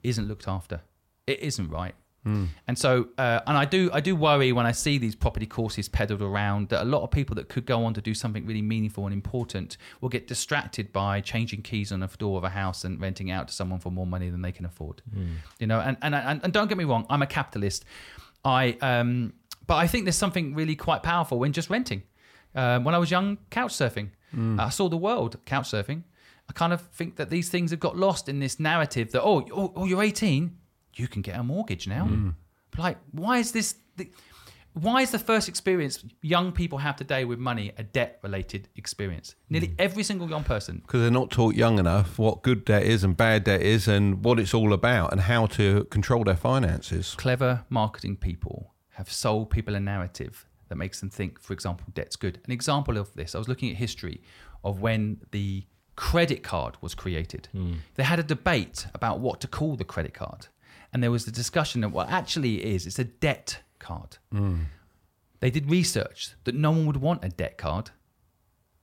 isn't 0.03 0.28
looked 0.28 0.47
after. 0.47 0.82
It 1.28 1.39
isn't 1.39 1.69
right 1.69 1.95
and 2.24 2.78
so 2.78 3.07
uh, 3.17 3.39
and 3.47 3.57
i 3.57 3.65
do 3.65 3.89
i 3.93 3.99
do 3.99 4.15
worry 4.15 4.51
when 4.51 4.65
i 4.65 4.72
see 4.72 4.99
these 4.99 5.15
property 5.15 5.47
courses 5.47 5.89
peddled 5.89 6.22
around 6.22 6.69
that 6.69 6.84
a 6.84 6.86
lot 6.86 7.01
of 7.01 7.09
people 7.09 7.36
that 7.36 7.49
could 7.49 7.65
go 7.65 7.84
on 7.84 7.93
to 7.95 8.01
do 8.01 8.13
something 8.13 8.45
really 8.45 8.61
meaningful 8.61 9.05
and 9.05 9.13
important 9.13 9.78
will 10.01 10.09
get 10.09 10.28
distracted 10.28 10.93
by 10.93 11.19
changing 11.19 11.61
keys 11.63 11.91
on 11.91 12.03
a 12.03 12.07
door 12.19 12.38
of 12.38 12.43
a 12.43 12.49
house 12.49 12.84
and 12.84 13.01
renting 13.01 13.32
out 13.32 13.47
to 13.47 13.53
someone 13.53 13.80
for 13.80 13.91
more 13.91 14.05
money 14.05 14.30
than 14.30 14.41
they 14.43 14.51
can 14.51 14.65
afford. 14.65 15.01
You 15.59 15.67
know 15.67 15.80
and, 15.80 15.97
and 16.01 16.13
and 16.13 16.39
and 16.43 16.53
don't 16.53 16.67
get 16.67 16.78
me 16.78 16.84
wrong 16.84 17.05
i'm 17.09 17.22
a 17.24 17.28
capitalist. 17.28 17.86
I 18.45 18.78
um 18.82 19.34
but 19.65 19.76
i 19.76 19.88
think 19.88 20.05
there's 20.05 20.15
something 20.15 20.53
really 20.53 20.76
quite 20.76 21.01
powerful 21.03 21.43
in 21.43 21.53
just 21.53 21.69
renting. 21.69 22.03
Um, 22.53 22.84
when 22.84 22.93
i 22.93 22.99
was 22.99 23.09
young 23.09 23.38
couch 23.49 23.74
surfing. 23.74 24.09
I 24.59 24.69
saw 24.69 24.89
the 24.89 24.97
world 24.97 25.38
couch 25.45 25.72
surfing. 25.72 26.03
I 26.49 26.53
kind 26.53 26.74
of 26.74 26.82
think 26.82 27.15
that 27.15 27.30
these 27.30 27.49
things 27.49 27.72
have 27.72 27.80
got 27.80 27.97
lost 27.97 28.28
in 28.30 28.39
this 28.39 28.59
narrative 28.59 29.11
that 29.13 29.24
oh, 29.24 29.45
oh, 29.53 29.74
oh 29.76 29.86
you're 29.86 30.03
18 30.03 30.57
you 30.96 31.08
can 31.08 31.22
get 31.22 31.39
a 31.39 31.44
mortgage 31.44 31.88
now. 31.88 32.06
Mm. 32.06 32.36
Like, 32.78 32.98
why 33.12 33.38
is 33.38 33.52
this? 33.52 33.76
The, 33.98 34.10
why 34.74 35.02
is 35.02 35.12
the 35.12 35.20
first 35.20 35.50
experience 35.50 36.06
young 36.22 36.54
people 36.54 36.78
have 36.78 36.96
today 36.96 37.26
with 37.26 37.39
money 37.39 37.74
a 37.78 37.84
debt-related 37.84 38.70
experience? 38.78 39.36
Nearly 39.50 39.68
mm. 39.68 39.76
every 39.78 40.04
single 40.04 40.30
young 40.30 40.46
person. 40.46 40.82
Because 40.86 41.02
they're 41.02 41.12
not 41.12 41.30
taught 41.30 41.56
young 41.56 41.78
enough 41.78 42.18
what 42.18 42.42
good 42.42 42.64
debt 42.64 42.84
is 42.84 43.04
and 43.04 43.18
bad 43.18 43.44
debt 43.44 43.62
is 43.62 43.89
and 43.89 44.24
what 44.24 44.39
it's 44.39 44.54
all 44.54 44.72
about 44.72 45.12
and 45.12 45.22
how 45.22 45.48
to 45.48 45.84
control 45.86 46.24
their 46.24 46.38
finances. 46.38 47.16
Clever 47.18 47.66
marketing 47.70 48.16
people 48.16 48.74
have 48.92 49.12
sold 49.12 49.50
people 49.50 49.76
a 49.76 49.80
narrative 49.80 50.48
that 50.70 50.78
makes 50.78 51.02
them 51.02 51.10
think, 51.10 51.42
for 51.42 51.52
example, 51.52 51.86
debt's 51.94 52.16
good. 52.16 52.39
An 52.46 52.52
example 52.52 52.98
of 52.98 53.14
this, 53.14 53.36
I 53.36 53.39
was 53.39 53.50
looking 53.50 53.70
at 53.72 53.76
history 53.76 54.22
of 54.64 54.80
when 54.80 55.20
the 55.32 55.66
credit 55.98 56.44
card 56.44 56.78
was 56.80 56.96
created. 56.96 57.50
Mm. 57.54 57.80
They 57.96 58.04
had 58.04 58.20
a 58.20 58.24
debate 58.24 58.88
about 58.94 59.20
what 59.20 59.42
to 59.42 59.48
call 59.48 59.76
the 59.76 59.84
credit 59.84 60.14
card. 60.14 60.48
And 60.94 61.02
there 61.02 61.12
was 61.12 61.26
the 61.26 61.32
discussion 61.32 61.84
of 61.84 61.94
what 61.94 62.10
actually 62.10 62.62
it 62.62 62.68
is, 62.76 62.86
it's 62.86 63.00
a 63.00 63.04
debt 63.06 63.60
card. 63.80 64.18
They 65.39 65.50
did 65.50 65.70
research 65.72 66.32
that 66.44 66.54
no 66.56 66.72
one 66.72 66.86
would 66.86 66.98
want 66.98 67.24
a 67.26 67.30
debt 67.30 67.58
card. 67.58 67.92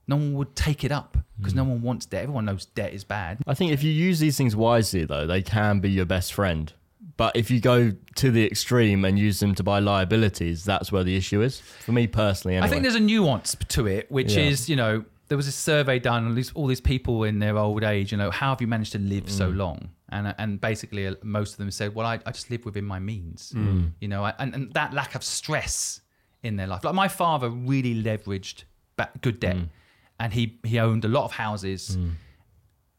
No 0.07 0.15
one 0.15 0.33
would 0.33 0.55
take 0.55 0.83
it 0.83 0.91
up 0.91 1.17
because 1.37 1.53
no 1.55 1.63
one 1.63 1.81
wants 1.81 2.05
debt. 2.07 2.23
Everyone 2.23 2.45
knows 2.45 2.65
debt 2.65 2.93
is 2.93 3.03
bad. 3.03 3.37
I 3.47 3.53
think 3.53 3.71
if 3.71 3.83
you 3.83 3.91
use 3.91 4.19
these 4.19 4.37
things 4.37 4.55
wisely, 4.55 5.05
though, 5.05 5.27
they 5.27 5.41
can 5.43 5.79
be 5.79 5.89
your 5.91 6.05
best 6.05 6.33
friend. 6.33 6.73
But 7.15 7.35
if 7.35 7.51
you 7.51 7.59
go 7.61 7.91
to 8.15 8.31
the 8.31 8.45
extreme 8.45 9.05
and 9.05 9.19
use 9.19 9.39
them 9.39 9.53
to 9.55 9.63
buy 9.63 9.79
liabilities, 9.79 10.63
that's 10.65 10.91
where 10.91 11.03
the 11.03 11.15
issue 11.15 11.41
is. 11.41 11.59
For 11.59 11.91
me 11.91 12.07
personally, 12.07 12.55
anyway. 12.55 12.67
I 12.67 12.69
think 12.69 12.81
there's 12.83 12.95
a 12.95 12.99
nuance 12.99 13.55
to 13.69 13.87
it, 13.87 14.09
which 14.11 14.33
Yeah. 14.33 14.43
is, 14.45 14.67
you 14.69 14.75
know, 14.75 15.05
there 15.27 15.37
was 15.37 15.47
a 15.47 15.51
survey 15.51 15.99
done 15.99 16.25
on 16.25 16.33
these, 16.35 16.51
all 16.53 16.65
these 16.65 16.81
people 16.81 17.23
in 17.23 17.39
their 17.39 17.57
old 17.57 17.83
age, 17.83 18.11
you 18.11 18.17
know, 18.17 18.31
how 18.31 18.49
have 18.49 18.61
you 18.61 18.67
managed 18.67 18.93
to 18.93 18.99
live 18.99 19.25
Mm. 19.25 19.29
so 19.29 19.49
long? 19.49 19.89
And 20.11 20.33
and 20.37 20.59
basically, 20.61 21.07
uh, 21.07 21.15
most 21.23 21.51
of 21.53 21.57
them 21.57 21.71
said, 21.71 21.93
well, 21.95 22.05
I, 22.07 22.19
I 22.25 22.31
just 22.31 22.49
live 22.49 22.65
within 22.65 22.85
my 22.85 22.99
means, 22.99 23.53
Mm. 23.55 23.91
you 24.01 24.07
know, 24.07 24.25
and, 24.39 24.53
and 24.55 24.73
that 24.73 24.93
lack 24.93 25.13
of 25.15 25.23
stress 25.23 26.01
in 26.43 26.55
their 26.55 26.67
life. 26.67 26.83
Like 26.83 26.95
my 26.95 27.07
father 27.07 27.49
really 27.49 28.01
leveraged 28.01 28.63
ba- 28.97 29.11
good 29.21 29.39
debt, 29.39 29.57
Mm. 29.57 29.69
and 30.19 30.33
he 30.33 30.59
he 30.63 30.79
owned 30.79 31.05
a 31.05 31.07
lot 31.07 31.25
of 31.25 31.31
houses, 31.33 31.95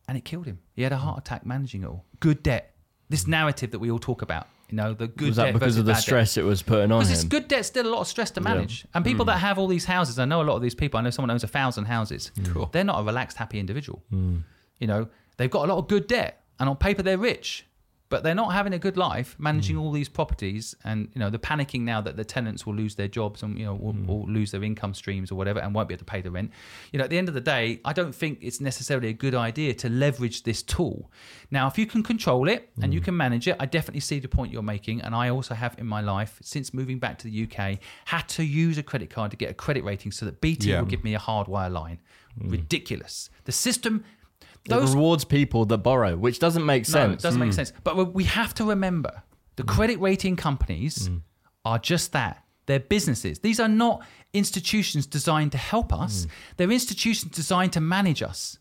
and 0.09 0.17
it 0.19 0.25
killed 0.25 0.47
him. 0.47 0.59
He 0.75 0.83
had 0.83 0.93
a 0.93 0.97
heart 0.99 1.19
attack 1.19 1.47
managing 1.47 1.83
it 1.83 1.87
all. 1.87 2.05
Good 2.21 2.43
debt. 2.43 2.75
This 3.09 3.27
narrative 3.27 3.71
that 3.73 3.79
we 3.81 3.91
all 3.91 3.99
talk 3.99 4.23
about, 4.23 4.47
you 4.69 4.77
know, 4.77 4.95
the 4.95 5.09
good 5.09 5.29
was 5.29 5.37
debt 5.37 5.47
that 5.47 5.53
because 5.55 5.77
of 5.79 5.85
the 5.85 5.93
bad 5.93 5.97
debt. 5.97 6.03
stress 6.05 6.37
it 6.37 6.45
was 6.45 6.63
putting 6.63 6.93
on 6.93 7.01
Because 7.03 7.23
him? 7.25 7.29
good 7.29 7.49
debt, 7.49 7.67
still 7.67 7.87
a 7.87 7.91
lot 7.91 8.01
of 8.03 8.07
stress 8.07 8.31
to 8.33 8.41
manage. 8.41 8.87
And 8.95 9.05
people 9.05 9.25
that 9.27 9.39
have 9.39 9.59
all 9.59 9.67
these 9.67 9.85
houses, 9.85 10.19
I 10.19 10.25
know 10.27 10.43
a 10.43 10.45
lot 10.51 10.55
of 10.57 10.63
these 10.63 10.77
people. 10.77 10.99
I 10.99 11.03
know 11.03 11.11
someone 11.11 11.31
owns 11.33 11.43
a 11.43 11.49
thousand 11.49 11.87
houses. 11.87 12.31
Cool. 12.53 12.69
They're 12.73 12.85
not 12.85 13.01
a 13.01 13.03
relaxed, 13.05 13.37
happy 13.37 13.59
individual. 13.59 14.01
You 14.13 14.87
know, 14.87 15.09
they've 15.37 15.51
got 15.51 15.65
a 15.69 15.73
lot 15.73 15.79
of 15.79 15.89
good 15.89 16.07
debt, 16.07 16.43
and 16.61 16.69
on 16.69 16.77
paper 16.77 17.03
they're 17.03 17.19
rich, 17.19 17.67
but 18.11 18.25
they're 18.25 18.35
not 18.35 18.53
having 18.53 18.73
a 18.73 18.79
good 18.79 18.97
life 18.97 19.37
managing 19.39 19.77
mm. 19.77 19.83
all 19.83 19.93
these 19.93 20.09
properties. 20.09 20.75
And 20.83 21.09
you 21.15 21.21
know, 21.21 21.31
they're 21.31 21.39
panicking 21.39 21.83
now 21.83 22.01
that 22.01 22.17
the 22.17 22.25
tenants 22.25 22.67
will 22.67 22.75
lose 22.75 22.97
their 22.97 23.07
jobs 23.07 23.45
and 23.45 23.57
you 23.57 23.65
know 23.65 23.75
will, 23.75 23.95
mm. 23.95 24.07
will 24.07 24.29
lose 24.29 24.51
their 24.51 24.65
income 24.65 24.95
streams 24.95 25.31
or 25.31 25.37
whatever, 25.37 25.61
and 25.61 25.73
won't 25.75 25.89
be 25.89 25.95
able 25.95 26.01
to 26.01 26.05
pay 26.05 26.21
the 26.21 26.31
rent. 26.31 26.51
You 26.93 26.99
know, 26.99 27.05
at 27.05 27.11
the 27.11 27.19
end 27.19 27.29
of 27.29 27.35
the 27.35 27.41
day, 27.41 27.81
I 27.85 27.93
don't 27.93 28.13
think 28.13 28.41
it's 28.43 28.61
necessarily 28.61 29.09
a 29.09 29.13
good 29.13 29.35
idea 29.35 29.75
to 29.75 29.89
leverage 29.89 30.43
this 30.43 30.61
tool. 30.61 31.11
Now, 31.53 31.69
if 31.69 31.79
you 31.79 31.87
can 31.87 32.03
control 32.03 32.49
it 32.49 32.71
and 32.83 32.93
you 32.93 33.01
mm. 33.01 33.05
can 33.05 33.17
manage 33.17 33.47
it, 33.47 33.57
I 33.61 33.67
definitely 33.67 34.01
see 34.01 34.19
the 34.19 34.29
point 34.29 34.53
you're 34.53 34.63
making. 34.63 35.01
And 35.03 35.15
I 35.15 35.31
also 35.31 35.55
have 35.55 35.77
in 35.79 35.87
my 35.87 36.01
life, 36.01 36.41
since 36.43 36.75
moving 36.75 36.99
back 36.99 37.17
to 37.19 37.29
the 37.29 37.45
UK, 37.45 37.79
had 38.07 38.29
to 38.31 38.43
use 38.43 38.77
a 38.77 38.83
credit 38.83 39.09
card 39.09 39.31
to 39.31 39.37
get 39.37 39.51
a 39.51 39.55
credit 39.55 39.85
rating 39.85 40.11
so 40.11 40.27
that 40.27 40.41
BT 40.41 40.71
Yeah. 40.71 40.81
will 40.81 40.89
give 40.89 41.05
me 41.05 41.15
a 41.15 41.21
hardwire 41.21 41.73
line. 41.73 42.01
Ridiculous. 42.37 43.31
The 43.45 43.53
system. 43.53 44.05
It 44.65 44.69
Those 44.69 44.95
rewards 44.95 45.25
people 45.25 45.65
that 45.67 45.79
borrow, 45.79 46.17
which 46.17 46.39
doesn't 46.39 46.65
make 46.65 46.89
no, 46.89 46.93
sense. 46.93 47.21
it 47.21 47.23
doesn't 47.23 47.41
make 47.41 47.49
hmm. 47.49 47.55
sense. 47.55 47.73
But 47.83 47.97
we- 47.97 48.05
we 48.05 48.25
have 48.25 48.55
to 48.55 48.65
remember 48.65 49.23
the 49.57 49.63
hmm. 49.63 49.69
credit 49.69 50.01
rating 50.01 50.37
companies 50.37 51.07
hmm. 51.07 51.19
are 51.65 51.79
just 51.79 52.13
that. 52.13 52.45
They're 52.67 52.79
businesses. 52.79 53.41
These 53.41 53.59
are 53.59 53.69
not 53.69 54.03
institutions 54.33 55.07
designed 55.07 55.53
to 55.53 55.59
help 55.59 55.93
us. 55.93 56.27
They're 56.57 56.71
institutions 56.71 57.33
designed 57.33 57.73
to 57.73 57.81
manage 57.81 58.23
us. 58.23 58.59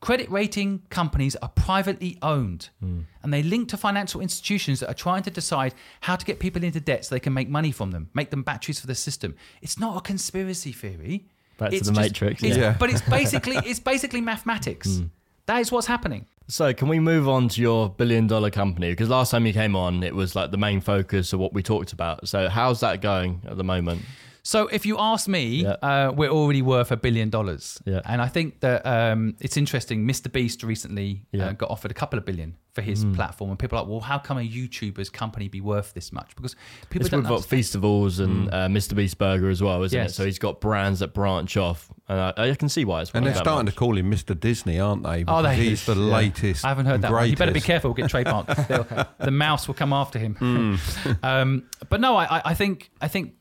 Credit 0.00 0.30
rating 0.30 0.82
companies 0.90 1.34
are 1.36 1.48
privately 1.48 2.18
owned 2.22 2.68
and 2.80 3.34
they 3.34 3.42
link 3.42 3.68
to 3.70 3.76
financial 3.76 4.20
institutions 4.20 4.78
that 4.78 4.88
are 4.88 4.94
trying 4.94 5.24
to 5.24 5.30
decide 5.30 5.74
how 6.02 6.14
to 6.14 6.24
get 6.24 6.38
people 6.38 6.62
into 6.62 6.78
debt 6.78 7.04
so 7.04 7.16
they 7.16 7.20
can 7.20 7.34
make 7.34 7.48
money 7.48 7.72
from 7.72 7.90
them, 7.90 8.08
make 8.14 8.30
them 8.30 8.44
batteries 8.44 8.78
for 8.78 8.86
the 8.86 8.94
system. 8.94 9.34
It's 9.60 9.76
not 9.76 9.96
a 9.96 10.00
conspiracy 10.00 10.70
theory. 10.70 11.26
Back 11.58 11.70
to 11.70 11.76
It's 11.76 11.88
the 11.88 11.94
Matrix, 11.94 12.44
it's- 12.44 12.56
yeah. 12.56 12.76
But 12.78 12.90
it's 12.90 13.00
basically 13.18 13.56
it's 13.56 13.80
basically 13.80 14.20
mathematics. 14.20 15.00
That 15.48 15.62
is 15.62 15.72
what's 15.72 15.86
happening. 15.86 16.26
So, 16.48 16.74
can 16.74 16.88
we 16.88 17.00
move 17.00 17.26
on 17.26 17.48
to 17.48 17.62
your 17.62 17.88
billion 17.88 18.26
dollar 18.26 18.50
company? 18.50 18.90
Because 18.90 19.08
last 19.08 19.30
time 19.30 19.46
you 19.46 19.54
came 19.54 19.74
on, 19.74 20.02
it 20.02 20.14
was 20.14 20.36
like 20.36 20.50
the 20.50 20.58
main 20.58 20.82
focus 20.82 21.32
of 21.32 21.40
what 21.40 21.54
we 21.54 21.62
talked 21.62 21.94
about. 21.94 22.28
So, 22.28 22.50
how's 22.50 22.80
that 22.80 23.00
going 23.00 23.40
at 23.46 23.56
the 23.56 23.64
moment? 23.64 24.02
So 24.48 24.66
if 24.68 24.86
you 24.86 24.96
ask 24.98 25.28
me, 25.28 25.44
Yeah. 25.64 25.72
uh, 25.82 26.10
we're 26.16 26.30
already 26.30 26.62
worth 26.62 26.90
a 26.90 26.96
billion 26.96 27.28
dollars. 27.28 27.78
Yeah. 27.84 28.00
And 28.06 28.22
I 28.22 28.28
think 28.28 28.60
that 28.60 28.80
um, 28.86 29.36
it's 29.40 29.58
interesting. 29.58 30.06
Mr. 30.06 30.32
Beast 30.32 30.62
recently 30.62 31.26
Yeah. 31.32 31.40
Mm. 31.44 31.48
uh, 31.48 31.52
got 31.52 31.70
offered 31.70 31.90
a 31.90 31.94
couple 31.94 32.18
of 32.18 32.24
billion 32.24 32.54
for 32.72 32.80
his 32.80 33.04
platform, 33.16 33.50
and 33.50 33.58
people 33.58 33.76
are 33.76 33.82
like, 33.82 33.90
well, 33.90 34.00
how 34.00 34.18
come 34.18 34.38
a 34.38 34.48
YouTuber's 34.48 35.10
company 35.10 35.48
be 35.48 35.60
worth 35.60 35.92
this 35.92 36.12
much? 36.12 36.34
Because 36.36 36.54
people 36.88 37.02
It's 37.02 37.10
don't 37.10 37.20
with 37.20 37.30
what 37.30 37.36
understand. 37.38 37.58
festivals 37.64 38.20
and 38.20 38.48
uh, 38.48 38.68
Mr. 38.68 38.94
Beast 38.94 39.18
Burger 39.18 39.50
as 39.50 39.60
well, 39.62 39.82
isn't 39.82 40.00
it? 40.00 40.12
So 40.12 40.24
he's 40.24 40.38
got 40.38 40.60
brands 40.62 41.00
that 41.00 41.12
branch 41.12 41.56
off, 41.58 41.90
and 42.08 42.18
I, 42.18 42.32
I 42.36 42.54
can 42.54 42.68
see 42.70 42.84
why 42.86 43.02
it's. 43.02 43.10
And 43.12 43.26
they're 43.26 43.34
starting 43.34 43.66
much. 43.66 43.74
to 43.74 43.78
call 43.78 43.98
him 43.98 44.10
Mr. 44.10 44.38
Disney, 44.38 44.78
aren't 44.80 45.02
they? 45.02 45.24
Oh, 45.28 45.42
they- 45.42 45.56
he's 45.56 45.84
the 45.84 45.94
yeah. 45.96 46.16
latest. 46.20 46.64
I 46.64 46.68
haven't 46.68 46.86
heard 46.86 47.02
that 47.02 47.10
one. 47.12 47.28
You 47.28 47.36
better 47.36 47.50
be 47.50 47.60
greatest. 47.60 47.66
careful, 47.66 47.92
get 47.94 48.10
trademarked. 48.10 49.08
The 49.18 49.30
mouse 49.32 49.66
will 49.68 49.74
come 49.74 49.92
after 49.92 50.18
him. 50.18 50.34
Hmm. 50.36 50.76
um, 51.24 51.64
but 51.90 52.00
no, 52.00 52.16
I, 52.16 52.38
I- 52.38 52.42
I 52.46 52.54
think 52.54 52.90
I 53.00 53.08
think 53.08 53.34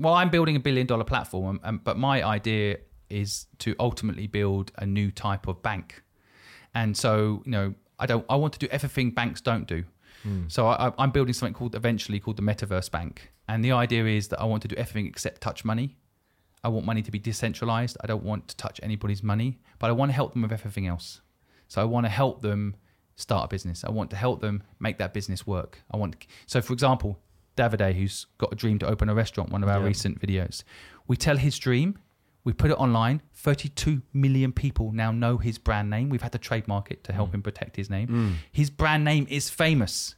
well, 0.00 0.14
I'm 0.14 0.30
building 0.30 0.56
a 0.56 0.60
billion 0.60 0.86
dollar 0.86 1.04
platform, 1.04 1.60
um, 1.62 1.80
but 1.84 1.96
my 1.96 2.22
idea 2.24 2.78
is 3.08 3.46
to 3.58 3.74
ultimately 3.78 4.26
build 4.26 4.72
a 4.78 4.86
new 4.86 5.10
type 5.10 5.46
of 5.48 5.62
bank. 5.62 6.02
And 6.74 6.96
so, 6.96 7.42
you 7.44 7.50
know, 7.50 7.74
I 7.98 8.06
don't. 8.06 8.24
I 8.28 8.36
want 8.36 8.52
to 8.54 8.58
do 8.58 8.68
everything 8.70 9.10
banks 9.10 9.40
don't 9.40 9.66
do. 9.66 9.84
So 10.48 10.66
I, 10.66 10.88
I- 10.88 10.92
I'm 10.98 11.10
building 11.12 11.32
something 11.32 11.54
called 11.54 11.74
eventually 11.74 12.20
called 12.20 12.36
the 12.36 12.42
Metaverse 12.42 12.90
Bank, 12.90 13.32
and 13.48 13.64
the 13.64 13.72
idea 13.72 14.04
is 14.06 14.28
that 14.28 14.40
I 14.40 14.44
want 14.44 14.62
to 14.62 14.68
do 14.68 14.76
everything 14.76 15.06
except 15.06 15.40
touch 15.40 15.64
money. 15.64 15.96
I 16.62 16.68
want 16.68 16.84
money 16.84 17.00
to 17.02 17.10
be 17.10 17.18
decentralized. 17.18 17.96
I 18.02 18.06
don't 18.06 18.22
want 18.22 18.48
to 18.48 18.56
touch 18.56 18.78
anybody's 18.82 19.22
money, 19.22 19.58
but 19.78 19.88
I 19.88 19.92
want 19.92 20.10
to 20.10 20.14
help 20.14 20.32
them 20.34 20.42
with 20.42 20.52
everything 20.52 20.86
else. 20.86 21.22
So 21.68 21.80
I 21.80 21.84
want 21.84 22.04
to 22.04 22.10
help 22.10 22.42
them 22.42 22.76
start 23.16 23.46
a 23.46 23.48
business. 23.48 23.82
I 23.82 23.90
want 23.90 24.10
to 24.10 24.16
help 24.16 24.40
them 24.42 24.62
make 24.78 24.98
that 24.98 25.14
business 25.14 25.46
work. 25.46 25.80
I 25.90 25.96
want 25.96 26.26
so 26.46 26.60
for 26.60 26.74
example, 26.74 27.18
Davide, 27.60 27.94
who's 27.94 28.26
got 28.38 28.52
a 28.52 28.56
dream 28.56 28.78
to 28.78 28.86
open 28.86 29.08
a 29.08 29.14
restaurant, 29.14 29.50
one 29.50 29.62
of 29.62 29.68
our 29.68 29.80
Yeah. 29.80 29.86
recent 29.86 30.20
videos, 30.20 30.64
we 31.06 31.16
tell 31.16 31.36
his 31.36 31.58
dream, 31.58 31.98
we 32.44 32.52
put 32.52 32.70
it 32.70 32.78
online. 32.78 33.20
32 33.34 34.02
million 34.12 34.52
people 34.52 34.92
now 34.92 35.10
know 35.12 35.36
his 35.38 35.58
brand 35.58 35.90
name. 35.90 36.08
We've 36.08 36.22
had 36.22 36.32
to 36.32 36.38
trademark 36.38 36.90
it 36.90 37.04
to 37.04 37.12
help 37.12 37.30
mm. 37.30 37.34
him 37.34 37.42
protect 37.42 37.76
his 37.76 37.90
name. 37.90 38.08
Mm. 38.08 38.32
His 38.50 38.70
brand 38.70 39.04
name 39.04 39.26
is 39.28 39.50
famous. 39.50 40.14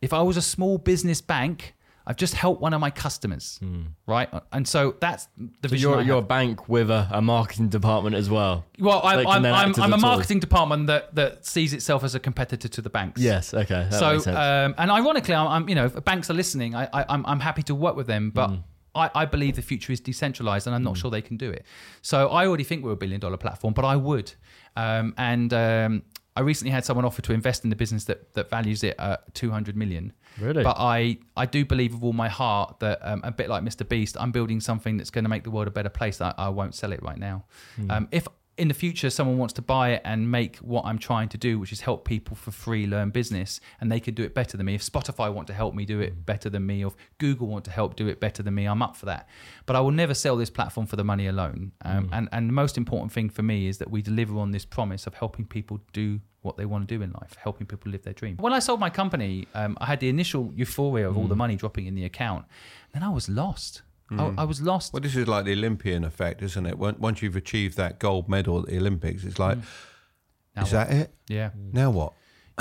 If 0.00 0.12
I 0.12 0.22
was 0.22 0.36
a 0.36 0.42
small 0.42 0.78
business 0.78 1.20
bank, 1.20 1.74
I've 2.06 2.16
just 2.16 2.34
helped 2.34 2.60
one 2.60 2.74
of 2.74 2.80
my 2.80 2.90
customers, 2.90 3.58
right? 4.06 4.28
And 4.52 4.68
so 4.68 4.94
that's 5.00 5.26
the 5.38 5.68
So 5.68 5.68
vision. 5.70 5.90
you're, 5.90 5.98
I 6.00 6.02
you're 6.02 6.18
a 6.18 6.22
bank 6.22 6.68
with 6.68 6.90
a, 6.90 7.08
a 7.10 7.22
marketing 7.22 7.68
department 7.70 8.14
as 8.14 8.28
well. 8.28 8.66
Well, 8.78 9.00
I'm, 9.02 9.26
I'm, 9.26 9.44
I'm, 9.46 9.74
I'm 9.80 9.92
a 9.94 9.96
marketing 9.96 10.40
department 10.40 10.86
that, 10.88 11.14
that 11.14 11.46
sees 11.46 11.72
itself 11.72 12.04
as 12.04 12.14
a 12.14 12.20
competitor 12.20 12.68
to 12.68 12.82
the 12.82 12.90
banks. 12.90 13.20
Yes. 13.22 13.54
Okay. 13.54 13.88
So, 13.90 14.18
um, 14.36 14.74
and 14.76 14.90
ironically, 14.90 15.34
I'm, 15.34 15.48
I'm, 15.48 15.68
you 15.68 15.74
know, 15.74 15.86
if 15.86 16.04
banks 16.04 16.28
are 16.30 16.34
listening, 16.34 16.74
I, 16.74 16.88
I, 16.92 17.04
I'm, 17.08 17.24
I'm 17.24 17.40
happy 17.40 17.62
to 17.64 17.74
work 17.74 17.96
with 17.96 18.06
them, 18.06 18.30
but 18.30 18.50
Mm. 18.50 18.62
I, 18.96 19.10
I 19.22 19.24
believe 19.24 19.56
the 19.56 19.62
future 19.62 19.92
is 19.92 19.98
decentralized, 19.98 20.68
and 20.68 20.76
I'm 20.76 20.84
not 20.84 20.96
sure 20.96 21.10
they 21.10 21.22
can 21.22 21.36
do 21.36 21.50
it. 21.50 21.64
So, 22.02 22.28
I 22.28 22.46
already 22.46 22.62
think 22.62 22.84
we're 22.84 22.92
a 22.92 22.96
billion 22.96 23.18
dollar 23.18 23.36
platform, 23.38 23.74
but 23.74 23.84
I 23.84 23.96
would. 23.96 24.32
Um, 24.76 25.14
and 25.18 25.52
um, 25.52 26.02
I 26.36 26.40
recently 26.40 26.72
had 26.72 26.84
someone 26.84 27.04
offer 27.04 27.22
to 27.22 27.32
invest 27.32 27.62
in 27.62 27.70
the 27.70 27.76
business 27.76 28.04
that, 28.04 28.32
that 28.32 28.50
values 28.50 28.82
it 28.82 28.96
at 28.98 29.32
200 29.34 29.76
million. 29.76 30.12
Really? 30.40 30.64
But 30.64 30.76
I, 30.78 31.18
I 31.36 31.46
do 31.46 31.64
believe 31.64 31.94
with 31.94 32.02
all 32.02 32.12
my 32.12 32.28
heart 32.28 32.80
that 32.80 32.98
um, 33.02 33.20
a 33.22 33.30
bit 33.30 33.48
like 33.48 33.62
Mr. 33.62 33.88
Beast, 33.88 34.16
I'm 34.18 34.32
building 34.32 34.60
something 34.60 34.96
that's 34.96 35.10
going 35.10 35.24
to 35.24 35.28
make 35.28 35.44
the 35.44 35.52
world 35.52 35.68
a 35.68 35.70
better 35.70 35.88
place. 35.88 36.20
I, 36.20 36.34
I 36.36 36.48
won't 36.48 36.74
sell 36.74 36.92
it 36.92 37.02
right 37.02 37.18
now. 37.18 37.44
Hmm. 37.76 37.90
Um, 37.90 38.08
if 38.10 38.26
in 38.56 38.68
the 38.68 38.74
future 38.74 39.10
someone 39.10 39.36
wants 39.38 39.54
to 39.54 39.62
buy 39.62 39.90
it 39.90 40.02
and 40.04 40.30
make 40.30 40.56
what 40.58 40.84
I'm 40.84 40.98
trying 40.98 41.28
to 41.30 41.38
do, 41.38 41.58
which 41.58 41.72
is 41.72 41.80
help 41.80 42.04
people 42.04 42.36
for 42.36 42.50
free 42.52 42.86
learn 42.86 43.10
business, 43.10 43.60
and 43.80 43.90
they 43.90 43.98
could 44.00 44.14
do 44.14 44.22
it 44.22 44.34
better 44.34 44.56
than 44.56 44.66
me. 44.66 44.74
If 44.74 44.82
Spotify 44.82 45.32
want 45.32 45.48
to 45.48 45.54
help 45.54 45.74
me 45.74 45.84
do 45.84 46.00
it 46.00 46.24
better 46.24 46.48
than 46.48 46.64
me, 46.64 46.84
or 46.84 46.88
if 46.88 46.96
Google 47.18 47.48
want 47.48 47.64
to 47.64 47.70
help 47.70 47.96
do 47.96 48.06
it 48.06 48.20
better 48.20 48.42
than 48.42 48.54
me, 48.54 48.66
I'm 48.66 48.82
up 48.82 48.94
for 48.96 49.06
that. 49.06 49.28
But 49.66 49.76
I 49.76 49.80
will 49.80 49.90
never 49.90 50.14
sell 50.14 50.36
this 50.36 50.50
platform 50.50 50.86
for 50.86 50.96
the 50.96 51.04
money 51.04 51.26
alone. 51.26 51.72
Um, 51.84 52.04
Hmm. 52.08 52.14
and, 52.14 52.28
and 52.32 52.48
the 52.48 52.52
most 52.52 52.76
important 52.78 53.12
thing 53.12 53.28
for 53.30 53.42
me 53.42 53.66
is 53.66 53.78
that 53.78 53.90
we 53.90 54.02
deliver 54.02 54.38
on 54.38 54.52
this 54.52 54.64
promise 54.64 55.06
of 55.06 55.14
helping 55.14 55.46
people 55.46 55.80
do 55.92 56.20
what 56.42 56.56
they 56.58 56.66
want 56.66 56.86
to 56.86 56.94
do 56.98 57.02
in 57.02 57.10
life, 57.10 57.34
helping 57.42 57.66
people 57.66 57.90
live 57.90 58.02
their 58.02 58.12
dream. 58.12 58.36
When 58.36 58.52
I 58.52 58.58
sold 58.58 58.78
my 58.78 58.90
company, 58.90 59.48
um, 59.54 59.78
I 59.80 59.86
had 59.86 59.98
the 60.00 60.10
initial 60.10 60.52
euphoria 60.54 61.08
of 61.08 61.16
all 61.16 61.26
the 61.26 61.34
money 61.36 61.56
dropping 61.56 61.86
in 61.86 61.94
the 61.94 62.04
account. 62.04 62.44
Then 62.92 63.02
I 63.02 63.08
was 63.08 63.28
lost. 63.30 63.82
I, 64.10 64.32
I 64.38 64.44
was 64.44 64.60
lost. 64.60 64.92
Well, 64.92 65.00
this 65.00 65.16
is 65.16 65.26
like 65.26 65.44
the 65.44 65.52
Olympian 65.52 66.04
effect, 66.04 66.42
isn't 66.42 66.66
it? 66.66 66.78
Once 66.78 67.22
you've 67.22 67.36
achieved 67.36 67.76
that 67.78 67.98
gold 67.98 68.28
medal 68.28 68.60
at 68.60 68.66
the 68.66 68.76
Olympics, 68.76 69.24
it's 69.24 69.38
like, 69.38 69.58
Mm. 69.58 70.62
Is 70.62 70.72
what? 70.72 70.88
that 70.88 70.90
it? 70.92 71.14
Yeah. 71.28 71.50
Now 71.72 71.90
what? 71.90 72.12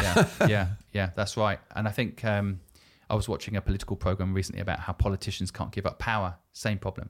yeah, 0.02 0.28
yeah, 0.48 0.68
yeah, 0.94 1.10
that's 1.16 1.38
right. 1.38 1.60
And 1.76 1.88
I 1.88 1.92
think 1.92 2.26
um, 2.26 2.60
I 3.08 3.14
was 3.14 3.30
watching 3.30 3.56
a 3.56 3.62
political 3.62 3.96
program 3.96 4.34
recently 4.34 4.62
about 4.62 4.80
how 4.80 4.94
politicians 4.94 5.52
can't 5.52 5.72
give 5.72 5.86
up 5.86 6.00
power. 6.00 6.36
Same 6.54 6.80
problem. 6.80 7.10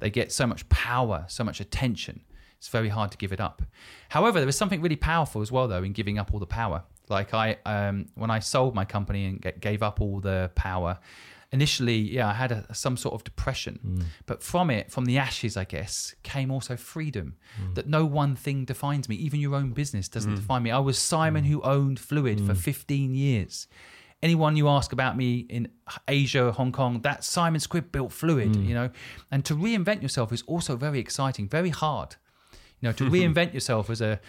They 0.00 0.10
get 0.10 0.32
so 0.32 0.46
much 0.46 0.68
power, 0.68 1.24
so 1.28 1.44
much 1.44 1.60
attention. 1.60 2.20
It's 2.58 2.68
very 2.68 2.88
hard 2.90 3.10
to 3.12 3.16
give 3.18 3.32
it 3.32 3.40
up. 3.40 3.62
However, 4.10 4.40
there 4.40 4.48
is 4.48 4.56
something 4.56 4.80
really 4.82 4.96
powerful 4.96 5.40
as 5.42 5.50
well, 5.52 5.68
though, 5.68 5.82
in 5.82 5.92
giving 5.92 6.18
up 6.18 6.32
all 6.34 6.40
the 6.40 6.46
power. 6.46 6.82
Like 7.08 7.32
I, 7.32 7.56
um, 7.64 8.06
when 8.14 8.30
I 8.30 8.40
sold 8.40 8.74
my 8.74 8.84
company 8.84 9.24
and 9.26 9.52
gave 9.60 9.82
up 9.82 10.00
all 10.00 10.20
the 10.20 10.50
power, 10.54 10.98
initially, 11.52 11.96
yeah, 11.96 12.28
I 12.28 12.32
had 12.32 12.52
a, 12.52 12.74
some 12.74 12.96
sort 12.96 13.14
of 13.14 13.24
depression. 13.24 13.80
Mm. 13.84 14.04
But 14.26 14.42
from 14.42 14.70
it, 14.70 14.90
from 14.90 15.04
the 15.04 15.18
ashes, 15.18 15.56
I 15.56 15.64
guess, 15.64 16.14
came 16.22 16.50
also 16.50 16.76
freedom. 16.76 17.36
Mm. 17.60 17.74
That 17.74 17.86
no 17.88 18.04
one 18.04 18.36
thing 18.36 18.64
defines 18.64 19.08
me. 19.08 19.16
Even 19.16 19.40
your 19.40 19.54
own 19.54 19.70
business 19.70 20.08
doesn't 20.08 20.32
mm. 20.32 20.36
define 20.36 20.62
me. 20.62 20.70
I 20.70 20.78
was 20.78 20.98
Simon 20.98 21.44
who 21.44 21.60
owned 21.62 21.98
Fluid 21.98 22.40
for 22.40 22.54
15 22.54 23.14
years. 23.14 23.66
Anyone 24.22 24.54
you 24.56 24.68
ask 24.68 24.92
about 24.92 25.16
me 25.16 25.46
in 25.48 25.68
Asia, 26.06 26.52
Hong 26.52 26.72
Kong, 26.72 27.00
that 27.02 27.24
Simon 27.24 27.60
Squibb 27.60 27.90
built 27.90 28.12
Fluid, 28.12 28.54
you 28.54 28.74
know. 28.74 28.90
And 29.30 29.44
to 29.46 29.56
reinvent 29.56 30.02
yourself 30.02 30.30
is 30.30 30.42
also 30.42 30.76
very 30.76 30.98
exciting, 30.98 31.48
very 31.48 31.70
hard. 31.70 32.16
You 32.80 32.88
know, 32.88 32.92
to 32.92 33.04
reinvent 33.10 33.54
yourself 33.54 33.88
as 33.88 34.02
a 34.02 34.20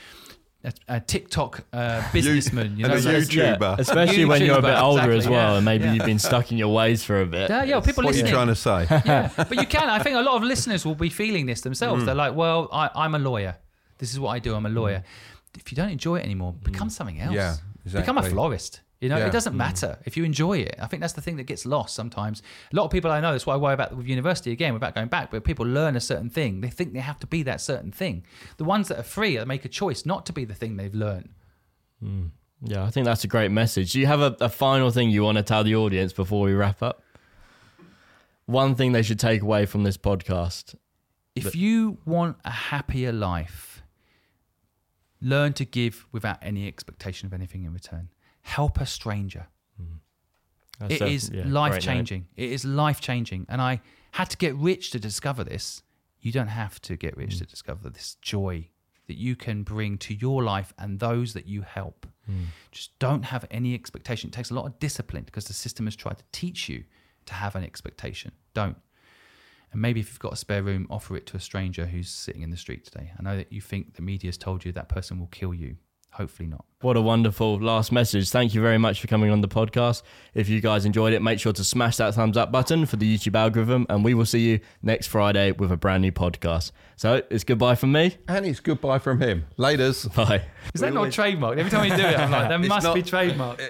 a, 0.64 0.74
a 0.88 1.00
TikTok 1.00 1.64
uh, 1.74 2.04
businessman, 2.14 2.78
you 2.78 2.88
know, 2.88 2.94
and 2.94 3.06
a 3.06 3.14
like- 3.14 3.24
YouTuber. 3.24 3.62
Yeah, 3.62 3.76
especially 3.80 4.26
when 4.26 4.44
you're 4.44 4.58
a 4.58 4.62
bit 4.62 4.76
YouTuber, 4.76 4.82
older 4.82 5.12
as 5.12 5.28
well, 5.28 5.52
yeah, 5.52 5.56
and 5.58 5.66
maybe 5.66 5.86
yeah. 5.86 5.94
you've 5.94 6.06
been 6.06 6.20
stuck 6.20 6.52
in 6.52 6.58
your 6.58 6.74
ways 6.74 7.04
for 7.04 7.22
a 7.22 7.26
bit. 7.26 7.50
Yeah, 7.50 7.64
yeah, 7.64 7.80
people 7.80 8.04
What 8.04 8.16
are 8.16 8.18
you 8.18 8.28
trying 8.28 8.48
to 8.48 8.56
say? 8.56 8.86
yeah, 9.06 9.32
but 9.36 9.56
you 9.56 9.66
can. 9.66 9.90
I 9.90 10.00
think 10.00 10.16
a 10.16 10.22
lot 10.22 10.36
of 10.36 10.44
listeners 10.44 10.86
will 10.86 10.96
be 10.96 11.10
feeling 11.10 11.46
this 11.46 11.62
themselves. 11.62 12.04
Mm. 12.04 12.06
They're 12.06 12.16
like, 12.16 12.36
"Well, 12.36 12.70
I, 12.72 12.90
I'm 12.96 13.16
a 13.16 13.20
lawyer. 13.20 13.58
This 13.98 14.12
is 14.12 14.20
what 14.20 14.30
I 14.30 14.40
do. 14.40 14.56
I'm 14.56 14.66
a 14.66 14.70
lawyer. 14.70 15.00
Mm. 15.00 15.60
If 15.60 15.72
you 15.72 15.76
don't 15.76 15.90
enjoy 15.90 16.18
it 16.18 16.24
anymore, 16.24 16.54
become 16.64 16.88
mm. 16.88 16.92
something 16.92 17.20
else. 17.20 17.34
Yeah, 17.34 17.56
Become 17.92 18.20
a 18.20 18.24
florist. 18.24 18.82
You 19.02 19.10
know, 19.10 19.18
Yeah. 19.18 19.26
it 19.26 19.32
doesn't 19.32 19.54
hmm. 19.54 19.58
matter 19.58 19.98
if 20.06 20.16
you 20.16 20.24
enjoy 20.24 20.60
it. 20.60 20.76
I 20.80 20.86
think 20.86 21.02
that's 21.02 21.14
the 21.14 21.22
thing 21.22 21.36
that 21.38 21.44
gets 21.44 21.66
lost 21.66 21.96
sometimes. 21.96 22.44
A 22.72 22.76
lot 22.76 22.86
of 22.86 22.92
people 22.92 23.12
I 23.12 23.20
know. 23.20 23.32
That's 23.32 23.48
why 23.48 23.56
I 23.56 23.58
worry 23.58 23.74
about 23.74 23.98
with 23.98 24.08
university 24.08 24.52
again, 24.52 24.74
without 24.74 24.94
going 24.94 25.08
back. 25.08 25.32
But 25.32 25.44
people 25.44 25.66
learn 25.66 25.96
a 25.96 26.00
certain 26.00 26.30
thing. 26.30 26.62
They 26.62 26.70
think 26.70 26.94
they 26.94 27.00
have 27.00 27.20
to 27.20 27.28
be 27.28 27.42
that 27.44 27.62
certain 27.62 27.92
thing. 27.92 28.24
The 28.58 28.64
ones 28.64 28.88
that 28.90 29.00
are 29.00 29.04
free 29.04 29.38
that 29.38 29.48
make 29.48 29.66
a 29.66 29.70
choice 29.70 30.06
not 30.06 30.28
to 30.28 30.34
be 30.34 30.46
the 30.46 30.54
thing 30.54 30.78
they've 30.78 30.94
learned. 30.94 31.30
Hmm. 32.00 32.28
Yeah, 32.64 32.84
I 32.84 32.92
think 32.92 33.06
that's 33.06 33.24
a 33.24 33.28
great 33.28 33.50
message. 33.50 33.94
Do 33.94 34.00
you 34.00 34.06
have 34.06 34.22
a, 34.22 34.38
a 34.40 34.50
final 34.50 34.92
thing 34.92 35.10
you 35.10 35.24
want 35.24 35.40
to 35.40 35.44
tell 35.44 35.64
the 35.64 35.76
audience 35.76 36.14
before 36.14 36.46
we 36.46 36.54
wrap 36.54 36.84
up? 36.84 37.02
One 38.46 38.76
thing 38.76 38.92
they 38.92 39.02
should 39.02 39.20
take 39.20 39.42
away 39.42 39.66
from 39.66 39.84
this 39.84 39.98
podcast. 39.98 40.76
If 41.36 41.56
you 41.56 41.98
want 42.06 42.38
a 42.46 42.52
happier 42.52 43.12
life, 43.12 43.82
learn 45.22 45.54
to 45.54 45.66
give 45.66 46.06
without 46.12 46.38
any 46.44 46.68
expectation 46.68 47.26
of 47.26 47.34
anything 47.34 47.64
in 47.64 47.74
return. 47.74 48.10
Help 48.42 48.80
a 48.80 48.86
stranger. 48.86 49.48
That's 50.80 50.94
It 50.96 51.02
a- 51.02 51.08
is 51.08 51.30
yeah, 51.32 51.44
life 51.46 51.80
changing. 51.80 52.28
It 52.36 52.52
is 52.52 52.66
life 52.66 53.00
changing. 53.02 53.46
And 53.48 53.62
I 53.62 53.82
had 54.14 54.30
to 54.32 54.38
get 54.38 54.56
rich 54.56 54.90
to 54.92 55.00
discover 55.00 55.44
this. 55.44 55.84
You 56.20 56.32
don't 56.32 56.48
have 56.48 56.82
to 56.82 56.98
get 56.98 57.14
Mm. 57.16 57.20
rich 57.20 57.38
to 57.38 57.46
discover 57.46 57.90
this 57.90 58.16
joy 58.16 58.70
that 59.08 59.16
you 59.18 59.36
can 59.36 59.62
bring 59.64 59.98
to 60.00 60.14
your 60.16 60.44
life 60.44 60.74
and 60.80 61.00
those 61.00 61.34
that 61.34 61.46
you 61.46 61.62
help. 61.62 62.08
Mm. 62.30 62.46
Just 62.72 62.98
don't 62.98 63.24
have 63.26 63.46
any 63.52 63.76
expectation. 63.76 64.30
It 64.30 64.34
takes 64.34 64.50
a 64.50 64.56
lot 64.56 64.66
of 64.66 64.80
discipline 64.80 65.24
because 65.24 65.46
the 65.46 65.54
system 65.54 65.86
has 65.86 65.96
tried 65.96 66.18
to 66.18 66.24
teach 66.32 66.68
you 66.68 66.86
to 67.28 67.34
have 67.36 67.56
an 67.56 67.64
expectation. 67.64 68.32
Don't. 68.56 68.78
And 69.72 69.82
maybe 69.82 70.00
if 70.00 70.10
you've 70.10 70.20
got 70.20 70.34
a 70.34 70.38
spare 70.38 70.64
room, 70.64 70.88
offer 70.90 71.16
it 71.16 71.26
to 71.28 71.38
a 71.38 71.40
stranger 71.40 71.86
who's 71.88 72.10
sitting 72.10 72.42
in 72.42 72.50
the 72.50 72.58
street 72.58 72.86
today. 72.86 73.12
I 73.18 73.22
know 73.22 73.38
that 73.38 73.52
you 73.54 73.62
think 73.62 73.96
the 73.96 74.02
media's 74.02 74.38
told 74.38 74.66
you 74.66 74.72
that 74.72 74.90
person 74.90 75.20
will 75.20 75.28
kill 75.28 75.54
you. 75.54 75.78
Hopefully 76.14 76.48
not. 76.50 76.66
What 76.82 76.98
a 76.98 77.02
wonderful 77.02 77.60
last 77.60 77.92
message. 77.92 78.30
Thank 78.32 78.54
you 78.54 78.62
very 78.62 78.78
much 78.78 79.00
for 79.00 79.08
coming 79.08 79.30
on 79.32 79.42
the 79.42 79.48
podcast. 79.48 80.02
If 80.34 80.50
you 80.50 80.60
guys 80.60 80.84
enjoyed 80.84 81.14
it, 81.14 81.22
make 81.22 81.40
sure 81.40 81.54
to 81.54 81.64
smash 81.64 81.98
that 81.98 82.16
thumbs 82.16 82.36
up 82.36 82.52
button 82.52 82.86
for 82.86 82.96
the 82.98 83.18
YouTube 83.18 83.36
algorithm, 83.36 83.86
and 83.88 84.04
we 84.04 84.14
will 84.14 84.26
see 84.26 84.40
you 84.40 84.60
next 84.82 85.08
Friday 85.08 85.52
with 85.52 85.72
a 85.72 85.78
brand 85.78 86.02
new 86.02 86.12
podcast. 86.12 86.72
So 86.98 87.22
it's 87.30 87.44
goodbye 87.44 87.76
from 87.76 87.92
me. 87.94 88.18
and 88.28 88.46
it's 88.46 88.60
goodbye 88.60 89.00
from 89.00 89.22
him. 89.22 89.46
Laters. 89.58 90.14
Bye. 90.16 90.44
Is 90.74 90.82
that 90.82 90.94
not 90.94 91.08
trademarked? 91.10 91.58
Every 91.58 91.70
time 91.72 91.90
you 91.90 91.96
do 91.96 92.04
it, 92.04 92.20
I'm 92.20 92.32
like, 92.32 92.50
there 92.50 92.60
must 92.68 92.84
not- 92.84 92.96
be 92.96 93.04
trademarked. 93.04 93.62